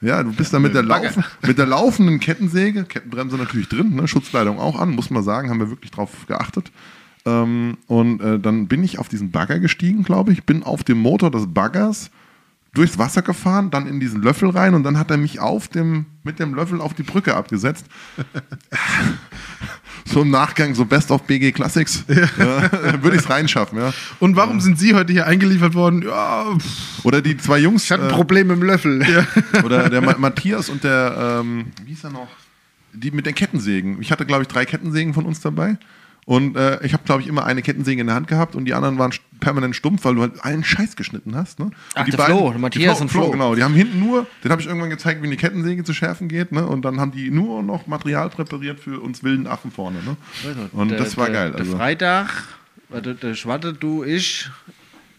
Ja, 0.01 0.21
du 0.21 0.33
bist 0.33 0.53
da 0.53 0.59
mit 0.59 0.75
der, 0.75 0.83
laufen, 0.83 1.23
mit 1.47 1.57
der 1.57 1.65
laufenden 1.65 2.19
Kettensäge, 2.19 2.83
Kettenbremse 2.83 3.37
natürlich 3.37 3.69
drin, 3.69 3.95
ne, 3.95 4.07
Schutzkleidung 4.07 4.59
auch 4.59 4.77
an, 4.77 4.89
muss 4.91 5.09
man 5.09 5.23
sagen, 5.23 5.49
haben 5.49 5.59
wir 5.61 5.69
wirklich 5.69 5.91
drauf 5.91 6.11
geachtet. 6.27 6.71
Ähm, 7.25 7.77
und 7.87 8.21
äh, 8.21 8.39
dann 8.39 8.67
bin 8.67 8.83
ich 8.83 8.99
auf 8.99 9.07
diesen 9.07 9.31
Bagger 9.31 9.59
gestiegen, 9.59 10.03
glaube 10.03 10.33
ich, 10.33 10.43
bin 10.43 10.63
auf 10.63 10.83
dem 10.83 10.99
Motor 10.99 11.31
des 11.31 11.47
Baggers 11.47 12.11
durchs 12.73 12.97
Wasser 12.97 13.21
gefahren, 13.21 13.69
dann 13.69 13.87
in 13.87 13.99
diesen 13.99 14.21
Löffel 14.21 14.49
rein 14.49 14.73
und 14.73 14.83
dann 14.83 14.97
hat 14.97 15.11
er 15.11 15.17
mich 15.17 15.39
auf 15.39 15.67
dem, 15.67 16.05
mit 16.23 16.39
dem 16.39 16.55
Löffel 16.55 16.81
auf 16.81 16.93
die 16.93 17.03
Brücke 17.03 17.35
abgesetzt. 17.35 17.85
so 20.05 20.23
im 20.23 20.31
Nachgang, 20.31 20.73
so 20.73 20.83
Best 20.83 21.11
of 21.11 21.23
BG 21.23 21.51
Classics, 21.51 22.03
ja, 22.07 22.71
würde 23.01 23.15
ich 23.15 23.21
es 23.21 23.29
reinschaffen, 23.29 23.77
ja. 23.77 23.93
Und 24.19 24.35
warum 24.35 24.59
sind 24.59 24.79
Sie 24.79 24.95
heute 24.95 25.13
hier 25.13 25.27
eingeliefert 25.27 25.75
worden? 25.75 26.01
Ja, 26.01 26.45
pff, 26.57 27.05
Oder 27.05 27.21
die 27.21 27.37
zwei 27.37 27.59
Jungs, 27.59 27.83
Ich 27.83 27.91
hatte 27.91 28.05
ein 28.05 28.09
äh, 28.09 28.13
Problem 28.13 28.47
mit 28.47 28.57
dem 28.57 28.63
Löffel. 28.63 29.05
oder 29.63 29.89
der 29.89 30.01
Ma 30.01 30.15
Matthias 30.17 30.69
und 30.69 30.83
der, 30.83 31.41
ähm, 31.41 31.65
wie 31.85 31.91
hieß 31.91 32.05
er 32.05 32.09
noch? 32.09 32.27
Die 32.91 33.11
mit 33.11 33.25
den 33.25 33.35
Kettensägen. 33.35 34.01
Ich 34.01 34.11
hatte, 34.11 34.25
glaube 34.25 34.43
ich, 34.43 34.47
drei 34.47 34.65
Kettensägen 34.65 35.13
von 35.13 35.25
uns 35.25 35.39
dabei. 35.41 35.77
Und 36.25 36.55
äh, 36.55 36.83
ich 36.85 36.93
habe, 36.93 37.03
glaube 37.03 37.21
ich, 37.21 37.27
immer 37.27 37.45
eine 37.45 37.61
Kettensäge 37.61 37.99
in 38.01 38.07
der 38.07 38.15
Hand 38.15 38.27
gehabt 38.27 38.55
und 38.55 38.65
die 38.65 38.73
anderen 38.73 38.97
waren 38.97 39.13
permanent 39.41 39.75
stumpf, 39.75 40.05
weil 40.05 40.15
du 40.15 40.21
halt 40.21 40.43
allen 40.43 40.63
Scheiß 40.63 40.95
geschnitten 40.95 41.35
hast. 41.35 41.59
Ne? 41.59 41.71
Ach, 41.95 41.99
und 42.01 42.07
die 42.07 42.11
der 42.15 42.25
Flo, 42.25 42.51
Matthias 42.57 42.97
die 42.97 43.01
und 43.03 43.09
Flo. 43.09 43.29
Genau, 43.31 43.55
die 43.55 43.63
haben 43.63 43.73
hinten 43.73 43.99
nur, 43.99 44.25
den 44.43 44.51
habe 44.51 44.61
ich 44.61 44.67
irgendwann 44.67 44.89
gezeigt, 44.89 45.21
wie 45.21 45.27
eine 45.27 45.35
Kettensäge 45.35 45.83
zu 45.83 45.93
schärfen 45.93 46.29
geht. 46.29 46.51
Ne? 46.53 46.65
Und 46.65 46.83
dann 46.85 46.99
haben 47.01 47.11
die 47.11 47.29
nur 47.29 47.61
noch 47.61 47.87
Material 47.87 48.29
präpariert 48.29 48.79
für 48.79 49.01
uns 49.01 49.21
wilden 49.23 49.47
Affen 49.47 49.69
vorne. 49.71 49.99
Ne? 50.03 50.15
Und 50.71 50.89
Der- 50.89 50.99
das 50.99 51.17
war 51.17 51.25
der, 51.25 51.33
geil. 51.33 51.51
Der 51.51 51.59
Also. 51.61 51.75
Freitag, 51.77 52.29
warte, 52.89 53.15
der 53.15 53.35
Schwatte, 53.35 53.73
du, 53.73 54.03
ich, 54.05 54.49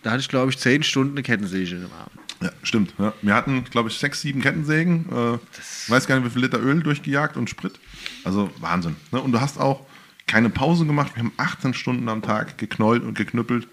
da 0.03 0.13
hatte 0.13 0.21
ich, 0.21 0.29
glaube 0.29 0.51
ich, 0.51 0.59
zehn 0.59 0.83
Stunden 0.83 1.13
eine 1.13 1.23
Kettensäge 1.23 1.77
im 1.77 1.85
Arm. 1.85 2.11
Ja, 2.43 2.51
stimmt. 2.63 2.95
Ja. 2.99 3.13
Wir 3.23 3.35
hatten, 3.35 3.65
glaube 3.65 3.89
ich, 3.91 3.97
sechs, 3.99 4.21
sieben 4.21 4.41
Kettensägen. 4.43 5.07
Äh, 5.11 5.91
weiß 5.91 6.07
gar 6.07 6.17
nicht, 6.19 6.25
wie 6.27 6.31
viel 6.31 6.43
Liter 6.43 6.61
Öl 6.61 6.83
durchgejagt 6.83 7.37
und 7.37 7.49
Sprit. 7.49 7.79
Also 8.25 8.51
Wahnsinn. 8.61 8.97
Ne? 9.13 9.21
Und 9.21 9.33
du 9.33 9.41
hast 9.41 9.59
auch 9.61 9.87
keine 10.27 10.51
Pause 10.51 10.87
gemacht. 10.87 11.13
Wir 11.15 11.23
haben 11.23 11.33
18 11.37 11.75
Stunden 11.75 12.09
am 12.09 12.23
Tag 12.23 12.59
geknollt 12.59 13.03
und 13.03 13.15
geknüppelt. 13.15 13.69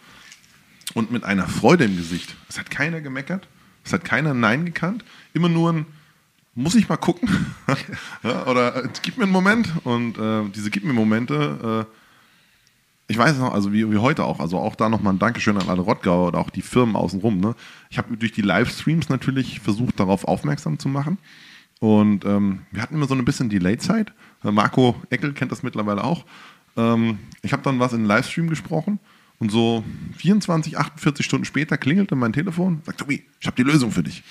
Und 0.94 1.12
mit 1.12 1.24
einer 1.24 1.48
Freude 1.48 1.86
im 1.86 1.96
Gesicht. 1.96 2.36
Es 2.50 2.60
hat 2.60 2.70
keiner 2.70 3.02
gemeckert. 3.02 3.48
Es 3.84 3.94
hat 3.94 4.04
keiner 4.04 4.34
Nein 4.34 4.66
gekannt. 4.66 5.06
Immer 5.34 5.50
nur 5.50 5.72
ein, 5.72 5.86
muss 6.54 6.76
ich 6.76 6.90
mal 6.90 6.98
gucken? 6.98 7.30
ja, 8.24 8.46
oder 8.46 8.84
äh, 8.84 8.90
gib 9.02 9.18
mir 9.18 9.24
einen 9.24 9.32
Moment. 9.32 9.72
Und 9.84 10.18
äh, 10.18 10.50
diese 10.54 10.70
Gib 10.70 10.84
mir 10.84 10.94
Momente, 10.94 11.88
äh, 11.88 13.12
ich 13.12 13.18
weiß 13.18 13.38
noch, 13.38 13.54
also 13.54 13.74
wie, 13.74 13.90
wie 13.92 13.98
heute 13.98 14.24
auch, 14.24 14.40
also 14.40 14.58
auch 14.58 14.76
da 14.76 14.90
nochmal 14.90 15.14
ein 15.14 15.20
Dankeschön 15.20 15.58
an 15.58 15.70
alle 15.70 15.82
Rottgauer 15.82 16.30
oder 16.30 16.40
auch 16.40 16.50
die 16.50 16.62
Firmen 16.62 16.96
außenrum. 16.96 17.40
Ne? 17.40 17.56
Ich 17.90 17.98
habe 17.98 18.16
durch 18.16 18.32
die 18.32 18.42
Livestreams 18.42 19.10
natürlich 19.10 19.60
versucht, 19.60 20.00
darauf 20.00 20.26
aufmerksam 20.26 20.80
zu 20.80 20.88
machen. 20.88 21.18
Und 21.80 22.26
ähm, 22.26 22.62
wir 22.72 22.82
hatten 22.82 22.96
immer 22.96 23.08
so 23.08 23.16
ein 23.16 23.26
bisschen 23.26 23.50
Delay-Zeit. 23.50 24.14
Marco 24.44 24.96
Eckel 25.10 25.34
kennt 25.34 25.52
das 25.52 25.64
mittlerweile 25.64 26.04
auch. 26.04 26.26
Ähm, 26.78 27.20
ich 27.42 27.54
habe 27.54 27.64
dann 27.64 27.80
was 27.80 27.94
in 27.94 28.00
einen 28.00 28.08
Livestream 28.08 28.50
gesprochen 28.50 29.00
und 29.42 29.52
so 29.52 29.84
24, 30.18 30.78
48 30.78 31.26
Stunden 31.26 31.46
später 31.46 31.76
klingelte 31.76 32.16
mein 32.16 32.32
Telefon, 32.32 32.82
sagt 32.86 33.00
Tobi, 33.00 33.24
ich 33.40 33.48
habe 33.48 33.56
die 33.56 33.64
Lösung 33.64 33.92
für 33.92 34.04
dich. 34.04 34.24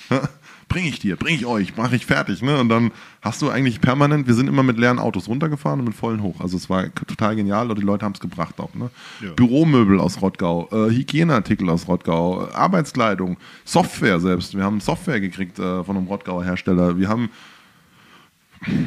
bring 0.69 0.85
ich 0.85 0.99
dir, 0.99 1.17
bring 1.17 1.35
ich 1.35 1.45
euch, 1.45 1.75
mache 1.75 1.97
ich 1.97 2.05
fertig. 2.05 2.41
Ne? 2.41 2.57
Und 2.57 2.69
dann 2.69 2.91
hast 3.21 3.41
du 3.41 3.49
eigentlich 3.49 3.81
permanent, 3.81 4.25
wir 4.25 4.35
sind 4.35 4.47
immer 4.47 4.63
mit 4.63 4.77
leeren 4.77 4.99
Autos 4.99 5.27
runtergefahren 5.27 5.81
und 5.81 5.87
mit 5.87 5.95
vollen 5.95 6.23
hoch. 6.23 6.39
Also 6.39 6.55
es 6.55 6.69
war 6.69 6.95
total 6.95 7.35
genial 7.35 7.69
und 7.69 7.77
die 7.77 7.83
Leute 7.83 8.05
haben 8.05 8.13
es 8.13 8.21
gebracht 8.21 8.57
auch. 8.61 8.73
Ne? 8.73 8.89
Büromöbel 9.35 9.99
aus 9.99 10.21
Rottgau, 10.21 10.69
äh, 10.71 10.89
Hygieneartikel 10.89 11.69
aus 11.69 11.89
Rottgau, 11.89 12.47
äh, 12.47 12.53
Arbeitskleidung, 12.53 13.35
Software 13.65 14.21
selbst. 14.21 14.55
Wir 14.55 14.63
haben 14.63 14.79
Software 14.79 15.19
gekriegt 15.19 15.59
äh, 15.59 15.83
von 15.83 15.97
einem 15.97 16.07
Rottgauer 16.07 16.45
Hersteller. 16.45 16.97
Wir 16.97 17.09
haben 17.09 17.29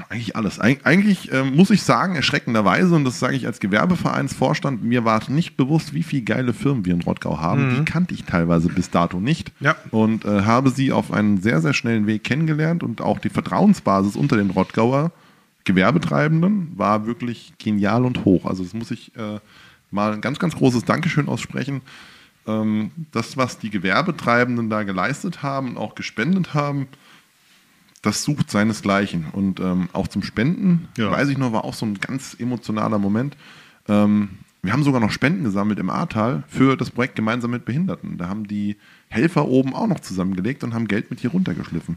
eigentlich 0.09 0.37
alles. 0.37 0.61
Eig 0.61 0.81
eigentlich 0.85 1.33
ähm, 1.33 1.57
muss 1.57 1.71
ich 1.71 1.83
sagen, 1.83 2.15
erschreckenderweise, 2.15 2.95
und 2.95 3.05
das 3.05 3.19
sage 3.19 3.35
ich 3.35 3.47
als 3.47 3.61
Gewerbevereinsvorstand, 3.61 4.85
mir 4.85 5.05
war 5.05 5.21
nicht 5.29 5.57
bewusst, 5.57 5.95
wie 5.95 6.03
viele 6.03 6.23
geile 6.23 6.53
Firmen 6.53 6.85
wir 6.85 6.95
in 6.95 7.03
Rottgau 7.03 7.41
haben. 7.41 7.77
Die 7.79 7.85
kannte 7.85 8.15
ich 8.15 8.25
teilweise 8.25 8.69
bis 8.69 8.91
dato 8.91 9.21
nicht. 9.21 9.53
Ja. 9.61 9.77
Und 9.91 10.25
äh, 10.25 10.43
habe 10.43 10.71
sie 10.71 10.93
auf 10.93 11.13
einen 11.13 11.41
sehr, 11.41 11.61
sehr 11.61 11.75
schnellen 11.75 12.07
Weg 12.07 12.25
kennengelernt 12.25 12.83
und 12.83 13.01
auch 13.01 13.19
die 13.19 13.31
Vertrauensbasis 13.31 14.17
unter 14.17 14.37
den 14.37 14.51
Rottgauer 14.51 15.13
Gewerbetreibenden 15.65 16.73
war 16.77 17.07
wirklich 17.07 17.55
genial 17.59 18.05
und 18.05 18.25
hoch. 18.25 18.45
Also 18.45 18.63
das 18.63 18.75
muss 18.75 18.91
ich 18.91 19.17
äh, 19.17 19.41
mal 19.91 20.13
ein 20.13 20.21
ganz, 20.21 20.39
ganz 20.39 20.55
großes 20.55 20.85
Dankeschön 20.85 21.27
aussprechen. 21.27 21.81
Ähm, 22.47 22.91
das, 23.13 23.37
was 23.39 23.59
die 23.59 23.71
Gewerbetreibenden 23.71 24.69
da 24.69 24.83
geleistet 24.83 25.43
haben 25.43 25.71
und 25.71 25.77
auch 25.79 25.95
gespendet 25.95 26.53
haben, 26.53 26.87
das 28.05 28.23
sucht 28.23 28.51
seinesgleichen. 28.51 29.27
Und 29.33 29.61
ähm, 29.61 29.89
auch 29.93 30.09
zum 30.09 30.23
Spenden, 30.23 30.89
Ja. 30.97 31.11
weiß 31.11 31.29
ich 31.29 31.39
noch, 31.39 31.53
war 31.53 31.65
auch 31.65 31.75
so 31.75 31.87
ein 31.87 31.95
ganz 32.01 32.37
emotionaler 32.39 32.99
Moment. 32.99 33.37
Ähm, 33.89 34.31
wir 34.63 34.73
haben 34.73 34.83
sogar 34.83 35.01
noch 35.01 35.11
Spenden 35.11 35.45
gesammelt 35.45 35.79
im 35.79 35.91
Ahrtal 35.91 36.43
für 36.49 36.77
das 36.77 36.91
Projekt 36.91 37.17
Gemeinsam 37.17 37.51
mit 37.51 37.67
Behinderten. 37.67 38.17
Da 38.17 38.29
haben 38.29 38.49
die 38.49 38.77
Helfer 39.09 39.47
oben 39.47 39.75
auch 39.75 39.87
noch 39.87 40.01
zusammengelegt 40.01 40.65
und 40.65 40.73
haben 40.73 40.89
Geld 40.89 41.11
mit 41.11 41.21
hier 41.21 41.31
runtergeschliffen. 41.31 41.97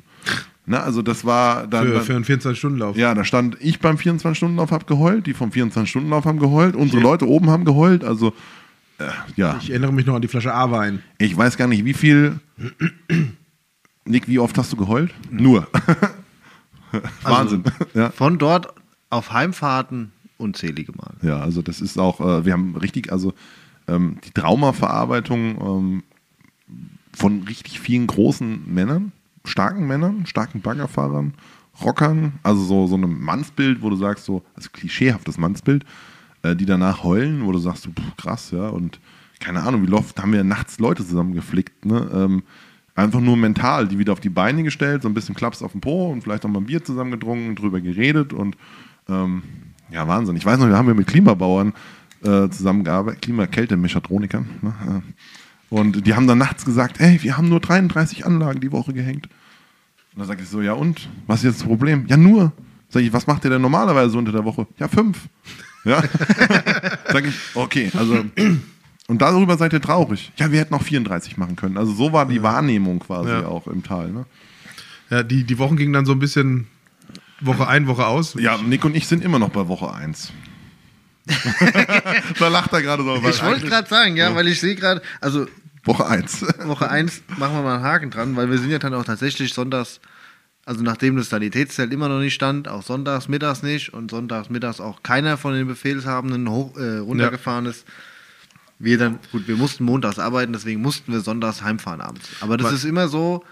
Na, 0.65 0.81
also 0.81 1.01
das 1.01 1.23
war 1.23 1.65
dann, 1.65 1.87
für, 1.87 1.93
dann 1.93 2.03
für 2.03 2.15
einen 2.15 2.25
24-Stunden-Lauf. 2.25 2.97
ja, 2.97 3.13
da 3.15 3.23
stand 3.23 3.55
ich 3.61 3.79
beim 3.79 3.95
24-Stunden-Lauf 3.95 4.71
hab 4.71 4.85
geheult, 4.85 5.27
die 5.27 5.33
vom 5.33 5.49
24-Stunden-Lauf 5.51 6.25
haben 6.25 6.39
geheult, 6.39 6.75
unsere 6.75 7.01
Leute 7.01 7.25
oben 7.25 7.49
haben 7.49 7.63
geheult. 7.63 8.03
Also 8.03 8.33
äh, 8.99 9.05
ja, 9.37 9.57
Ich 9.61 9.69
erinnere 9.69 9.93
mich 9.93 10.05
noch 10.05 10.15
an 10.15 10.21
die 10.21 10.27
Flasche 10.27 10.53
A-Wein. 10.53 11.01
ich 11.19 11.37
weiß 11.37 11.55
gar 11.55 11.67
nicht, 11.67 11.85
wie 11.85 11.93
viel. 11.93 12.39
Nick, 14.07 14.27
wie 14.27 14.39
oft 14.39 14.57
hast 14.57 14.71
du 14.71 14.77
geheult? 14.77 15.13
Nur. 15.29 15.67
Wahnsinn. 17.23 17.63
ja. 17.93 18.09
Von 18.11 18.37
dort 18.37 18.73
auf 19.09 19.31
Heimfahrten 19.33 20.11
unzählige 20.37 20.91
Mal. 20.93 21.15
ja, 21.21 21.39
also 21.39 21.61
das 21.61 21.81
ist 21.81 21.97
auch, 21.97 22.21
äh, 22.21 22.45
wir 22.45 22.53
haben 22.53 22.75
richtig, 22.75 23.11
also 23.11 23.33
ähm, 23.87 24.19
die 24.23 24.31
Traumaverarbeitung 24.31 25.57
ähm, 25.61 26.03
von 27.13 27.43
richtig 27.43 27.79
vielen 27.79 28.07
großen 28.07 28.71
Männern, 28.71 29.11
starken 29.45 29.87
Männern, 29.87 30.25
starken 30.25 30.61
Baggerfahrern, 30.61 31.33
Rockern, 31.81 32.33
also 32.43 32.63
so, 32.63 32.87
so 32.87 32.95
einem 32.95 33.19
Mannsbild, 33.19 33.81
wo 33.81 33.89
du 33.89 33.95
sagst, 33.95 34.25
so, 34.25 34.43
also 34.55 34.69
klischeehaftes 34.71 35.37
Mannsbild, 35.37 35.85
äh, 36.43 36.55
die 36.55 36.65
danach 36.65 37.03
heulen, 37.03 37.45
wo 37.45 37.51
du 37.51 37.59
sagst, 37.59 37.83
so, 37.83 37.89
pff, 37.89 38.17
krass, 38.17 38.51
ja, 38.51 38.69
und 38.69 38.99
keine 39.39 39.63
Ahnung, 39.63 39.87
wie 39.87 39.93
oft 39.93 40.19
haben 40.19 40.33
wir 40.33 40.43
nachts 40.43 40.79
Leute 40.79 41.05
zusammengeflickt, 41.05 41.85
ne? 41.85 42.09
Ähm, 42.13 42.43
einfach 42.97 43.21
nur 43.21 43.37
mental, 43.37 43.87
die 43.87 43.99
wieder 43.99 44.11
auf 44.11 44.19
die 44.19 44.29
Beine 44.29 44.63
gestellt, 44.63 45.03
so 45.03 45.07
ein 45.07 45.13
bisschen 45.13 45.35
Klaps 45.35 45.61
auf 45.61 45.71
den 45.71 45.81
Po 45.81 46.11
und 46.11 46.23
vielleicht 46.23 46.43
auch 46.43 46.49
mal 46.49 46.59
ein 46.59 46.65
Bier 46.65 46.83
zusammen 46.83 47.11
getrunken, 47.11 47.55
drüber 47.55 47.79
geredet 47.79 48.33
und 48.33 48.57
ähm, 49.07 49.43
ja, 49.91 50.07
Wahnsinn. 50.07 50.35
Ich 50.35 50.45
weiß 50.45 50.59
noch, 50.59 50.67
wir 50.67 50.75
haben 50.75 50.87
ja 50.87 50.93
mit 50.93 51.07
Klimabauern 51.07 51.73
äh, 52.23 52.49
zusammengearbeitet, 52.49 53.21
Klimakältemechatronikern. 53.21 54.49
Ne? 54.61 54.73
äh, 54.87 55.23
Und 55.69 56.05
die 56.07 56.15
haben 56.15 56.27
dann 56.27 56.39
nachts 56.39 56.65
gesagt, 56.65 56.99
ey, 56.99 57.21
wir 57.21 57.37
haben 57.37 57.47
nur 57.47 57.59
33 57.59 58.25
Anlagen 58.25 58.59
die 58.59 58.71
Woche 58.71 58.93
gehängt. 58.93 59.27
Und 60.13 60.19
dann 60.19 60.27
sage 60.27 60.41
ich 60.41 60.49
so, 60.49 60.61
ja 60.61 60.73
und? 60.73 61.07
Was 61.27 61.39
ist 61.39 61.45
jetzt 61.45 61.61
das 61.61 61.67
Problem? 61.67 62.05
Ja, 62.07 62.17
nur. 62.17 62.51
Sag 62.89 63.03
ich, 63.03 63.13
was 63.13 63.27
macht 63.27 63.45
ihr 63.45 63.51
denn 63.51 63.61
normalerweise 63.61 64.17
unter 64.17 64.31
der 64.31 64.43
Woche? 64.43 64.65
Ja, 64.79 64.87
fünf. 64.87 65.29
Ja. 65.85 66.01
sag 67.11 67.25
ich, 67.25 67.35
okay, 67.53 67.91
also. 67.95 68.25
Und 69.07 69.21
darüber 69.21 69.57
seid 69.57 69.71
ihr 69.73 69.81
traurig. 69.81 70.31
Ja, 70.35 70.51
wir 70.51 70.59
hätten 70.59 70.73
auch 70.73 70.83
34 70.83 71.37
machen 71.37 71.55
können. 71.55 71.77
Also 71.77 71.93
so 71.93 72.11
war 72.11 72.25
die 72.27 72.43
Wahrnehmung 72.43 72.99
quasi 72.99 73.29
Ja. 73.29 73.47
auch 73.47 73.67
im 73.67 73.81
Tal. 73.81 74.11
Ne? 74.11 74.25
Ja, 75.09 75.23
die, 75.23 75.45
die 75.45 75.57
Wochen 75.57 75.77
gingen 75.77 75.93
dann 75.93 76.05
so 76.05 76.11
ein 76.11 76.19
bisschen 76.19 76.67
Woche 77.39 77.67
ein, 77.67 77.87
Woche 77.87 78.05
aus. 78.05 78.35
Ja, 78.37 78.57
Nick 78.57 78.83
und 78.83 78.95
ich 78.95 79.07
sind 79.07 79.23
immer 79.23 79.39
noch 79.39 79.49
bei 79.49 79.67
Woche 79.67 79.93
1. 79.93 80.33
da 82.39 82.47
lacht 82.47 82.73
er 82.73 82.81
gerade 82.81 83.03
so. 83.03 83.15
Ich 83.27 83.43
wollte 83.43 83.67
gerade 83.67 83.87
sagen, 83.87 84.15
ja, 84.15 84.33
weil 84.35 84.47
ich 84.47 84.59
sehe 84.59 84.75
gerade, 84.75 85.01
also 85.21 85.45
Woche 85.83 86.05
1. 86.05 86.45
Woche 86.65 86.89
1 86.89 87.23
machen 87.37 87.55
wir 87.55 87.63
mal 87.63 87.75
einen 87.75 87.83
Haken 87.83 88.11
dran, 88.11 88.35
weil 88.35 88.49
wir 88.49 88.57
sind 88.57 88.71
ja 88.71 88.79
dann 88.79 88.93
auch 88.93 89.03
tatsächlich 89.03 89.53
sonntags, 89.53 89.99
also 90.65 90.83
nachdem 90.83 91.15
das 91.15 91.29
Sanitätszelt 91.29 91.93
immer 91.93 92.09
noch 92.09 92.19
nicht 92.19 92.33
stand, 92.33 92.67
auch 92.67 92.81
sonntags 92.81 93.27
mittags 93.27 93.61
nicht 93.63 93.93
und 93.93 94.11
sonntags 94.11 94.49
mittags 94.49 94.79
auch 94.79 95.03
keiner 95.03 95.37
von 95.37 95.53
den 95.53 95.67
Befehlshabenden 95.67 96.49
hoch, 96.49 96.77
äh, 96.77 96.97
runtergefahren 96.97 97.65
ist. 97.65 97.85
Wir 98.79 98.97
dann, 98.97 99.19
gut, 99.31 99.47
wir 99.47 99.55
mussten 99.55 99.83
montags 99.85 100.19
arbeiten, 100.19 100.53
deswegen 100.53 100.81
mussten 100.81 101.11
wir 101.11 101.21
sonntags 101.21 101.61
heimfahren 101.63 102.01
abends. 102.01 102.29
Aber 102.41 102.57
das 102.57 102.67
Was- 102.67 102.73
ist 102.75 102.83
immer 102.85 103.07
so, 103.07 103.43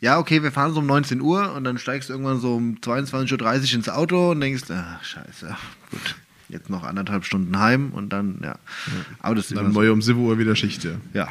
ja, 0.00 0.18
okay, 0.18 0.42
wir 0.42 0.50
fahren 0.50 0.74
so 0.74 0.80
um 0.80 0.86
19 0.86 1.20
Uhr 1.20 1.52
und 1.54 1.62
dann 1.64 1.78
steigst 1.78 2.08
du 2.08 2.14
irgendwann 2.14 2.40
so 2.40 2.56
um 2.56 2.78
22.30 2.80 3.70
Uhr 3.70 3.74
ins 3.78 3.88
Auto 3.88 4.32
und 4.32 4.40
denkst, 4.40 4.64
ach, 4.70 5.04
scheiße, 5.04 5.56
gut, 5.92 6.16
jetzt 6.48 6.68
noch 6.70 6.82
anderthalb 6.82 7.24
Stunden 7.24 7.56
heim 7.58 7.92
und 7.92 8.08
dann, 8.12 8.40
ja. 8.42 8.56
Aber 9.20 9.36
das 9.36 9.46
ist 9.50 9.56
Dann 9.56 9.66
immer 9.66 9.84
so. 9.86 9.92
um 9.92 10.02
7 10.02 10.18
Uhr 10.18 10.38
wieder 10.38 10.56
Schicht, 10.56 10.82
ja. 10.84 10.92
Ja. 11.14 11.28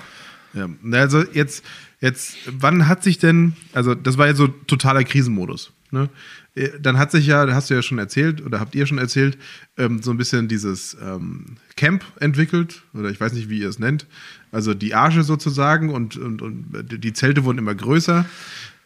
Ja, 0.54 0.68
also 1.00 1.24
jetzt, 1.34 1.64
jetzt, 2.00 2.36
wann 2.46 2.88
hat 2.88 3.04
sich 3.04 3.20
denn, 3.20 3.54
also 3.74 3.96
das 3.96 4.18
war 4.18 4.28
ja 4.28 4.34
so 4.34 4.48
totaler 4.48 5.04
Krisenmodus. 5.04 5.72
Ne? 5.92 6.10
Äh, 6.56 6.70
Dann 6.80 6.98
hat 6.98 7.12
sich 7.12 7.28
ja, 7.28 7.54
hast 7.54 7.70
du 7.70 7.74
ja 7.74 7.82
schon 7.82 8.00
erzählt 8.00 8.44
oder 8.46 8.60
habt 8.60 8.76
ihr 8.76 8.86
schon 8.86 8.98
erzählt, 8.98 9.38
ähm, 9.78 10.02
so 10.02 10.12
ein 10.12 10.18
bisschen 10.18 10.48
dieses 10.48 10.98
ähm, 11.02 11.58
Camp 11.76 12.04
entwickelt 12.20 12.84
oder 12.94 13.10
ich 13.10 13.20
weiß 13.20 13.34
nicht, 13.34 13.50
wie 13.50 13.60
ihr 13.60 13.70
es 13.70 13.80
nennt. 13.80 14.08
Also 14.52 14.74
die 14.74 14.96
Arche 14.96 15.24
sozusagen 15.24 15.90
und, 15.90 16.18
und, 16.18 16.42
und 16.42 16.88
die 16.92 17.14
Zelte 17.14 17.44
wurden 17.44 17.58
immer 17.58 17.76
größer. 17.76 18.26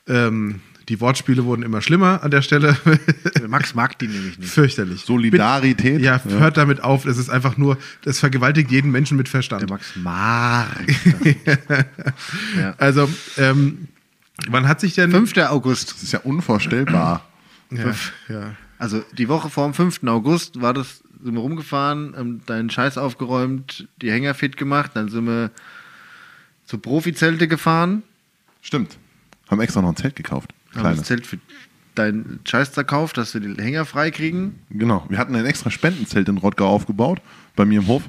Ähm, 0.07 0.61
die 0.89 1.01
Wortspiele 1.01 1.45
wurden 1.45 1.63
immer 1.63 1.81
schlimmer 1.81 2.23
an 2.23 2.29
der 2.29 2.41
Stelle. 2.43 2.77
Max 3.47 3.73
mag 3.73 3.97
die 3.97 4.07
nämlich 4.07 4.37
nicht. 4.37 4.51
Fürchterlich. 4.51 5.01
Solidarität. 5.01 6.01
Ja, 6.01 6.23
hört 6.23 6.57
damit 6.57 6.83
auf. 6.83 7.05
Es 7.05 7.17
ist 7.17 7.29
einfach 7.29 7.57
nur, 7.57 7.77
das 8.03 8.19
vergewaltigt 8.19 8.71
jeden 8.71 8.91
Menschen 8.91 9.17
mit 9.17 9.27
Verstand. 9.27 9.63
Der 9.63 9.69
Max 9.69 9.95
mag. 9.95 10.85
ja. 12.59 12.75
Also, 12.77 13.09
ähm, 13.37 13.87
wann 14.49 14.67
hat 14.67 14.79
sich 14.79 14.93
denn. 14.93 15.11
5. 15.11 15.37
August. 15.37 15.91
Das 15.93 16.03
ist 16.03 16.11
ja 16.11 16.19
unvorstellbar. 16.19 17.25
Ja, 17.71 17.93
ja. 18.29 18.55
Also 18.77 19.03
die 19.13 19.27
Woche 19.29 19.49
vor 19.49 19.65
dem 19.67 19.73
5. 19.73 20.03
August 20.07 20.61
war 20.61 20.73
das, 20.73 21.01
sind 21.23 21.33
wir 21.33 21.41
rumgefahren, 21.41 22.13
haben 22.15 22.45
deinen 22.45 22.69
Scheiß 22.69 22.97
aufgeräumt, 22.97 23.87
die 24.01 24.11
Hänger 24.11 24.33
fit 24.33 24.57
gemacht, 24.57 24.91
dann 24.93 25.09
sind 25.09 25.25
wir 25.25 25.49
zu 26.65 26.77
Profizelte 26.77 27.47
gefahren, 27.47 28.03
Stimmt. 28.61 28.97
Haben 29.47 29.61
extra 29.61 29.79
noch 29.83 29.89
ein 29.89 29.95
Zelt 29.95 30.15
gekauft. 30.15 30.51
haben 30.73 30.81
Kleines. 30.81 30.99
das 31.01 31.07
Zelt 31.07 31.27
für 31.27 31.37
deinen 31.93 32.39
Scheiß 32.45 32.71
zerkauft, 32.71 33.15
dass 33.17 33.31
wir 33.35 33.41
die 33.41 33.61
Hänger 33.61 33.85
frei 33.85 34.09
kriegen. 34.09 34.59
Genau. 34.71 35.05
Wir 35.07 35.19
hatten 35.19 35.35
ein 35.35 35.45
extra 35.45 35.69
Spendenzelt 35.69 36.27
in 36.27 36.37
Rottgau 36.37 36.67
aufgebaut, 36.67 37.21
bei 37.55 37.63
mir 37.63 37.79
im 37.79 37.87
Hof, 37.87 38.01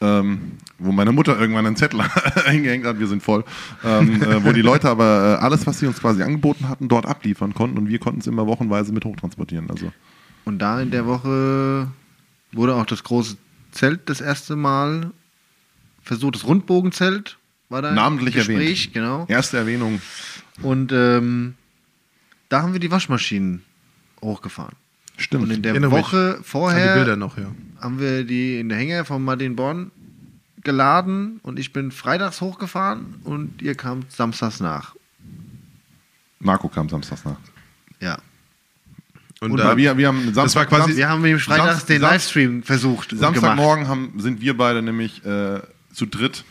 ähm, 0.00 0.52
wo 0.78 0.92
meine 0.92 1.12
Mutter 1.12 1.38
irgendwann 1.38 1.66
einen 1.66 1.76
Zettel 1.76 2.00
eingehängt 2.46 2.86
hat, 2.86 2.98
wir 3.00 3.06
sind 3.08 3.22
voll, 3.22 3.44
ähm, 3.84 4.22
äh, 4.22 4.44
wo 4.44 4.52
die 4.52 4.62
Leute 4.62 4.88
aber 4.88 5.38
äh, 5.40 5.44
alles, 5.44 5.66
was 5.66 5.80
sie 5.80 5.86
uns 5.86 6.00
quasi 6.00 6.22
angeboten 6.22 6.68
hatten, 6.68 6.88
dort 6.88 7.06
abliefern 7.06 7.54
konnten 7.54 7.78
und 7.78 7.88
wir 7.88 7.98
konnten 7.98 8.20
es 8.20 8.26
immer 8.26 8.46
wochenweise 8.46 8.92
mit 8.92 9.04
hochtransportieren. 9.04 9.70
Also 9.70 9.90
Und 10.44 10.60
da 10.60 10.80
in 10.80 10.90
der 10.90 11.06
Woche 11.06 11.88
wurde 12.52 12.74
auch 12.74 12.86
das 12.86 13.02
große 13.02 13.36
Zelt 13.72 14.08
das 14.08 14.20
erste 14.20 14.56
Mal 14.56 15.10
versucht, 16.02 16.36
das 16.36 16.46
Rundbogenzelt 16.46 17.36
war 17.68 17.82
da 17.82 17.90
im 17.90 17.94
namentlich 17.96 18.34
Gespräch, 18.34 18.86
erwähnt. 18.86 18.94
genau. 18.94 19.26
Erste 19.28 19.58
Erwähnung. 19.58 20.00
Und 20.62 20.90
ähm, 20.92 21.54
da 22.48 22.62
haben 22.62 22.72
wir 22.72 22.80
die 22.80 22.90
Waschmaschinen 22.90 23.62
hochgefahren. 24.22 24.74
Stimmt. 25.16 25.44
Und 25.44 25.50
in 25.50 25.62
der 25.62 25.90
Woche 25.90 26.38
vorher 26.42 26.94
die 26.94 26.98
Bilder 27.00 27.16
noch, 27.16 27.36
ja. 27.36 27.50
Haben 27.80 28.00
wir 28.00 28.24
die 28.24 28.60
in 28.60 28.68
der 28.68 28.78
Hänger 28.78 29.04
von 29.04 29.22
Martin 29.22 29.56
Born 29.56 29.90
geladen 30.62 31.40
und 31.42 31.58
ich 31.58 31.72
bin 31.72 31.90
freitags 31.92 32.40
hochgefahren 32.40 33.16
und 33.24 33.62
ihr 33.62 33.74
kamt 33.74 34.10
samstags 34.12 34.60
nach. 34.60 34.94
Marco 36.40 36.68
kam 36.68 36.88
samstags 36.88 37.24
nach. 37.24 37.36
Ja. 38.00 38.18
Und, 39.40 39.52
Und 39.52 39.58
da, 39.58 39.76
wir, 39.76 39.96
wir 39.96 40.08
haben 40.08 40.32
das 40.34 40.56
war 40.56 40.66
quasi- 40.66 40.96
Wir 40.96 41.08
haben 41.08 41.22
nämlich 41.22 41.42
freitags 41.44 41.80
Samst- 41.80 41.88
den 41.88 42.00
Livestream 42.02 42.62
versucht. 42.64 43.14
Samstagmorgen 43.16 43.86
haben, 43.88 44.14
sind 44.18 44.40
wir 44.40 44.56
beide 44.56 44.82
nämlich 44.82 45.24
äh, 45.24 45.60
zu 45.92 46.06
dritt. 46.06 46.44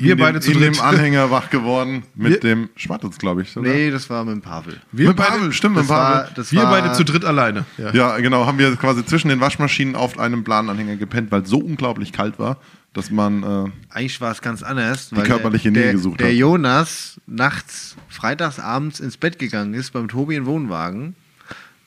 Wir 0.00 0.16
beide 0.16 0.40
dem, 0.40 0.52
zu 0.52 0.58
dem 0.58 0.80
Anhänger 0.80 1.30
wach 1.30 1.50
geworden 1.50 2.02
mit 2.14 2.32
Wir- 2.32 2.40
dem 2.40 2.68
Schwattels, 2.76 3.18
glaube 3.18 3.42
ich. 3.42 3.56
Oder? 3.56 3.68
Nee, 3.70 3.90
das 3.90 4.08
war 4.10 4.24
mit 4.24 4.34
dem 4.34 4.40
Pavel. 4.42 4.80
wir 4.92 5.08
mit 5.08 5.16
beide, 5.16 5.30
Pavel, 5.32 5.52
stimmt, 5.52 5.76
mit 5.76 5.88
war, 5.88 6.22
Pavel. 6.22 6.32
das 6.36 6.52
wir 6.52 6.62
war, 6.62 6.70
beide 6.70 6.92
zu 6.94 7.04
dritt 7.04 7.24
alleine. 7.24 7.64
Ja. 7.78 7.92
Ja, 7.92 8.18
genau, 8.18 8.46
haben 8.46 8.58
wir 8.58 8.74
quasi 8.76 9.04
zwischen 9.04 9.28
den 9.28 9.40
Waschmaschinen 9.40 9.94
auf 9.96 10.18
einem 10.18 10.42
Plananhänger 10.44 10.96
gepennt, 10.96 11.30
weil 11.30 11.42
es 11.42 11.48
so 11.50 11.58
unglaublich 11.58 12.12
kalt 12.12 12.38
war, 12.38 12.56
dass 12.92 13.10
man 13.10 13.42
äh, 13.42 13.70
Eigentlich 13.90 14.20
war 14.20 14.32
es 14.32 14.40
ganz 14.42 14.62
anders, 14.62 15.14
weil 15.14 15.22
körperliche 15.24 15.70
der, 15.70 15.72
Nähe 15.72 15.82
der, 15.84 15.92
gesucht 15.92 16.20
der 16.20 16.28
hat. 16.28 16.34
Jonas 16.34 17.20
nachts, 17.26 17.96
freitags 18.08 18.58
abends 18.58 18.98
ins 19.00 19.16
Bett 19.16 19.38
gegangen 19.38 19.74
ist 19.74 19.92
beim 19.92 20.08
Tobi 20.08 20.34
im 20.34 20.46
Wohnwagen 20.46 21.14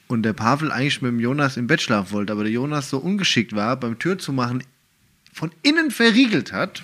und 0.08 0.24
der 0.24 0.34
Pavel 0.34 0.72
eigentlich 0.72 1.02
mit 1.02 1.12
dem 1.12 1.20
Jonas 1.20 1.58
im 1.58 1.68
Bett 1.68 1.82
schlafen 1.82 2.12
wollte, 2.14 2.32
aber 2.32 2.44
der 2.44 2.54
Jonas 2.54 2.90
so 2.90 3.00
ungeschickt 3.00 3.54
war, 3.56 3.76
beim 3.76 3.98
Tür 4.00 4.18
zu 4.18 4.32
machen, 4.32 4.64
von 5.34 5.52
innen 5.64 5.90
verriegelt 5.92 6.54
hat. 6.54 6.84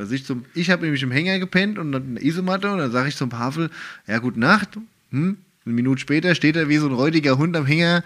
Dass 0.00 0.12
ich 0.12 0.24
zum, 0.24 0.46
ich 0.54 0.70
habe 0.70 0.82
nämlich 0.82 1.02
im 1.02 1.10
Hänger 1.10 1.38
gepennt 1.38 1.78
und 1.78 1.92
dann 1.92 2.02
eine 2.08 2.24
Isomatte 2.24 2.72
und 2.72 2.78
dann 2.78 2.90
sage 2.90 3.10
ich 3.10 3.16
zum 3.16 3.28
Pavel, 3.28 3.68
ja, 4.06 4.16
gute 4.16 4.40
Nacht. 4.40 4.78
Hm? 5.10 5.36
Eine 5.66 5.74
Minute 5.74 6.00
später 6.00 6.34
steht 6.34 6.56
er 6.56 6.70
wie 6.70 6.78
so 6.78 6.86
ein 6.86 6.94
räudiger 6.94 7.36
Hund 7.36 7.54
am 7.54 7.66
Hänger. 7.66 8.02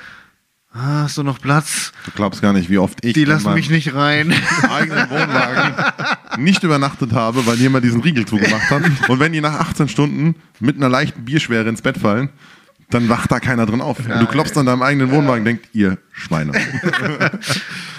Ah, 0.72 1.04
hast 1.04 1.18
du 1.18 1.22
noch 1.22 1.40
Platz? 1.40 1.92
du 2.04 2.10
glaubst 2.10 2.42
gar 2.42 2.52
nicht, 2.52 2.68
wie 2.68 2.78
oft 2.78 2.98
ich 3.04 3.12
Die 3.12 3.24
lassen 3.24 3.54
mich 3.54 3.70
nicht 3.70 3.94
rein. 3.94 4.34
eigenen 4.68 5.08
Wohnwagen 5.08 6.44
nicht 6.44 6.64
übernachtet 6.64 7.12
habe, 7.12 7.46
weil 7.46 7.58
jemand 7.58 7.84
diesen 7.84 8.00
Riegel 8.00 8.26
zugemacht 8.26 8.70
hat. 8.70 8.82
Und 9.08 9.20
wenn 9.20 9.32
die 9.32 9.40
nach 9.40 9.60
18 9.60 9.88
Stunden 9.88 10.34
mit 10.58 10.74
einer 10.74 10.88
leichten 10.88 11.24
Bierschwere 11.24 11.68
ins 11.68 11.80
Bett 11.80 11.98
fallen, 11.98 12.30
dann 12.90 13.08
wacht 13.08 13.30
da 13.32 13.40
keiner 13.40 13.66
drin 13.66 13.80
auf. 13.80 13.98
Und 13.98 14.08
du 14.08 14.26
klopfst 14.26 14.56
an 14.56 14.66
deinem 14.66 14.82
eigenen 14.82 15.10
Wohnwagen 15.10 15.40
und 15.40 15.44
denkst, 15.46 15.68
ihr 15.72 15.98
Schweine. 16.12 16.52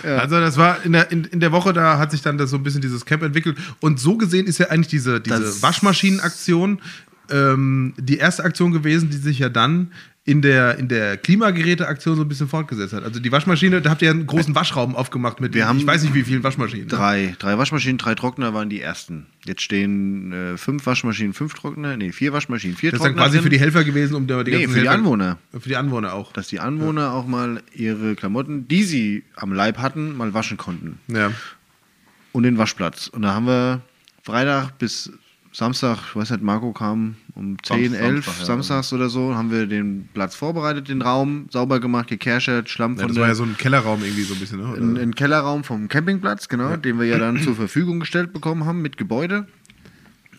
Also 0.03 0.39
das 0.39 0.55
war 0.57 0.85
in 0.85 0.91
der, 0.91 1.11
in, 1.11 1.23
in 1.23 1.39
der 1.39 1.51
Woche, 1.51 1.73
da 1.73 1.97
hat 1.97 2.11
sich 2.11 2.21
dann 2.21 2.37
das 2.37 2.51
so 2.51 2.57
ein 2.57 2.63
bisschen 2.63 2.81
dieses 2.81 3.05
Camp 3.05 3.23
entwickelt. 3.23 3.57
Und 3.79 3.99
so 3.99 4.17
gesehen 4.17 4.45
ist 4.45 4.59
ja 4.59 4.67
eigentlich 4.67 4.87
diese, 4.87 5.19
diese 5.19 5.63
Waschmaschinenaktion 5.63 6.79
ähm, 7.31 7.95
die 7.97 8.17
erste 8.17 8.43
Aktion 8.43 8.71
gewesen, 8.71 9.09
die 9.09 9.17
sich 9.17 9.39
ja 9.39 9.49
dann 9.49 9.91
in 10.27 10.41
der, 10.41 10.79
in 10.79 10.87
der 10.87 11.17
Klimageräteaktion 11.17 12.15
so 12.15 12.23
ein 12.23 12.27
bisschen 12.27 12.47
fortgesetzt 12.47 12.93
hat. 12.93 13.03
Also 13.03 13.19
die 13.19 13.31
Waschmaschine, 13.31 13.79
da 13.83 13.91
habt 13.91 14.01
ihr 14.01 14.07
ja 14.07 14.11
einen 14.11 14.25
großen 14.25 14.55
Waschraum 14.55 14.95
aufgemacht 14.95 15.39
mit, 15.39 15.53
Wir 15.53 15.67
haben 15.67 15.77
ich 15.77 15.85
weiß 15.85 16.01
nicht 16.01 16.15
wie 16.15 16.23
vielen 16.23 16.43
Waschmaschinen. 16.43 16.87
Drei. 16.87 17.35
Drei 17.37 17.59
Waschmaschinen, 17.59 17.99
drei 17.99 18.15
Trockner 18.15 18.51
waren 18.55 18.67
die 18.67 18.81
ersten. 18.81 19.27
Jetzt 19.45 19.61
stehen 19.61 20.31
äh, 20.33 20.57
fünf 20.57 20.83
Waschmaschinen, 20.87 21.33
fünf 21.33 21.53
Trockner. 21.53 21.95
Nee, 21.95 22.11
vier 22.11 22.33
Waschmaschinen, 22.33 22.75
vier 22.75 22.89
Das 22.89 23.01
ist 23.01 23.03
dann 23.05 23.11
Trockner. 23.13 23.29
quasi 23.29 23.43
für 23.43 23.49
die 23.49 23.59
Helfer 23.59 23.83
gewesen, 23.83 24.15
um 24.15 24.25
die 24.25 24.33
Nee, 24.33 24.43
ganzen 24.49 24.69
für 24.69 24.79
die 24.81 24.87
Helfer- 24.87 24.91
Anwohner. 24.95 25.37
Für 25.51 25.69
die 25.69 25.75
Anwohner 25.75 26.13
auch. 26.13 26.33
Dass 26.33 26.47
die 26.47 26.59
Anwohner 26.59 27.11
auch 27.13 27.27
mal 27.27 27.61
ihre 27.75 28.15
Klamotten, 28.15 28.67
die 28.67 28.81
sie 28.83 29.23
am 29.35 29.53
Leib 29.53 29.77
hatten, 29.77 30.17
mal 30.17 30.33
waschen 30.33 30.57
konnten. 30.57 30.97
Ja. 31.07 31.31
Und 32.31 32.41
den 32.43 32.57
Waschplatz. 32.57 33.07
Und 33.09 33.21
da 33.21 33.35
haben 33.35 33.45
wir 33.45 33.81
Freitag 34.23 34.79
bis 34.79 35.11
Samstag, 35.51 35.99
ich 36.09 36.15
weiß 36.15 36.31
nicht, 36.31 36.41
Marco 36.41 36.73
kam 36.73 37.15
um 37.35 37.57
10, 37.61 37.91
Samstag, 37.91 38.01
11, 38.01 38.25
ja. 38.25 38.45
samstags 38.45 38.93
oder 38.93 39.09
so, 39.09 39.35
haben 39.35 39.51
wir 39.51 39.67
den 39.67 40.07
Platz 40.13 40.35
vorbereitet, 40.35 40.87
den 40.87 41.01
Raum 41.01 41.47
sauber 41.51 41.79
gemacht, 41.81 42.07
gekerchert, 42.07 42.69
Schlamm 42.69 42.95
Ja, 42.95 43.01
von 43.01 43.09
das 43.09 43.17
war 43.17 43.27
ja 43.27 43.35
so 43.35 43.43
ein 43.43 43.57
Kellerraum 43.57 44.01
irgendwie 44.03 44.23
so 44.23 44.33
ein 44.33 44.39
bisschen, 44.39 44.59
ne? 44.59 44.75
in, 44.77 44.93
Oder? 44.93 45.01
in 45.01 45.15
Kellerraum 45.15 45.63
vom 45.63 45.89
Campingplatz, 45.89 46.47
genau, 46.47 46.77
den 46.77 46.97
wir 46.97 47.05
ja 47.05 47.17
dann 47.17 47.41
zur 47.41 47.55
Verfügung 47.55 47.99
gestellt 47.99 48.31
bekommen 48.31 48.65
haben 48.65 48.81
mit 48.81 48.97
Gebäude 48.97 49.47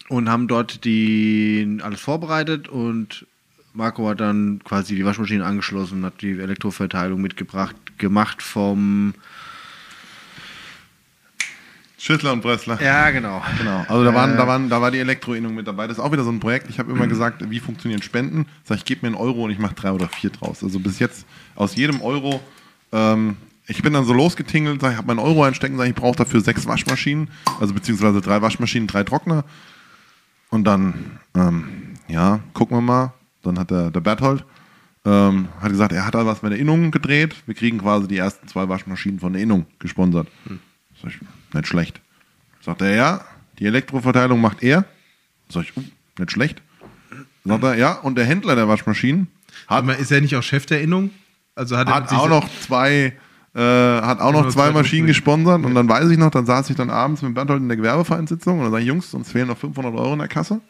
und 0.09 0.29
haben 0.31 0.49
dort 0.49 0.85
die 0.85 1.79
alles 1.83 2.01
vorbereitet 2.01 2.69
und 2.69 3.27
Marco 3.75 4.09
hat 4.09 4.21
dann 4.21 4.61
quasi 4.65 4.97
die 4.97 5.05
Waschmaschine 5.05 5.45
angeschlossen, 5.45 6.03
hat 6.05 6.23
die 6.23 6.39
Elektroverteilung 6.39 7.21
mitgebracht, 7.21 7.77
gemacht 7.99 8.43
vom 8.43 9.13
Schüttler 11.99 12.33
und 12.33 12.43
Brössler. 12.43 12.81
Ja, 12.83 13.11
genau. 13.11 13.43
Genau. 13.59 13.85
Also 13.89 14.05
da, 14.05 14.15
waren, 14.15 14.35
Äh. 14.35 14.37
da, 14.37 14.47
waren, 14.47 14.69
da 14.69 14.81
war 14.83 14.91
die 14.91 14.99
Elektroinnung 14.99 15.55
mit 15.55 15.67
dabei. 15.67 15.87
Das 15.87 15.97
ist 15.99 16.05
auch 16.05 16.13
wieder 16.13 16.25
so 16.25 16.31
ein 16.31 16.41
Projekt. 16.41 16.69
Ich 16.69 16.79
habe 16.79 16.93
immer 16.93 17.07
gesagt, 17.07 17.49
wie 17.51 17.59
funktionieren 17.61 18.03
Spenden? 18.03 18.47
Sag 18.65 18.77
ich, 18.79 18.85
gebe 18.85 19.01
mir 19.03 19.09
einen 19.09 19.17
Euro 19.23 19.45
und 19.45 19.51
ich 19.51 19.59
mache 19.59 19.75
drei 19.75 19.93
oder 19.93 20.09
vier 20.09 20.31
draus. 20.31 20.63
Also 20.63 20.79
bis 20.79 20.99
jetzt 20.99 21.25
aus 21.55 21.75
jedem 21.75 22.03
Euro. 22.03 22.41
Ähm, 22.93 23.37
ich 23.67 23.83
bin 23.83 23.93
dann 23.95 24.05
so 24.05 24.13
losgetingelt, 24.13 24.81
sag 24.81 24.93
ich, 24.93 24.97
habe 24.99 25.07
meinen 25.09 25.19
Euro 25.19 25.43
einstecken, 25.43 25.77
sag 25.77 25.85
ich, 25.85 25.91
ich 25.91 25.97
brauche 25.97 26.17
dafür 26.17 26.41
sechs 26.41 26.67
Waschmaschinen, 26.67 27.29
also 27.59 27.75
beziehungsweise 27.75 28.21
drei 28.21 28.41
Waschmaschinen, 28.41 28.87
drei 28.87 29.03
Trockner. 29.03 29.45
Und 30.51 30.65
dann, 30.65 31.19
ähm, 31.35 31.95
ja, 32.09 32.41
gucken 32.53 32.77
wir 32.77 32.83
mal. 32.83 33.13
Dann 33.43 33.59
hat 33.59 33.71
der, 33.71 33.91
der 33.91 34.01
Berthold 34.01 34.45
ähm, 35.05 35.49
hat 35.61 35.71
gesagt, 35.71 35.93
er 35.93 36.05
hat 36.07 36.15
da 36.15 36.27
was 36.27 36.43
mit 36.43 36.53
der 36.53 36.59
Innung 36.59 36.91
gedreht. 36.91 37.35
Wir 37.47 37.55
kriegen 37.55 37.79
quasi 37.79 38.07
die 38.07 38.19
ersten 38.19 38.47
zwei 38.49 38.69
Waschmaschinen 38.69 39.19
von 39.19 39.33
der 39.33 39.43
Innung 39.43 39.67
gesponsert. 39.79 40.29
Sag 41.03 41.11
ich, 41.11 41.19
nicht 41.57 41.69
schlecht. 41.69 42.01
Sagt 42.61 42.83
er, 42.83 42.95
ja, 42.95 43.25
die 43.59 43.67
Elektroverteilung 43.67 44.41
macht 44.41 44.63
er. 44.63 44.85
Sag 45.49 45.65
ich, 45.65 45.77
uh, 45.77 45.85
nicht 46.19 46.33
schlecht. 46.33 46.63
Sagt 47.45 47.65
er, 47.65 47.75
ja, 47.77 47.93
und 47.93 48.17
der 48.17 48.25
Händler 48.25 48.57
der 48.57 48.69
Waschmaschinen 48.69 49.29
hat, 49.67 49.85
Aber 49.85 49.97
ist 49.97 50.11
er 50.11 50.21
nicht 50.21 50.37
auch 50.37 50.43
Chef 50.43 50.67
der 50.67 50.81
Innung? 50.81 51.11
Also 51.55 51.77
hat 51.77 51.89
er 51.89 51.95
hat 51.95 52.13
auch 52.13 52.29
noch 52.29 52.49
zwei, 52.61 53.15
äh, 53.55 53.61
hat 53.61 54.21
auch 54.21 54.33
noch 54.33 54.49
zwei 54.51 54.71
Maschinen 54.71 55.07
gesponsert. 55.07 55.65
Und 55.65 55.75
dann 55.75 55.89
weiß 55.89 56.11
ich 56.11 56.19
noch, 56.19 56.31
dann 56.31 56.47
saß 56.47 56.71
ich 56.71 56.77
dann 56.77 56.91
abends 56.91 57.23
mit 57.23 57.35
Berthold 57.35 57.63
in 57.63 57.69
der 57.69 57.77
Gewerbevereinssitzung 57.77 58.59
und 58.59 58.65
dann 58.65 58.73
sage 58.73 58.83
ich, 58.83 58.89
Jungs, 58.89 59.15
uns 59.15 59.33
fehlen 59.33 59.49
noch 59.49 59.59
500 59.59 59.95
Euro 59.95 60.13
in 60.13 60.19
der 60.19 60.29
Kasse. 60.29 60.61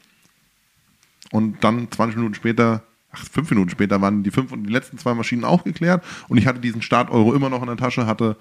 Und 1.32 1.62
dann 1.64 1.90
20 1.90 2.16
Minuten 2.16 2.34
später, 2.34 2.82
ach, 3.10 3.24
fünf 3.24 3.50
Minuten 3.50 3.70
später 3.70 4.00
waren 4.00 4.22
die, 4.22 4.30
fünf, 4.30 4.52
die 4.52 4.72
letzten 4.72 4.98
zwei 4.98 5.14
Maschinen 5.14 5.44
auch 5.44 5.64
geklärt. 5.64 6.04
Und 6.28 6.38
ich 6.38 6.46
hatte 6.46 6.60
diesen 6.60 6.82
Start-Euro 6.82 7.34
immer 7.34 7.50
noch 7.50 7.62
in 7.62 7.68
der 7.68 7.76
Tasche, 7.76 8.06
hatte 8.06 8.36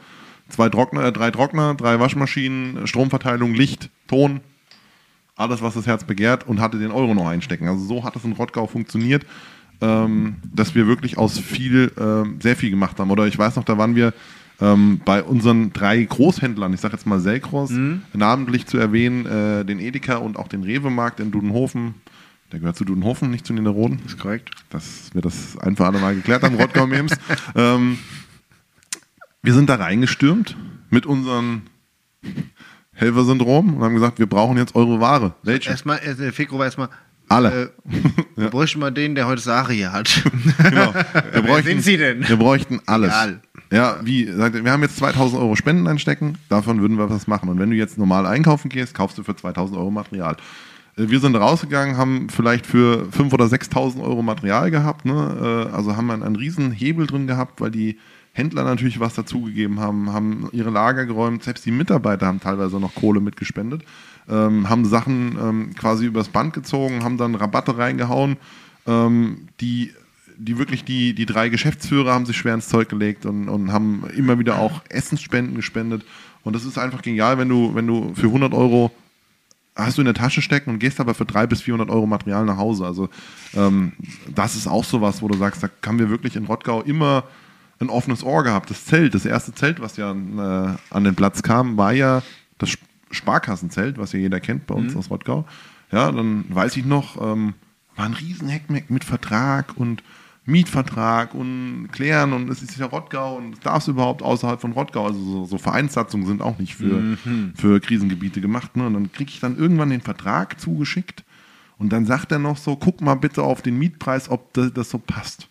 zwei 0.50 0.70
Trockner, 0.70 1.06
äh, 1.06 1.12
drei 1.12 1.32
Trockner, 1.32 1.76
drei 1.76 2.00
Waschmaschinen, 2.00 2.88
Stromverteilung, 2.88 3.54
Licht, 3.54 3.90
Ton, 4.08 4.42
alles, 5.36 5.62
was 5.62 5.74
das 5.74 5.88
Herz 5.88 6.04
begehrt 6.04 6.48
und 6.48 6.60
hatte 6.60 6.80
den 6.80 6.92
Euro 6.92 7.14
noch 7.14 7.28
einstecken. 7.28 7.68
Also 7.68 7.86
so 7.86 8.04
hat 8.04 8.16
es 8.16 8.24
in 8.24 8.34
Rottgau 8.34 8.68
funktioniert, 8.68 9.26
ähm, 9.82 10.36
dass 10.54 10.76
wir 10.76 10.88
wirklich 10.88 11.18
aus 11.18 11.38
viel, 11.40 11.92
ähm, 12.00 12.38
sehr 12.42 12.56
viel 12.56 12.70
gemacht 12.70 13.00
haben. 13.00 13.12
Oder 13.12 13.28
ich 13.28 13.38
weiß 13.38 13.56
noch, 13.58 13.66
da 13.66 13.78
waren 13.78 13.96
wir 13.96 14.14
ähm, 14.62 15.02
bei 15.04 15.22
unseren 15.22 15.74
drei 15.74 16.02
Großhändlern, 16.04 16.74
ich 16.74 16.80
sage 16.80 16.94
jetzt 16.94 17.06
mal 17.06 17.20
Selkros, 17.20 17.72
namentlich 18.14 18.68
zu 18.68 18.78
erwähnen, 18.78 19.26
äh, 19.26 19.66
den 19.66 19.80
Edeka 19.80 20.16
und 20.18 20.38
auch 20.38 20.48
den 20.48 20.64
Rewe-Markt 20.64 21.20
in 21.20 21.32
Dudenhofen. 21.32 21.96
Der 22.52 22.60
gehört 22.60 22.78
zu 22.78 22.86
Dudenhofen, 22.86 23.32
nicht 23.32 23.46
zu 23.46 23.54
Niederroden. 23.54 24.00
ist 24.06 24.20
korrekt. 24.20 24.52
Dass 24.70 25.10
wir 25.14 25.22
das 25.22 25.58
ein 25.58 25.76
für 25.76 25.86
alle 25.86 26.00
Mal 26.00 26.16
geklärt 26.16 26.44
haben, 26.44 26.56
Rottgau-Memes. 26.56 27.12
ähm, 27.56 27.98
wir 29.46 29.54
sind 29.54 29.70
da 29.70 29.76
reingestürmt 29.76 30.58
mit 30.90 31.06
unserem 31.06 31.64
Helfersyndrom 32.94 33.76
und 33.76 33.84
haben 33.84 33.94
gesagt, 33.94 34.20
wir 34.20 34.28
brauchen 34.28 34.58
jetzt 34.58 34.76
eure 34.76 35.00
Ware. 35.00 35.36
Welche? 35.44 35.70
Erstmal, 35.70 36.00
äh, 36.00 36.16
der 36.16 36.34
Fekro 36.34 36.58
war 36.58 36.66
erstmal. 36.66 36.90
Alle. 37.28 37.72
Äh, 37.86 37.92
Wir 38.36 38.50
bräuchten 38.50 38.80
mal 38.80 38.92
den, 38.92 39.16
der 39.16 39.26
heute 39.26 39.42
Sari 39.42 39.78
hier 39.78 39.92
hat. 39.92 40.22
Genau. 40.64 40.94
Wir 41.32 41.42
bräuchten, 41.42 41.70
sind 41.70 41.82
Sie 41.84 41.98
denn? 41.98 42.28
Wir 42.28 42.36
bräuchten 42.38 42.82
alles. 42.86 43.10
Egal. 43.10 43.42
Ja, 43.72 43.98
wie, 44.04 44.32
sagt 44.32 44.64
wir 44.64 44.72
haben 44.72 44.84
jetzt 44.84 44.98
2000 44.98 45.42
Euro 45.42 45.56
Spenden 45.56 45.88
einstecken, 45.88 46.38
davon 46.50 46.82
würden 46.82 46.98
wir 47.00 47.10
was 47.10 47.26
machen. 47.26 47.50
Und 47.50 47.58
wenn 47.58 47.72
du 47.72 47.76
jetzt 47.76 47.98
normal 47.98 48.28
einkaufen 48.28 48.70
gehst, 48.70 48.94
kaufst 48.94 49.18
du 49.18 49.24
für 49.24 49.36
2000 49.36 49.76
Euro 49.78 49.90
Material. 49.90 50.38
Äh, 50.98 51.10
Wir 51.10 51.20
sind 51.20 51.36
rausgegangen, 51.36 51.98
haben 51.98 52.30
vielleicht 52.30 52.68
für 52.68 53.08
5.000 53.12 53.34
oder 53.34 53.46
6.000 53.46 54.04
Euro 54.04 54.22
Material 54.22 54.70
gehabt. 54.70 55.06
Ne? 55.06 55.68
Äh, 55.72 55.76
Also 55.76 55.98
haben 55.98 56.06
wir 56.06 56.14
einen, 56.14 56.24
einen 56.24 56.36
riesen 56.36 56.72
Hebel 56.72 57.08
drin 57.08 57.26
gehabt, 57.26 57.60
weil 57.60 57.72
die 57.72 57.98
Händler 58.36 58.66
natürlich 58.66 59.00
was 59.00 59.14
dazugegeben 59.14 59.80
haben, 59.80 60.12
haben 60.12 60.50
ihre 60.52 60.70
Lager 60.70 61.06
geräumt. 61.06 61.42
Selbst 61.44 61.66
die 61.66 61.72
Mitarbeiter 61.72 62.28
haben 62.28 62.42
teilweise 62.42 62.82
noch 62.82 62.94
Kohle 62.94 63.22
mitgespendet, 63.22 63.84
ähm, 64.30 64.68
haben 64.70 64.84
Sachen 64.84 65.38
ähm, 65.42 65.76
quasi 65.76 66.06
übers 66.06 66.28
Band 66.28 66.54
gezogen, 66.54 67.06
haben 67.06 67.18
dann 67.18 67.36
Rabatte 67.36 67.78
reingehauen, 67.78 68.36
ähm, 68.88 69.48
die 69.62 69.94
die 70.38 70.58
wirklich 70.58 70.84
die, 70.84 71.16
die 71.16 71.26
drei 71.26 71.48
Geschäftsführer 71.48 72.14
haben 72.14 72.26
sich 72.26 72.36
schwer 72.36 72.56
ins 72.56 72.68
Zeug 72.68 72.90
gelegt 72.90 73.26
und, 73.26 73.48
und 73.48 73.72
haben 73.72 74.04
immer 74.18 74.38
wieder 74.38 74.60
auch 74.60 74.82
Essensspenden 74.90 75.56
gespendet. 75.56 76.04
Und 76.44 76.58
das 76.58 76.66
ist 76.66 76.78
einfach 76.78 77.02
genial, 77.02 77.38
wenn 77.38 77.48
du, 77.48 77.74
wenn 77.74 77.88
du 77.88 78.14
für 78.16 78.28
100 78.28 78.54
Euro 78.54 78.92
hast 79.78 79.98
du 79.98 80.02
in 80.02 80.06
der 80.08 80.14
Tasche 80.14 80.42
stecken 80.42 80.72
und 80.72 80.80
gehst 80.80 81.00
aber 81.00 81.14
für 81.14 81.24
300 81.24 81.52
bis 81.52 81.62
400 81.62 81.90
Euro 81.90 82.06
Material 82.06 82.44
nach 82.44 82.58
Hause. 82.58 82.86
Also 82.86 83.08
ähm, 83.56 83.94
das 84.34 84.58
ist 84.58 84.68
auch 84.68 84.84
sowas, 84.84 85.22
wo 85.22 85.30
du 85.30 85.38
sagst, 85.38 85.64
da 85.64 85.70
haben 85.86 86.00
wir 86.00 86.10
wirklich 86.10 86.36
in 86.36 86.46
Rottgau 86.46 86.82
immer 86.82 87.24
ein 87.80 87.90
offenes 87.90 88.24
Ohr 88.24 88.44
gehabt. 88.44 88.70
Das 88.70 88.86
Zelt, 88.86 89.14
das 89.14 89.26
erste 89.26 89.54
Zelt, 89.54 89.80
was 89.82 89.98
ja 89.98 90.12
äh, 90.12 90.76
an 90.90 91.04
den 91.04 91.16
Platz 91.16 91.44
kam, 91.44 91.78
war 91.78 91.94
ja 91.94 92.22
das 92.58 92.70
Sp- 92.72 92.86
Sparkassenzelt, 93.12 93.98
was 93.98 94.12
ja 94.14 94.20
jeder 94.20 94.40
kennt 94.40 94.68
bei 94.68 94.76
uns 94.76 94.96
aus 94.96 95.10
Rottgau. 95.10 95.46
Ja, 95.92 96.12
dann 96.12 96.46
weiß 96.50 96.76
ich 96.78 96.86
noch, 96.86 97.22
ähm, 97.22 97.54
war 97.96 98.06
ein 98.06 98.14
riesen 98.14 98.50
Heckmeck 98.50 98.90
mit 98.90 99.04
Vertrag 99.04 99.78
und 99.78 100.04
Mietvertrag 100.48 101.34
und 101.34 101.90
klären 101.92 102.32
und 102.34 102.50
es 102.50 102.62
ist 102.62 102.78
ja 102.78 102.86
Rottgau 102.86 103.38
und 103.38 103.54
es 103.54 103.60
darf 103.62 103.88
überhaupt 103.88 104.22
außerhalb 104.22 104.62
von 104.62 104.74
Rottgau. 104.74 105.06
Also 105.08 105.20
so, 105.20 105.46
so 105.46 105.58
Vereinssatzungen 105.58 106.28
sind 106.28 106.42
auch 106.42 106.60
nicht 106.60 106.76
für, 106.76 107.18
für 107.56 107.80
Krisengebiete 107.80 108.42
gemacht. 108.42 108.76
Ne? 108.78 108.86
Und 108.86 108.94
dann 108.94 109.12
kriege 109.12 109.32
ich 109.32 109.40
dann 109.40 109.58
irgendwann 109.58 109.90
den 109.90 110.02
Vertrag 110.02 110.60
zugeschickt 110.60 111.24
und 111.78 111.92
dann 111.92 112.06
sagt 112.06 112.32
er 112.32 112.40
noch 112.40 112.58
so, 112.58 112.76
guck 112.76 113.02
mal 113.02 113.16
bitte 113.16 113.42
auf 113.44 113.62
den 113.62 113.78
Mietpreis, 113.80 114.30
ob 114.30 114.54
das, 114.54 114.72
das 114.74 114.90
so 114.90 115.00
passt. 115.00 115.48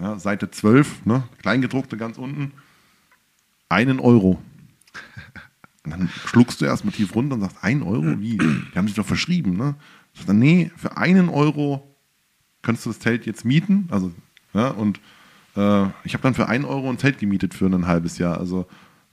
Ja, 0.00 0.18
Seite 0.18 0.50
12, 0.50 1.06
ne? 1.06 1.24
Kleingedruckte 1.42 1.96
ganz 1.96 2.18
unten, 2.18 2.52
einen 3.68 4.00
Euro. 4.00 4.40
Und 5.84 5.90
dann 5.90 6.08
schluckst 6.26 6.60
du 6.60 6.64
erstmal 6.64 6.92
tief 6.92 7.14
runter 7.14 7.34
und 7.34 7.40
sagst, 7.40 7.58
ein 7.62 7.82
Euro? 7.82 8.18
Wie? 8.20 8.36
Die 8.36 8.76
haben 8.76 8.86
sich 8.86 8.96
doch 8.96 9.06
verschrieben, 9.06 9.56
ne? 9.56 9.74
Sagt 10.14 10.28
er, 10.28 10.34
nee, 10.34 10.70
für 10.76 10.96
einen 10.96 11.28
Euro 11.28 11.96
könntest 12.62 12.86
du 12.86 12.90
das 12.90 12.98
Zelt 12.98 13.26
jetzt 13.26 13.44
mieten. 13.44 13.88
Also, 13.90 14.12
ja, 14.52 14.68
und 14.68 15.00
äh, 15.56 15.86
ich 16.04 16.14
habe 16.14 16.22
dann 16.22 16.34
für 16.34 16.48
einen 16.48 16.64
Euro 16.64 16.90
ein 16.90 16.98
Zelt 16.98 17.18
gemietet 17.18 17.54
für 17.54 17.66
ein 17.66 17.86
halbes 17.86 18.18
Jahr. 18.18 18.38
Also, 18.38 18.66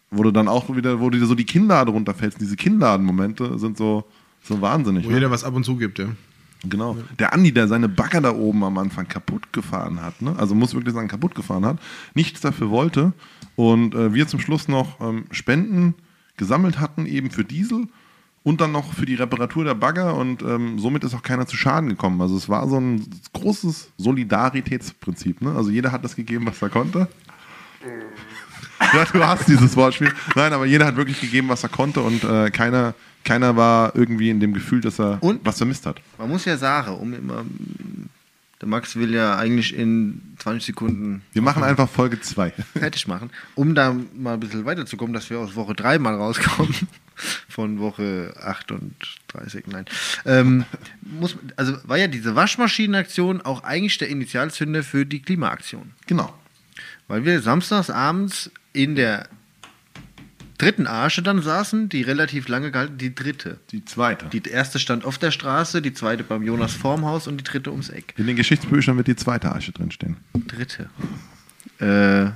wo 0.10 0.24
du 0.24 0.32
dann 0.32 0.48
auch 0.48 0.74
wieder, 0.76 1.00
wo 1.00 1.10
dir 1.10 1.26
so 1.26 1.36
die 1.36 1.46
Kinnlade 1.46 1.92
runterfällst. 1.92 2.40
Diese 2.40 2.56
Kinnladenmomente 2.56 3.60
sind 3.60 3.78
so, 3.78 4.06
so 4.42 4.62
wahnsinnig. 4.62 5.06
Wo 5.06 5.10
ne? 5.10 5.16
jeder 5.16 5.32
was 5.32 5.44
ab 5.44 5.54
und 5.54 5.64
zu 5.64 5.76
gibt, 5.76 6.00
ja. 6.00 6.08
Genau. 6.64 6.98
Der 7.20 7.34
Andi, 7.34 7.52
der 7.52 7.68
seine 7.68 7.88
Bagger 7.88 8.22
da 8.22 8.34
oben 8.34 8.64
am 8.64 8.78
Anfang 8.78 9.08
kaputt 9.08 9.54
gefahren 9.54 10.02
hat, 10.02 10.22
ne? 10.22 10.36
also 10.38 10.56
muss 10.56 10.74
wirklich 10.74 10.94
sagen, 10.94 11.08
kaputt 11.08 11.36
gefahren 11.36 11.66
hat, 11.66 11.80
nichts 12.16 12.42
dafür 12.42 12.70
wollte 12.70 13.14
und 13.56 13.94
äh, 13.94 14.14
wir 14.14 14.28
zum 14.28 14.40
Schluss 14.40 14.68
noch 14.68 15.00
ähm, 15.00 15.26
Spenden 15.32 15.94
gesammelt 16.36 16.80
hatten, 16.80 17.06
eben 17.06 17.30
für 17.30 17.44
Diesel 17.44 17.88
und 18.44 18.62
dann 18.62 18.72
noch 18.72 18.94
für 18.94 19.06
die 19.06 19.16
Reparatur 19.16 19.66
der 19.66 19.76
Bagger 19.76 20.16
und 20.16 20.42
ähm, 20.42 20.80
somit 20.80 21.04
ist 21.04 21.14
auch 21.14 21.22
keiner 21.22 21.48
zu 21.48 21.58
Schaden 21.58 21.90
gekommen. 21.90 22.22
Also 22.22 22.38
es 22.38 22.48
war 22.48 22.68
so 22.68 22.80
ein 22.80 23.06
großes 23.34 23.92
Solidaritätsprinzip. 23.98 25.42
Ne? 25.42 25.54
Also 25.54 25.70
jeder 25.70 25.92
hat 25.92 26.06
das 26.06 26.16
gegeben, 26.16 26.46
was 26.48 26.62
er 26.62 26.70
konnte. 26.70 27.08
Ja, 28.80 29.06
du 29.06 29.26
hast 29.26 29.48
dieses 29.48 29.76
Wortspiel. 29.76 30.14
Nein, 30.36 30.54
aber 30.54 30.66
jeder 30.66 30.86
hat 30.86 30.96
wirklich 30.96 31.20
gegeben, 31.20 31.50
was 31.50 31.64
er 31.64 31.70
konnte 31.70 32.02
und 32.02 32.24
äh, 32.24 32.50
keiner, 32.52 32.94
keiner 33.28 33.58
war 33.58 33.94
irgendwie 33.94 34.30
in 34.30 34.40
dem 34.40 34.54
Gefühl, 34.54 34.80
dass 34.80 35.00
er 35.00 35.18
Und? 35.22 35.46
was 35.46 35.58
vermisst 35.58 35.86
hat. 35.86 36.00
Man 36.18 36.30
muss 36.30 36.46
ja 36.46 36.58
sagen, 36.58 36.96
um 36.96 37.14
immer. 37.14 37.46
Der 38.60 38.68
Max 38.68 38.96
will 38.96 39.14
ja 39.14 39.38
eigentlich 39.38 39.76
in 39.76 40.20
20 40.40 40.66
Sekunden 40.66 41.22
Wir 41.32 41.44
machen 41.44 41.62
einfach 41.62 41.88
Folge 41.88 42.20
2. 42.20 42.52
fertig 42.74 43.08
machen, 43.08 43.30
um 43.54 43.76
da 43.76 43.96
mal 44.16 44.34
ein 44.34 44.40
bisschen 44.40 44.66
weiterzukommen, 44.66 45.14
dass 45.14 45.30
wir 45.30 45.38
aus 45.38 45.56
Woche 45.56 45.76
3 45.76 46.00
mal 46.00 46.16
rauskommen. 46.16 46.74
Von 47.50 47.80
Woche 47.80 48.34
38, 48.42 49.66
nein. 49.68 49.86
Ähm, 50.26 50.66
muss, 51.02 51.36
also 51.56 51.76
war 51.84 51.98
ja 51.98 52.08
diese 52.08 52.36
Waschmaschinenaktion 52.36 53.42
auch 53.42 53.64
eigentlich 53.64 53.98
der 53.98 54.10
Initialzünder 54.10 54.84
für 54.84 55.06
die 55.06 55.22
Klimaaktion. 55.22 55.94
Genau. 56.06 56.34
Weil 57.08 57.26
wir 57.26 57.42
samstags 57.42 57.90
abends 57.90 58.52
in 58.74 58.96
der 58.96 59.28
dritten 60.58 60.88
Arche 60.88 61.22
dann 61.22 61.42
saßen, 61.42 61.90
die 61.90 62.02
relativ 62.02 62.48
lange 62.48 62.72
gehalten, 62.72 62.98
die 62.98 63.14
dritte. 63.14 63.60
Die 63.72 63.86
zweite. 63.86 64.26
Die 64.28 64.50
erste 64.50 64.80
stand 64.80 65.06
auf 65.06 65.18
der 65.18 65.32
Straße, 65.32 65.82
die 65.82 65.94
zweite 65.94 66.24
beim 66.24 66.44
Jonas 66.44 66.74
Formhaus 66.74 67.28
und 67.28 67.38
die 67.38 67.44
dritte 67.44 67.72
ums 67.72 67.90
Eck. 67.90 68.14
In 68.18 68.28
den 68.28 68.36
Geschichtsbüchern 68.36 68.98
wird 68.98 69.08
die 69.08 69.16
zweite 69.16 69.52
Arche 69.52 69.72
drinstehen. 69.72 70.18
Dritte. 70.48 70.90
Äh, 71.80 72.32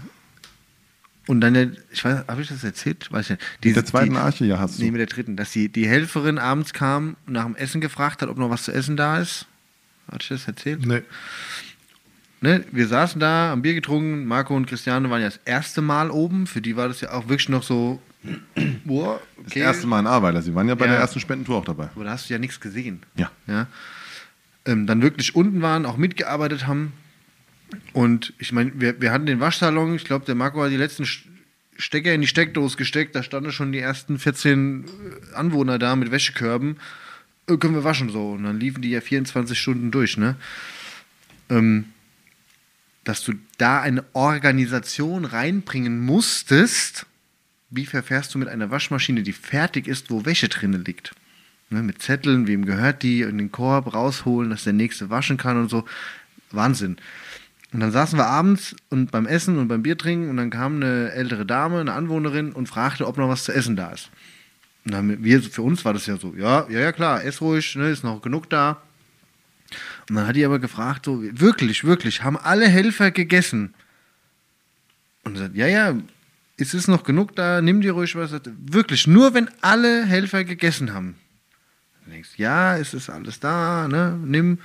und 1.27 1.41
dann, 1.41 1.53
der, 1.53 1.71
ich 1.91 2.03
weiß, 2.03 2.25
habe 2.27 2.41
ich 2.41 2.47
das 2.47 2.63
erzählt? 2.63 3.11
Weiß 3.11 3.29
ich 3.29 3.29
nicht. 3.31 3.41
Mit 3.63 3.75
der 3.75 3.85
zweiten 3.85 4.11
die, 4.11 4.17
Arche, 4.17 4.45
ja, 4.45 4.59
hast 4.59 4.79
du. 4.79 4.83
Nee, 4.83 4.91
mit 4.91 4.99
der 4.99 5.07
dritten. 5.07 5.37
Dass 5.37 5.51
die, 5.51 5.69
die 5.69 5.87
Helferin 5.87 6.37
abends 6.37 6.73
kam, 6.73 7.15
nach 7.25 7.45
dem 7.45 7.55
Essen 7.55 7.79
gefragt 7.81 8.21
hat, 8.21 8.29
ob 8.29 8.37
noch 8.37 8.49
was 8.49 8.63
zu 8.63 8.71
essen 8.71 8.97
da 8.97 9.19
ist. 9.19 9.45
Hat 10.11 10.23
ich 10.23 10.29
das 10.29 10.47
erzählt? 10.47 10.85
Nee. 10.85 11.03
Ne, 12.41 12.65
wir 12.71 12.87
saßen 12.87 13.19
da, 13.19 13.49
haben 13.49 13.61
Bier 13.61 13.75
getrunken. 13.75 14.25
Marco 14.25 14.55
und 14.55 14.65
Christiane 14.65 15.09
waren 15.11 15.21
ja 15.21 15.27
das 15.27 15.39
erste 15.45 15.81
Mal 15.81 16.09
oben. 16.09 16.47
Für 16.47 16.59
die 16.59 16.75
war 16.75 16.87
das 16.87 17.01
ja 17.01 17.11
auch 17.11 17.29
wirklich 17.29 17.49
noch 17.49 17.63
so. 17.63 18.01
Boah, 18.85 19.19
okay. 19.37 19.43
Das 19.45 19.55
erste 19.55 19.87
Mal 19.87 19.99
in 19.99 20.07
Ahrweiler. 20.07 20.41
Sie 20.41 20.53
waren 20.53 20.67
ja 20.67 20.75
bei 20.75 20.85
Ja. 20.85 20.91
der 20.91 20.99
ersten 21.01 21.19
Spendentour 21.19 21.57
auch 21.57 21.65
dabei. 21.65 21.89
Aber 21.95 22.03
da 22.03 22.11
hast 22.11 22.29
du 22.29 22.33
ja 22.33 22.39
nichts 22.39 22.59
gesehen. 22.59 23.01
Ja. 23.15 23.31
ja. 23.47 23.67
Ähm, 24.65 24.85
dann 24.85 25.01
wirklich 25.01 25.35
unten 25.35 25.61
waren, 25.61 25.85
auch 25.85 25.97
mitgearbeitet 25.97 26.67
haben. 26.67 26.93
Und 27.93 28.33
ich 28.37 28.51
meine, 28.51 28.71
wir, 28.75 29.01
wir 29.01 29.11
hatten 29.11 29.25
den 29.25 29.39
Waschsalon, 29.39 29.95
ich 29.95 30.03
glaube, 30.05 30.25
der 30.25 30.35
Marco 30.35 30.61
hat 30.61 30.71
die 30.71 30.77
letzten 30.77 31.05
Stecker 31.77 32.13
in 32.13 32.21
die 32.21 32.27
Steckdose 32.27 32.77
gesteckt, 32.77 33.15
da 33.15 33.23
standen 33.23 33.51
schon 33.51 33.71
die 33.71 33.79
ersten 33.79 34.19
14 34.19 34.85
Anwohner 35.33 35.79
da 35.79 35.95
mit 35.95 36.11
Wäschekörben. 36.11 36.77
Äh, 37.47 37.57
können 37.57 37.73
wir 37.73 37.83
waschen 37.83 38.09
so. 38.09 38.31
Und 38.31 38.43
dann 38.43 38.59
liefen 38.59 38.81
die 38.81 38.91
ja 38.91 39.01
24 39.01 39.59
Stunden 39.59 39.89
durch, 39.89 40.17
ne? 40.17 40.35
Ähm, 41.49 41.85
dass 43.03 43.23
du 43.23 43.33
da 43.57 43.81
eine 43.81 44.05
Organisation 44.13 45.25
reinbringen 45.25 45.99
musstest, 46.01 47.07
wie 47.71 47.85
verfährst 47.85 48.33
du 48.33 48.37
mit 48.37 48.49
einer 48.49 48.69
Waschmaschine, 48.69 49.23
die 49.23 49.33
fertig 49.33 49.87
ist, 49.87 50.11
wo 50.11 50.25
Wäsche 50.25 50.49
drin 50.49 50.73
liegt? 50.85 51.13
Ne, 51.69 51.81
mit 51.81 52.01
Zetteln, 52.01 52.47
wem 52.47 52.65
gehört 52.65 53.01
die, 53.01 53.21
in 53.21 53.37
den 53.37 53.51
Korb 53.51 53.93
rausholen, 53.93 54.49
dass 54.49 54.65
der 54.65 54.73
nächste 54.73 55.09
waschen 55.09 55.37
kann 55.37 55.57
und 55.57 55.69
so. 55.69 55.85
Wahnsinn. 56.51 56.97
Und 57.71 57.79
dann 57.79 57.93
saßen 57.93 58.19
wir 58.19 58.27
abends 58.27 58.75
und 58.89 59.11
beim 59.11 59.25
Essen 59.25 59.57
und 59.57 59.69
beim 59.69 59.81
Bier 59.81 59.97
trinken 59.97 60.29
und 60.29 60.35
dann 60.35 60.49
kam 60.49 60.75
eine 60.75 61.13
ältere 61.13 61.45
Dame, 61.45 61.79
eine 61.79 61.93
Anwohnerin 61.93 62.51
und 62.51 62.67
fragte, 62.67 63.07
ob 63.07 63.17
noch 63.17 63.29
was 63.29 63.45
zu 63.45 63.53
essen 63.53 63.77
da 63.77 63.91
ist. 63.91 64.09
Und 64.83 64.91
dann, 64.91 65.23
wir, 65.23 65.41
für 65.41 65.61
uns 65.61 65.85
war 65.85 65.93
das 65.93 66.07
ja 66.07 66.17
so, 66.17 66.33
ja, 66.35 66.67
ja, 66.69 66.79
ja 66.81 66.91
klar, 66.91 67.23
ess 67.23 67.39
ruhig, 67.39 67.75
ne, 67.77 67.89
ist 67.89 68.03
noch 68.03 68.21
genug 68.21 68.49
da. 68.49 68.81
Und 70.09 70.15
dann 70.15 70.27
hat 70.27 70.35
die 70.35 70.43
aber 70.43 70.59
gefragt, 70.59 71.05
so, 71.05 71.23
wirklich, 71.23 71.85
wirklich, 71.85 72.23
haben 72.23 72.35
alle 72.35 72.67
Helfer 72.67 73.11
gegessen? 73.11 73.73
Und 75.23 75.37
sagt, 75.37 75.55
ja, 75.55 75.67
ja, 75.67 75.95
ist 76.61 76.73
es 76.73 76.87
noch 76.87 77.03
genug 77.03 77.35
da, 77.35 77.61
nimm 77.61 77.81
dir 77.81 77.93
ruhig 77.93 78.15
was. 78.15 78.31
Wirklich, 78.59 79.07
nur 79.07 79.33
wenn 79.33 79.49
alle 79.61 80.05
Helfer 80.05 80.43
gegessen 80.43 80.93
haben. 80.93 81.15
Dann 82.01 82.13
denkst 82.13 82.31
ja, 82.37 82.77
es 82.77 82.93
ist 82.93 83.09
alles 83.09 83.39
da, 83.39 83.87
ne, 83.87 84.17
nimm. 84.23 84.59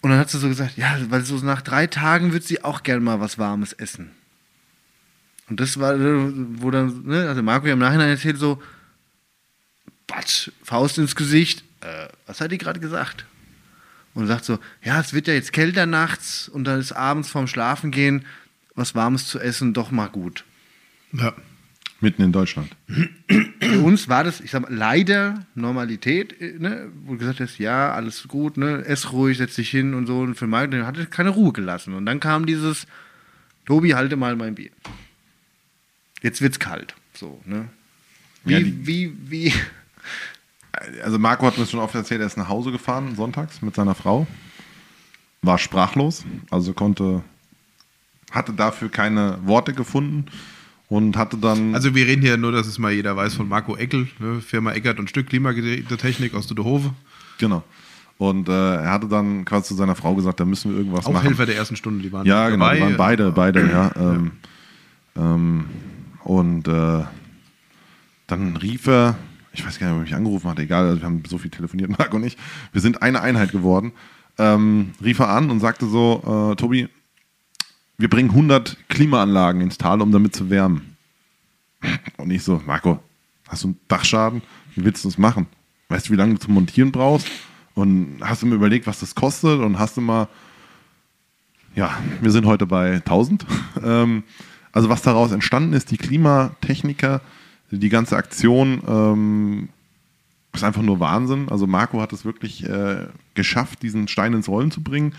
Und 0.00 0.10
dann 0.10 0.18
hat 0.18 0.30
sie 0.30 0.38
so 0.38 0.48
gesagt, 0.48 0.76
ja, 0.76 0.98
weil 1.08 1.24
so 1.24 1.36
nach 1.36 1.62
drei 1.62 1.86
Tagen 1.86 2.32
wird 2.32 2.44
sie 2.44 2.62
auch 2.62 2.82
gern 2.82 3.02
mal 3.02 3.20
was 3.20 3.38
Warmes 3.38 3.72
essen. 3.72 4.10
Und 5.48 5.60
das 5.60 5.78
war, 5.78 5.98
wo 5.98 6.70
dann, 6.70 7.04
ne, 7.04 7.28
also 7.28 7.42
Marco 7.42 7.66
ja 7.66 7.72
im 7.72 7.78
Nachhinein 7.78 8.10
erzählt 8.10 8.38
so, 8.38 8.62
Batsch, 10.06 10.50
Faust 10.62 10.98
ins 10.98 11.16
Gesicht, 11.16 11.64
äh, 11.80 12.08
was 12.26 12.40
hat 12.40 12.52
die 12.52 12.58
gerade 12.58 12.80
gesagt? 12.80 13.26
Und 14.14 14.26
sagt 14.26 14.44
so, 14.44 14.58
ja, 14.82 15.00
es 15.00 15.12
wird 15.12 15.26
ja 15.26 15.34
jetzt 15.34 15.52
kälter 15.52 15.86
nachts 15.86 16.48
und 16.48 16.64
dann 16.64 16.78
ist 16.78 16.92
abends 16.92 17.30
vorm 17.30 17.46
Schlafengehen 17.46 18.24
was 18.74 18.94
Warmes 18.94 19.26
zu 19.26 19.38
essen 19.40 19.72
doch 19.74 19.90
mal 19.90 20.08
gut. 20.08 20.44
Ja. 21.12 21.32
Mitten 22.00 22.22
in 22.22 22.32
Deutschland. 22.32 22.70
Für 23.60 23.80
uns 23.80 24.08
war 24.08 24.24
das, 24.24 24.40
ich 24.40 24.50
sag 24.50 24.62
mal, 24.62 24.74
leider 24.74 25.46
Normalität, 25.54 26.38
äh, 26.40 26.54
ne? 26.58 26.90
wo 27.04 27.12
du 27.12 27.18
gesagt 27.18 27.40
hast, 27.40 27.58
ja, 27.58 27.92
alles 27.94 28.26
gut, 28.28 28.56
ne? 28.58 28.84
ess 28.84 29.12
ruhig, 29.12 29.38
setz 29.38 29.54
dich 29.54 29.70
hin 29.70 29.94
und 29.94 30.06
so. 30.06 30.18
Und 30.20 30.34
für 30.34 30.46
Marc, 30.46 30.70
der 30.72 30.86
hatte 30.86 31.06
keine 31.06 31.30
Ruhe 31.30 31.52
gelassen. 31.52 31.94
Und 31.94 32.04
dann 32.04 32.20
kam 32.20 32.44
dieses, 32.46 32.86
Tobi, 33.64 33.94
halte 33.94 34.16
mal 34.16 34.36
mein 34.36 34.54
Bier. 34.56 34.70
Jetzt 36.20 36.40
wird's 36.42 36.58
kalt. 36.58 36.94
So, 37.14 37.40
ne? 37.46 37.68
Wie, 38.44 38.52
Ja, 38.52 38.58
die- 38.60 38.86
wie, 38.86 39.12
wie, 39.30 39.52
Also 41.02 41.18
Marco 41.18 41.46
hat 41.46 41.56
mir 41.56 41.66
schon 41.66 41.80
oft 41.80 41.94
erzählt, 41.94 42.20
er 42.20 42.26
ist 42.26 42.36
nach 42.36 42.48
Hause 42.48 42.72
gefahren 42.72 43.14
sonntags 43.14 43.62
mit 43.62 43.74
seiner 43.76 43.94
Frau, 43.94 44.26
war 45.42 45.56
sprachlos, 45.58 46.24
also 46.50 46.72
konnte, 46.74 47.22
hatte 48.34 48.52
dafür 48.52 48.88
keine 48.90 49.38
Worte 49.44 49.72
gefunden 49.72 50.26
und 50.88 51.16
hatte 51.16 51.36
dann, 51.36 51.74
Also 51.74 51.94
wir 51.94 52.06
reden 52.06 52.22
hier 52.22 52.36
nur, 52.36 52.52
dass 52.52 52.66
es 52.66 52.78
mal 52.78 52.92
jeder 52.92 53.16
weiß, 53.16 53.34
von 53.34 53.48
Marco 53.48 53.76
Eckel, 53.76 54.08
ne, 54.18 54.40
Firma 54.40 54.72
Eckert 54.72 54.98
und 54.98 55.08
Stück 55.08 55.28
Klimagerätetechnik 55.28 56.34
aus 56.34 56.46
Duderhove. 56.46 56.90
genau. 57.38 57.62
Und 58.16 58.48
äh, 58.48 58.52
er 58.76 58.92
hatte 58.92 59.08
dann 59.08 59.44
quasi 59.44 59.66
zu 59.68 59.74
seiner 59.74 59.96
Frau 59.96 60.14
gesagt, 60.14 60.38
da 60.38 60.44
müssen 60.44 60.70
wir 60.70 60.78
irgendwas 60.78 61.04
Auch 61.06 61.12
machen. 61.12 61.26
Helfer 61.26 61.46
der 61.46 61.56
ersten 61.56 61.74
Stunde, 61.74 62.00
die 62.00 62.12
waren 62.12 62.24
Ja, 62.24 62.48
genau, 62.48 62.64
dabei. 62.66 62.76
die 62.76 62.82
waren 62.82 62.96
beide, 62.96 63.32
beide, 63.32 63.68
ja. 63.68 63.90
Ähm, 63.96 64.30
ähm, 65.16 65.64
und 66.22 66.68
äh, 66.68 67.02
dann 68.28 68.56
rief 68.56 68.86
er, 68.86 69.16
ich 69.52 69.66
weiß 69.66 69.78
gar 69.80 69.88
nicht, 69.88 69.94
ob 69.94 70.00
er 70.00 70.04
mich 70.04 70.14
angerufen 70.14 70.48
hat, 70.48 70.58
egal, 70.60 70.86
also 70.86 71.00
wir 71.00 71.06
haben 71.06 71.22
so 71.26 71.38
viel 71.38 71.50
telefoniert, 71.50 71.90
Marc 71.98 72.14
und 72.14 72.24
ich. 72.24 72.36
Wir 72.72 72.80
sind 72.80 73.02
eine 73.02 73.20
Einheit 73.20 73.50
geworden. 73.50 73.92
Ähm, 74.38 74.92
rief 75.02 75.18
er 75.18 75.28
an 75.30 75.50
und 75.50 75.58
sagte 75.60 75.86
so, 75.86 76.52
äh, 76.52 76.56
Tobi, 76.56 76.88
wir 77.98 78.08
bringen 78.08 78.30
100 78.30 78.76
Klimaanlagen 78.88 79.60
ins 79.60 79.78
Tal, 79.78 80.00
um 80.00 80.12
damit 80.12 80.34
zu 80.34 80.50
wärmen. 80.50 80.96
Und 82.16 82.30
ich 82.30 82.42
so, 82.42 82.60
Marco, 82.66 82.98
hast 83.48 83.64
du 83.64 83.68
einen 83.68 83.80
Dachschaden? 83.88 84.42
Wie 84.74 84.84
willst 84.84 85.04
du 85.04 85.08
das 85.08 85.18
machen? 85.18 85.46
Weißt 85.88 86.08
du, 86.08 86.12
wie 86.12 86.16
lange 86.16 86.34
du 86.34 86.40
zum 86.40 86.54
Montieren 86.54 86.92
brauchst? 86.92 87.28
Und 87.74 88.18
hast 88.20 88.42
du 88.42 88.46
mir 88.46 88.54
überlegt, 88.54 88.86
was 88.86 89.00
das 89.00 89.14
kostet? 89.14 89.60
Und 89.60 89.78
hast 89.78 89.96
du 89.96 90.00
mal 90.00 90.28
ja, 91.74 91.98
wir 92.20 92.30
sind 92.30 92.46
heute 92.46 92.66
bei 92.66 92.94
1000. 92.94 93.46
Ähm, 93.84 94.22
also 94.72 94.88
was 94.88 95.02
daraus 95.02 95.32
entstanden 95.32 95.72
ist, 95.72 95.90
die 95.90 95.98
Klimatechniker, 95.98 97.20
die 97.70 97.88
ganze 97.88 98.16
Aktion, 98.16 98.82
ähm, 98.86 99.68
ist 100.52 100.64
einfach 100.64 100.80
nur 100.80 101.00
Wahnsinn. 101.00 101.48
Also 101.50 101.66
Marco 101.66 102.00
hat 102.00 102.12
es 102.12 102.24
wirklich 102.24 102.64
äh, 102.64 103.08
geschafft, 103.34 103.82
diesen 103.82 104.08
Stein 104.08 104.32
ins 104.32 104.48
Rollen 104.48 104.70
zu 104.70 104.80
bringen. 104.80 105.14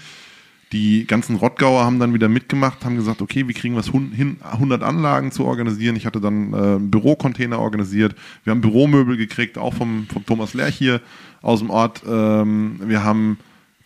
Die 0.72 1.05
ganzen 1.05 1.36
Rottgauer 1.36 1.86
haben 1.86 1.99
dann 1.99 2.13
wieder 2.13 2.28
mitgemacht, 2.28 2.84
haben 2.84 2.95
gesagt, 2.95 3.22
okay, 3.22 3.47
wie 3.47 3.53
kriegen 3.53 3.76
wir 3.76 3.84
hin, 4.16 4.38
100 4.43 4.84
Anlagen 4.84 5.32
zu 5.32 5.45
organisieren. 5.45 5.95
Ich 5.95 6.05
hatte 6.05 6.20
dann 6.20 6.53
äh, 6.53 6.55
einen 6.55 6.91
Bürocontainer 6.91 7.59
organisiert. 7.59 8.16
Wir 8.43 8.51
haben 8.51 8.61
Büromöbel 8.61 9.16
gekriegt, 9.16 9.57
auch 9.57 9.74
vom, 9.74 10.07
vom 10.11 10.26
Thomas 10.26 10.53
Lerch 10.53 10.76
hier 10.76 11.01
aus 11.41 11.59
dem 11.59 11.70
Ort. 11.70 12.03
Ähm, 12.07 12.80
wir 12.84 13.03
haben 13.03 13.38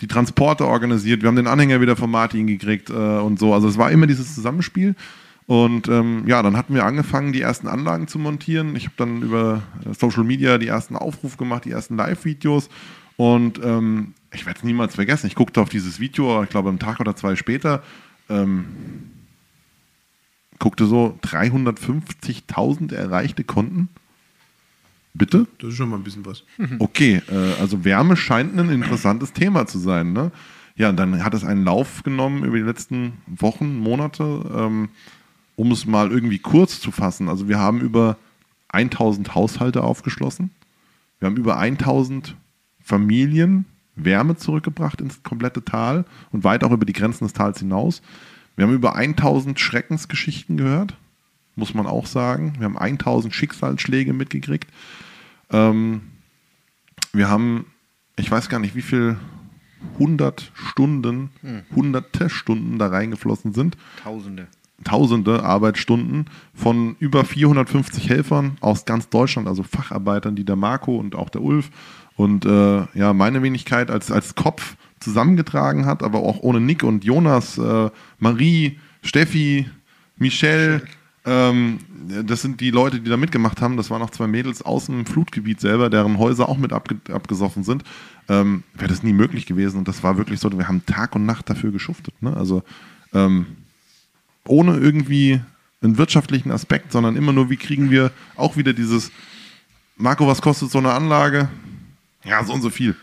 die 0.02 0.08
Transporte 0.08 0.66
organisiert. 0.66 1.22
Wir 1.22 1.28
haben 1.28 1.36
den 1.36 1.48
Anhänger 1.48 1.82
wieder 1.82 1.96
von 1.96 2.10
Martin 2.10 2.48
gekriegt 2.48 2.90
äh, 2.90 2.94
und 2.94 3.40
so. 3.40 3.54
Also 3.54 3.68
es 3.68 3.78
war 3.78 3.92
immer 3.92 4.08
dieses 4.08 4.34
Zusammenspiel. 4.34 4.96
Und 5.46 5.88
ähm, 5.88 6.24
ja, 6.28 6.44
dann 6.44 6.56
hatten 6.56 6.76
wir 6.76 6.86
angefangen, 6.86 7.34
die 7.34 7.42
ersten 7.42 7.68
Anlagen 7.68 8.08
zu 8.08 8.20
montieren. 8.20 8.76
Ich 8.76 8.86
habe 8.86 8.94
dann 8.98 9.24
über 9.24 9.64
äh, 9.84 9.94
Social 9.96 10.24
Media 10.24 10.58
die 10.60 10.68
ersten 10.68 10.96
Aufrufe 10.96 11.38
gemacht, 11.38 11.66
die 11.66 11.72
ersten 11.72 11.98
Live-Videos. 11.98 12.70
Und 13.18 13.60
ähm, 13.64 14.14
ich 14.32 14.46
werde 14.46 14.60
es 14.60 14.64
niemals 14.64 14.96
vergessen. 14.96 15.28
Ich 15.28 15.36
guckte 15.36 15.62
auf 15.62 15.70
dieses 15.70 16.00
Video, 16.00 16.44
ich 16.44 16.50
glaube, 16.50 16.70
einen 16.70 16.80
Tag 16.80 17.00
oder 17.00 17.16
zwei 17.16 17.36
später, 17.36 17.84
ähm, 18.30 18.66
guckte 20.60 20.86
so 20.86 21.18
350.000 21.24 22.94
erreichte 22.94 23.44
Konten. 23.44 23.90
Bitte? 25.14 25.48
Das 25.58 25.72
ist 25.72 25.78
schon 25.78 25.90
mal 25.90 25.98
ein 25.98 26.04
bisschen 26.04 26.26
was. 26.26 26.44
Okay, 26.80 27.22
äh, 27.30 27.60
also 27.60 27.84
Wärme 27.84 28.16
scheint 28.16 28.58
ein 28.58 28.70
interessantes 28.70 29.34
Thema 29.34 29.66
zu 29.66 29.80
sein. 29.80 30.14
Ne? 30.14 30.32
Ja, 30.76 30.90
und 30.90 30.98
dann 30.98 31.24
hat 31.24 31.34
es 31.34 31.44
einen 31.44 31.64
Lauf 31.64 32.04
genommen 32.04 32.44
über 32.44 32.58
die 32.58 32.64
letzten 32.64 33.14
Wochen, 33.26 33.78
Monate, 33.78 34.24
ähm, 34.56 34.90
um 35.56 35.72
es 35.72 35.86
mal 35.86 36.12
irgendwie 36.12 36.40
kurz 36.40 36.80
zu 36.80 36.92
fassen. 36.92 37.28
Also 37.28 37.48
wir 37.48 37.60
haben 37.60 37.82
über 37.82 38.18
1000 38.70 39.34
Haushalte 39.34 39.84
aufgeschlossen. 39.84 40.52
Wir 41.20 41.26
haben 41.26 41.38
über 41.38 41.58
1000 41.58 42.36
Familien 42.82 43.66
Wärme 44.04 44.36
zurückgebracht 44.36 45.02
ins 45.02 45.24
komplette 45.24 45.64
Tal 45.64 46.06
und 46.32 46.44
weit 46.44 46.64
auch 46.64 46.72
über 46.72 46.86
die 46.86 46.94
Grenzen 46.94 47.26
des 47.26 47.34
Tals 47.34 47.60
hinaus. 47.60 48.02
Wir 48.56 48.66
haben 48.66 48.74
über 48.74 48.96
1000 48.96 49.60
Schreckensgeschichten 49.60 50.58
gehört, 50.58 50.96
muss 51.56 51.74
man 51.74 51.88
auch 51.88 52.06
sagen. 52.06 52.54
Wir 52.58 52.66
haben 52.66 52.78
1000 52.78 53.34
Schicksalsschläge 53.34 54.14
mitgekriegt. 54.14 54.70
Ähm, 55.52 56.02
wir 57.14 57.30
haben, 57.30 57.66
ich 58.18 58.30
weiß 58.30 58.50
gar 58.50 58.60
nicht, 58.60 58.76
wie 58.76 58.82
viel 58.82 59.18
100 59.94 60.52
Stunden, 60.54 61.30
hunderte 61.76 62.30
Stunden 62.30 62.78
da 62.78 62.88
reingeflossen 62.88 63.54
sind. 63.54 63.78
Tausende. 64.04 64.48
Tausende 64.84 65.44
Arbeitsstunden 65.44 66.26
von 66.54 66.96
über 67.00 67.26
450 67.26 68.10
Helfern 68.10 68.58
aus 68.62 68.86
ganz 68.86 69.10
Deutschland, 69.10 69.48
also 69.48 69.64
Facharbeitern, 69.64 70.36
die 70.36 70.46
der 70.46 70.56
Marco 70.56 70.98
und 70.98 71.16
auch 71.16 71.30
der 71.30 71.42
Ulf 71.42 71.70
und 72.20 72.46
äh, 72.46 72.86
ja, 72.96 73.14
meine 73.14 73.42
Wenigkeit 73.44 73.90
als, 73.90 74.12
als 74.12 74.36
Kopf 74.36 74.76
zusammengetragen 75.00 75.86
hat, 75.86 76.04
aber 76.04 76.20
auch 76.20 76.42
ohne 76.42 76.60
Nick 76.60 76.84
und 76.84 77.06
Jonas, 77.06 77.58
äh, 77.58 77.90
Marie, 78.20 78.78
Steffi, 79.02 79.70
Michelle. 80.18 80.82
Ähm, 81.24 81.80
das 82.26 82.42
sind 82.42 82.60
die 82.60 82.72
Leute, 82.72 83.00
die 83.00 83.10
da 83.10 83.16
mitgemacht 83.16 83.62
haben. 83.62 83.78
Das 83.78 83.90
waren 83.90 84.02
auch 84.02 84.10
zwei 84.10 84.28
Mädels 84.28 84.62
aus 84.62 84.88
dem 84.88 85.06
Flutgebiet 85.06 85.62
selber, 85.62 85.90
deren 85.90 86.18
Häuser 86.18 86.50
auch 86.50 86.58
mit 86.58 86.74
abge 86.74 86.98
abgesoffen 87.10 87.64
sind. 87.64 87.84
Ähm, 88.28 88.64
Wäre 88.74 88.90
das 88.90 89.02
nie 89.02 89.14
möglich 89.14 89.46
gewesen. 89.46 89.78
Und 89.78 89.88
das 89.88 90.04
war 90.04 90.18
wirklich 90.18 90.42
so, 90.42 90.52
wir 90.52 90.68
haben 90.68 90.86
Tag 90.86 91.16
und 91.16 91.26
Nacht 91.26 91.50
dafür 91.50 91.72
geschuftet. 91.72 92.22
Ne? 92.22 92.36
Also 92.36 92.64
ähm, 93.14 93.46
ohne 94.46 94.76
irgendwie 94.76 95.40
einen 95.82 95.98
wirtschaftlichen 95.98 96.52
Aspekt, 96.52 96.92
sondern 96.92 97.16
immer 97.16 97.32
nur, 97.32 97.50
wie 97.50 97.56
kriegen 97.56 97.90
wir 97.90 98.12
auch 98.36 98.58
wieder 98.58 98.74
dieses, 98.74 99.10
Marco, 99.96 100.28
was 100.28 100.42
kostet 100.42 100.70
so 100.70 100.80
eine 100.80 100.92
Anlage? 100.92 101.48
Ja, 102.24 102.44
so 102.44 102.54
und 102.54 102.62
so 102.62 102.70
viel. 102.70 102.96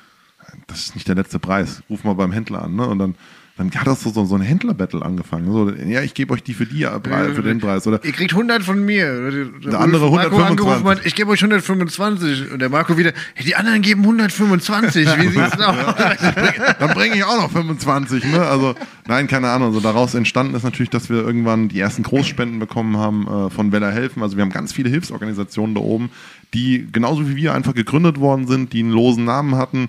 das 0.66 0.80
ist 0.80 0.94
nicht 0.94 1.08
der 1.08 1.14
letzte 1.14 1.38
Preis. 1.38 1.82
Ruf 1.88 2.04
mal 2.04 2.14
beim 2.14 2.32
Händler 2.32 2.62
an, 2.62 2.76
ne? 2.76 2.86
Und 2.86 2.98
dann, 2.98 3.14
dann 3.56 3.74
hat 3.74 3.86
das 3.86 4.02
so, 4.02 4.10
so, 4.10 4.26
so 4.26 4.34
ein 4.34 4.42
Händler-Battle 4.42 5.02
angefangen. 5.02 5.50
So, 5.50 5.70
ja, 5.70 6.02
ich 6.02 6.12
gebe 6.12 6.34
euch 6.34 6.42
die 6.42 6.52
für 6.52 6.66
die 6.66 6.82
äh, 6.82 7.00
für 7.34 7.42
den 7.42 7.58
Preis. 7.58 7.86
Oder 7.86 8.04
Ihr 8.04 8.12
kriegt 8.12 8.32
100 8.32 8.62
von 8.62 8.84
mir. 8.84 9.30
Der 9.64 9.80
andere 9.80 10.10
Marco 10.10 10.36
125. 10.36 10.50
angerufen 10.50 10.86
hat, 10.86 11.06
ich 11.06 11.14
gebe 11.14 11.30
euch 11.30 11.40
125. 11.40 12.52
Und 12.52 12.58
der 12.58 12.68
Marco 12.68 12.98
wieder, 12.98 13.12
die 13.42 13.56
anderen 13.56 13.80
geben 13.80 14.02
125. 14.02 15.06
Wie 15.06 15.28
sieht's 15.28 15.58
aus? 15.58 15.76
dann 16.78 16.90
bringe 16.90 17.16
ich 17.16 17.24
auch 17.24 17.40
noch 17.40 17.50
25, 17.50 18.24
ne? 18.24 18.42
Also, 18.42 18.74
nein, 19.06 19.26
keine 19.26 19.48
Ahnung. 19.48 19.68
Also 19.68 19.80
daraus 19.80 20.14
entstanden 20.14 20.54
ist 20.54 20.62
natürlich, 20.62 20.90
dass 20.90 21.08
wir 21.08 21.22
irgendwann 21.22 21.68
die 21.68 21.80
ersten 21.80 22.02
Großspenden 22.02 22.58
bekommen 22.58 22.98
haben 22.98 23.26
äh, 23.26 23.50
von 23.50 23.72
Weller 23.72 23.90
Helfen. 23.90 24.22
Also 24.22 24.36
wir 24.36 24.42
haben 24.42 24.52
ganz 24.52 24.74
viele 24.74 24.90
Hilfsorganisationen 24.90 25.74
da 25.74 25.80
oben, 25.80 26.10
die 26.54 26.86
genauso 26.90 27.28
wie 27.28 27.36
wir 27.36 27.54
einfach 27.54 27.74
gegründet 27.74 28.18
worden 28.18 28.46
sind, 28.46 28.72
die 28.72 28.80
einen 28.80 28.92
losen 28.92 29.24
Namen 29.24 29.56
hatten. 29.56 29.88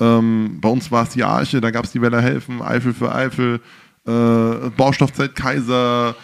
Ähm, 0.00 0.58
bei 0.60 0.68
uns 0.68 0.90
war 0.90 1.04
es 1.04 1.10
die 1.10 1.24
Arche, 1.24 1.60
da 1.60 1.70
gab 1.70 1.84
es 1.84 1.92
die 1.92 2.02
Weller 2.02 2.20
Helfen, 2.20 2.62
Eifel 2.62 2.94
für 2.94 3.14
Eifel, 3.14 3.60
äh, 4.06 4.70
Baustoffzeit 4.76 5.34
Kaiser, 5.34 6.14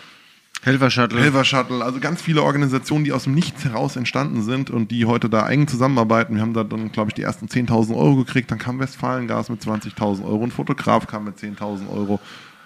Helfer-Shuttle. 0.62 1.20
Helfer 1.20 1.44
Shuttle, 1.44 1.84
also 1.84 2.00
ganz 2.00 2.22
viele 2.22 2.42
Organisationen, 2.42 3.04
die 3.04 3.12
aus 3.12 3.24
dem 3.24 3.34
Nichts 3.34 3.64
heraus 3.64 3.96
entstanden 3.96 4.42
sind 4.42 4.70
und 4.70 4.90
die 4.90 5.04
heute 5.04 5.28
da 5.28 5.48
eng 5.48 5.68
zusammenarbeiten. 5.68 6.36
Wir 6.36 6.42
haben 6.42 6.54
da 6.54 6.64
dann, 6.64 6.90
glaube 6.90 7.10
ich, 7.10 7.14
die 7.14 7.22
ersten 7.22 7.46
10.000 7.46 7.94
Euro 7.94 8.16
gekriegt. 8.16 8.50
Dann 8.50 8.58
kam 8.58 8.78
Westfalengas 8.78 9.50
mit 9.50 9.60
20.000 9.60 10.24
Euro, 10.24 10.42
ein 10.42 10.50
Fotograf 10.50 11.06
kam 11.06 11.24
mit 11.24 11.36
10.000 11.36 11.90
Euro. 11.92 12.18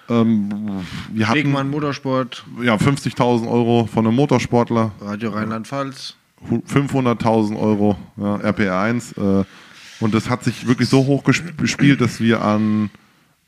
Ähm, 0.09 0.85
wir 1.13 1.29
hatten 1.29 1.39
Wegmann 1.39 1.71
Motorsport, 1.71 2.45
ja, 2.63 2.77
50.000 2.77 3.49
Euro 3.49 3.87
von 3.93 4.07
einem 4.07 4.15
Motorsportler, 4.15 4.93
Radio 5.01 5.31
Rheinland-Pfalz. 5.31 6.15
500.000 6.47 7.59
Euro, 7.59 7.97
ja, 8.17 8.37
RPR1. 8.37 9.41
Äh, 9.41 9.45
und 10.01 10.15
das 10.15 10.31
hat 10.31 10.45
sich 10.45 10.67
wirklich 10.67 10.89
so 10.89 11.07
hoch 11.07 11.25
gesp- 11.25 11.57
gespielt, 11.57 12.01
dass 12.01 12.21
wir 12.21 12.43
an, 12.43 12.91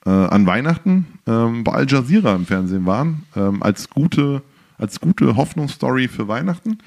äh, 0.05 0.11
an 0.11 0.47
Weihnachten 0.47 1.07
ähm, 1.27 1.63
bei 1.65 1.73
Al 1.73 1.87
Jazeera 1.89 2.35
im 2.35 2.47
Fernsehen 2.47 2.87
waren, 2.87 3.25
ähm, 3.37 3.63
als, 3.63 3.89
gute, 3.89 4.43
als 4.79 5.01
gute 5.01 5.37
Hoffnungsstory 5.37 6.09
für 6.09 6.27
Weihnachten 6.27 6.79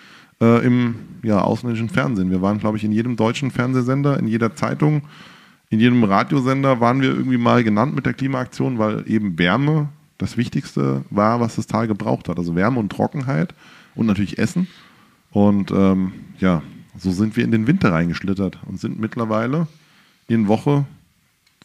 äh, 0.42 0.66
im 0.66 0.96
ja, 1.24 1.40
ausländischen 1.42 1.90
Fernsehen. 1.90 2.30
Wir 2.30 2.42
waren, 2.42 2.60
glaube 2.60 2.78
ich, 2.78 2.84
in 2.84 2.92
jedem 2.92 3.16
deutschen 3.16 3.52
Fernsehsender, 3.52 4.20
in 4.20 4.28
jeder 4.28 4.56
Zeitung, 4.56 5.04
in 5.70 5.80
jedem 5.80 6.04
Radiosender 6.04 6.82
waren 6.82 7.02
wir 7.02 7.10
irgendwie 7.10 7.38
mal 7.38 7.64
genannt 7.64 7.96
mit 7.96 8.06
der 8.06 8.14
Klimaaktion, 8.14 8.78
weil 8.78 9.06
eben 9.08 9.40
Wärme 9.40 9.90
das 10.18 10.38
Wichtigste 10.38 11.04
war, 11.10 11.40
was 11.40 11.56
das 11.56 11.66
Tal 11.68 11.88
gebraucht 11.88 12.30
hat. 12.30 12.38
Also 12.38 12.56
Wärme 12.56 12.80
und 12.80 12.92
Trockenheit 12.92 13.56
und 13.96 14.06
natürlich 14.06 14.38
Essen. 14.38 14.68
Und 15.34 15.72
ähm, 15.72 16.14
ja, 16.40 16.62
so 16.98 17.12
sind 17.12 17.36
wir 17.36 17.44
in 17.44 17.52
den 17.52 17.68
Winter 17.68 17.92
reingeschlittert 17.92 18.60
und 18.66 18.80
sind 18.80 19.00
mittlerweile 19.00 19.68
in 20.28 20.48
Woche 20.48 20.86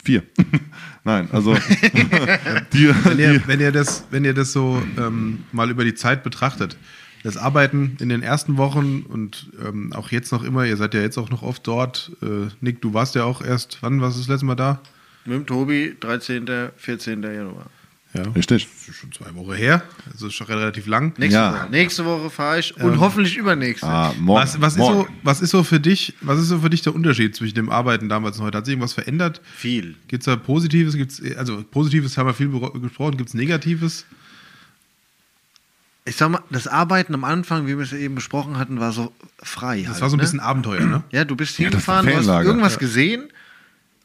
vier. 0.02 0.22
Nein, 1.04 1.28
also 1.32 1.54
die, 2.72 2.88
Wenn 3.04 3.18
ihr, 3.18 3.32
die, 3.34 3.46
wenn 3.46 3.60
ihr, 3.60 3.72
das, 3.72 4.06
wenn 4.10 4.24
ihr 4.24 4.34
das 4.34 4.52
so 4.52 4.82
ähm, 4.96 5.44
mal 5.52 5.70
über 5.70 5.84
die 5.84 5.94
Zeit 5.94 6.22
betrachtet, 6.24 6.76
das 7.24 7.36
Arbeiten 7.36 7.96
in 8.00 8.08
den 8.08 8.22
ersten 8.22 8.56
Wochen 8.56 9.02
und 9.02 9.50
ähm, 9.62 9.92
auch 9.92 10.10
jetzt 10.10 10.32
noch 10.32 10.44
immer, 10.44 10.64
ihr 10.64 10.76
seid 10.76 10.94
ja 10.94 11.00
jetzt 11.00 11.18
auch 11.18 11.30
noch 11.30 11.42
oft 11.42 11.66
dort. 11.66 12.12
Äh, 12.22 12.48
Nick, 12.60 12.80
du 12.80 12.94
warst 12.94 13.16
ja 13.16 13.24
auch 13.24 13.42
erst, 13.42 13.78
wann 13.82 14.00
warst 14.00 14.16
du 14.16 14.20
das 14.20 14.28
letzte 14.28 14.46
Mal 14.46 14.54
da? 14.54 14.80
Mit 15.24 15.34
dem 15.36 15.46
Tobi, 15.46 15.94
13., 16.00 16.48
14. 16.76 17.22
Januar. 17.22 17.66
Ja. 18.14 18.22
richtig. 18.22 18.66
Das 18.66 18.88
ist 18.88 18.96
schon 19.00 19.12
zwei 19.12 19.34
Wochen 19.34 19.52
her. 19.52 19.82
Also 20.10 20.28
ist 20.28 20.34
schon 20.34 20.46
relativ 20.46 20.86
lang. 20.86 21.12
Nächste 21.18 21.34
Ja. 21.38 21.52
Woche, 21.52 21.70
Nächste 21.70 22.04
Woche 22.06 22.30
fahre 22.30 22.58
ich 22.58 22.74
und 22.76 22.98
hoffentlich 23.00 23.36
übernächste. 23.36 23.86
Ah, 23.86 24.14
morgen, 24.18 24.40
Was, 24.42 24.60
was, 24.60 24.72
ist 24.72 24.78
morgen. 24.78 25.00
so, 25.02 25.08
was 25.22 25.40
ist 25.42 25.50
so 25.50 25.62
für 25.62 25.78
dich, 25.78 26.14
was 26.22 26.38
ist 26.38 26.48
so 26.48 26.58
für 26.60 26.70
dich 26.70 26.80
der 26.80 26.94
Unterschied 26.94 27.36
zwischen 27.36 27.54
dem 27.54 27.68
Arbeiten 27.68 28.08
damals 28.08 28.38
und 28.38 28.44
heute? 28.46 28.56
Hat 28.58 28.64
sich 28.64 28.72
irgendwas 28.72 28.94
verändert? 28.94 29.42
Viel. 29.54 29.94
Gibt 30.08 30.22
es 30.22 30.24
da 30.24 30.36
Positives? 30.36 30.94
Gibt's, 30.96 31.20
also 31.36 31.62
Positives 31.70 32.16
haben 32.16 32.26
wir 32.26 32.34
viel 32.34 32.48
gesprochen. 32.80 33.18
Gibt 33.18 33.28
es 33.28 33.34
Negatives? 33.34 34.06
Ich 36.06 36.16
sag 36.16 36.30
mal, 36.30 36.40
das 36.48 36.66
Arbeiten 36.66 37.12
am 37.14 37.24
Anfang, 37.24 37.66
wie 37.66 37.76
wir 37.76 37.84
es 37.84 37.92
eben 37.92 38.14
besprochen 38.14 38.58
hatten, 38.58 38.80
war 38.80 38.92
so 38.92 39.12
frei. 39.42 39.82
Das 39.82 39.92
halt, 39.92 40.00
war 40.00 40.08
so 40.10 40.16
ein 40.16 40.18
ne? 40.18 40.22
bisschen 40.22 40.40
Abenteuer, 40.40 40.86
ne? 40.86 41.02
Ja, 41.10 41.26
du 41.26 41.36
bist 41.36 41.58
Ja, 41.58 41.68
hingefahren, 41.68 42.06
du 42.06 42.16
hast 42.16 42.26
irgendwas 42.26 42.78
gesehen. 42.78 43.28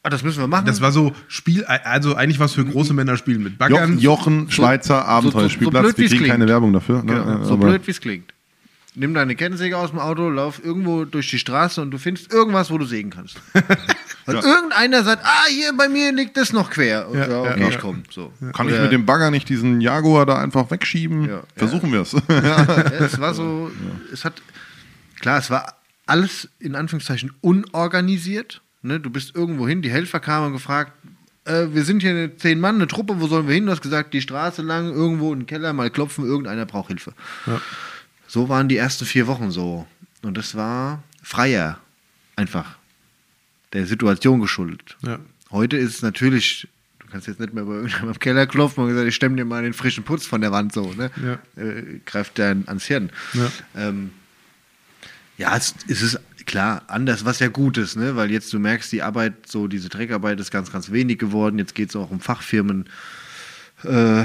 Ah, 0.05 0.09
das 0.09 0.21
müssen 0.21 0.39
wir 0.41 0.47
machen. 0.47 0.65
Das 0.65 0.81
war 0.81 0.91
so 0.91 1.13
Spiel, 1.29 1.63
also 1.65 2.15
eigentlich 2.15 2.39
was 2.39 2.53
für 2.53 2.65
große 2.65 2.93
Männer 2.93 3.15
spielen 3.15 3.41
mit 3.41 3.57
Baggern. 3.57 3.97
Jochen, 3.97 3.99
Jochen 4.43 4.51
Schweizer 4.51 5.05
Abenteuerspielplatz. 5.07 5.81
blöd, 5.83 5.97
Wir 5.97 6.03
wie's 6.03 6.11
kriegen 6.11 6.23
klingt. 6.25 6.33
keine 6.39 6.47
Werbung 6.49 6.73
dafür. 6.73 7.03
Ne? 7.03 7.13
Genau, 7.13 7.43
so 7.45 7.55
blöd, 7.57 7.81
wie 7.87 7.91
es 7.91 8.01
klingt. 8.01 8.33
Nimm 8.95 9.13
deine 9.15 9.33
Kettensäge 9.35 9.75
aus 9.77 9.89
dem 9.89 9.97
Auto, 9.99 10.29
lauf 10.29 10.63
irgendwo 10.63 11.05
durch 11.05 11.27
die 11.29 11.39
Straße 11.39 11.81
und 11.81 11.89
du 11.89 11.97
findest 11.97 12.31
irgendwas, 12.31 12.69
wo 12.69 12.77
du 12.77 12.85
sägen 12.85 13.09
kannst. 13.09 13.37
Weil 14.25 14.35
irgendeiner 14.35 15.03
sagt, 15.03 15.23
ah, 15.25 15.45
hier 15.49 15.71
bei 15.75 15.87
mir 15.89 16.11
liegt 16.11 16.37
das 16.37 16.53
noch 16.53 16.69
quer. 16.69 17.09
Und 17.09 17.17
Ja, 17.17 17.27
ja, 17.29 17.41
okay, 17.41 17.61
ja, 17.61 17.67
ich 17.69 17.73
ja. 17.75 17.79
komm. 17.81 18.03
So. 18.11 18.31
Kann 18.53 18.67
ich 18.67 18.73
Oder- 18.73 18.83
mit 18.83 18.91
dem 18.91 19.05
Bagger 19.05 19.31
nicht 19.31 19.49
diesen 19.49 19.81
Jaguar 19.81 20.25
da 20.25 20.37
einfach 20.39 20.69
wegschieben? 20.69 21.27
Ja. 21.27 21.41
Versuchen 21.55 21.91
wir 21.91 22.01
es. 22.01 22.11
Ja, 22.29 22.65
es 22.99 23.19
war 23.19 23.33
so, 23.33 23.71
es 24.11 24.23
hat, 24.25 24.41
klar, 25.21 25.39
es 25.39 25.49
war 25.49 25.75
alles 26.05 26.49
in 26.59 26.75
Anführungszeichen 26.75 27.31
unorganisiert. 27.41 28.61
Ne? 28.83 28.99
Du 28.99 29.09
bist 29.09 29.35
irgendwo 29.35 29.67
hin, 29.67 29.81
die 29.81 29.89
Helfer 29.89 30.19
kamen 30.19 30.47
und 30.47 30.53
gefragt, 30.53 30.91
äh, 31.45 31.67
wir 31.71 31.83
sind 31.83 32.01
hier 32.01 32.11
eine 32.11 32.37
zehn 32.37 32.59
Mann, 32.59 32.75
eine 32.75 32.87
Truppe, 32.87 33.19
wo 33.19 33.27
sollen 33.27 33.47
wir 33.47 33.55
hin? 33.55 33.65
Du 33.65 33.71
hast 33.71 33.81
gesagt, 33.81 34.13
die 34.13 34.21
Straße 34.21 34.61
lang, 34.61 34.91
irgendwo 34.91 35.33
in 35.33 35.41
den 35.41 35.45
Keller, 35.45 35.73
mal 35.73 35.89
klopfen, 35.89 36.25
irgendeiner 36.25 36.65
braucht 36.65 36.89
Hilfe. 36.89 37.13
So 38.27 38.49
waren 38.49 38.69
die 38.69 38.77
ersten 38.77 39.05
vier 39.05 39.27
Wochen 39.27 39.51
so. 39.51 39.87
Und 40.21 40.37
das 40.37 40.55
war 40.55 41.03
freier, 41.21 41.79
einfach 42.35 42.75
der 43.73 43.85
Situation 43.85 44.39
geschuldet. 44.39 44.97
Ja. 45.01 45.19
Heute 45.51 45.77
ist 45.77 45.95
es 45.95 46.01
natürlich, 46.01 46.67
du 46.99 47.07
kannst 47.07 47.27
jetzt 47.27 47.39
nicht 47.39 47.53
mehr 47.53 47.65
bei 47.65 47.73
irgendjemandem 47.73 48.13
im 48.13 48.19
Keller 48.19 48.47
klopfen 48.47 48.83
und 48.83 48.89
gesagt, 48.89 49.07
ich 49.07 49.15
stemme 49.15 49.35
dir 49.35 49.45
mal 49.45 49.63
den 49.63 49.73
frischen 49.73 50.03
Putz 50.03 50.25
von 50.25 50.41
der 50.41 50.51
Wand 50.51 50.73
so, 50.73 50.93
ne? 50.93 51.11
Ja. 51.23 51.61
Äh, 51.61 51.99
greift 52.05 52.39
dann 52.39 52.63
ans 52.67 52.85
Hirn. 52.85 53.09
Ja. 53.33 53.51
Ähm, 53.75 54.11
ja, 55.37 55.57
es, 55.57 55.73
es 55.87 56.01
ist 56.01 56.19
klar 56.45 56.83
anders, 56.87 57.25
was 57.25 57.39
ja 57.39 57.47
gut 57.47 57.77
ist, 57.77 57.95
ne? 57.95 58.15
Weil 58.15 58.31
jetzt 58.31 58.51
du 58.53 58.59
merkst, 58.59 58.91
die 58.91 59.01
Arbeit, 59.01 59.47
so 59.47 59.67
diese 59.67 59.89
Dreckarbeit 59.89 60.39
ist 60.39 60.51
ganz, 60.51 60.71
ganz 60.71 60.91
wenig 60.91 61.19
geworden. 61.19 61.59
Jetzt 61.59 61.75
geht 61.75 61.89
es 61.89 61.95
auch 61.95 62.11
um 62.11 62.19
Fachfirmen, 62.19 62.85
äh, 63.83 64.23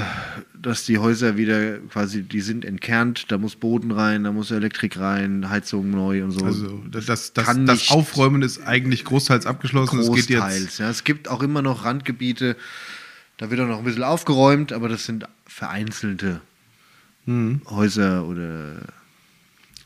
dass 0.53 0.85
die 0.85 0.97
Häuser 0.97 1.37
wieder 1.37 1.79
quasi, 1.79 2.23
die 2.23 2.41
sind 2.41 2.65
entkernt, 2.65 3.31
da 3.31 3.37
muss 3.37 3.55
Boden 3.55 3.91
rein, 3.91 4.23
da 4.23 4.31
muss 4.31 4.51
Elektrik 4.51 4.97
rein, 4.97 5.49
Heizung 5.49 5.91
neu 5.91 6.23
und 6.23 6.31
so. 6.31 6.45
Also 6.45 6.83
das, 6.89 7.05
das, 7.05 7.33
das, 7.33 7.57
das 7.65 7.89
Aufräumen 7.91 8.41
ist 8.41 8.61
eigentlich 8.61 9.05
großteils 9.05 9.45
abgeschlossen. 9.45 9.99
Es 9.99 10.07
Großteils. 10.07 10.61
jetzt. 10.61 10.79
Ja. 10.79 10.89
Es 10.89 11.03
gibt 11.03 11.27
auch 11.27 11.41
immer 11.41 11.61
noch 11.61 11.85
Randgebiete, 11.85 12.55
da 13.37 13.49
wird 13.49 13.61
auch 13.61 13.67
noch 13.67 13.79
ein 13.79 13.85
bisschen 13.85 14.03
aufgeräumt, 14.03 14.73
aber 14.73 14.89
das 14.89 15.05
sind 15.05 15.25
vereinzelte 15.45 16.41
Häuser 17.69 18.25
oder 18.25 18.77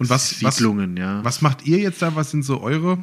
Und 0.04 0.10
was, 0.10 0.44
was, 0.44 0.58
Siedlungen, 0.58 0.98
ja. 0.98 1.24
was 1.24 1.42
macht 1.42 1.66
ihr 1.66 1.80
jetzt 1.80 2.02
da? 2.02 2.16
Was 2.16 2.32
sind 2.32 2.44
so 2.44 2.62
eure, 2.62 2.98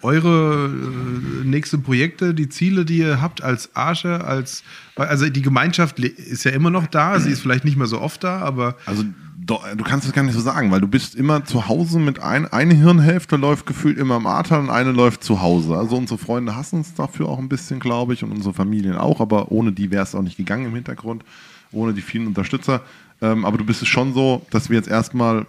eure 0.00 0.66
äh, 0.66 1.46
nächsten 1.46 1.82
Projekte, 1.82 2.34
die 2.34 2.48
Ziele, 2.48 2.84
die 2.84 2.98
ihr 2.98 3.20
habt 3.20 3.42
als 3.42 3.76
Arche, 3.76 4.24
als 4.24 4.64
also 4.96 5.28
die 5.28 5.42
Gemeinschaft 5.42 5.98
ist 6.00 6.44
ja 6.44 6.52
immer 6.52 6.70
noch 6.70 6.86
da, 6.86 7.20
sie 7.20 7.30
ist 7.30 7.40
vielleicht 7.40 7.64
nicht 7.64 7.76
mehr 7.76 7.86
so 7.86 8.00
oft 8.00 8.24
da, 8.24 8.38
aber 8.38 8.76
Also 8.86 9.04
du 9.44 9.84
kannst 9.84 10.06
das 10.06 10.12
gar 10.12 10.22
nicht 10.22 10.34
so 10.34 10.40
sagen, 10.40 10.70
weil 10.70 10.80
du 10.80 10.88
bist 10.88 11.14
immer 11.14 11.44
zu 11.44 11.68
Hause 11.68 11.98
mit 11.98 12.20
ein, 12.20 12.46
eine 12.46 12.74
Hirnhälfte 12.74 13.36
läuft 13.36 13.66
gefühlt 13.66 13.98
immer 13.98 14.16
im 14.16 14.26
Ahrtal 14.26 14.60
und 14.60 14.70
eine 14.70 14.92
läuft 14.92 15.24
zu 15.24 15.42
Hause. 15.42 15.76
Also 15.76 15.96
unsere 15.96 16.18
Freunde 16.18 16.56
hassen 16.56 16.76
uns 16.76 16.94
dafür 16.94 17.28
auch 17.28 17.38
ein 17.38 17.48
bisschen, 17.48 17.80
glaube 17.80 18.14
ich, 18.14 18.22
und 18.22 18.30
unsere 18.30 18.54
Familien 18.54 18.96
auch, 18.96 19.20
aber 19.20 19.50
ohne 19.50 19.72
die 19.72 19.90
wäre 19.90 20.02
es 20.02 20.14
auch 20.14 20.22
nicht 20.22 20.36
gegangen 20.36 20.66
im 20.66 20.74
Hintergrund, 20.74 21.24
ohne 21.72 21.92
die 21.92 22.02
vielen 22.02 22.26
Unterstützer. 22.26 22.82
Ähm, 23.20 23.44
aber 23.44 23.58
du 23.58 23.64
bist 23.64 23.82
es 23.82 23.88
schon 23.88 24.14
so, 24.14 24.46
dass 24.50 24.68
wir 24.68 24.76
jetzt 24.76 24.88
erstmal 24.88 25.46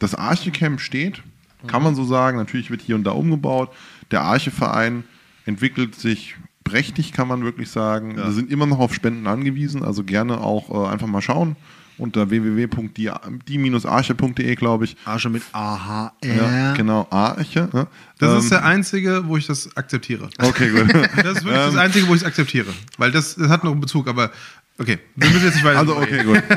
das 0.00 0.16
Archecamp 0.16 0.80
steht, 0.80 1.22
kann 1.68 1.84
man 1.84 1.94
so 1.94 2.04
sagen. 2.04 2.36
Natürlich 2.36 2.70
wird 2.70 2.82
hier 2.82 2.96
und 2.96 3.04
da 3.04 3.12
umgebaut. 3.12 3.70
Der 4.10 4.22
Archeverein 4.22 5.04
entwickelt 5.46 5.94
sich 5.94 6.34
prächtig, 6.64 7.12
kann 7.12 7.28
man 7.28 7.44
wirklich 7.44 7.70
sagen. 7.70 8.16
Wir 8.16 8.32
sind 8.32 8.50
immer 8.50 8.66
noch 8.66 8.80
auf 8.80 8.94
Spenden 8.94 9.28
angewiesen, 9.28 9.84
also 9.84 10.02
gerne 10.02 10.40
auch 10.40 10.70
äh, 10.70 10.88
einfach 10.90 11.06
mal 11.06 11.22
schauen 11.22 11.54
unter 12.00 12.30
www.die-arche.de, 12.30 14.54
glaube 14.54 14.86
ich. 14.86 14.96
Arsche 15.04 15.28
mit 15.28 15.42
AHR. 15.52 16.12
Ja, 16.24 16.72
genau, 16.74 17.06
Arche. 17.10 17.68
Ne? 17.72 17.86
das 18.18 18.32
Ähm, 18.32 18.38
ist 18.38 18.50
der 18.50 18.64
einzige, 18.64 19.24
wo 19.26 19.36
ich 19.36 19.46
das 19.46 19.76
akzeptiere. 19.76 20.30
Okay, 20.38 20.70
gut. 20.70 20.90
Das 21.22 21.36
ist 21.38 21.44
wirklich 21.44 21.66
das 21.66 21.76
einzige, 21.76 22.08
wo 22.08 22.14
ich 22.14 22.22
es 22.22 22.26
akzeptiere, 22.26 22.72
weil 22.96 23.12
das, 23.12 23.34
das 23.36 23.50
hat 23.50 23.62
noch 23.64 23.72
einen 23.72 23.82
Bezug, 23.82 24.08
aber 24.08 24.30
okay, 24.78 24.98
wir 25.14 25.28
müssen 25.28 25.44
jetzt 25.44 25.56
nicht 25.56 25.64
weiter. 25.64 25.80
Also, 25.80 25.94
okay, 25.96 26.24
gut. 26.24 26.42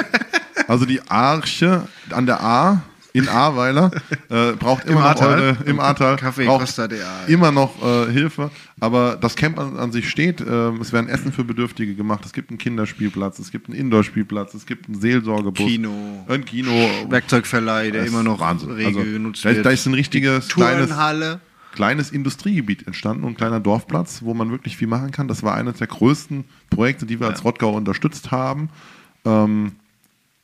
Also 0.65 0.85
die 0.85 1.01
Arche 1.09 1.89
an 2.11 2.25
der 2.25 2.41
A 2.41 2.81
in 3.13 3.29
Ahrweiler 3.29 3.91
äh, 4.29 4.53
braucht 4.53 4.85
immer 4.85 5.01
noch 5.01 5.05
Ahrtal. 5.05 5.39
eure, 5.39 5.57
im 5.65 5.79
Ahrtal 5.79 6.15
Kaffee 6.15 6.45
braucht 6.45 6.67
immer 7.27 7.51
noch 7.51 7.81
äh, 7.81 8.11
Hilfe. 8.11 8.49
Aber 8.79 9.17
das 9.21 9.35
Camp 9.35 9.59
an, 9.59 9.77
an 9.77 9.91
sich 9.91 10.09
steht. 10.09 10.41
Äh, 10.41 10.69
es 10.81 10.91
werden 10.91 11.07
Essen 11.07 11.31
für 11.31 11.43
Bedürftige 11.43 11.93
gemacht. 11.93 12.25
Es 12.25 12.33
gibt 12.33 12.49
einen 12.49 12.57
Kinderspielplatz, 12.57 13.37
es 13.37 13.51
gibt 13.51 13.69
einen 13.69 13.77
Indoor-Spielplatz, 13.77 14.55
es 14.55 14.65
gibt 14.65 14.87
einen 14.87 14.99
Seelsorgebus, 14.99 15.65
Kino. 15.65 16.25
ein 16.27 16.43
Kino, 16.43 16.71
Werkzeugverleih, 17.07 17.91
der 17.91 18.05
immer 18.05 18.23
noch 18.23 18.39
Wahnsinn. 18.39 18.71
rege 18.71 18.87
Also, 18.87 19.11
genutzt 19.11 19.45
da, 19.45 19.55
wird. 19.55 19.65
da 19.65 19.69
ist 19.69 19.85
ein 19.85 19.93
richtiges 19.93 20.47
kleines 20.49 20.87
Turnhalle. 20.87 21.39
kleines 21.73 22.11
Industriegebiet 22.11 22.87
entstanden 22.87 23.23
und 23.25 23.33
ein 23.33 23.37
kleiner 23.37 23.59
Dorfplatz, 23.59 24.23
wo 24.23 24.33
man 24.33 24.49
wirklich 24.49 24.75
viel 24.75 24.87
machen 24.87 25.11
kann. 25.11 25.27
Das 25.27 25.43
war 25.43 25.53
eines 25.53 25.77
der 25.77 25.87
größten 25.87 26.45
Projekte, 26.71 27.05
die 27.05 27.19
wir 27.19 27.27
als 27.27 27.43
Rottgau 27.43 27.73
unterstützt 27.73 28.31
haben. 28.31 28.69
Ähm, 29.23 29.73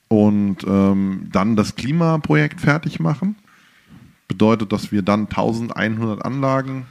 und 0.10 0.58
ähm, 0.68 1.30
dann 1.32 1.56
das 1.56 1.76
Klimaprojekt 1.76 2.60
fertig 2.60 3.00
machen. 3.00 3.36
Bedeutet, 4.28 4.74
dass 4.74 4.92
wir 4.92 5.02
dann 5.02 5.22
1100 5.22 6.26
Anlagen 6.26 6.88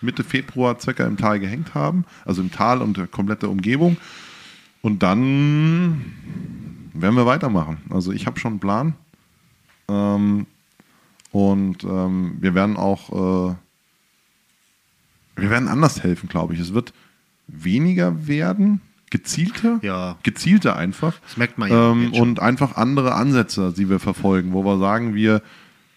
Mitte 0.00 0.22
Februar 0.22 0.78
circa 0.78 1.06
im 1.06 1.16
Tal 1.16 1.40
gehängt 1.40 1.74
haben, 1.74 2.04
also 2.24 2.42
im 2.42 2.52
Tal 2.52 2.82
und 2.82 2.96
der 2.96 3.06
komplette 3.06 3.48
Umgebung. 3.48 3.96
Und 4.82 5.02
dann 5.02 6.14
werden 6.94 7.16
wir 7.16 7.26
weitermachen. 7.26 7.78
Also 7.90 8.12
ich 8.12 8.26
habe 8.26 8.38
schon 8.38 8.52
einen 8.52 8.60
Plan. 8.60 8.94
Ähm, 9.88 10.46
und 11.30 11.84
ähm, 11.84 12.36
wir 12.40 12.54
werden 12.54 12.76
auch, 12.76 13.10
äh, 13.10 13.54
wir 15.36 15.50
werden 15.50 15.68
anders 15.68 16.02
helfen, 16.02 16.28
glaube 16.28 16.54
ich. 16.54 16.60
Es 16.60 16.74
wird 16.74 16.92
weniger 17.46 18.26
werden, 18.26 18.80
gezielter, 19.10 19.78
Ja. 19.82 20.16
gezielter 20.22 20.76
einfach. 20.76 21.14
Das 21.26 21.36
merkt 21.36 21.58
man 21.58 21.70
ja 21.70 21.90
Ähm, 21.92 22.12
und 22.12 22.40
einfach 22.40 22.76
andere 22.76 23.14
Ansätze, 23.14 23.72
die 23.76 23.88
wir 23.88 23.98
verfolgen, 23.98 24.52
wo 24.52 24.64
wir 24.64 24.78
sagen, 24.78 25.14
wir, 25.14 25.42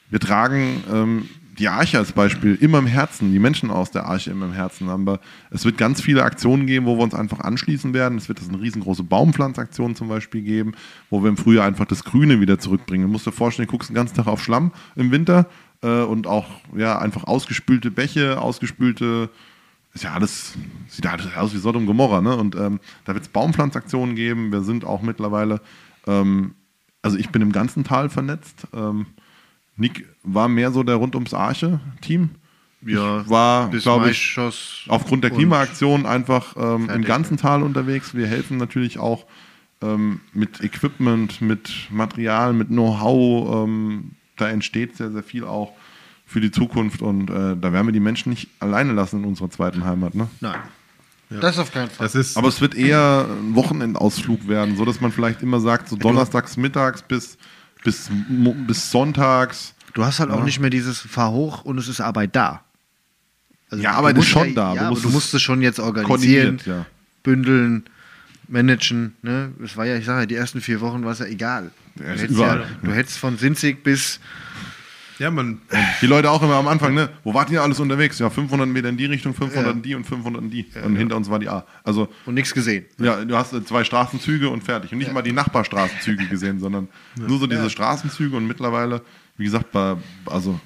wir 0.10 0.20
tragen 0.20 0.84
ähm, 0.92 1.30
die 1.60 1.68
Arche 1.68 2.00
als 2.00 2.14
Beispiel 2.14 2.56
immer 2.60 2.80
im 2.80 2.88
Herzen, 2.88 3.32
die 3.32 3.38
Menschen 3.38 3.70
aus 3.70 3.92
der 3.92 4.06
Arche 4.06 4.32
immer 4.32 4.46
im 4.46 4.54
Herzen. 4.54 4.90
Aber 4.90 5.20
es 5.52 5.64
wird 5.66 5.78
ganz 5.78 6.02
viele 6.02 6.24
Aktionen 6.24 6.66
geben, 6.66 6.86
wo 6.86 6.98
wir 6.98 7.04
uns 7.04 7.14
einfach 7.14 7.42
anschließen 7.42 7.94
werden. 7.94 8.18
Es 8.18 8.30
wird 8.30 8.40
es 8.42 8.50
eine 8.50 8.60
riesengroße 8.60 9.04
Baumpflanzaktion 9.04 9.94
zum 9.96 10.08
Beispiel 10.08 10.42
geben, 10.42 10.74
wo 11.10 11.22
wir 11.22 11.30
im 11.30 11.38
Frühjahr 11.38 11.66
einfach 11.68 11.86
das 11.86 12.04
Grüne 12.04 12.40
wieder 12.40 12.58
zurückbringen. 12.58 13.06
Du 13.06 13.12
musst 13.12 13.28
dir 13.28 13.32
vorstellen, 13.32 13.68
du 13.68 13.72
guckst 13.72 13.90
den 13.90 13.96
ganzen 13.96 14.16
Tag 14.16 14.28
auf 14.28 14.42
Schlamm 14.44 14.72
im 14.96 15.12
Winter 15.12 15.46
äh, 15.84 16.02
und 16.02 16.26
auch 16.26 16.48
ja, 16.76 16.98
einfach 16.98 17.26
ausgespülte 17.26 17.92
Bäche, 17.92 18.42
ausgespülte 18.42 19.30
ist 19.94 20.04
ja 20.04 20.14
alles, 20.14 20.54
sieht 20.88 21.06
ja 21.06 21.12
alles 21.12 21.36
aus 21.36 21.54
wie 21.54 21.58
Sodom 21.58 21.84
und 21.84 21.88
Gomorra, 21.88 22.22
ne? 22.22 22.36
Und 22.36 22.56
ähm, 22.56 22.80
da 23.06 23.14
wird 23.14 23.26
es 23.26 23.30
Baumpflanzaktionen 23.30 24.16
geben. 24.16 24.52
Wir 24.52 24.62
sind 24.62 24.86
auch 24.86 25.02
mittlerweile, 25.02 25.62
ähm, 26.08 26.56
also 27.02 27.18
ich 27.18 27.30
bin 27.30 27.42
im 27.42 27.52
ganzen 27.52 27.84
Tal 27.84 28.10
vernetzt. 28.10 28.68
Ähm, 28.74 29.08
Nick 29.76 30.08
war 30.24 30.48
mehr 30.48 30.72
so 30.72 30.84
der 30.84 30.96
rund 30.96 31.16
ums 31.16 31.34
Arche-Team. 31.34 32.30
Ja, 32.84 33.22
ich 33.22 33.30
war, 33.30 33.70
glaube 33.70 34.10
ich, 34.10 34.40
aufgrund 34.88 35.24
der 35.24 35.32
Klimaaktion 35.32 36.06
einfach 36.06 36.56
ähm, 36.58 36.90
im 36.90 37.04
ganzen 37.04 37.38
Tal 37.38 37.62
unterwegs. 37.62 38.16
Wir 38.16 38.26
helfen 38.26 38.58
natürlich 38.58 38.98
auch 38.98 39.26
ähm, 39.82 40.22
mit 40.34 40.62
Equipment, 40.62 41.42
mit 41.42 41.90
Material, 41.92 42.54
mit 42.54 42.70
Know-how. 42.70 43.66
Ähm, 43.66 44.12
da 44.38 44.50
entsteht 44.50 44.98
sehr, 44.98 45.12
sehr 45.12 45.22
viel 45.22 45.44
auch 45.44 45.74
für 46.32 46.40
die 46.40 46.52
Zukunft 46.52 47.02
und 47.02 47.30
äh, 47.30 47.58
da 47.58 47.74
werden 47.74 47.88
wir 47.88 47.92
die 47.92 48.00
Menschen 48.00 48.30
nicht 48.30 48.48
alleine 48.60 48.94
lassen 48.94 49.20
in 49.20 49.26
unserer 49.26 49.50
zweiten 49.50 49.84
Heimat. 49.84 50.16
Ne? 50.16 50.30
Nein. 50.40 50.60
Das 51.30 51.60
auf 51.60 51.72
keinen 51.72 51.90
Fall. 51.90 52.06
Das 52.06 52.16
ist, 52.16 52.38
Aber 52.38 52.48
es 52.48 52.62
wird 52.62 52.74
eher 52.76 53.26
ein 53.30 53.54
Wochenendausflug 53.56 54.48
werden, 54.48 54.76
so 54.78 54.86
dass 54.86 55.02
man 55.02 55.12
vielleicht 55.12 55.42
immer 55.42 55.60
sagt, 55.60 55.90
so 55.90 55.96
donnerstags 55.96 56.58
mittags 56.58 57.02
bis, 57.02 57.38
bis, 57.84 58.10
bis 58.68 58.92
sonntags. 58.92 59.74
Du 59.94 60.06
hast 60.06 60.20
halt 60.20 60.32
auch 60.32 60.44
nicht 60.44 60.60
mehr 60.60 60.70
dieses 60.70 61.00
Fahr 61.00 61.32
hoch 61.32 61.64
und 61.66 61.78
es 61.78 61.88
ist 61.90 62.00
Arbeit 62.00 62.36
da. 62.36 62.62
Also 63.70 63.84
Ja, 63.84 63.92
du 63.92 63.98
Arbeit 63.98 64.18
ist 64.18 64.28
schon 64.28 64.56
da. 64.56 64.74
Ja, 64.74 64.74
Du 64.74 64.80
aber 64.80 64.90
musst 64.92 65.04
du 65.04 65.08
es 65.10 65.14
musst 65.14 65.34
es 65.34 65.42
schon 65.42 65.62
jetzt 65.62 65.80
organisieren, 65.80 66.60
ja. 66.66 66.86
bündeln, 67.24 67.84
managen. 68.48 69.16
Ne? 69.22 69.52
Es 69.64 69.76
war 69.76 69.86
ja, 69.86 69.98
ich 69.98 70.06
sage 70.06 70.22
ja, 70.22 70.26
die 70.26 70.36
ersten 70.36 70.62
vier 70.62 70.80
Wochen 70.82 71.04
war 71.04 71.12
es 71.12 71.20
ja 71.20 71.26
egal. 71.26 71.72
Ja, 71.96 72.14
du, 72.14 72.22
hättest 72.22 72.40
ja, 72.40 72.66
du 72.84 72.92
hättest 72.92 73.18
von 73.18 73.38
Sinzig 73.38 73.84
bis 73.84 74.20
ja, 75.22 75.32
man, 75.32 75.62
Die 76.02 76.08
Leute 76.08 76.30
auch 76.32 76.42
immer 76.42 76.56
am 76.56 76.68
Anfang, 76.68 76.94
ne? 76.94 77.10
Wo 77.24 77.34
wart 77.34 77.50
ihr 77.52 77.62
alles 77.62 77.80
unterwegs? 77.80 78.20
Ja, 78.20 78.30
500 78.30 78.68
Meter 78.68 78.90
in 78.90 78.98
die 78.98 79.06
Richtung, 79.06 79.34
500 79.34 79.66
Ja. 79.66 79.72
in 79.72 79.82
die 79.82 79.96
und 79.96 80.06
500 80.06 80.42
in 80.42 80.50
die. 80.50 80.66
und 80.84 80.96
hinter 80.96 81.16
uns 81.16 81.30
war 81.30 81.40
die 81.40 81.48
A. 81.50 81.66
Also, 81.84 82.10
und 82.26 82.34
nichts 82.34 82.54
gesehen. 82.54 82.86
ja, 82.98 83.24
du 83.24 83.36
hast 83.38 83.54
äh, 83.54 83.64
zwei 83.64 83.84
Straßenzüge 83.84 84.50
und 84.50 84.64
fertig. 84.64 84.92
Und 84.92 84.98
nicht 84.98 85.14
mal 85.14 85.22
die 85.22 85.32
Nachbarstraßenzüge 85.32 86.28
gesehen, 86.28 86.60
sondern 86.60 86.88
nur 87.16 87.40
so 87.40 87.48
diese 87.48 87.70
Straßenzüge 87.70 88.36
und 88.36 88.48
mittlerweile, 88.48 89.02
wie 89.38 89.44
gesagt, 89.46 89.72
bei, 89.72 89.96
also 90.26 90.60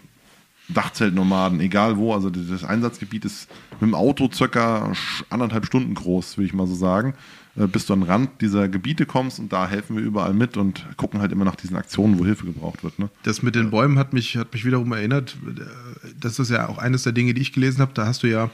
Dachzeltnomaden, 0.70 1.60
egal 1.60 1.98
wo, 1.98 2.14
also 2.14 2.30
das 2.30 2.64
Einsatzgebiet 2.64 3.26
ist 3.26 3.50
mit 3.74 3.82
dem 3.82 3.94
Auto 3.94 4.30
circa 4.34 4.92
anderthalb 5.30 5.66
Stunden 5.68 5.94
groß, 5.94 6.38
würde 6.38 6.48
ich 6.48 6.54
mal 6.54 6.66
so 6.66 6.74
sagen, 6.76 7.14
bis 7.56 7.86
du 7.86 7.94
an 7.94 8.02
den 8.02 8.10
Rand 8.10 8.42
dieser 8.42 8.68
Gebiete 8.68 9.06
kommst 9.06 9.40
und 9.40 9.54
da 9.54 9.68
helfen 9.68 9.96
wir 9.96 10.04
überall 10.04 10.34
mit 10.34 10.58
und 10.58 10.86
gucken 10.98 11.22
halt 11.22 11.32
immer 11.32 11.46
nach 11.46 11.56
diesen 11.56 11.78
Aktionen, 11.78 12.20
wo 12.20 12.26
Hilfe 12.26 12.46
gebraucht 12.46 12.84
wird. 12.84 13.00
Ne? 13.00 13.10
Das 13.24 13.42
mit 13.42 13.56
den 13.56 13.72
Bäumen 13.72 13.98
hat 13.98 14.14
mich, 14.14 14.36
hat 14.38 14.54
mich 14.54 14.66
wiederum 14.66 14.92
erinnert. 14.92 15.38
Das 16.20 16.38
ist 16.40 16.52
ja 16.52 16.68
auch 16.68 16.78
eines 16.78 17.04
der 17.04 17.14
Dinge, 17.14 17.34
die 17.34 17.42
ich 17.42 17.54
gelesen 17.54 17.80
habe. 17.80 17.92
Da 17.94 18.06
hast 18.06 18.24
du 18.24 18.28
ja 18.28 18.52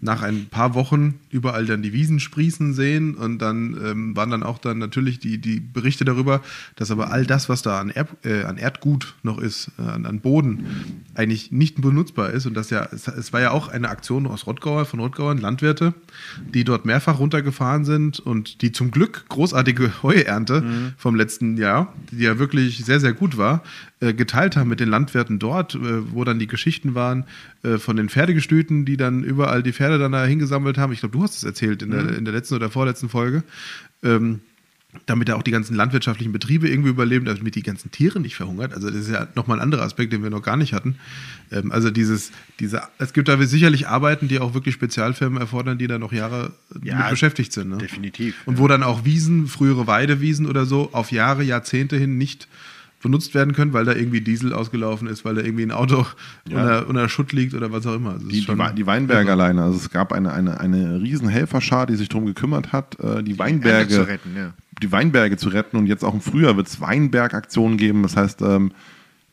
nach 0.00 0.22
ein 0.22 0.46
paar 0.46 0.74
Wochen 0.74 1.18
überall 1.30 1.66
dann 1.66 1.82
die 1.82 1.92
Wiesen 1.92 2.20
sprießen 2.20 2.72
sehen 2.72 3.14
und 3.16 3.40
dann 3.40 3.76
ähm, 3.84 4.16
waren 4.16 4.30
dann 4.30 4.42
auch 4.44 4.58
dann 4.58 4.78
natürlich 4.78 5.18
die, 5.18 5.38
die 5.38 5.58
Berichte 5.58 6.04
darüber, 6.04 6.40
dass 6.76 6.90
aber 6.90 7.10
all 7.10 7.26
das, 7.26 7.48
was 7.48 7.62
da 7.62 7.80
an, 7.80 7.90
Erb, 7.90 8.24
äh, 8.24 8.44
an 8.44 8.58
Erdgut 8.58 9.16
noch 9.22 9.38
ist, 9.38 9.72
äh, 9.78 9.82
an 9.82 10.20
Boden, 10.20 11.04
eigentlich 11.18 11.50
nicht 11.50 11.80
benutzbar 11.80 12.30
ist 12.30 12.46
und 12.46 12.54
das 12.54 12.70
ja, 12.70 12.88
es, 12.92 13.08
es 13.08 13.32
war 13.32 13.40
ja 13.40 13.50
auch 13.50 13.68
eine 13.68 13.88
Aktion 13.88 14.26
aus 14.26 14.46
Rottgauer, 14.46 14.84
von 14.84 15.00
Rottgauern, 15.00 15.38
Landwirte, 15.38 15.92
die 16.54 16.62
dort 16.62 16.86
mehrfach 16.86 17.18
runtergefahren 17.18 17.84
sind 17.84 18.20
und 18.20 18.62
die 18.62 18.70
zum 18.70 18.90
Glück 18.92 19.24
großartige 19.28 20.02
Heuernte 20.02 20.62
vom 20.96 21.16
letzten 21.16 21.56
Jahr, 21.56 21.92
die 22.12 22.22
ja 22.22 22.38
wirklich 22.38 22.84
sehr, 22.84 23.00
sehr 23.00 23.12
gut 23.12 23.36
war, 23.36 23.62
äh, 24.00 24.14
geteilt 24.14 24.56
haben 24.56 24.68
mit 24.68 24.78
den 24.78 24.88
Landwirten 24.88 25.40
dort, 25.40 25.74
äh, 25.74 26.12
wo 26.12 26.22
dann 26.22 26.38
die 26.38 26.46
Geschichten 26.46 26.94
waren 26.94 27.24
äh, 27.64 27.78
von 27.78 27.96
den 27.96 28.08
Pferdegestüten, 28.08 28.84
die 28.84 28.96
dann 28.96 29.24
überall 29.24 29.64
die 29.64 29.72
Pferde 29.72 29.98
dann 29.98 30.12
da 30.12 30.24
hingesammelt 30.24 30.78
haben. 30.78 30.92
Ich 30.92 31.00
glaube, 31.00 31.16
du 31.16 31.24
hast 31.24 31.36
es 31.36 31.42
erzählt 31.42 31.82
in, 31.82 31.90
der, 31.90 32.16
in 32.16 32.24
der 32.24 32.32
letzten 32.32 32.54
oder 32.54 32.70
vorletzten 32.70 33.08
Folge. 33.08 33.42
Ähm, 34.04 34.40
damit 35.06 35.28
da 35.28 35.36
auch 35.36 35.42
die 35.42 35.50
ganzen 35.50 35.74
landwirtschaftlichen 35.74 36.32
Betriebe 36.32 36.68
irgendwie 36.68 36.90
überleben, 36.90 37.24
damit 37.24 37.54
die 37.54 37.62
ganzen 37.62 37.90
Tiere 37.90 38.20
nicht 38.20 38.36
verhungert. 38.36 38.74
Also 38.74 38.88
das 38.88 38.96
ist 38.98 39.10
ja 39.10 39.26
nochmal 39.34 39.58
ein 39.58 39.62
anderer 39.62 39.82
Aspekt, 39.82 40.12
den 40.12 40.22
wir 40.22 40.30
noch 40.30 40.42
gar 40.42 40.56
nicht 40.56 40.72
hatten. 40.72 40.96
Ähm, 41.50 41.72
also 41.72 41.90
dieses, 41.90 42.32
diese, 42.60 42.82
es 42.98 43.12
gibt 43.12 43.28
da 43.28 43.40
sicherlich 43.42 43.88
Arbeiten, 43.88 44.28
die 44.28 44.38
auch 44.38 44.54
wirklich 44.54 44.74
Spezialfirmen 44.74 45.40
erfordern, 45.40 45.78
die 45.78 45.86
da 45.86 45.98
noch 45.98 46.12
Jahre 46.12 46.52
Ja, 46.82 46.98
mit 46.98 47.10
beschäftigt 47.10 47.52
sind. 47.52 47.70
Ne? 47.70 47.78
definitiv, 47.78 48.34
Und 48.46 48.58
wo 48.58 48.68
dann 48.68 48.82
auch 48.82 49.04
Wiesen, 49.04 49.46
frühere 49.46 49.86
Weidewiesen 49.86 50.46
oder 50.46 50.66
so, 50.66 50.90
auf 50.92 51.12
Jahre, 51.12 51.42
Jahrzehnte 51.42 51.96
hin 51.96 52.18
nicht 52.18 52.48
benutzt 53.02 53.34
werden 53.34 53.54
können, 53.54 53.72
weil 53.72 53.84
da 53.84 53.92
irgendwie 53.94 54.20
Diesel 54.20 54.52
ausgelaufen 54.52 55.06
ist, 55.08 55.24
weil 55.24 55.34
da 55.36 55.42
irgendwie 55.42 55.62
ein 55.62 55.70
Auto 55.70 56.06
Ja. 56.48 56.60
unter, 56.60 56.88
unter 56.88 57.08
Schutt 57.08 57.32
liegt 57.32 57.54
oder 57.54 57.70
was 57.72 57.86
auch 57.86 57.94
immer. 57.94 58.12
Also 58.12 58.26
Die, 58.28 58.44
die, 58.44 58.74
die 58.76 58.86
Weinberge 58.86 59.30
alleine, 59.30 59.62
also 59.62 59.76
es 59.76 59.90
gab 59.90 60.12
eine, 60.12 60.32
eine, 60.32 60.58
eine 60.60 61.00
riesen 61.00 61.28
Helferschar, 61.28 61.86
die 61.86 61.96
sich 61.96 62.08
darum 62.08 62.26
gekümmert 62.26 62.72
hat, 62.72 62.98
äh, 63.00 63.22
die 63.22 63.38
Weinberge 63.38 63.94
zu 63.94 64.06
retten, 64.08 64.36
ja. 64.36 64.52
die 64.82 64.90
Weinberge 64.90 65.36
zu 65.36 65.48
retten 65.48 65.76
und 65.76 65.86
jetzt 65.86 66.04
auch 66.04 66.14
im 66.14 66.20
Frühjahr 66.20 66.56
wird 66.56 66.66
es 66.66 66.80
Weinbergaktionen 66.80 67.78
geben. 67.78 68.02
Das 68.02 68.16
heißt, 68.16 68.42
ähm, 68.42 68.72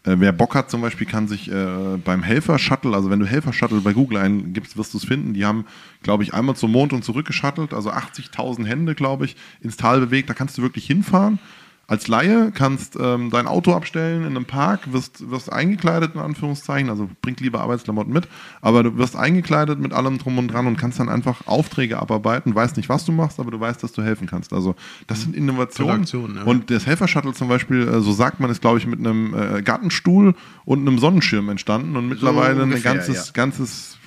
äh, 0.04 0.16
wer 0.20 0.32
Bock 0.32 0.54
hat 0.54 0.70
zum 0.70 0.82
Beispiel, 0.82 1.08
kann 1.08 1.28
sich 1.28 1.52
äh, 1.52 1.98
beim 2.04 2.22
Helfer-Shuttle, 2.22 2.94
also 2.94 3.10
wenn 3.10 3.20
du 3.20 3.26
Helfer-Shuttle 3.26 3.82
bei 3.82 3.94
Google 3.94 4.20
eingibst, 4.20 4.78
wirst 4.78 4.94
du 4.94 5.00
es 5.00 5.06
finden. 5.06 5.34
Die 5.34 5.44
haben, 5.46 5.66
glaube 6.04 6.22
ich, 6.22 6.36
einmal 6.36 6.56
zum 6.56 6.72
Mond 6.72 6.94
und 6.94 7.04
zurück 7.04 7.26
geschuttelt, 7.26 7.74
also 7.74 7.90
80.000 7.92 8.66
Hände, 8.66 8.94
glaube 8.94 9.26
ich, 9.26 9.36
ins 9.62 9.78
Tal 9.78 10.00
bewegt. 10.00 10.30
Da 10.30 10.36
kannst 10.36 10.58
du 10.60 10.62
wirklich 10.62 10.86
hinfahren. 10.86 11.40
Als 11.88 12.08
Laie 12.08 12.52
kannst 12.52 12.98
ähm, 13.00 13.30
dein 13.30 13.46
Auto 13.46 13.74
abstellen 13.74 14.22
in 14.22 14.30
einem 14.30 14.46
Park, 14.46 14.92
wirst, 14.92 15.30
wirst 15.30 15.54
eingekleidet 15.54 16.16
in 16.16 16.22
Anführungszeichen, 16.22 16.90
also 16.90 17.08
bring 17.22 17.36
lieber 17.40 17.62
Arbeitsklamotten 17.62 18.12
mit, 18.12 18.28
aber 18.62 18.82
du 18.82 18.98
wirst 18.98 19.16
eingekleidet 19.16 19.80
mit 19.80 19.94
allem 19.94 20.18
drum 20.18 20.40
und 20.40 20.48
dran 20.48 20.66
und 20.66 20.78
kannst 20.78 21.00
dann 21.00 21.10
einfach 21.10 21.46
Aufträge 21.46 22.00
abarbeiten, 22.00 22.56
weißt 22.56 22.78
nicht, 22.78 22.90
was 22.90 23.06
du 23.06 23.12
machst, 23.12 23.40
aber 23.40 23.52
du 23.52 23.60
weißt, 23.60 23.84
dass 23.84 23.92
du 23.92 24.02
helfen 24.02 24.26
kannst. 24.26 24.52
Also 24.52 24.76
das 25.06 25.22
sind 25.22 25.36
Innovationen. 25.36 26.06
Tolle 26.06 26.26
Aktion, 26.26 26.36
ja. 26.38 26.44
Und 26.44 26.72
das 26.72 26.88
Helfer-Shuttle 26.88 27.34
zum 27.34 27.50
Beispiel, 27.50 27.88
äh, 27.88 28.02
so 28.02 28.14
sagt 28.14 28.40
man, 28.40 28.50
ist 28.50 28.62
glaube 28.62 28.80
ich 28.80 28.88
mit 28.88 29.00
einem 29.00 29.36
äh, 29.36 29.62
Gartenstuhl 29.62 30.34
und 30.66 30.80
einem 30.80 30.98
Sonnenschirm 30.98 31.50
entstanden 31.50 31.96
und 31.98 32.10
mittlerweile 32.10 32.64
ungefähr, 32.64 32.94
ein 32.94 32.98
ganzes, 32.98 33.28
ja. 33.28 33.34
ganzes, 33.34 33.98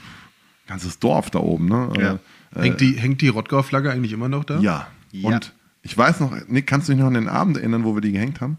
ganzes 0.66 0.98
Dorf 0.98 1.30
da 1.30 1.38
oben. 1.38 1.66
Ne? 1.66 1.92
Ja. 1.96 2.18
Äh, 2.56 2.62
hängt, 2.62 2.80
die, 2.80 2.94
hängt 2.94 3.20
die 3.20 3.28
Rottgau-Flagge 3.28 3.92
eigentlich 3.92 4.12
immer 4.12 4.28
noch 4.28 4.42
da? 4.42 4.59
ja. 4.59 4.88
Ja. 5.10 5.28
Und 5.28 5.55
ich 5.89 5.97
weiß 5.97 6.20
noch, 6.20 6.32
Nick, 6.48 6.66
kannst 6.66 6.89
du 6.89 6.93
dich 6.93 7.01
noch 7.01 7.09
an 7.09 7.15
den 7.15 7.28
Abend 7.28 7.56
erinnern, 7.56 7.85
wo 7.85 7.94
wir 7.94 8.01
die 8.02 8.12
gehängt 8.12 8.40
haben? 8.43 8.59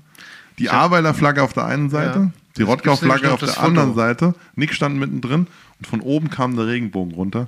Die 0.57 0.69
Aweiler 0.69 1.13
Flagge 1.13 1.43
auf 1.43 1.53
der 1.53 1.65
einen 1.65 1.89
Seite, 1.89 2.19
Ja. 2.19 2.31
die 2.57 2.63
nämlich 2.63 2.83
noch 2.85 2.93
auf 3.33 3.39
der 3.39 3.49
Foto. 3.49 3.61
anderen 3.61 3.93
Seite. 3.95 4.33
Nick 4.55 4.73
stand 4.73 4.97
mittendrin 4.97 5.47
und 5.77 5.87
von 5.87 6.01
oben 6.01 6.29
kam 6.31 6.55
der 6.55 6.65
Regenbogen 6.67 7.13
runter. 7.13 7.47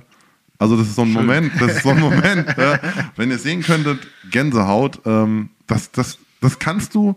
Also 0.58 0.76
das 0.76 0.86
ist 0.86 0.94
so 0.94 1.02
ein 1.02 1.10
Moment, 1.12 1.52
das 1.60 1.76
ist 1.76 1.82
so 1.82 1.90
ein 1.90 1.98
Moment. 2.00 2.46
ja. 2.56 2.78
Wenn 3.16 3.30
ihr 3.30 3.38
sehen 3.38 3.62
könntet, 3.62 4.06
Gänsehaut, 4.30 5.00
ähm, 5.04 5.50
das, 5.66 5.90
das, 5.90 6.18
das 6.40 6.60
kannst 6.60 6.94
du, 6.94 7.16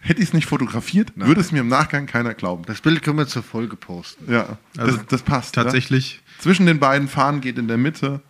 hätte 0.00 0.22
ich 0.22 0.28
es 0.28 0.32
nicht 0.32 0.46
fotografiert, 0.46 1.12
würde 1.14 1.40
es 1.42 1.52
mir 1.52 1.60
im 1.60 1.68
Nachgang 1.68 2.06
keiner 2.06 2.32
glauben. 2.32 2.62
Das 2.64 2.80
Bild 2.80 3.02
können 3.02 3.18
wir 3.18 3.26
zur 3.26 3.42
Folge 3.42 3.76
posten. 3.76 4.32
Ja, 4.32 4.56
Also 4.78 4.96
das, 4.96 5.06
das 5.06 5.22
passt. 5.22 5.54
Tatsächlich. 5.54 6.14
Ja. 6.14 6.42
Zwischen 6.42 6.64
den 6.64 6.78
beiden 6.78 7.08
Fahnen 7.08 7.42
geht 7.42 7.58
in 7.58 7.68
der 7.68 7.76
Mitte 7.78 8.20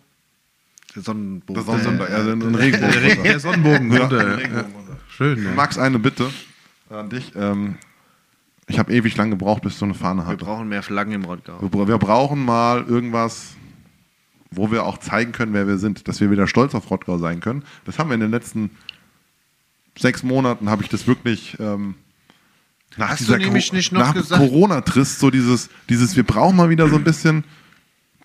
Der 0.95 1.03
Sonnenbogen. 1.03 1.65
der, 1.65 1.79
Sonnen 1.79 1.99
Äh, 1.99 2.03
also 2.03 2.31
ein 2.31 2.55
Regenbogen. 2.55 3.01
Der, 3.03 3.15
der 3.23 3.39
Sonnenbogen 3.39 3.91
Ja, 3.93 3.99
runter. 4.01 4.39
Ja, 4.41 4.47
ja. 4.47 4.65
Schön. 5.09 5.43
Ja. 5.43 5.51
Max, 5.51 5.77
eine 5.77 5.99
Bitte 5.99 6.29
an 6.89 7.09
dich. 7.09 7.31
Ähm, 7.35 7.75
Ich 8.67 8.77
habe 8.79 8.91
ewig 8.93 9.15
lang 9.17 9.29
gebraucht, 9.31 9.61
bis 9.63 9.73
ich 9.73 9.79
so 9.79 9.85
eine 9.85 9.93
Fahne 9.95 10.21
Wir 10.23 10.27
hatte. 10.27 10.45
brauchen 10.45 10.69
mehr 10.69 10.83
Flaggen 10.83 11.11
im 11.13 11.23
Rottgau. 11.25 11.59
Wir, 11.61 11.87
wir 11.87 11.97
brauchen 11.97 12.43
mal 12.45 12.83
irgendwas, 12.87 13.55
wo 14.51 14.71
wir 14.71 14.83
auch 14.85 14.97
zeigen 14.99 15.31
können, 15.31 15.53
wer 15.53 15.67
wir 15.67 15.77
sind, 15.77 16.07
dass 16.07 16.19
wir 16.21 16.31
wieder 16.31 16.47
stolz 16.47 16.73
auf 16.75 16.89
Rottgau 16.89 17.17
sein 17.17 17.39
können. 17.39 17.63
Das 17.85 17.97
haben 17.99 18.09
wir 18.09 18.13
in 18.15 18.19
den 18.21 18.31
letzten 18.31 18.71
sechs 19.97 20.23
Monaten, 20.23 20.69
habe 20.69 20.83
ich 20.83 20.89
das 20.89 21.07
wirklich 21.07 21.57
ähm, 21.59 21.95
nach 22.97 23.09
Hast 23.09 23.21
du 23.21 23.25
dieser 23.25 23.37
nämlich 23.37 23.69
Co- 23.69 23.75
nicht 23.75 23.91
noch 23.91 23.99
nach 24.01 24.13
gesagt- 24.13 24.39
Corona-Trist, 24.41 25.19
so 25.19 25.29
dieses, 25.29 25.69
dieses, 25.89 26.15
wir 26.15 26.23
brauchen 26.23 26.55
mal 26.55 26.69
wieder 26.69 26.87
so 26.89 26.95
ein 26.95 27.03
bisschen, 27.03 27.43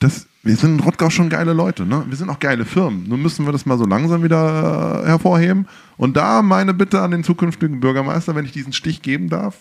das, 0.05 0.27
wir 0.43 0.57
sind 0.57 0.79
in 0.79 0.81
Rottgau 0.81 1.11
schon 1.11 1.29
geile 1.29 1.53
Leute, 1.53 1.85
ne? 1.85 2.05
Wir 2.09 2.17
sind 2.17 2.29
auch 2.31 2.39
geile 2.39 2.65
Firmen. 2.65 3.09
Nun 3.09 3.21
müssen 3.23 3.45
wir 3.47 3.53
das 3.53 3.67
mal 3.67 3.79
so 3.79 3.85
langsam 3.87 4.23
wieder 4.23 5.03
äh, 5.05 5.09
hervorheben. 5.09 5.67
Und 5.97 6.17
da 6.17 6.43
meine 6.43 6.75
Bitte 6.75 7.01
an 7.01 7.11
den 7.11 7.25
zukünftigen 7.25 7.81
Bürgermeister, 7.81 8.35
wenn 8.35 8.45
ich 8.45 8.53
diesen 8.53 8.73
Stich 8.73 9.03
geben 9.03 9.29
darf. 9.29 9.57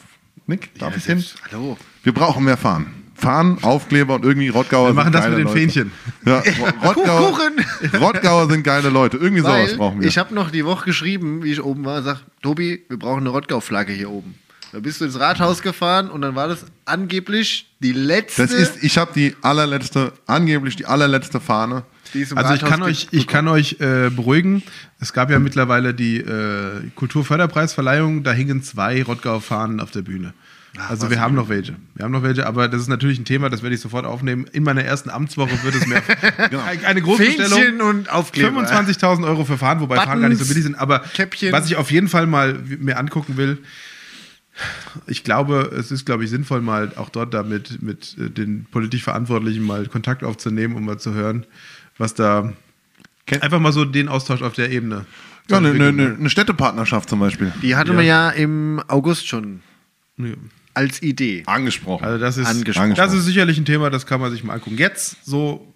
Nick, 0.46 0.78
darf 0.78 0.96
ich 0.98 1.06
hin? 1.06 1.24
Hallo. 1.52 1.78
Wir 2.04 2.14
brauchen 2.14 2.44
mehr 2.44 2.58
Fahnen. 2.58 2.88
Fahnen, 3.16 3.64
Aufkleber 3.64 4.16
und 4.16 4.26
irgendwie 4.26 4.50
Rottgauer 4.50 4.90
Wir 4.90 4.94
machen 4.96 5.14
sind 5.14 5.16
das 5.16 5.30
mit 5.30 5.38
den 5.38 5.44
Leute. 5.46 5.58
Fähnchen. 5.58 5.92
Ja, 6.26 6.40
Ro- 6.60 6.88
Rottgauer, 6.88 7.32
Kuchen. 7.32 8.02
Rottgauer 8.02 8.50
sind 8.50 8.64
geile 8.64 8.90
Leute. 8.90 9.18
Irgendwie 9.18 9.42
sowas 9.44 9.70
Weil 9.70 9.78
brauchen 9.78 10.02
wir. 10.02 10.08
ich 10.08 10.18
habe 10.18 10.34
noch 10.34 10.50
die 10.52 10.66
Woche 10.66 10.86
geschrieben, 10.86 11.44
wie 11.44 11.52
ich 11.54 11.64
oben 11.64 11.86
war, 11.86 12.02
sag, 12.02 12.18
Tobi, 12.42 12.84
wir 12.90 12.98
brauchen 13.00 13.20
eine 13.22 13.30
Rottgau-Flagge 13.30 13.94
hier 13.94 14.10
oben. 14.10 14.36
Da 14.74 14.80
bist 14.80 15.00
du 15.00 15.06
ins 15.06 15.20
Rathaus 15.20 15.62
gefahren 15.62 16.10
und 16.10 16.22
dann 16.22 16.34
war 16.34 16.48
das 16.48 16.66
angeblich 16.86 17.72
die 17.80 17.92
letzte. 17.92 18.42
das 18.42 18.52
ist, 18.52 18.84
ich 18.84 18.98
habe 18.98 19.12
die 19.14 19.36
allerletzte, 19.44 20.14
angeblich 20.26 20.76
die 20.76 20.88
allerletzte 20.88 21.40
Fahne. 21.40 21.84
die 22.16 22.26
Also 22.34 22.56
ich 22.56 22.62
kann 22.62 22.82
euch, 22.82 23.08
ich 23.12 23.28
kann 23.28 23.48
euch 23.48 23.74
äh, 23.74 24.10
beruhigen. 24.10 24.64
Es 25.00 25.14
gab 25.14 25.30
ja 25.30 25.38
mittlerweile 25.38 25.94
die 25.94 26.18
äh, 26.18 26.90
Kulturförderpreisverleihung. 26.96 28.24
Da 28.24 28.32
hingen 28.32 28.64
zwei 28.64 29.04
Rottgau-Fahnen 29.04 29.80
auf 29.80 29.92
der 29.92 30.02
Bühne. 30.02 30.34
also 30.90 31.12
wir 31.12 31.22
haben 31.22 31.36
noch 31.36 31.50
welche. 31.50 31.76
Wir 31.94 32.06
haben 32.06 32.12
noch 32.12 32.24
welche, 32.24 32.48
aber 32.48 32.68
das 32.68 32.82
ist 32.82 32.88
natürlich 32.88 33.20
ein 33.20 33.26
Thema, 33.26 33.52
das 33.52 33.62
werde 33.62 33.76
ich 33.76 33.82
sofort 33.82 34.08
aufnehmen. 34.08 34.48
In 34.54 34.64
meiner 34.64 34.84
ersten 34.84 35.12
Amtswoche 35.12 35.52
wird 35.62 35.76
es 35.76 35.86
mehr 35.86 36.02
eine 36.84 37.00
Großbestellung. 37.00 37.60
Fähnchen 37.60 37.82
und 37.84 38.12
Aufkleber. 38.12 38.60
25.000 38.62 39.24
Euro 39.24 39.46
für 39.46 39.60
Fahnen, 39.60 39.82
wobei 39.82 39.98
Fahnen 39.98 40.20
gar 40.20 40.30
nicht 40.30 40.40
so 40.40 40.46
Buttons, 40.46 40.50
billig 40.50 40.64
sind. 40.64 40.76
Aber 40.80 41.02
Käppchen. 41.14 41.52
was 41.52 41.68
ich 41.68 41.76
auf 41.76 41.92
jeden 41.92 42.08
Fall 42.08 42.26
mal 42.26 42.58
mir 42.80 42.98
angucken 42.98 43.38
will, 43.38 43.60
ich 45.08 45.24
glaube, 45.24 45.72
es 45.78 45.92
ist, 45.92 46.06
glaube 46.06 46.24
ich, 46.24 46.30
sinnvoll, 46.30 46.62
mal 46.62 46.94
auch 46.96 47.10
dort 47.10 47.34
damit 47.34 47.82
mit 47.82 48.16
äh, 48.20 48.30
den 48.30 48.66
politisch 48.72 49.04
Verantwortlichen 49.04 49.64
mal 49.64 49.88
Kontakt 49.88 50.24
aufzunehmen, 50.24 50.76
um 50.76 50.86
mal 50.86 51.00
zu 51.00 51.14
hören, 51.14 51.46
was 51.98 52.14
da 52.14 52.54
einfach 53.42 53.60
mal 53.60 53.72
so 53.74 53.86
den 53.86 54.10
Austausch 54.10 54.42
auf 54.42 54.54
der 54.54 54.72
Ebene. 54.72 55.06
Ja, 55.50 55.58
eine, 55.58 55.72
eine, 55.72 56.16
eine 56.18 56.30
Städtepartnerschaft 56.30 57.10
zum 57.10 57.20
Beispiel. 57.20 57.52
Die 57.62 57.76
hatte 57.76 57.90
Ja. 57.92 57.96
man 57.96 58.06
ja 58.06 58.30
im 58.30 58.82
August 58.88 59.28
schon 59.28 59.62
Ja. 60.18 60.34
als 60.74 61.02
Idee. 61.02 61.44
Angesprochen. 61.48 62.06
Also 62.06 62.18
das 62.20 62.38
ist, 62.38 62.48
Angesprochen. 62.48 62.96
das 62.96 63.14
ist 63.14 63.26
sicherlich 63.26 63.58
ein 63.58 63.66
Thema, 63.66 63.90
das 63.90 64.06
kann 64.06 64.22
man 64.22 64.32
sich 64.32 64.44
mal 64.44 64.54
angucken. 64.54 64.78
Jetzt 64.78 65.18
so 65.26 65.74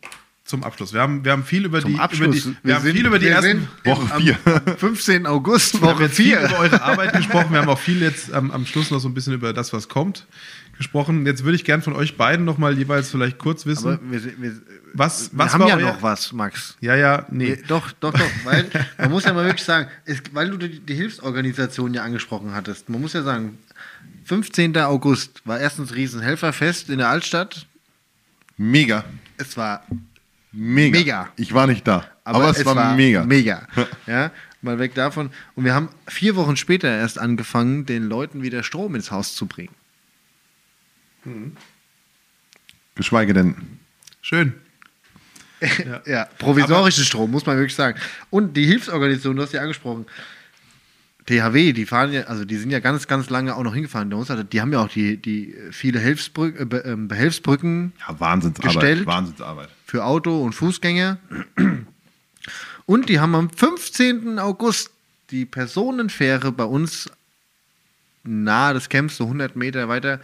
zum 0.47 0.63
Abschluss. 0.63 0.93
Wir 0.93 1.01
haben, 1.01 1.25
wir 1.25 1.33
haben 1.33 1.43
viel 1.43 1.65
über 1.65 1.81
Zum 1.81 1.93
die, 1.93 1.99
Abschluss. 1.99 2.45
Über 2.45 2.55
die, 2.61 2.67
wir, 2.67 2.75
haben 2.75 2.83
viel 2.83 3.05
über 3.05 3.19
die 3.19 3.25
wir 3.25 3.31
ersten 3.33 3.67
sind 3.83 3.85
Woche 3.85 4.13
am, 4.13 4.21
vier. 4.21 4.37
Am 4.45 4.77
15. 4.77 5.25
August, 5.27 5.73
Wir 5.73 5.81
haben 5.81 5.95
Woche 5.95 6.03
jetzt 6.03 6.15
viel 6.15 6.37
4. 6.37 6.45
über 6.45 6.59
eure 6.59 6.81
Arbeit 6.81 7.13
gesprochen. 7.17 7.51
Wir 7.51 7.59
haben 7.59 7.69
auch 7.69 7.79
viel 7.79 8.01
jetzt 8.01 8.31
am, 8.33 8.51
am 8.51 8.65
Schluss 8.65 8.89
noch 8.89 8.99
so 8.99 9.09
ein 9.09 9.13
bisschen 9.13 9.33
über 9.33 9.51
das, 9.51 9.73
was 9.73 9.89
kommt, 9.89 10.25
gesprochen. 10.77 11.25
Jetzt 11.25 11.43
würde 11.43 11.57
ich 11.57 11.65
gern 11.65 11.81
von 11.81 11.93
euch 11.93 12.15
beiden 12.15 12.45
noch 12.45 12.57
mal 12.57 12.77
jeweils 12.77 13.11
vielleicht 13.11 13.39
kurz 13.39 13.65
wissen, 13.65 13.99
wir, 14.09 14.23
wir, 14.23 14.61
was, 14.93 15.31
wir 15.31 15.39
was 15.39 15.53
haben 15.53 15.61
war 15.61 15.69
ja 15.69 15.75
noch 15.75 16.01
was, 16.01 16.31
Max. 16.31 16.77
Ja, 16.79 16.95
ja, 16.95 17.25
nee. 17.29 17.49
Nee, 17.49 17.63
doch, 17.67 17.91
doch, 17.91 18.13
doch. 18.13 18.29
Weil 18.45 18.69
man 18.97 19.11
muss 19.11 19.25
ja 19.25 19.33
mal 19.33 19.43
wirklich 19.43 19.65
sagen, 19.65 19.89
es, 20.05 20.21
weil 20.31 20.49
du 20.49 20.57
die, 20.57 20.79
die 20.79 20.95
Hilfsorganisation 20.95 21.93
ja 21.93 22.03
angesprochen 22.03 22.55
hattest, 22.55 22.87
man 22.89 23.01
muss 23.01 23.11
ja 23.11 23.21
sagen, 23.21 23.57
15. 24.23 24.77
August 24.77 25.41
war 25.43 25.59
erstens 25.59 25.93
Riesenhelferfest 25.93 26.89
in 26.89 26.99
der 26.99 27.09
Altstadt. 27.09 27.65
Mega. 28.57 29.03
Es 29.37 29.55
war 29.55 29.83
Mega. 30.51 30.97
Mega. 30.97 31.29
Ich 31.35 31.53
war 31.53 31.67
nicht 31.67 31.87
da. 31.87 32.05
Aber, 32.23 32.49
es, 32.49 32.65
war, 32.65 32.95
mega. 32.95 33.23
Mega. 33.23 33.67
Ja, 34.07 34.31
mal 34.61 34.79
weg 34.79 34.95
davon. 34.95 35.31
Und 35.55 35.65
wir 35.65 35.73
haben 35.73 35.89
vier 36.07 36.35
Wochen 36.35 36.57
später 36.57 36.89
erst 36.89 37.19
angefangen, 37.19 37.85
den 37.85 38.03
Leuten 38.03 38.41
wieder 38.41 38.63
Strom 38.63 38.95
ins 38.95 39.11
Haus 39.11 39.35
zu 39.35 39.45
bringen. 39.45 39.73
Geschweige 42.95 43.33
denn. 43.33 43.79
Schön. 44.21 44.53
Ja, 46.05 46.25
provisorischen 46.37 47.03
Strom, 47.03 47.31
muss 47.31 47.45
man 47.45 47.57
wirklich 47.57 47.75
sagen. 47.75 47.99
Und 48.29 48.55
die 48.55 48.65
Hilfsorganisation, 48.65 49.35
du 49.35 49.43
hast 49.43 49.53
ja 49.53 49.61
angesprochen, 49.61 50.05
THW, 51.27 51.73
die 51.73 51.85
fahren 51.85 52.11
ja, 52.13 52.21
also 52.23 52.45
die 52.45 52.55
sind 52.55 52.71
ja 52.71 52.79
ganz, 52.79 53.05
ganz 53.07 53.29
lange 53.29 53.55
auch 53.55 53.63
noch 53.63 53.73
hingefahren. 53.73 54.09
Die 54.51 54.61
haben 54.61 54.71
ja 54.73 54.79
auch 54.79 54.87
die, 54.89 55.17
die 55.17 55.53
viele 55.71 55.99
Hilfsbrück, 55.99 56.59
äh, 56.59 56.65
Be- 56.65 56.83
ähm, 56.85 57.07
Behelfsbrücken 57.07 57.91
Ja, 58.07 58.19
Wahnsinnsarbeit. 58.19 58.73
Gestellt. 58.73 59.05
Wahnsinnsarbeit. 59.05 59.69
für 59.85 60.03
Auto- 60.05 60.41
und 60.43 60.53
Fußgänger. 60.53 61.17
Und 62.85 63.09
die 63.09 63.19
haben 63.19 63.35
am 63.35 63.49
15. 63.49 64.39
August 64.39 64.89
die 65.31 65.45
Personenfähre 65.45 66.51
bei 66.53 66.63
uns 66.63 67.09
nahe 68.23 68.73
des 68.73 68.89
Camps, 68.89 69.17
so 69.17 69.25
100 69.25 69.55
Meter 69.55 69.87
weiter, 69.89 70.19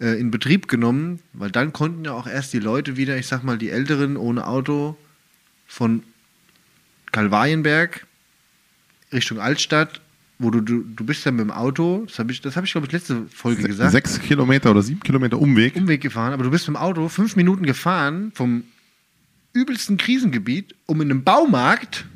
äh, 0.00 0.18
in 0.18 0.30
Betrieb 0.30 0.68
genommen, 0.68 1.20
weil 1.34 1.50
dann 1.50 1.72
konnten 1.72 2.04
ja 2.06 2.12
auch 2.12 2.26
erst 2.26 2.52
die 2.54 2.58
Leute 2.58 2.96
wieder, 2.96 3.16
ich 3.18 3.26
sag 3.26 3.42
mal, 3.44 3.56
die 3.58 3.70
Älteren 3.70 4.16
ohne 4.16 4.46
Auto 4.46 4.96
von 5.66 6.02
Kalvarienberg 7.12 8.06
Richtung 9.12 9.38
Altstadt, 9.40 10.00
wo 10.42 10.50
du, 10.50 10.60
du, 10.60 10.82
du 10.82 11.04
bist 11.04 11.24
ja 11.24 11.30
mit 11.30 11.40
dem 11.40 11.50
Auto, 11.50 12.04
das 12.06 12.18
habe 12.18 12.32
ich, 12.32 12.40
das 12.40 12.56
hab 12.56 12.64
ich 12.64 12.72
glaube 12.72 12.86
ich, 12.86 12.92
letzte 12.92 13.26
Folge 13.32 13.62
gesagt. 13.62 13.92
Sechs 13.92 14.20
Kilometer 14.20 14.70
oder 14.70 14.82
sieben 14.82 15.00
Kilometer 15.00 15.38
Umweg. 15.38 15.76
Umweg 15.76 16.00
gefahren, 16.00 16.32
aber 16.32 16.44
du 16.44 16.50
bist 16.50 16.68
mit 16.68 16.76
dem 16.76 16.82
Auto 16.82 17.08
fünf 17.08 17.36
Minuten 17.36 17.64
gefahren 17.64 18.32
vom 18.34 18.64
übelsten 19.52 19.96
Krisengebiet, 19.96 20.74
um 20.86 21.00
in 21.00 21.10
einem 21.10 21.24
Baumarkt 21.24 22.06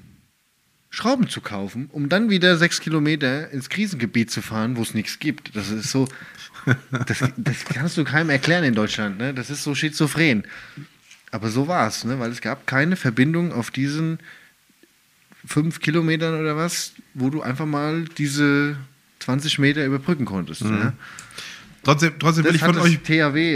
Schrauben 0.91 1.29
zu 1.29 1.43
kaufen, 1.43 1.91
um 1.93 2.09
dann 2.09 2.31
wieder 2.31 2.57
sechs 2.57 2.81
Kilometer 2.81 3.51
ins 3.51 3.69
Krisengebiet 3.69 4.31
zu 4.31 4.41
fahren, 4.41 4.77
wo 4.77 4.83
es 4.83 4.95
nichts 4.95 5.19
gibt. 5.19 5.55
Das 5.55 5.69
ist 5.69 5.91
so, 5.91 6.09
das, 6.91 7.23
das 7.37 7.65
kannst 7.67 7.99
du 7.99 8.05
keinem 8.05 8.31
erklären 8.31 8.65
in 8.65 8.75
Deutschland. 8.75 9.19
Ne? 9.19 9.35
Das 9.35 9.51
ist 9.51 9.63
so 9.63 9.75
schizophren. 9.75 10.45
Aber 11.33 11.51
so 11.51 11.69
war 11.69 11.87
es, 11.89 12.05
ne? 12.05 12.19
weil 12.19 12.31
es 12.31 12.41
gab 12.41 12.67
keine 12.67 12.97
Verbindung 12.97 13.53
auf 13.53 13.71
diesen 13.71 14.21
fünf 15.47 15.81
Kilometern 15.81 16.39
oder 16.41 16.57
was, 16.57 16.93
wo 17.15 17.31
du 17.31 17.43
einfach 17.43 17.67
mal 17.67 18.05
diese 18.19 18.77
20 19.21 19.59
Meter 19.59 19.85
überbrücken 19.85 20.25
konntest. 20.25 20.65
Ne? 20.65 20.93
Trotzdem, 21.83 22.13
trotzdem, 22.19 22.45
will 22.45 22.53
Das 22.53 22.57
ich 22.57 22.63
hat 22.63 22.75
von 22.75 22.83
euch, 22.85 22.99
THW 23.01 23.55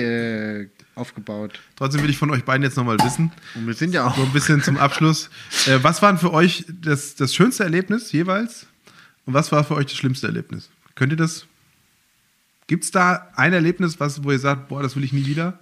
äh, 0.63 0.69
aufgebaut. 0.95 1.61
trotzdem 1.77 2.03
will 2.03 2.11
ich 2.11 2.19
von 2.19 2.31
euch 2.31 2.45
beiden 2.45 2.63
jetzt 2.63 2.77
noch 2.77 2.85
mal 2.85 2.99
wissen, 3.01 3.33
Und 3.55 3.67
wir 3.67 3.75
sind 3.75 3.93
ja 3.93 4.05
so 4.05 4.23
auch. 4.23 4.27
ein 4.27 4.33
bisschen 4.33 4.63
zum 4.63 4.77
Abschluss. 4.77 5.31
Äh, 5.67 5.83
was 5.83 6.01
war 6.01 6.11
denn 6.13 6.19
für 6.19 6.33
euch 6.33 6.65
das, 6.69 7.17
das 7.17 7.35
schönste 7.35 7.65
Erlebnis 7.65 8.13
jeweils? 8.13 8.67
Und 9.27 9.35
was 9.35 9.53
war 9.53 9.65
für 9.65 9.75
euch 9.75 9.87
das 9.87 9.97
schlimmste 9.97 10.27
Erlebnis? 10.27 10.71
Könnt 10.95 11.13
ihr 11.13 11.17
das? 11.17 11.47
Gibt 12.67 12.85
es 12.85 12.91
da 12.93 13.29
ein 13.35 13.53
Erlebnis, 13.53 13.99
was, 14.01 14.23
wo 14.25 14.31
ihr 14.31 14.39
sagt, 14.39 14.69
boah, 14.69 14.83
das 14.83 14.95
will 14.97 15.05
ich 15.05 15.13
nie 15.13 15.27
wieder 15.27 15.59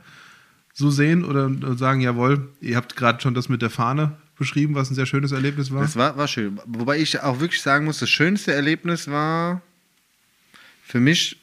so 0.74 0.90
sehen 0.90 1.24
oder 1.24 1.50
sagen, 1.76 2.00
jawohl, 2.00 2.48
ihr 2.60 2.76
habt 2.76 2.94
gerade 2.96 3.20
schon 3.20 3.34
das 3.34 3.48
mit 3.48 3.62
der 3.62 3.70
Fahne 3.70 4.12
beschrieben, 4.38 4.74
was 4.74 4.90
ein 4.90 4.94
sehr 4.94 5.06
schönes 5.06 5.32
Erlebnis 5.32 5.70
war? 5.70 5.82
Das 5.82 5.96
war, 5.96 6.16
war 6.16 6.28
schön. 6.28 6.60
Wobei 6.66 6.98
ich 6.98 7.20
auch 7.20 7.40
wirklich 7.40 7.60
sagen 7.60 7.84
muss, 7.84 7.98
das 7.98 8.10
schönste 8.10 8.52
Erlebnis 8.52 9.08
war 9.08 9.62
für 10.84 11.00
mich 11.00 11.38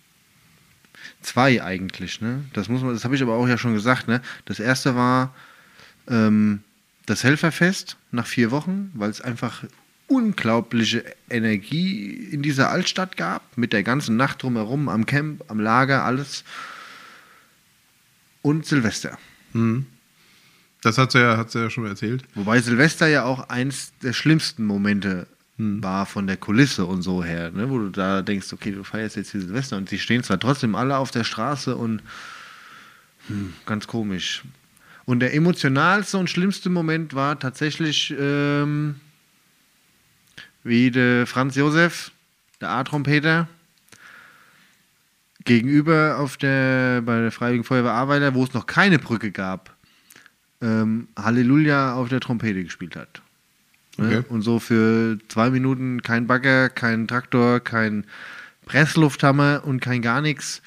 zwei 1.22 1.64
eigentlich. 1.64 2.22
Ne? 2.22 2.46
Das 2.54 2.70
muss 2.70 2.82
man, 2.82 2.94
das 2.94 3.04
habe 3.04 3.16
ich 3.16 3.22
aber 3.22 3.36
auch 3.36 3.48
ja 3.48 3.58
schon 3.58 3.74
gesagt. 3.74 4.08
Ne? 4.08 4.22
Das 4.46 4.60
erste 4.60 4.96
war 4.96 5.36
ähm, 6.08 6.64
das 7.06 7.24
Helferfest 7.24 7.98
nach 8.12 8.28
vier 8.28 8.52
Wochen, 8.52 8.92
weil 8.94 9.10
es 9.10 9.22
einfach 9.22 9.64
unglaubliche 10.08 11.04
Energie 11.30 12.14
in 12.32 12.42
dieser 12.42 12.70
Altstadt 12.70 13.18
gab, 13.18 13.58
mit 13.58 13.74
der 13.74 13.84
ganzen 13.84 14.18
Nacht 14.18 14.44
drumherum, 14.44 14.88
am 14.88 15.06
Camp, 15.06 15.44
am 15.48 15.60
Lager, 15.60 16.04
alles. 16.04 16.44
Und 18.42 18.66
Silvester. 18.66 19.18
Mhm. 19.54 19.88
Das 20.86 20.99
hat 20.99 21.12
sie 21.12 21.20
ja, 21.20 21.36
hat 21.36 21.49
sie 21.49 21.60
ja 21.60 21.70
schon 21.72 21.88
erzählt. 21.88 22.24
Wobei 22.36 22.62
Silvester 22.62 23.07
ja 23.07 23.24
auch 23.24 23.49
eins 23.49 23.91
der 24.03 24.14
schlimmsten 24.14 24.66
Momente 24.66 25.26
war 25.57 26.06
von 26.06 26.28
der 26.28 26.38
Kulisse 26.38 26.86
und 26.86 27.02
so 27.02 27.24
her, 27.24 27.49
ne? 27.49 27.72
wo 27.72 27.80
du 27.80 27.90
da 27.90 28.22
denkst, 28.22 28.53
okay, 28.53 28.72
du 28.72 28.84
feierst 28.84 29.16
jetzt 29.16 29.32
hier 29.32 29.41
Silvester 29.41 29.78
und 29.78 29.90
die 29.90 29.98
stehen 29.98 30.22
zwar 30.22 30.40
trotzdem 30.40 30.76
alle 30.76 30.98
auf 30.98 31.10
der 31.10 31.24
Straße 31.24 31.76
und 31.76 32.03
hm, 33.28 33.53
ganz 33.66 33.88
komisch. 33.88 34.44
Und 35.06 35.22
der 35.22 35.34
emotionalste 35.34 36.20
und 36.20 36.30
schlimmste 36.30 36.70
Moment 36.70 37.16
war 37.16 37.40
tatsächlich, 37.40 38.14
ähm, 38.20 38.99
wie 40.64 40.91
der 40.91 41.26
Franz 41.26 41.56
Josef, 41.56 42.12
der 42.62 42.70
A-Trompeter, 42.70 43.48
gegenüber 45.45 46.18
auf 46.20 46.38
der, 46.38 47.02
bei 47.02 47.22
der 47.22 47.32
Freiwilligen 47.32 47.64
Feuerwehr 47.64 47.94
Ahrweiler, 47.94 48.36
wo 48.36 48.44
es 48.44 48.53
noch 48.53 48.68
keine 48.68 48.99
Brücke 48.99 49.32
gab, 49.32 49.74
ähm, 50.66 51.08
Halleluja 51.18 51.94
auf 51.94 52.10
der 52.10 52.20
Trompete 52.20 52.64
gespielt 52.64 52.96
hat. 52.96 53.22
Ne? 53.98 54.08
Okay. 54.08 54.24
Und 54.30 54.42
so 54.42 54.60
für 54.60 55.18
zwei 55.28 55.50
Minuten 55.50 56.02
kein 56.02 56.28
Bagger, 56.28 56.70
kein 56.70 57.08
Traktor, 57.08 57.60
kein 57.60 58.06
Presslufthammer 58.66 59.62
und 59.64 59.80
kein 59.80 60.02
gar 60.02 60.22
nichts. 60.22 60.62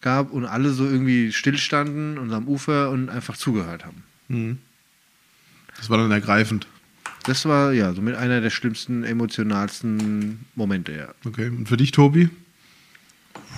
gab 0.00 0.30
und 0.30 0.44
alle 0.44 0.70
so 0.70 0.84
irgendwie 0.84 1.32
stillstanden 1.32 2.18
und 2.18 2.32
am 2.32 2.46
Ufer 2.46 2.90
und 2.90 3.08
einfach 3.08 3.36
zugehört 3.36 3.84
haben. 3.84 4.04
Das 5.76 5.90
war 5.90 5.98
dann 5.98 6.10
ergreifend. 6.10 6.68
Das 7.24 7.46
war 7.46 7.72
ja 7.72 7.92
somit 7.94 8.14
einer 8.14 8.40
der 8.40 8.50
schlimmsten, 8.50 9.02
emotionalsten 9.02 10.44
Momente, 10.54 10.92
ja. 10.92 11.08
Okay. 11.26 11.48
Und 11.48 11.68
für 11.68 11.76
dich, 11.76 11.90
Tobi? 11.90 12.30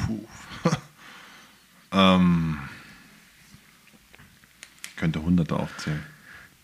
Ähm, 1.92 2.56
könnte 5.00 5.22
Hunderte 5.22 5.56
aufzählen. 5.56 6.02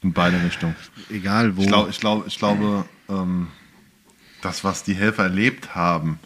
In 0.03 0.13
beide 0.13 0.43
Richtungen. 0.45 0.77
Egal 1.11 1.57
wo. 1.57 1.63
Ich, 1.63 1.69
glaub, 1.69 1.91
ich, 1.91 1.99
glaub, 1.99 2.27
ich 2.27 2.39
glaube, 2.39 2.85
ähm, 3.09 3.49
das, 4.43 4.63
was 4.63 4.85
die 4.85 4.95
Helfer 4.95 5.25
erlebt 5.25 5.75
haben, 5.75 6.21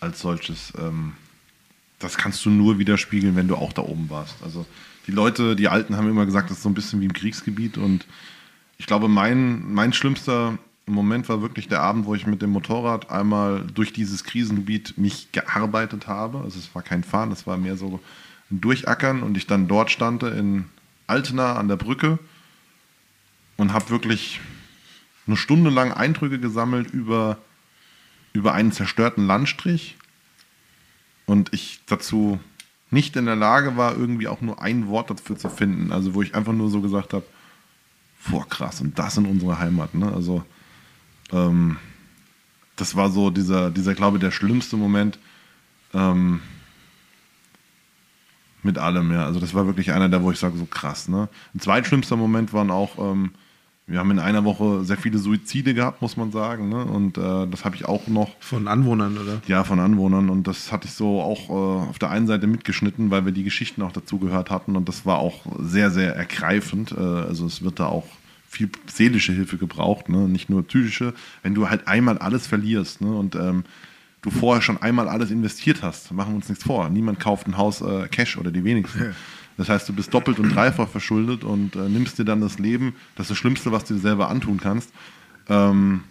als 0.00 0.20
solches, 0.20 0.72
ähm, 0.78 1.14
das 1.98 2.16
kannst 2.16 2.44
du 2.44 2.50
nur 2.50 2.78
widerspiegeln, 2.78 3.36
wenn 3.36 3.48
du 3.48 3.56
auch 3.56 3.72
da 3.72 3.82
oben 3.82 4.08
warst. 4.10 4.36
Also 4.42 4.64
die 5.06 5.12
Leute, 5.12 5.56
die 5.56 5.68
Alten 5.68 5.96
haben 5.96 6.08
immer 6.08 6.24
gesagt, 6.24 6.50
das 6.50 6.58
ist 6.58 6.62
so 6.62 6.68
ein 6.68 6.74
bisschen 6.74 7.00
wie 7.00 7.06
im 7.06 7.12
Kriegsgebiet 7.12 7.76
und 7.76 8.06
ich 8.78 8.86
glaube, 8.86 9.08
mein, 9.08 9.72
mein 9.72 9.92
schlimmster 9.92 10.58
Moment 10.86 11.28
war 11.28 11.42
wirklich 11.42 11.68
der 11.68 11.80
Abend, 11.80 12.06
wo 12.06 12.14
ich 12.14 12.26
mit 12.26 12.42
dem 12.42 12.50
Motorrad 12.50 13.10
einmal 13.10 13.64
durch 13.74 13.92
dieses 13.92 14.24
Krisengebiet 14.24 14.98
mich 14.98 15.32
gearbeitet 15.32 16.06
habe. 16.06 16.38
Also 16.40 16.58
es 16.58 16.74
war 16.74 16.82
kein 16.82 17.04
Fahren, 17.04 17.32
es 17.32 17.46
war 17.46 17.56
mehr 17.56 17.76
so 17.76 18.00
ein 18.50 18.60
Durchackern 18.60 19.22
und 19.22 19.36
ich 19.36 19.46
dann 19.46 19.68
dort 19.68 19.90
stande 19.90 20.28
in 20.28 20.66
Altena 21.06 21.56
an 21.56 21.68
der 21.68 21.76
Brücke 21.76 22.18
und 23.56 23.72
habe 23.72 23.90
wirklich 23.90 24.40
eine 25.26 25.36
Stunde 25.36 25.70
lang 25.70 25.92
Eindrücke 25.92 26.38
gesammelt 26.38 26.90
über, 26.90 27.38
über 28.32 28.52
einen 28.52 28.72
zerstörten 28.72 29.26
Landstrich 29.26 29.96
und 31.26 31.52
ich 31.52 31.80
dazu 31.86 32.38
nicht 32.90 33.16
in 33.16 33.26
der 33.26 33.36
Lage 33.36 33.76
war, 33.76 33.96
irgendwie 33.96 34.28
auch 34.28 34.40
nur 34.40 34.62
ein 34.62 34.88
Wort 34.88 35.10
dafür 35.10 35.36
zu 35.36 35.48
finden. 35.48 35.92
Also 35.92 36.14
wo 36.14 36.22
ich 36.22 36.34
einfach 36.34 36.52
nur 36.52 36.70
so 36.70 36.80
gesagt 36.80 37.12
habe, 37.12 37.24
boah 38.28 38.48
krass, 38.48 38.80
und 38.80 38.98
das 38.98 39.16
in 39.16 39.26
unserer 39.26 39.58
Heimat. 39.58 39.94
Ne? 39.94 40.12
Also 40.12 40.44
ähm, 41.32 41.76
das 42.76 42.96
war 42.96 43.10
so 43.10 43.30
dieser, 43.30 43.70
dieser 43.70 43.94
glaube 43.94 44.18
ich, 44.18 44.20
der 44.20 44.30
schlimmste 44.30 44.76
Moment 44.76 45.18
ähm, 45.92 46.40
mit 48.64 48.78
allem, 48.78 49.12
ja. 49.12 49.24
Also 49.24 49.40
das 49.40 49.54
war 49.54 49.66
wirklich 49.66 49.92
einer 49.92 50.08
der, 50.08 50.22
wo 50.22 50.30
ich 50.30 50.38
sage, 50.38 50.56
so 50.56 50.66
krass. 50.66 51.08
Ne? 51.08 51.28
Ein 51.54 51.60
zweitschlimmster 51.60 52.16
Moment 52.16 52.52
waren 52.52 52.70
auch, 52.70 52.98
ähm, 52.98 53.32
wir 53.86 53.98
haben 53.98 54.10
in 54.10 54.18
einer 54.18 54.44
Woche 54.44 54.82
sehr 54.84 54.96
viele 54.96 55.18
Suizide 55.18 55.74
gehabt, 55.74 56.00
muss 56.00 56.16
man 56.16 56.32
sagen. 56.32 56.70
Ne? 56.70 56.84
Und 56.84 57.18
äh, 57.18 57.46
das 57.46 57.66
habe 57.66 57.76
ich 57.76 57.84
auch 57.84 58.06
noch 58.06 58.30
Von 58.40 58.66
Anwohnern, 58.66 59.18
oder? 59.18 59.42
ja, 59.46 59.62
von 59.62 59.78
Anwohnern. 59.78 60.30
Und 60.30 60.46
das 60.46 60.72
hatte 60.72 60.86
ich 60.86 60.94
so 60.94 61.20
auch 61.20 61.50
äh, 61.50 61.88
auf 61.90 61.98
der 61.98 62.10
einen 62.10 62.26
Seite 62.26 62.46
mitgeschnitten, 62.46 63.10
weil 63.10 63.26
wir 63.26 63.32
die 63.32 63.44
Geschichten 63.44 63.82
auch 63.82 63.92
dazu 63.92 64.18
gehört 64.18 64.50
hatten. 64.50 64.76
Und 64.76 64.88
das 64.88 65.04
war 65.04 65.18
auch 65.18 65.44
sehr, 65.58 65.90
sehr 65.90 66.16
ergreifend. 66.16 66.92
Äh, 66.92 67.00
also 67.00 67.44
es 67.44 67.62
wird 67.62 67.78
da 67.78 67.86
auch 67.86 68.06
viel 68.48 68.70
seelische 68.86 69.32
Hilfe 69.32 69.58
gebraucht, 69.58 70.08
ne? 70.08 70.28
nicht 70.28 70.48
nur 70.48 70.66
psychische. 70.66 71.12
Wenn 71.42 71.54
du 71.54 71.68
halt 71.68 71.86
einmal 71.86 72.18
alles 72.18 72.46
verlierst 72.46 73.00
ne? 73.00 73.14
und 73.14 73.34
ähm, 73.34 73.64
du 74.24 74.30
vorher 74.30 74.62
schon 74.62 74.78
einmal 74.78 75.08
alles 75.08 75.30
investiert 75.30 75.82
hast, 75.82 76.10
machen 76.10 76.32
wir 76.32 76.36
uns 76.36 76.48
nichts 76.48 76.64
vor. 76.64 76.88
Niemand 76.88 77.20
kauft 77.20 77.46
ein 77.46 77.58
Haus 77.58 77.82
äh, 77.82 78.08
Cash 78.08 78.38
oder 78.38 78.50
die 78.50 78.64
wenigsten. 78.64 79.14
Das 79.56 79.68
heißt, 79.68 79.88
du 79.88 79.92
bist 79.92 80.12
doppelt 80.12 80.38
und 80.40 80.54
dreifach 80.54 80.88
verschuldet 80.88 81.44
und 81.44 81.76
äh, 81.76 81.88
nimmst 81.88 82.18
dir 82.18 82.24
dann 82.24 82.40
das 82.40 82.58
Leben, 82.58 82.96
das 83.14 83.26
ist 83.26 83.30
das 83.30 83.38
Schlimmste, 83.38 83.70
was 83.70 83.84
du 83.84 83.94
dir 83.94 84.00
selber 84.00 84.28
antun 84.28 84.58
kannst. 84.58 84.90
Ähm, 85.48 86.02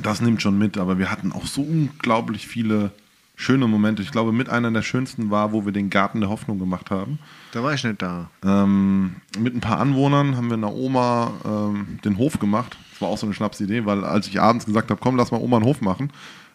das 0.00 0.20
nimmt 0.20 0.40
schon 0.40 0.56
mit, 0.56 0.78
aber 0.78 0.98
wir 0.98 1.10
hatten 1.10 1.32
auch 1.32 1.46
so 1.46 1.62
unglaublich 1.62 2.46
viele 2.46 2.92
schöne 3.34 3.66
Momente. 3.66 4.02
Ich 4.02 4.12
glaube, 4.12 4.32
mit 4.32 4.50
einer 4.50 4.70
der 4.70 4.82
schönsten 4.82 5.30
war, 5.30 5.52
wo 5.52 5.64
wir 5.64 5.72
den 5.72 5.90
Garten 5.90 6.20
der 6.20 6.28
Hoffnung 6.28 6.58
gemacht 6.58 6.90
haben. 6.90 7.18
Da 7.52 7.62
war 7.62 7.72
ich 7.72 7.82
nicht 7.82 8.02
da. 8.02 8.30
Ähm, 8.44 9.16
mit 9.38 9.54
ein 9.54 9.60
paar 9.60 9.80
Anwohnern 9.80 10.36
haben 10.36 10.48
wir 10.48 10.58
einer 10.58 10.72
Oma 10.72 11.32
ähm, 11.44 11.98
den 12.04 12.18
Hof 12.18 12.38
gemacht. 12.38 12.76
Das 12.92 13.00
war 13.00 13.08
auch 13.08 13.18
so 13.18 13.26
eine 13.26 13.34
Schnapsidee, 13.34 13.86
weil 13.86 14.04
als 14.04 14.28
ich 14.28 14.40
abends 14.40 14.66
gesagt 14.66 14.90
habe, 14.90 15.00
komm, 15.02 15.16
lass 15.16 15.32
mal 15.32 15.40
Oma 15.40 15.56
einen 15.56 15.66
Hof 15.66 15.80
machen. 15.80 16.12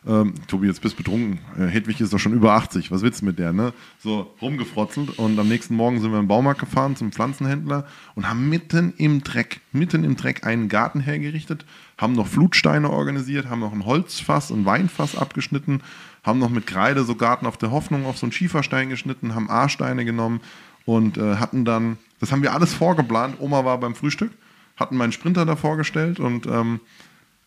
Ähm, 0.07 0.36
Tobi, 0.48 0.68
jetzt 0.68 0.82
bist 0.82 0.98
betrunken. 0.98 1.40
Äh, 1.57 1.65
Hedwig 1.68 1.99
ist 1.99 2.14
doch 2.14 2.19
schon 2.19 2.34
über 2.34 2.53
80. 2.53 2.91
Was 2.91 3.02
willst 3.02 3.22
du 3.22 3.26
mit 3.26 3.40
der, 3.40 3.53
ne? 3.53 3.73
So 3.98 4.32
rumgefrotzelt. 4.40 5.18
Und 5.18 5.40
am 5.40 5.48
nächsten 5.48 5.76
Morgen 5.76 5.99
sind 5.99 6.11
wir 6.11 6.19
im 6.19 6.27
Baumarkt 6.27 6.60
gefahren 6.60 6.95
zum 6.95 7.11
Pflanzenhändler 7.11 7.88
und 8.14 8.30
haben 8.30 8.48
mitten 8.48 8.94
im 8.98 9.23
Dreck, 9.23 9.61
mitten 9.72 10.03
im 10.03 10.15
Dreck 10.15 10.45
einen 10.45 10.69
Garten 10.69 10.99
hergerichtet, 10.99 11.65
haben 11.98 12.14
noch 12.14 12.27
Flutsteine 12.27 12.90
organisiert, 12.90 13.49
haben 13.49 13.61
noch 13.61 13.73
ein 13.73 13.86
Holzfass 13.86 14.52
und 14.52 14.65
Weinfass 14.65 15.18
abgeschnitten, 15.18 15.82
haben 16.23 16.38
noch 16.40 16.49
mit 16.49 16.68
Kreide 16.68 17.03
so 17.03 17.15
Garten 17.15 17.48
auf 17.48 17.57
der 17.57 17.72
Hoffnung 17.72 18.06
auf 18.06 18.19
so 18.19 18.27
einen 18.27 18.32
Schieferstein 18.32 18.90
geschnitten, 18.90 19.34
haben 19.34 19.49
A-Steine 19.49 20.06
genommen 20.06 20.41
und 20.86 21.18
äh, 21.18 21.38
hatten 21.38 21.65
dann, 21.65 21.98
das 22.19 22.32
haben 22.32 22.44
wir 22.44 22.53
alles 22.53 22.76
vorgeplant. 22.76 23.38
Oma 23.40 23.65
war 23.65 23.80
beim 23.80 23.95
Frühstück, 23.95 24.32
hatten 24.76 24.98
meinen 24.98 25.14
Sprinter 25.14 25.45
da 25.45 25.56
vorgestellt 25.56 26.19
und 26.19 26.45
ähm, 26.45 26.80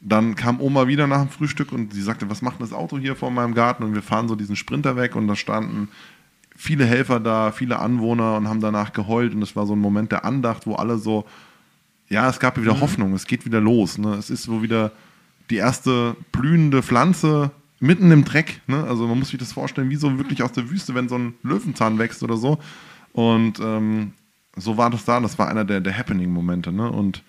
dann 0.00 0.36
kam 0.36 0.60
Oma 0.60 0.86
wieder 0.86 1.06
nach 1.06 1.22
dem 1.22 1.28
Frühstück 1.28 1.72
und 1.72 1.92
sie 1.92 2.02
sagte, 2.02 2.30
was 2.30 2.42
macht 2.42 2.60
das 2.60 2.72
Auto 2.72 2.98
hier 2.98 3.16
vor 3.16 3.30
meinem 3.30 3.54
Garten? 3.54 3.82
Und 3.82 3.94
wir 3.94 4.02
fahren 4.02 4.28
so 4.28 4.36
diesen 4.36 4.56
Sprinter 4.56 4.96
weg 4.96 5.16
und 5.16 5.26
da 5.26 5.34
standen 5.34 5.88
viele 6.56 6.84
Helfer 6.84 7.20
da, 7.20 7.52
viele 7.52 7.78
Anwohner 7.78 8.36
und 8.36 8.48
haben 8.48 8.60
danach 8.60 8.92
geheult 8.92 9.34
und 9.34 9.42
es 9.42 9.56
war 9.56 9.66
so 9.66 9.74
ein 9.74 9.80
Moment 9.80 10.12
der 10.12 10.24
Andacht, 10.24 10.66
wo 10.66 10.74
alle 10.74 10.98
so, 10.98 11.24
ja, 12.08 12.28
es 12.28 12.40
gab 12.40 12.60
wieder 12.60 12.80
Hoffnung, 12.80 13.12
es 13.14 13.26
geht 13.26 13.44
wieder 13.44 13.60
los. 13.60 13.98
Ne? 13.98 14.14
Es 14.14 14.30
ist 14.30 14.44
so 14.44 14.62
wieder 14.62 14.92
die 15.50 15.56
erste 15.56 16.16
blühende 16.32 16.82
Pflanze 16.82 17.50
mitten 17.80 18.10
im 18.10 18.24
Dreck. 18.24 18.60
Ne? 18.66 18.84
Also 18.84 19.06
man 19.06 19.18
muss 19.18 19.28
sich 19.28 19.38
das 19.38 19.52
vorstellen, 19.52 19.90
wie 19.90 19.96
so 19.96 20.18
wirklich 20.18 20.42
aus 20.42 20.52
der 20.52 20.70
Wüste, 20.70 20.94
wenn 20.94 21.08
so 21.08 21.16
ein 21.16 21.34
Löwenzahn 21.42 21.98
wächst 21.98 22.22
oder 22.22 22.36
so. 22.36 22.58
Und 23.12 23.60
ähm, 23.60 24.12
so 24.56 24.76
war 24.76 24.90
das 24.90 25.04
da. 25.04 25.20
Das 25.20 25.38
war 25.38 25.48
einer 25.48 25.64
der, 25.64 25.80
der 25.80 25.96
Happening-Momente. 25.96 26.72
Ne? 26.72 26.90
Und 26.90 27.22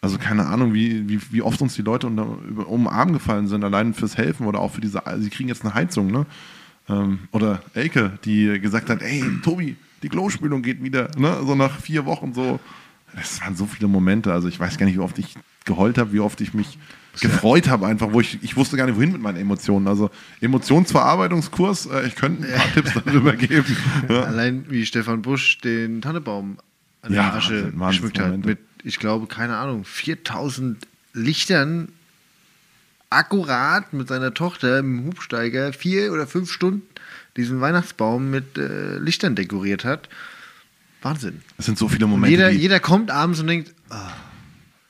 also 0.00 0.18
keine 0.18 0.46
Ahnung, 0.46 0.72
wie, 0.72 1.08
wie, 1.08 1.20
wie 1.30 1.42
oft 1.42 1.60
uns 1.60 1.74
die 1.74 1.82
Leute 1.82 2.06
unter, 2.06 2.26
über, 2.48 2.66
um 2.68 2.84
den 2.84 2.88
Arm 2.88 3.12
gefallen 3.12 3.48
sind, 3.48 3.64
allein 3.64 3.92
fürs 3.94 4.16
Helfen 4.16 4.46
oder 4.46 4.60
auch 4.60 4.72
für 4.72 4.80
diese, 4.80 5.02
sie 5.18 5.30
kriegen 5.30 5.48
jetzt 5.48 5.64
eine 5.64 5.74
Heizung, 5.74 6.10
ne? 6.10 6.26
Ähm, 6.88 7.20
oder 7.32 7.62
Elke, 7.74 8.18
die 8.24 8.58
gesagt 8.60 8.88
hat, 8.88 9.02
ey, 9.02 9.22
Tobi, 9.42 9.76
die 10.02 10.08
Klospülung 10.08 10.62
geht 10.62 10.82
wieder, 10.82 11.10
ne? 11.18 11.38
So 11.44 11.54
nach 11.54 11.78
vier 11.80 12.06
Wochen 12.06 12.32
so. 12.32 12.60
Es 13.20 13.40
waren 13.40 13.56
so 13.56 13.66
viele 13.66 13.88
Momente, 13.88 14.32
also 14.32 14.46
ich 14.46 14.58
weiß 14.58 14.78
gar 14.78 14.86
nicht, 14.86 14.94
wie 14.94 15.00
oft 15.00 15.18
ich 15.18 15.34
geheult 15.64 15.98
habe, 15.98 16.12
wie 16.12 16.20
oft 16.20 16.40
ich 16.40 16.54
mich 16.54 16.78
gefreut 17.20 17.68
habe 17.68 17.86
einfach, 17.86 18.12
wo 18.12 18.20
ich, 18.20 18.38
ich 18.42 18.56
wusste 18.56 18.76
gar 18.76 18.86
nicht, 18.86 18.96
wohin 18.96 19.12
mit 19.12 19.20
meinen 19.20 19.36
Emotionen. 19.36 19.88
Also 19.88 20.10
Emotionsverarbeitungskurs, 20.40 21.86
äh, 21.86 22.06
ich 22.06 22.14
könnte 22.14 22.46
ein 22.46 22.54
paar 22.54 22.72
Tipps 22.74 22.94
darüber 23.04 23.34
geben. 23.34 23.76
Ja. 24.08 24.22
Allein 24.22 24.64
wie 24.68 24.86
Stefan 24.86 25.22
Busch 25.22 25.58
den 25.58 26.00
Tannebaum 26.00 26.58
an 27.02 27.12
Ja, 27.12 27.30
der 27.30 27.34
Asche 27.34 27.72
geschmückt 27.72 28.18
hat. 28.20 28.44
Mit, 28.44 28.58
ich 28.84 28.98
glaube, 28.98 29.26
keine 29.26 29.56
Ahnung, 29.56 29.84
4000 29.84 30.86
Lichtern 31.12 31.88
akkurat 33.10 33.92
mit 33.92 34.08
seiner 34.08 34.32
Tochter 34.32 34.78
im 34.78 35.04
Hubsteiger 35.04 35.72
vier 35.72 36.12
oder 36.12 36.26
fünf 36.26 36.50
Stunden 36.50 36.82
diesen 37.36 37.60
Weihnachtsbaum 37.60 38.30
mit 38.30 38.56
äh, 38.56 38.98
Lichtern 38.98 39.34
dekoriert 39.34 39.84
hat. 39.84 40.08
Wahnsinn. 41.02 41.42
Es 41.58 41.66
sind 41.66 41.78
so 41.78 41.88
viele 41.88 42.06
Momente, 42.06 42.30
jeder, 42.30 42.50
jeder 42.50 42.80
kommt 42.80 43.10
abends 43.10 43.40
und 43.40 43.46
denkt, 43.46 43.74
ah, 43.88 44.12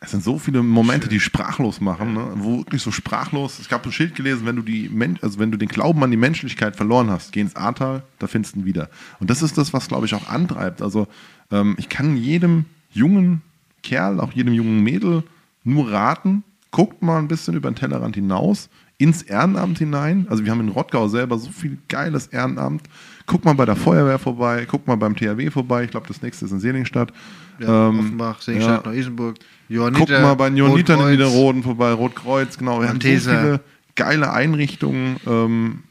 es 0.03 0.12
sind 0.12 0.25
so 0.25 0.39
viele 0.39 0.62
Momente, 0.62 1.09
die 1.09 1.21
sprachlos 1.21 1.81
machen, 1.81 2.15
ne? 2.15 2.33
wo 2.37 2.59
wirklich 2.59 2.81
so 2.81 2.91
sprachlos. 2.91 3.59
Ich 3.61 3.71
habe 3.71 3.89
ein 3.89 3.93
Schild 3.93 4.15
gelesen, 4.15 4.47
wenn 4.47 4.57
du 4.57 4.62
die 4.62 4.89
Men 4.89 5.19
also 5.21 5.39
wenn 5.39 5.51
du 5.51 5.59
den 5.59 5.69
Glauben 5.69 6.03
an 6.03 6.11
die 6.11 6.17
Menschlichkeit 6.17 6.75
verloren 6.75 7.11
hast, 7.11 7.33
geh 7.33 7.41
ins 7.41 7.55
Ahrtal, 7.55 8.03
da 8.19 8.27
findest 8.27 8.55
du 8.55 8.61
ihn 8.61 8.65
wieder. 8.65 8.89
Und 9.21 9.29
das 9.29 9.43
ist 9.43 9.59
das, 9.59 9.75
was 9.75 9.89
glaube 9.89 10.07
ich 10.07 10.15
auch 10.15 10.29
antreibt. 10.29 10.81
Also 10.81 11.07
ähm, 11.51 11.77
ich 11.79 11.91
kann 11.91 12.17
jedem 12.17 12.65
jungen 12.93 13.43
Kerl, 13.82 14.20
auch 14.20 14.32
jedem 14.32 14.55
jungen 14.55 14.82
Mädel 14.82 15.23
nur 15.65 15.90
raten, 15.90 16.43
guckt 16.70 17.02
mal 17.02 17.19
ein 17.19 17.28
bisschen 17.28 17.55
über 17.55 17.70
den 17.70 17.77
Tellerrand 17.77 18.15
hinaus, 18.15 18.69
ins 18.98 19.23
Ehrenamt 19.23 19.78
hinein. 19.78 20.27
Also 20.28 20.44
wir 20.44 20.51
haben 20.52 20.61
in 20.61 20.69
Rottgau 20.69 21.09
selber 21.09 21.39
so 21.39 21.51
viel 21.51 21.78
geiles 21.89 22.27
Ehrenamt. 22.28 22.82
Guck 23.27 23.44
mal 23.44 23.55
bei 23.55 23.65
der 23.65 23.77
Feuerwehr 23.77 24.19
vorbei, 24.19 24.66
guck 24.69 24.86
mal 24.86 24.97
beim 24.97 25.16
THW 25.16 25.51
vorbei. 25.51 25.85
Ich 25.85 25.90
glaube, 25.90 26.07
das 26.09 26.20
nächste 26.20 26.44
ist 26.44 26.51
in 26.52 26.61
Seligenstadt. 26.61 27.12
ja, 27.59 27.89
Ähm, 27.89 27.98
Offenbach, 28.01 28.40
Sengstadt, 28.43 28.85
ja. 28.85 28.90
Neu-Isenburg, 28.93 29.36
Guck 29.39 29.47
Johanniter, 29.77 30.20
mal 30.20 30.35
bei 30.35 30.48
den 30.51 30.57
Johannitern 30.59 31.01
in. 31.01 31.11
Niederroden 31.12 31.62
vorbei, 31.62 31.93
Rotkreuz, 31.93 32.59
genau. 32.59 32.81
Wir 32.81 32.89
haben 32.89 33.01
so 33.01 33.09
viele 33.09 33.61
geile 33.94 34.32
Einrichtungen, 34.32 35.16
ähm, 35.27 35.82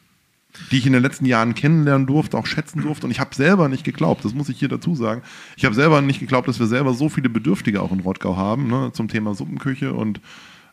die 0.72 0.78
ich 0.78 0.86
in 0.86 0.94
den 0.94 1.02
letzten 1.02 1.26
Jahren 1.26 1.54
kennenlernen 1.54 2.08
durfte, 2.08 2.38
auch 2.38 2.46
schätzen 2.46 2.82
durfte. 2.82 3.06
Und 3.06 3.12
ich 3.12 3.20
habe 3.20 3.36
selber 3.36 3.70
nicht 3.70 3.84
geglaubt, 3.84 4.26
das 4.26 4.34
muss 4.34 4.50
ich 4.50 4.60
hier 4.60 4.70
dazu 4.70 4.96
sagen. 4.96 5.22
Ich 5.56 5.66
habe 5.66 5.76
selber 5.76 6.02
nicht 6.02 6.20
geglaubt, 6.20 6.48
dass 6.48 6.60
wir 6.60 6.68
selber 6.68 6.94
so 6.94 7.10
viele 7.10 7.30
Bedürftige 7.30 7.82
auch 7.82 7.92
in 7.92 8.00
Rottgau 8.00 8.36
haben, 8.36 8.68
ne, 8.68 8.92
zum 8.94 9.08
Thema 9.08 9.36
Suppenküche 9.36 9.94
und 9.94 10.22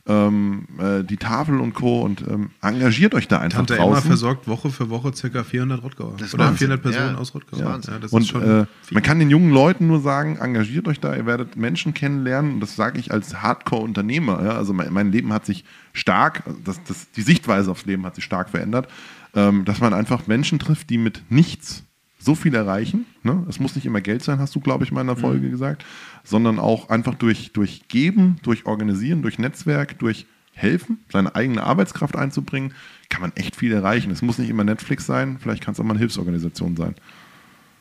ähm, 0.08 0.66
äh, 0.78 1.02
die 1.02 1.16
Tafel 1.16 1.60
und 1.60 1.74
Co. 1.74 2.02
Und 2.02 2.22
ähm, 2.28 2.50
engagiert 2.62 3.14
euch 3.14 3.26
da 3.28 3.38
einfach 3.38 3.58
Tante 3.58 3.76
Emma 3.76 3.86
draußen. 3.86 4.06
versorgt 4.06 4.46
Woche 4.46 4.70
für 4.70 4.88
Woche 4.88 5.10
ca. 5.10 5.42
400 5.42 5.82
Rottgauer. 5.82 6.14
Das 6.16 6.28
ist 6.28 6.34
Oder 6.34 6.44
Wahnsinn. 6.44 6.68
400 6.68 6.82
Personen 6.82 7.14
Ja, 7.14 7.20
aus 7.20 7.34
Rottgau. 7.34 7.56
Ja, 7.56 7.78
das 7.78 8.12
und 8.12 8.22
ist 8.22 8.28
schon 8.28 8.42
äh, 8.42 8.66
man 8.90 9.02
kann 9.02 9.18
den 9.18 9.30
jungen 9.30 9.50
Leuten 9.50 9.88
nur 9.88 10.00
sagen, 10.00 10.36
engagiert 10.36 10.86
euch 10.86 11.00
da, 11.00 11.14
ihr 11.14 11.26
werdet 11.26 11.56
Menschen 11.56 11.92
kennenlernen. 11.92 12.54
Und 12.54 12.60
das 12.60 12.76
sage 12.76 13.00
ich 13.00 13.10
als 13.10 13.42
Hardcore-Unternehmer. 13.42 14.44
Ja? 14.44 14.50
Also 14.52 14.72
mein, 14.72 14.92
mein 14.92 15.10
Leben 15.10 15.32
hat 15.32 15.44
sich 15.44 15.64
stark, 15.92 16.44
das, 16.64 16.80
das, 16.84 17.10
die 17.10 17.22
Sichtweise 17.22 17.70
aufs 17.70 17.86
Leben 17.86 18.06
hat 18.06 18.14
sich 18.14 18.24
stark 18.24 18.50
verändert, 18.50 18.88
ähm, 19.36 19.64
dass 19.64 19.80
man 19.80 19.94
einfach 19.94 20.26
Menschen 20.26 20.58
trifft, 20.58 20.90
die 20.90 20.98
mit 20.98 21.22
nichts 21.28 21.84
so 22.18 22.34
viel 22.34 22.54
erreichen. 22.56 23.06
Ne? 23.22 23.44
Es 23.48 23.60
muss 23.60 23.76
nicht 23.76 23.86
immer 23.86 24.00
Geld 24.00 24.24
sein, 24.24 24.40
hast 24.40 24.54
du, 24.56 24.60
glaube 24.60 24.82
ich, 24.82 24.90
mal 24.90 25.02
in 25.02 25.06
der 25.06 25.16
Mhm. 25.16 25.20
Folge 25.20 25.50
gesagt, 25.50 25.84
sondern 26.24 26.58
auch 26.58 26.88
einfach 26.88 27.14
durch, 27.14 27.52
durch 27.52 27.86
Geben, 27.86 28.38
durch 28.42 28.66
Organisieren, 28.66 29.22
durch 29.22 29.38
Netzwerk, 29.38 29.98
durch 30.00 30.26
Helfen, 30.54 30.98
seine 31.12 31.36
eigene 31.36 31.62
Arbeitskraft 31.62 32.16
einzubringen, 32.16 32.72
kann 33.10 33.20
man 33.20 33.32
echt 33.36 33.54
viel 33.54 33.72
erreichen. 33.72 34.10
Es 34.10 34.22
muss 34.22 34.38
nicht 34.38 34.48
immer 34.48 34.64
Netflix 34.64 35.06
sein, 35.06 35.38
vielleicht 35.38 35.62
kann 35.62 35.74
es 35.74 35.80
auch 35.80 35.84
mal 35.84 35.90
eine 35.90 35.98
Hilfsorganisation 36.00 36.76
sein. 36.76 36.94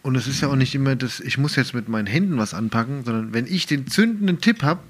Und 0.04 0.16
es 0.16 0.28
ist 0.28 0.42
ja 0.42 0.50
auch 0.50 0.56
nicht 0.58 0.76
immer 0.76 0.96
das, 0.96 1.22
ich 1.22 1.38
muss 1.38 1.56
jetzt 1.56 1.74
mit 1.74 1.90
meinen 1.90 2.06
Händen 2.06 2.38
was 2.38 2.54
anpacken, 2.54 3.06
sondern 3.06 3.34
wenn 3.34 3.48
ich 3.48 3.66
den 3.66 3.88
zündenden 3.88 4.42
Tipp 4.42 4.62
habe, 4.62 4.82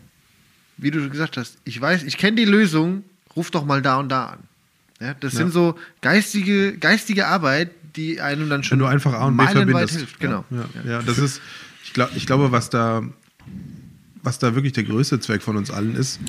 wie 0.77 0.91
du 0.91 1.07
gesagt 1.09 1.37
hast, 1.37 1.59
ich 1.63 1.79
weiß, 1.79 2.03
ich 2.03 2.17
kenne 2.17 2.35
die 2.35 2.45
Lösung, 2.45 3.03
ruf 3.35 3.51
doch 3.51 3.65
mal 3.65 3.81
da 3.81 3.99
und 3.99 4.09
da 4.09 4.25
an. 4.25 4.39
Ja, 5.01 5.13
das 5.13 5.33
Ja. 5.33 5.39
sind 5.39 5.51
so 5.51 5.77
geistige, 6.01 6.77
geistige 6.77 7.27
Arbeit, 7.27 7.71
die 7.95 8.21
einem 8.21 8.49
dann 8.49 8.63
schon 8.63 8.77
Wenn 8.79 8.85
du 8.85 8.91
einfach 8.91 9.13
A 9.13 9.25
und 9.27 9.37
B 9.37 9.45
verbindest. 9.47 9.95
hilft. 9.97 10.19
Genau. 10.19 10.45
Ja, 10.51 10.69
ja, 10.85 11.01
das 11.01 11.17
ist, 11.17 11.41
ich, 11.83 11.93
glaub, 11.93 12.15
ich 12.15 12.25
glaube, 12.25 12.51
was 12.51 12.69
da, 12.69 13.03
was 14.23 14.39
da 14.39 14.55
wirklich 14.55 14.73
der 14.73 14.83
größte 14.83 15.19
Zweck 15.19 15.41
von 15.41 15.55
uns 15.57 15.71
allen 15.71 15.95
ist, 15.95 16.19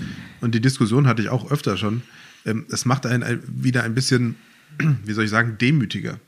und 0.41 0.55
die 0.55 0.61
Diskussion 0.61 1.07
hatte 1.07 1.23
ich 1.23 1.29
auch 1.29 1.51
öfter 1.51 1.77
schon, 1.77 2.03
ähm, 2.45 2.67
es 2.71 2.85
macht 2.85 3.07
einen 3.07 3.23
ein, 3.23 3.43
wieder 3.47 3.83
ein 3.85 3.95
bisschen, 3.95 4.37
wie 5.05 5.13
soll 5.13 5.25
ich 5.25 5.31
sagen, 5.31 5.57
demütiger. 5.59 6.19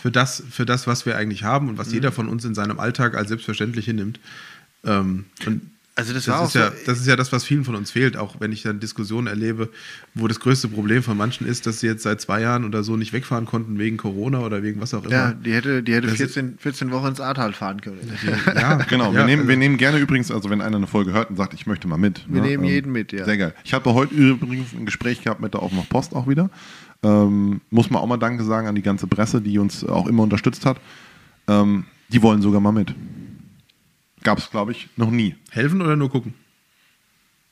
Für, 0.00 0.10
das, 0.10 0.42
für 0.50 0.64
das, 0.64 0.86
was 0.86 1.04
wir 1.04 1.16
eigentlich 1.16 1.44
haben 1.44 1.68
und 1.68 1.76
was 1.76 1.88
Mhm. 1.88 1.94
jeder 1.94 2.12
von 2.12 2.28
uns 2.28 2.44
in 2.46 2.54
seinem 2.54 2.80
Alltag 2.80 3.14
als 3.14 3.28
selbstverständlich 3.28 3.84
hinnimmt. 3.84 4.18
Ähm, 4.82 5.26
und 5.46 5.60
Also 5.96 6.12
das 6.12 6.24
das, 6.24 6.34
war 6.34 6.40
auch 6.42 6.46
ist 6.48 6.54
ja, 6.54 6.70
so- 6.70 6.76
das 6.86 6.98
ist 6.98 7.06
ja 7.06 7.14
das, 7.14 7.30
was 7.30 7.44
vielen 7.44 7.64
von 7.64 7.76
uns 7.76 7.92
fehlt, 7.92 8.16
auch 8.16 8.40
wenn 8.40 8.50
ich 8.50 8.62
dann 8.62 8.80
Diskussionen 8.80 9.28
erlebe, 9.28 9.68
wo 10.14 10.26
das 10.26 10.40
größte 10.40 10.66
Problem 10.66 11.04
von 11.04 11.16
manchen 11.16 11.46
ist, 11.46 11.66
dass 11.66 11.78
sie 11.78 11.86
jetzt 11.86 12.02
seit 12.02 12.20
zwei 12.20 12.40
Jahren 12.40 12.64
oder 12.64 12.82
so 12.82 12.96
nicht 12.96 13.12
wegfahren 13.12 13.44
konnten 13.46 13.78
wegen 13.78 13.96
Corona 13.96 14.40
oder 14.40 14.64
wegen 14.64 14.80
was 14.80 14.92
auch 14.92 15.04
immer. 15.04 15.12
Ja, 15.14 15.32
die 15.32 15.52
hätte, 15.52 15.84
die 15.84 15.94
hätte 15.94 16.08
Das- 16.08 16.16
14, 16.16 16.58
14 16.58 16.90
Wochen 16.90 17.06
ins 17.06 17.20
Ahrtal 17.20 17.52
fahren 17.52 17.80
können. 17.80 18.00
Ja, 18.56 18.74
Genau, 18.88 19.12
ja, 19.12 19.18
wir, 19.20 19.24
nehmen, 19.24 19.42
also- 19.42 19.48
wir 19.50 19.56
nehmen 19.56 19.76
gerne 19.76 19.98
übrigens, 19.98 20.32
also 20.32 20.50
wenn 20.50 20.60
einer 20.60 20.78
eine 20.78 20.88
Folge 20.88 21.12
hört 21.12 21.30
und 21.30 21.36
sagt, 21.36 21.54
ich 21.54 21.66
möchte 21.66 21.86
mal 21.86 21.96
mit. 21.96 22.24
Wir 22.28 22.42
nehmen 22.42 22.64
jeden 22.64 22.90
mit, 22.90 23.12
ja. 23.12 23.24
Sehr 23.24 23.36
geil. 23.38 23.54
Ich 23.62 23.72
habe 23.72 23.94
heute 23.94 24.14
übrigens 24.14 24.72
ein 24.72 24.86
Gespräch 24.86 25.22
gehabt 25.22 25.40
mit 25.40 25.54
der 25.54 25.62
Offenbach 25.62 25.88
Post 25.88 26.12
auch 26.16 26.26
wieder. 26.26 26.50
Ähm, 27.04 27.60
muss 27.70 27.88
man 27.90 28.02
auch 28.02 28.06
mal 28.08 28.16
Danke 28.16 28.42
sagen 28.42 28.66
an 28.66 28.74
die 28.74 28.82
ganze 28.82 29.06
Presse, 29.06 29.40
die 29.40 29.60
uns 29.60 29.84
auch 29.84 30.08
immer 30.08 30.24
unterstützt 30.24 30.66
hat. 30.66 30.78
Ähm, 31.46 31.84
die 32.08 32.20
wollen 32.20 32.42
sogar 32.42 32.60
mal 32.60 32.72
mit. 32.72 32.92
Gab 34.24 34.38
es, 34.38 34.50
glaube 34.50 34.72
ich, 34.72 34.88
noch 34.96 35.10
nie. 35.10 35.36
Helfen 35.50 35.80
oder 35.80 35.94
nur 35.94 36.10
gucken? 36.10 36.34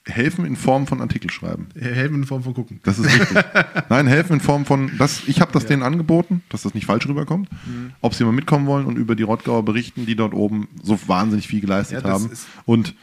Helfen 0.05 0.44
in 0.44 0.57
Form 0.57 0.89
von 0.89 1.01
Artikel 1.01 1.31
schreiben. 1.31 1.69
Helfen 1.78 2.16
in 2.16 2.24
Form 2.24 2.43
von 2.43 2.55
gucken. 2.55 2.81
Das 2.82 2.99
ist 2.99 3.05
wichtig. 3.05 3.44
Nein, 3.89 4.09
helfen 4.09 4.35
in 4.35 4.40
Form 4.40 4.65
von, 4.65 4.90
das, 4.99 5.28
ich 5.28 5.40
habe 5.40 5.53
das 5.53 5.66
denen 5.66 5.85
angeboten, 5.85 6.43
dass 6.49 6.62
das 6.62 6.74
nicht 6.74 6.86
falsch 6.86 7.07
rüberkommt. 7.07 7.49
Mhm. 7.53 7.93
Ob 8.01 8.15
sie 8.15 8.24
mal 8.24 8.32
mitkommen 8.32 8.66
wollen 8.66 8.86
und 8.86 8.97
über 8.97 9.15
die 9.15 9.23
Rottgauer 9.23 9.65
berichten, 9.65 10.05
die 10.05 10.16
dort 10.16 10.35
oben 10.35 10.66
so 10.82 10.99
wahnsinnig 11.07 11.47
viel 11.47 11.61
geleistet 11.61 12.03
Ja, 12.03 12.11
haben. 12.11 12.31
Und 12.65 12.97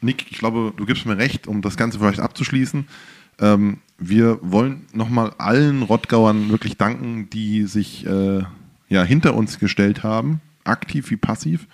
Nick, 0.00 0.30
ich 0.30 0.38
glaube, 0.38 0.72
du 0.74 0.86
gibst 0.86 1.04
mir 1.04 1.18
recht, 1.18 1.46
um 1.46 1.60
das 1.60 1.76
Ganze 1.76 1.98
vielleicht 1.98 2.20
abzuschließen. 2.20 2.86
Ähm, 3.40 3.78
wir 3.98 4.38
wollen 4.40 4.86
nochmal 4.94 5.34
allen 5.36 5.82
Rottgauern 5.82 6.48
wirklich 6.48 6.78
danken, 6.78 7.28
die 7.28 7.64
sich 7.64 8.06
äh, 8.06 8.42
ja, 8.88 9.02
hinter 9.02 9.34
uns 9.34 9.58
gestellt 9.58 10.02
haben, 10.02 10.40
aktiv 10.64 11.10
wie 11.10 11.16
passiv, 11.16 11.66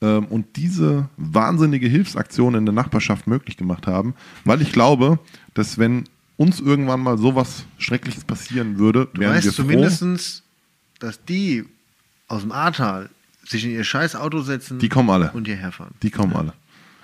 und 0.00 0.56
diese 0.56 1.08
wahnsinnige 1.16 1.88
Hilfsaktion 1.88 2.54
in 2.54 2.66
der 2.66 2.74
Nachbarschaft 2.74 3.26
möglich 3.26 3.56
gemacht 3.56 3.86
haben, 3.86 4.14
weil 4.44 4.60
ich 4.62 4.72
glaube, 4.72 5.18
dass 5.54 5.78
wenn 5.78 6.04
uns 6.36 6.60
irgendwann 6.60 7.00
mal 7.00 7.16
sowas 7.16 7.64
Schreckliches 7.78 8.24
passieren 8.24 8.78
würde, 8.78 9.08
Du 9.14 9.20
wären 9.20 9.30
wir 9.32 9.36
weißt 9.38 9.46
froh. 9.48 9.62
zumindest, 9.62 10.42
dass 10.98 11.24
die 11.24 11.64
aus 12.28 12.42
dem 12.42 12.52
Ahrtal 12.52 13.08
sich 13.44 13.64
in 13.64 13.70
ihr 13.70 13.84
scheiß 13.84 14.16
Auto 14.16 14.40
setzen 14.42 14.78
Die 14.78 14.88
kommen 14.88 15.08
alle. 15.08 15.30
und 15.32 15.46
hierher 15.46 15.72
fahren. 15.72 15.94
Die 16.02 16.10
kommen 16.10 16.34
alle. 16.34 16.52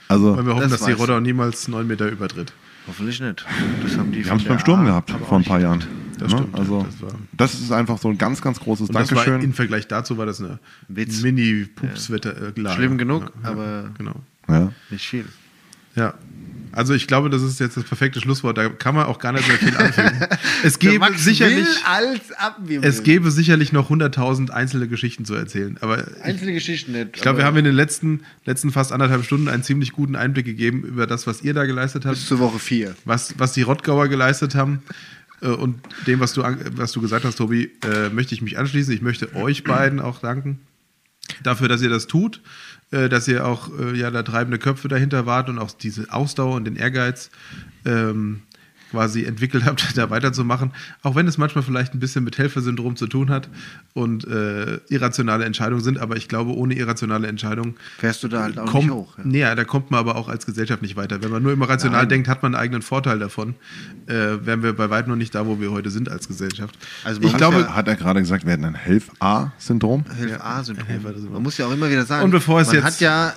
Also, 0.08 0.36
Weil 0.36 0.44
wir 0.44 0.54
hoffen, 0.56 0.68
Das 0.68 0.80
dass 0.80 0.86
die. 0.86 0.92
Rodau 0.92 1.20
niemals 1.20 1.68
neun 1.68 1.86
Meter 1.86 2.08
übertritt. 2.10 2.52
Hoffentlich 2.86 3.20
nicht. 3.20 3.46
Das 3.82 3.96
haben 3.96 4.12
die 4.12 4.24
wir 4.24 4.30
haben 4.30 4.38
es 4.38 4.44
beim 4.44 4.58
Sturm 4.58 4.80
A- 4.80 4.84
gehabt 4.84 5.10
vor 5.10 5.38
ein 5.38 5.44
paar 5.44 5.60
Jahren. 5.60 5.82
Das 6.22 6.32
Ne? 6.32 6.38
stimmt, 6.38 6.54
Also, 6.58 6.86
das 6.90 7.02
war- 7.02 7.18
das 7.36 7.54
ist 7.54 7.72
einfach 7.72 7.98
so 7.98 8.08
ein 8.08 8.18
ganz, 8.18 8.40
ganz 8.40 8.60
großes 8.60 8.88
Und 8.88 8.94
das 8.94 9.10
war 9.12 9.24
Dankeschön. 9.24 9.42
im 9.50 9.52
Vergleich 9.54 9.88
dazu 9.88 10.16
war 10.18 10.26
das 10.26 10.40
eine 10.40 10.58
Witz. 10.88 11.22
Mini-Pups-Wetter. 11.22 12.54
Äh, 12.56 12.74
Schlimm 12.74 12.98
genug, 12.98 13.32
aber- 13.42 13.90
Genau. 13.98 14.14
ja. 14.48 14.72
Nicht 14.90 15.06
viel. 15.08 15.24
Ja. 15.94 16.14
Also 16.74 16.94
ich 16.94 17.06
glaube, 17.06 17.28
das 17.28 17.42
ist 17.42 17.60
jetzt 17.60 17.76
das 17.76 17.84
perfekte 17.84 18.18
Schlusswort. 18.18 18.56
Da 18.56 18.70
kann 18.70 18.94
man 18.94 19.04
auch 19.04 19.18
gar 19.18 19.32
nicht 19.32 19.46
mehr 19.46 19.58
viel 19.58 19.76
anfügen. 19.76 20.10
Es 20.64 20.78
gäbe 20.78 21.06
sicherlich, 21.16 21.66
es 22.80 23.02
gäbe 23.02 23.30
sicherlich 23.30 23.72
noch 23.74 23.90
100.000 23.90 24.50
einzelne 24.50 24.88
Geschichten 24.88 25.26
zu 25.26 25.34
erzählen. 25.34 25.76
Aber 25.82 26.02
einzelne 26.22 26.54
Geschichten 26.54 26.92
nicht. 26.92 27.16
ich 27.16 27.20
glaube, 27.22 27.38
wir 27.38 27.44
haben 27.44 27.58
in 27.58 27.66
den 27.66 27.74
letzten, 27.74 28.20
letzten 28.46 28.70
fast 28.72 28.90
anderthalb 28.92 29.22
Stunden 29.24 29.48
einen 29.48 29.62
ziemlich 29.64 29.92
guten 29.92 30.16
Einblick 30.16 30.46
gegeben 30.46 30.82
über 30.82 31.06
das, 31.06 31.26
was 31.26 31.42
ihr 31.42 31.52
da 31.52 31.66
geleistet 31.66 32.06
habt. 32.06 32.14
bis 32.14 32.26
zur 32.26 32.38
Woche 32.38 32.58
4. 32.58 32.94
was, 33.04 33.34
was 33.36 33.52
die 33.52 33.62
Rottgauer 33.62 34.08
geleistet 34.08 34.54
haben. 34.54 34.82
Äh, 35.42 35.48
Und 35.48 35.80
dem, 36.06 36.20
was 36.20 36.32
du, 36.32 36.42
was 36.76 36.92
du 36.92 37.00
gesagt 37.00 37.24
hast, 37.24 37.36
Tobi, 37.36 37.70
äh, 37.84 38.08
möchte 38.10 38.34
ich 38.34 38.42
mich 38.42 38.58
anschließen. 38.58 38.94
Ich 38.94 39.02
möchte 39.02 39.34
euch 39.34 39.64
beiden 39.64 40.00
auch 40.00 40.20
danken 40.20 40.60
dafür, 41.42 41.68
dass 41.68 41.82
ihr 41.82 41.90
das 41.90 42.06
tut, 42.06 42.40
äh, 42.90 43.08
dass 43.08 43.28
ihr 43.28 43.46
auch 43.46 43.70
ja, 43.94 44.10
da 44.10 44.22
treibende 44.22 44.58
Köpfe 44.58 44.88
dahinter 44.88 45.26
wart 45.26 45.48
und 45.48 45.58
auch 45.58 45.72
diese 45.72 46.12
Ausdauer 46.12 46.56
und 46.56 46.64
den 46.64 46.76
Ehrgeiz 46.76 47.30
ähm, 47.84 48.42
quasi 48.92 49.24
entwickelt 49.24 49.64
habt, 49.64 49.84
da 49.96 50.10
weiterzumachen. 50.10 50.70
Auch 51.02 51.16
wenn 51.16 51.26
es 51.26 51.38
manchmal 51.38 51.64
vielleicht 51.64 51.94
ein 51.94 51.98
bisschen 51.98 52.22
mit 52.22 52.38
Helfersyndrom 52.38 52.94
zu 52.94 53.06
tun 53.08 53.30
hat 53.30 53.48
und 53.94 54.24
äh, 54.28 54.76
irrationale 54.88 55.44
Entscheidungen 55.44 55.82
sind, 55.82 55.98
aber 55.98 56.16
ich 56.16 56.28
glaube, 56.28 56.54
ohne 56.54 56.74
irrationale 56.74 57.26
Entscheidungen 57.26 57.74
Fährst 57.98 58.22
du 58.22 58.28
da 58.28 58.42
halt 58.42 58.58
auch 58.58 58.66
kommt, 58.66 58.84
nicht 58.84 58.92
hoch. 58.94 59.18
Ja. 59.18 59.24
Nee, 59.26 59.40
da 59.56 59.64
kommt 59.64 59.90
man 59.90 59.98
aber 59.98 60.16
auch 60.16 60.28
als 60.28 60.46
Gesellschaft 60.46 60.82
nicht 60.82 60.94
weiter. 60.96 61.22
Wenn 61.22 61.30
man 61.30 61.42
nur 61.42 61.52
immer 61.52 61.68
rational 61.68 62.00
Nein. 62.00 62.08
denkt, 62.10 62.28
hat 62.28 62.42
man 62.42 62.54
einen 62.54 62.62
eigenen 62.62 62.82
Vorteil 62.82 63.18
davon. 63.18 63.54
Äh, 64.06 64.14
wären 64.44 64.62
wir 64.62 64.74
bei 64.74 64.90
weitem 64.90 65.10
noch 65.10 65.16
nicht 65.16 65.34
da, 65.34 65.46
wo 65.46 65.58
wir 65.58 65.72
heute 65.72 65.90
sind 65.90 66.10
als 66.10 66.28
Gesellschaft. 66.28 66.78
Also 67.04 67.20
ich 67.22 67.36
glaube, 67.36 67.60
ja- 67.60 67.74
hat 67.74 67.88
er 67.88 67.96
gerade 67.96 68.20
gesagt, 68.20 68.44
wir 68.44 68.52
hätten 68.52 68.64
ein 68.66 68.74
Helf-A-Syndrom. 68.74 70.04
Helfer-Syndrom. 70.16 71.32
Man 71.32 71.42
muss 71.42 71.56
ja 71.58 71.66
auch 71.66 71.72
immer 71.72 71.90
wieder 71.90 72.04
sagen, 72.04 72.24
Und 72.24 72.30
bevor 72.30 72.60
es 72.60 72.68
man 72.68 72.76
jetzt 72.76 72.84
hat 72.84 73.00
ja, 73.00 73.32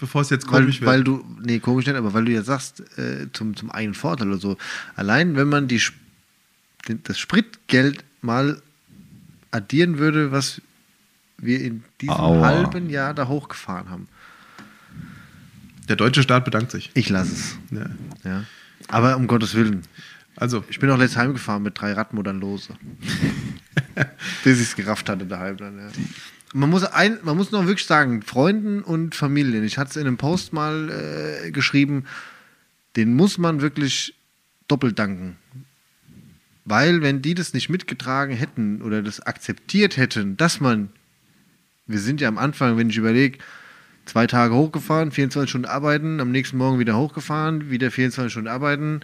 bevor 0.00 0.22
es 0.22 0.30
jetzt 0.30 0.50
weil, 0.50 0.62
komisch 0.62 0.80
weil 0.82 0.98
wird. 0.98 1.08
du, 1.08 1.24
nee, 1.42 1.58
komisch 1.58 1.86
nicht, 1.86 1.96
aber 1.96 2.12
weil 2.14 2.24
du 2.24 2.32
ja 2.32 2.42
sagst, 2.42 2.80
äh, 2.98 3.26
zum, 3.32 3.54
zum 3.56 3.70
eigenen 3.70 3.94
Vorteil 3.94 4.28
oder 4.28 4.38
so, 4.38 4.56
allein 4.96 5.36
wenn 5.36 5.48
man 5.48 5.68
die, 5.68 5.80
das 7.04 7.18
Spritgeld 7.18 8.02
mal 8.22 8.60
addieren 9.50 9.98
würde, 9.98 10.32
was 10.32 10.60
wir 11.38 11.60
in 11.60 11.84
diesem 12.00 12.14
Aua. 12.14 12.46
halben 12.46 12.90
Jahr 12.90 13.14
da 13.14 13.28
hochgefahren 13.28 13.90
haben. 13.90 14.08
Der 15.88 15.96
deutsche 15.96 16.22
Staat 16.22 16.44
bedankt 16.44 16.70
sich. 16.70 16.90
Ich 16.94 17.08
lasse 17.08 17.32
es. 17.32 17.58
Ja. 17.70 17.86
Ja. 18.24 18.44
Aber 18.88 19.16
um 19.16 19.26
Gottes 19.26 19.54
Willen, 19.54 19.82
Also, 20.36 20.64
ich 20.68 20.78
bin 20.78 20.90
auch 20.90 20.98
letztes 20.98 21.18
heimgefahren 21.18 21.62
mit 21.62 21.80
drei 21.80 21.92
Radmuttern 21.92 22.40
lose. 22.40 22.74
Bis 24.44 24.60
ich 24.60 24.68
es 24.68 24.76
gerafft 24.76 25.08
hatte 25.08 25.26
daheim 25.26 25.56
dann, 25.56 25.78
ja. 25.78 25.88
Man 26.52 26.70
muss, 26.70 26.84
ein, 26.84 27.18
man 27.22 27.36
muss 27.36 27.52
noch 27.52 27.66
wirklich 27.66 27.86
sagen, 27.86 28.22
Freunden 28.22 28.82
und 28.82 29.14
Familien, 29.14 29.62
ich 29.62 29.78
hatte 29.78 29.90
es 29.90 29.96
in 29.96 30.06
einem 30.06 30.16
Post 30.16 30.52
mal 30.52 30.90
äh, 30.90 31.50
geschrieben, 31.52 32.06
den 32.96 33.14
muss 33.14 33.38
man 33.38 33.60
wirklich 33.60 34.14
doppelt 34.66 34.98
danken. 34.98 35.36
Weil, 36.64 37.02
wenn 37.02 37.22
die 37.22 37.34
das 37.34 37.54
nicht 37.54 37.68
mitgetragen 37.68 38.34
hätten 38.34 38.82
oder 38.82 39.02
das 39.02 39.20
akzeptiert 39.20 39.96
hätten, 39.96 40.36
dass 40.36 40.60
man, 40.60 40.90
wir 41.86 42.00
sind 42.00 42.20
ja 42.20 42.28
am 42.28 42.38
Anfang, 42.38 42.76
wenn 42.76 42.90
ich 42.90 42.96
überlege, 42.96 43.38
zwei 44.04 44.26
Tage 44.26 44.54
hochgefahren, 44.54 45.12
24 45.12 45.48
Stunden 45.48 45.68
arbeiten, 45.68 46.20
am 46.20 46.30
nächsten 46.32 46.56
Morgen 46.56 46.78
wieder 46.78 46.96
hochgefahren, 46.96 47.70
wieder 47.70 47.90
24 47.90 48.32
Stunden 48.32 48.48
arbeiten. 48.48 49.00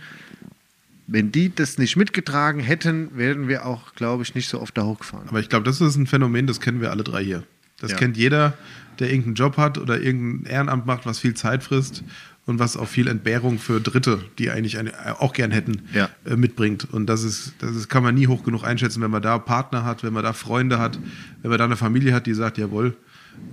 Wenn 1.09 1.31
die 1.33 1.55
das 1.55 1.79
nicht 1.79 1.97
mitgetragen 1.97 2.61
hätten, 2.61 3.11
wären 3.17 3.47
wir 3.49 3.65
auch, 3.67 3.95
glaube 3.95 4.23
ich, 4.25 4.35
nicht 4.35 4.49
so 4.49 4.61
oft 4.61 4.77
da 4.77 4.85
hochgefahren. 4.85 5.29
aber 5.29 5.41
ich 5.41 5.49
glaube, 5.49 5.65
das 5.65 5.81
ist 5.81 5.97
ein 5.97 6.07
Phänomen, 6.07 6.47
das 6.47 6.61
kennen 6.61 6.81
wir 6.81 6.91
alle 6.91 7.05
drei 7.05 7.23
hier. 7.23 7.43
Das 7.81 7.93
Ja. 7.93 7.97
kennt 7.99 8.17
jeder, 8.17 8.55
der 8.99 9.09
irgendeinen 9.11 9.35
Job 9.37 9.57
hat 9.57 9.79
oder 9.79 10.01
irgendein 10.01 10.51
Ehrenamt 10.51 10.87
macht, 10.87 11.07
was 11.07 11.19
viel 11.19 11.35
Zeit 11.35 11.63
frisst 11.63 12.03
und 12.47 12.59
was 12.59 12.77
auch 12.77 12.89
viel 12.89 13.07
Entbehrung 13.09 13.59
für 13.59 13.81
Dritte, 13.81 14.21
die 14.39 14.51
eigentlich 14.51 14.79
eine, 14.79 15.21
auch 15.21 15.33
gern 15.33 15.51
hätten, 15.51 15.83
Ja. 15.93 16.09
äh, 16.25 16.37
mitbringt. 16.37 16.89
Und 16.93 17.07
das 17.07 17.23
ist, 17.23 17.55
das 17.59 17.77
ist, 17.77 17.89
kann 17.89 18.03
man 18.03 18.15
nie 18.15 18.27
hoch 18.29 18.43
genug 18.45 18.65
einschätzen, 18.65 19.03
wenn 19.03 19.11
man 19.11 19.21
da 19.23 19.39
Partner 19.39 19.85
hat, 19.85 20.03
wenn 20.03 20.13
man 20.13 20.23
da 20.25 20.33
Freunde 20.33 20.79
hat, 20.79 20.99
wenn 21.43 21.51
man 21.51 21.59
da 21.59 21.65
eine 21.67 21.77
Familie 21.77 22.15
hat, 22.15 22.27
die 22.27 22.35
sagt, 22.35 22.57
jawohl, 22.59 22.97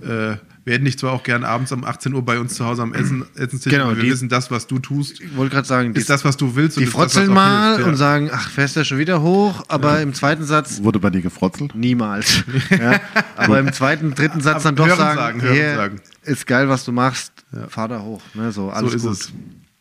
äh, 0.02 0.36
wir 0.66 0.72
hätten 0.72 0.86
dich 0.86 0.98
zwar 0.98 1.12
auch 1.12 1.22
gern 1.22 1.44
abends 1.44 1.72
um 1.72 1.84
18 1.84 2.14
Uhr 2.14 2.24
bei 2.24 2.38
uns 2.38 2.54
zu 2.54 2.64
Hause 2.64 2.80
am 2.82 2.94
Essen, 2.94 3.26
Essenstisch, 3.34 3.70
Genau, 3.70 3.84
aber 3.86 3.96
wir 3.96 4.04
die- 4.04 4.10
wissen, 4.10 4.30
das, 4.30 4.50
was 4.50 4.66
du 4.66 4.78
tust, 4.78 5.20
Ich 5.20 5.36
wollte 5.36 5.54
gerade 5.54 5.68
sagen, 5.68 5.92
die, 5.92 6.00
ist 6.00 6.08
das, 6.08 6.24
was 6.24 6.38
du 6.38 6.56
willst. 6.56 6.78
die 6.78 6.84
das, 6.84 6.92
frotzeln 6.94 7.28
auch 7.30 7.34
mal 7.34 7.66
hilft, 7.74 7.80
ja. 7.80 7.86
und 7.92 7.96
sagen, 7.96 8.30
ach, 8.32 8.48
fährst 8.48 8.76
du 8.76 8.84
schon 8.84 8.96
wieder 8.98 9.20
hoch, 9.20 9.62
aber 9.68 10.00
im 10.00 10.14
zweiten 10.14 10.44
Satz 10.44 10.82
Wurde 10.82 10.98
bei 11.00 11.10
dir 11.10 11.20
gefrotzelt? 11.20 11.74
niemals. 11.74 12.44
ja, 12.70 12.98
aber 13.36 13.58
im 13.60 13.72
zweiten, 13.74 14.14
dritten 14.14 14.40
Satz 14.40 14.62
dann 14.62 14.74
doch 14.76 14.88
sagen, 14.88 15.18
sagen, 15.18 15.42
hören 15.42 15.54
hier, 15.54 15.74
sagen. 15.76 16.00
ist 16.22 16.46
geil, 16.46 16.66
was 16.70 16.84
du 16.86 16.92
machst, 16.92 17.32
fahr 17.68 17.88
da 17.88 18.00
hoch. 18.00 18.22
Ne, 18.32 18.50
so, 18.50 18.70
alles 18.70 18.92
so 18.92 18.96
ist 18.96 19.02
gut. 19.02 19.12
es. 19.12 19.32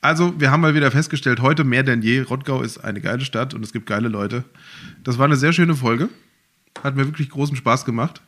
Also, 0.01 0.37
wir 0.37 0.51
haben 0.51 0.59
mal 0.59 0.75
wieder 0.75 0.91
festgestellt, 0.91 1.39
heute 1.39 1.63
mehr 1.63 1.83
denn 1.83 2.01
je, 2.01 2.19
Rottgau 2.23 2.61
ist 2.61 2.77
eine 2.83 2.99
geile 2.99 3.23
Stadt 3.23 3.53
und 3.53 3.63
es 3.63 3.71
gibt 3.71 3.85
geile 3.85 4.09
Leute. 4.09 4.43
Das 5.05 5.17
war 5.17 5.23
eine 5.23 5.37
sehr 5.37 5.53
schöne 5.53 5.75
Folge. 5.77 6.09
Hat 6.83 6.97
mir 6.97 7.05
wirklich 7.05 7.29
großen 7.29 7.55
Spaß 7.55 7.85
gemacht. 7.85 8.21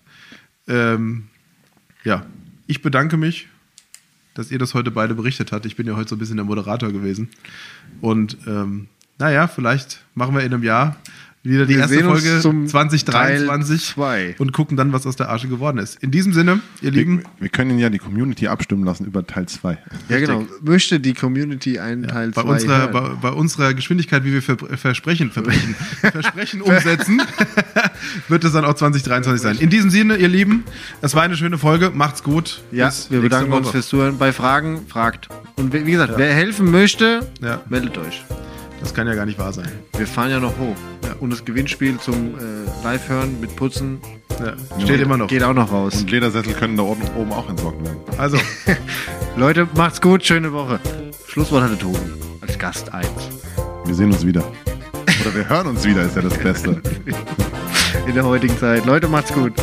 Ähm, 0.69 1.27
ja, 2.05 2.25
ich 2.67 2.81
bedanke 2.81 3.17
mich, 3.17 3.49
dass 4.35 4.51
ihr 4.51 4.59
das 4.59 4.73
heute 4.73 4.91
beide 4.91 5.15
berichtet 5.15 5.51
habt. 5.51 5.65
Ich 5.65 5.75
bin 5.75 5.87
ja 5.87 5.95
heute 5.95 6.09
so 6.09 6.15
ein 6.15 6.19
bisschen 6.19 6.37
der 6.37 6.45
Moderator 6.45 6.91
gewesen. 6.91 7.29
Und 7.99 8.37
ähm, 8.47 8.87
naja, 9.17 9.47
vielleicht 9.47 10.03
machen 10.13 10.35
wir 10.35 10.41
in 10.41 10.53
einem 10.53 10.63
Jahr 10.63 10.97
wieder 11.45 11.65
die 11.65 11.75
Wir 11.75 11.81
erste 11.81 12.07
uns 12.09 12.21
Folge 12.23 12.41
zum 12.41 12.67
2023 12.67 13.95
Teil 13.95 14.33
zwei. 14.33 14.35
und 14.39 14.51
gucken 14.53 14.77
dann, 14.77 14.91
was 14.93 15.05
aus 15.05 15.15
der 15.15 15.31
Asche 15.31 15.47
geworden 15.47 15.77
ist. 15.77 16.01
In 16.03 16.11
diesem 16.11 16.33
Sinne, 16.33 16.59
ihr 16.81 16.91
Wir, 16.93 16.99
Lieben, 16.99 17.23
wir 17.39 17.49
können 17.49 17.77
ja 17.79 17.89
die 17.89 17.97
Community 17.99 18.47
abstimmen 18.47 18.83
lassen 18.83 19.05
über 19.05 19.25
Teil 19.25 19.47
2. 19.47 19.77
Ja, 20.09 20.19
genau. 20.19 20.45
Möchte 20.61 20.99
die 20.99 21.13
Community 21.13 21.79
einen 21.79 22.07
Teil 22.07 22.31
bei 22.31 22.41
2 22.43 22.49
unserer, 22.49 22.87
bei, 22.87 23.09
bei 23.21 23.29
unserer 23.29 23.73
Geschwindigkeit, 23.73 24.23
wie 24.23 24.33
wir 24.33 24.41
ver 24.41 24.57
Versprechen, 24.57 25.31
Verbrechen, 25.31 25.75
Versprechen 26.01 26.61
umsetzen, 26.61 27.21
wird 28.27 28.43
es 28.43 28.53
dann 28.53 28.65
auch 28.65 28.73
2023 28.73 29.41
sein. 29.41 29.57
In 29.59 29.69
diesem 29.69 29.89
Sinne, 29.89 30.17
ihr 30.17 30.27
Lieben, 30.29 30.63
es 31.01 31.15
war 31.15 31.23
eine 31.23 31.37
schöne 31.37 31.57
Folge. 31.57 31.91
Macht's 31.93 32.23
gut. 32.23 32.61
Ja, 32.71 32.87
Bis 32.87 33.11
wir 33.11 33.21
bedanken 33.21 33.51
uns 33.53 33.65
Woche. 33.67 33.71
fürs 33.73 33.87
Zuhören. 33.87 34.17
Bei 34.17 34.31
Fragen, 34.33 34.81
fragt. 34.87 35.29
Und 35.57 35.73
wie 35.73 35.91
gesagt, 35.91 36.13
wer 36.17 36.33
helfen 36.33 36.71
möchte, 36.71 37.27
Ja. 37.41 37.61
meldet 37.69 37.97
euch. 37.97 38.23
Das 38.85 38.93
kann 38.93 39.07
ja 39.07 39.15
gar 39.15 39.25
nicht 39.25 39.39
wahr 39.39 39.51
sein. 39.51 39.67
Wir 39.97 40.05
fahren 40.05 40.29
ja 40.29 40.39
noch 40.39 40.55
hoch. 40.59 40.75
Und 41.19 41.31
das 41.31 41.43
Gewinnspiel 41.43 41.97
zum 41.99 42.35
äh, 42.35 42.83
Live-Hören 42.83 43.41
mit 43.41 43.55
Putzen 43.55 43.97
Ja, 44.39 44.53
steht 44.83 45.01
immer 45.01 45.17
noch. 45.17 45.25
geht 45.27 45.41
auch 45.41 45.55
noch 45.55 45.71
raus. 45.71 45.95
Und 46.01 46.11
Ledersessel 46.11 46.53
können 46.53 46.77
da 46.77 46.83
oben, 46.83 47.01
oben 47.17 47.33
auch 47.33 47.49
entsorgt 47.49 47.83
werden. 47.83 47.97
Also, 48.19 48.37
Leute, 49.35 49.67
macht's 49.75 49.99
gut, 50.01 50.23
schöne 50.23 50.53
Woche. 50.53 50.79
Schlusswort 51.27 51.63
hatte 51.63 51.79
Tobi 51.79 51.97
als 52.41 52.59
Gast 52.59 52.93
1. 52.93 53.09
Wir 53.85 53.95
sehen 53.95 54.11
uns 54.11 54.23
wieder. 54.23 54.43
Oder 55.21 55.33
wir 55.33 55.49
hören 55.49 55.65
uns 55.65 55.83
wieder, 55.83 56.03
ist 56.03 56.15
ja 56.15 56.21
das 56.21 56.37
Beste. 56.37 56.79
In 58.07 58.13
der 58.13 58.23
heutigen 58.23 58.55
Zeit. 58.59 58.85
Leute, 58.85 59.07
macht's 59.07 59.33
gut. 59.33 59.53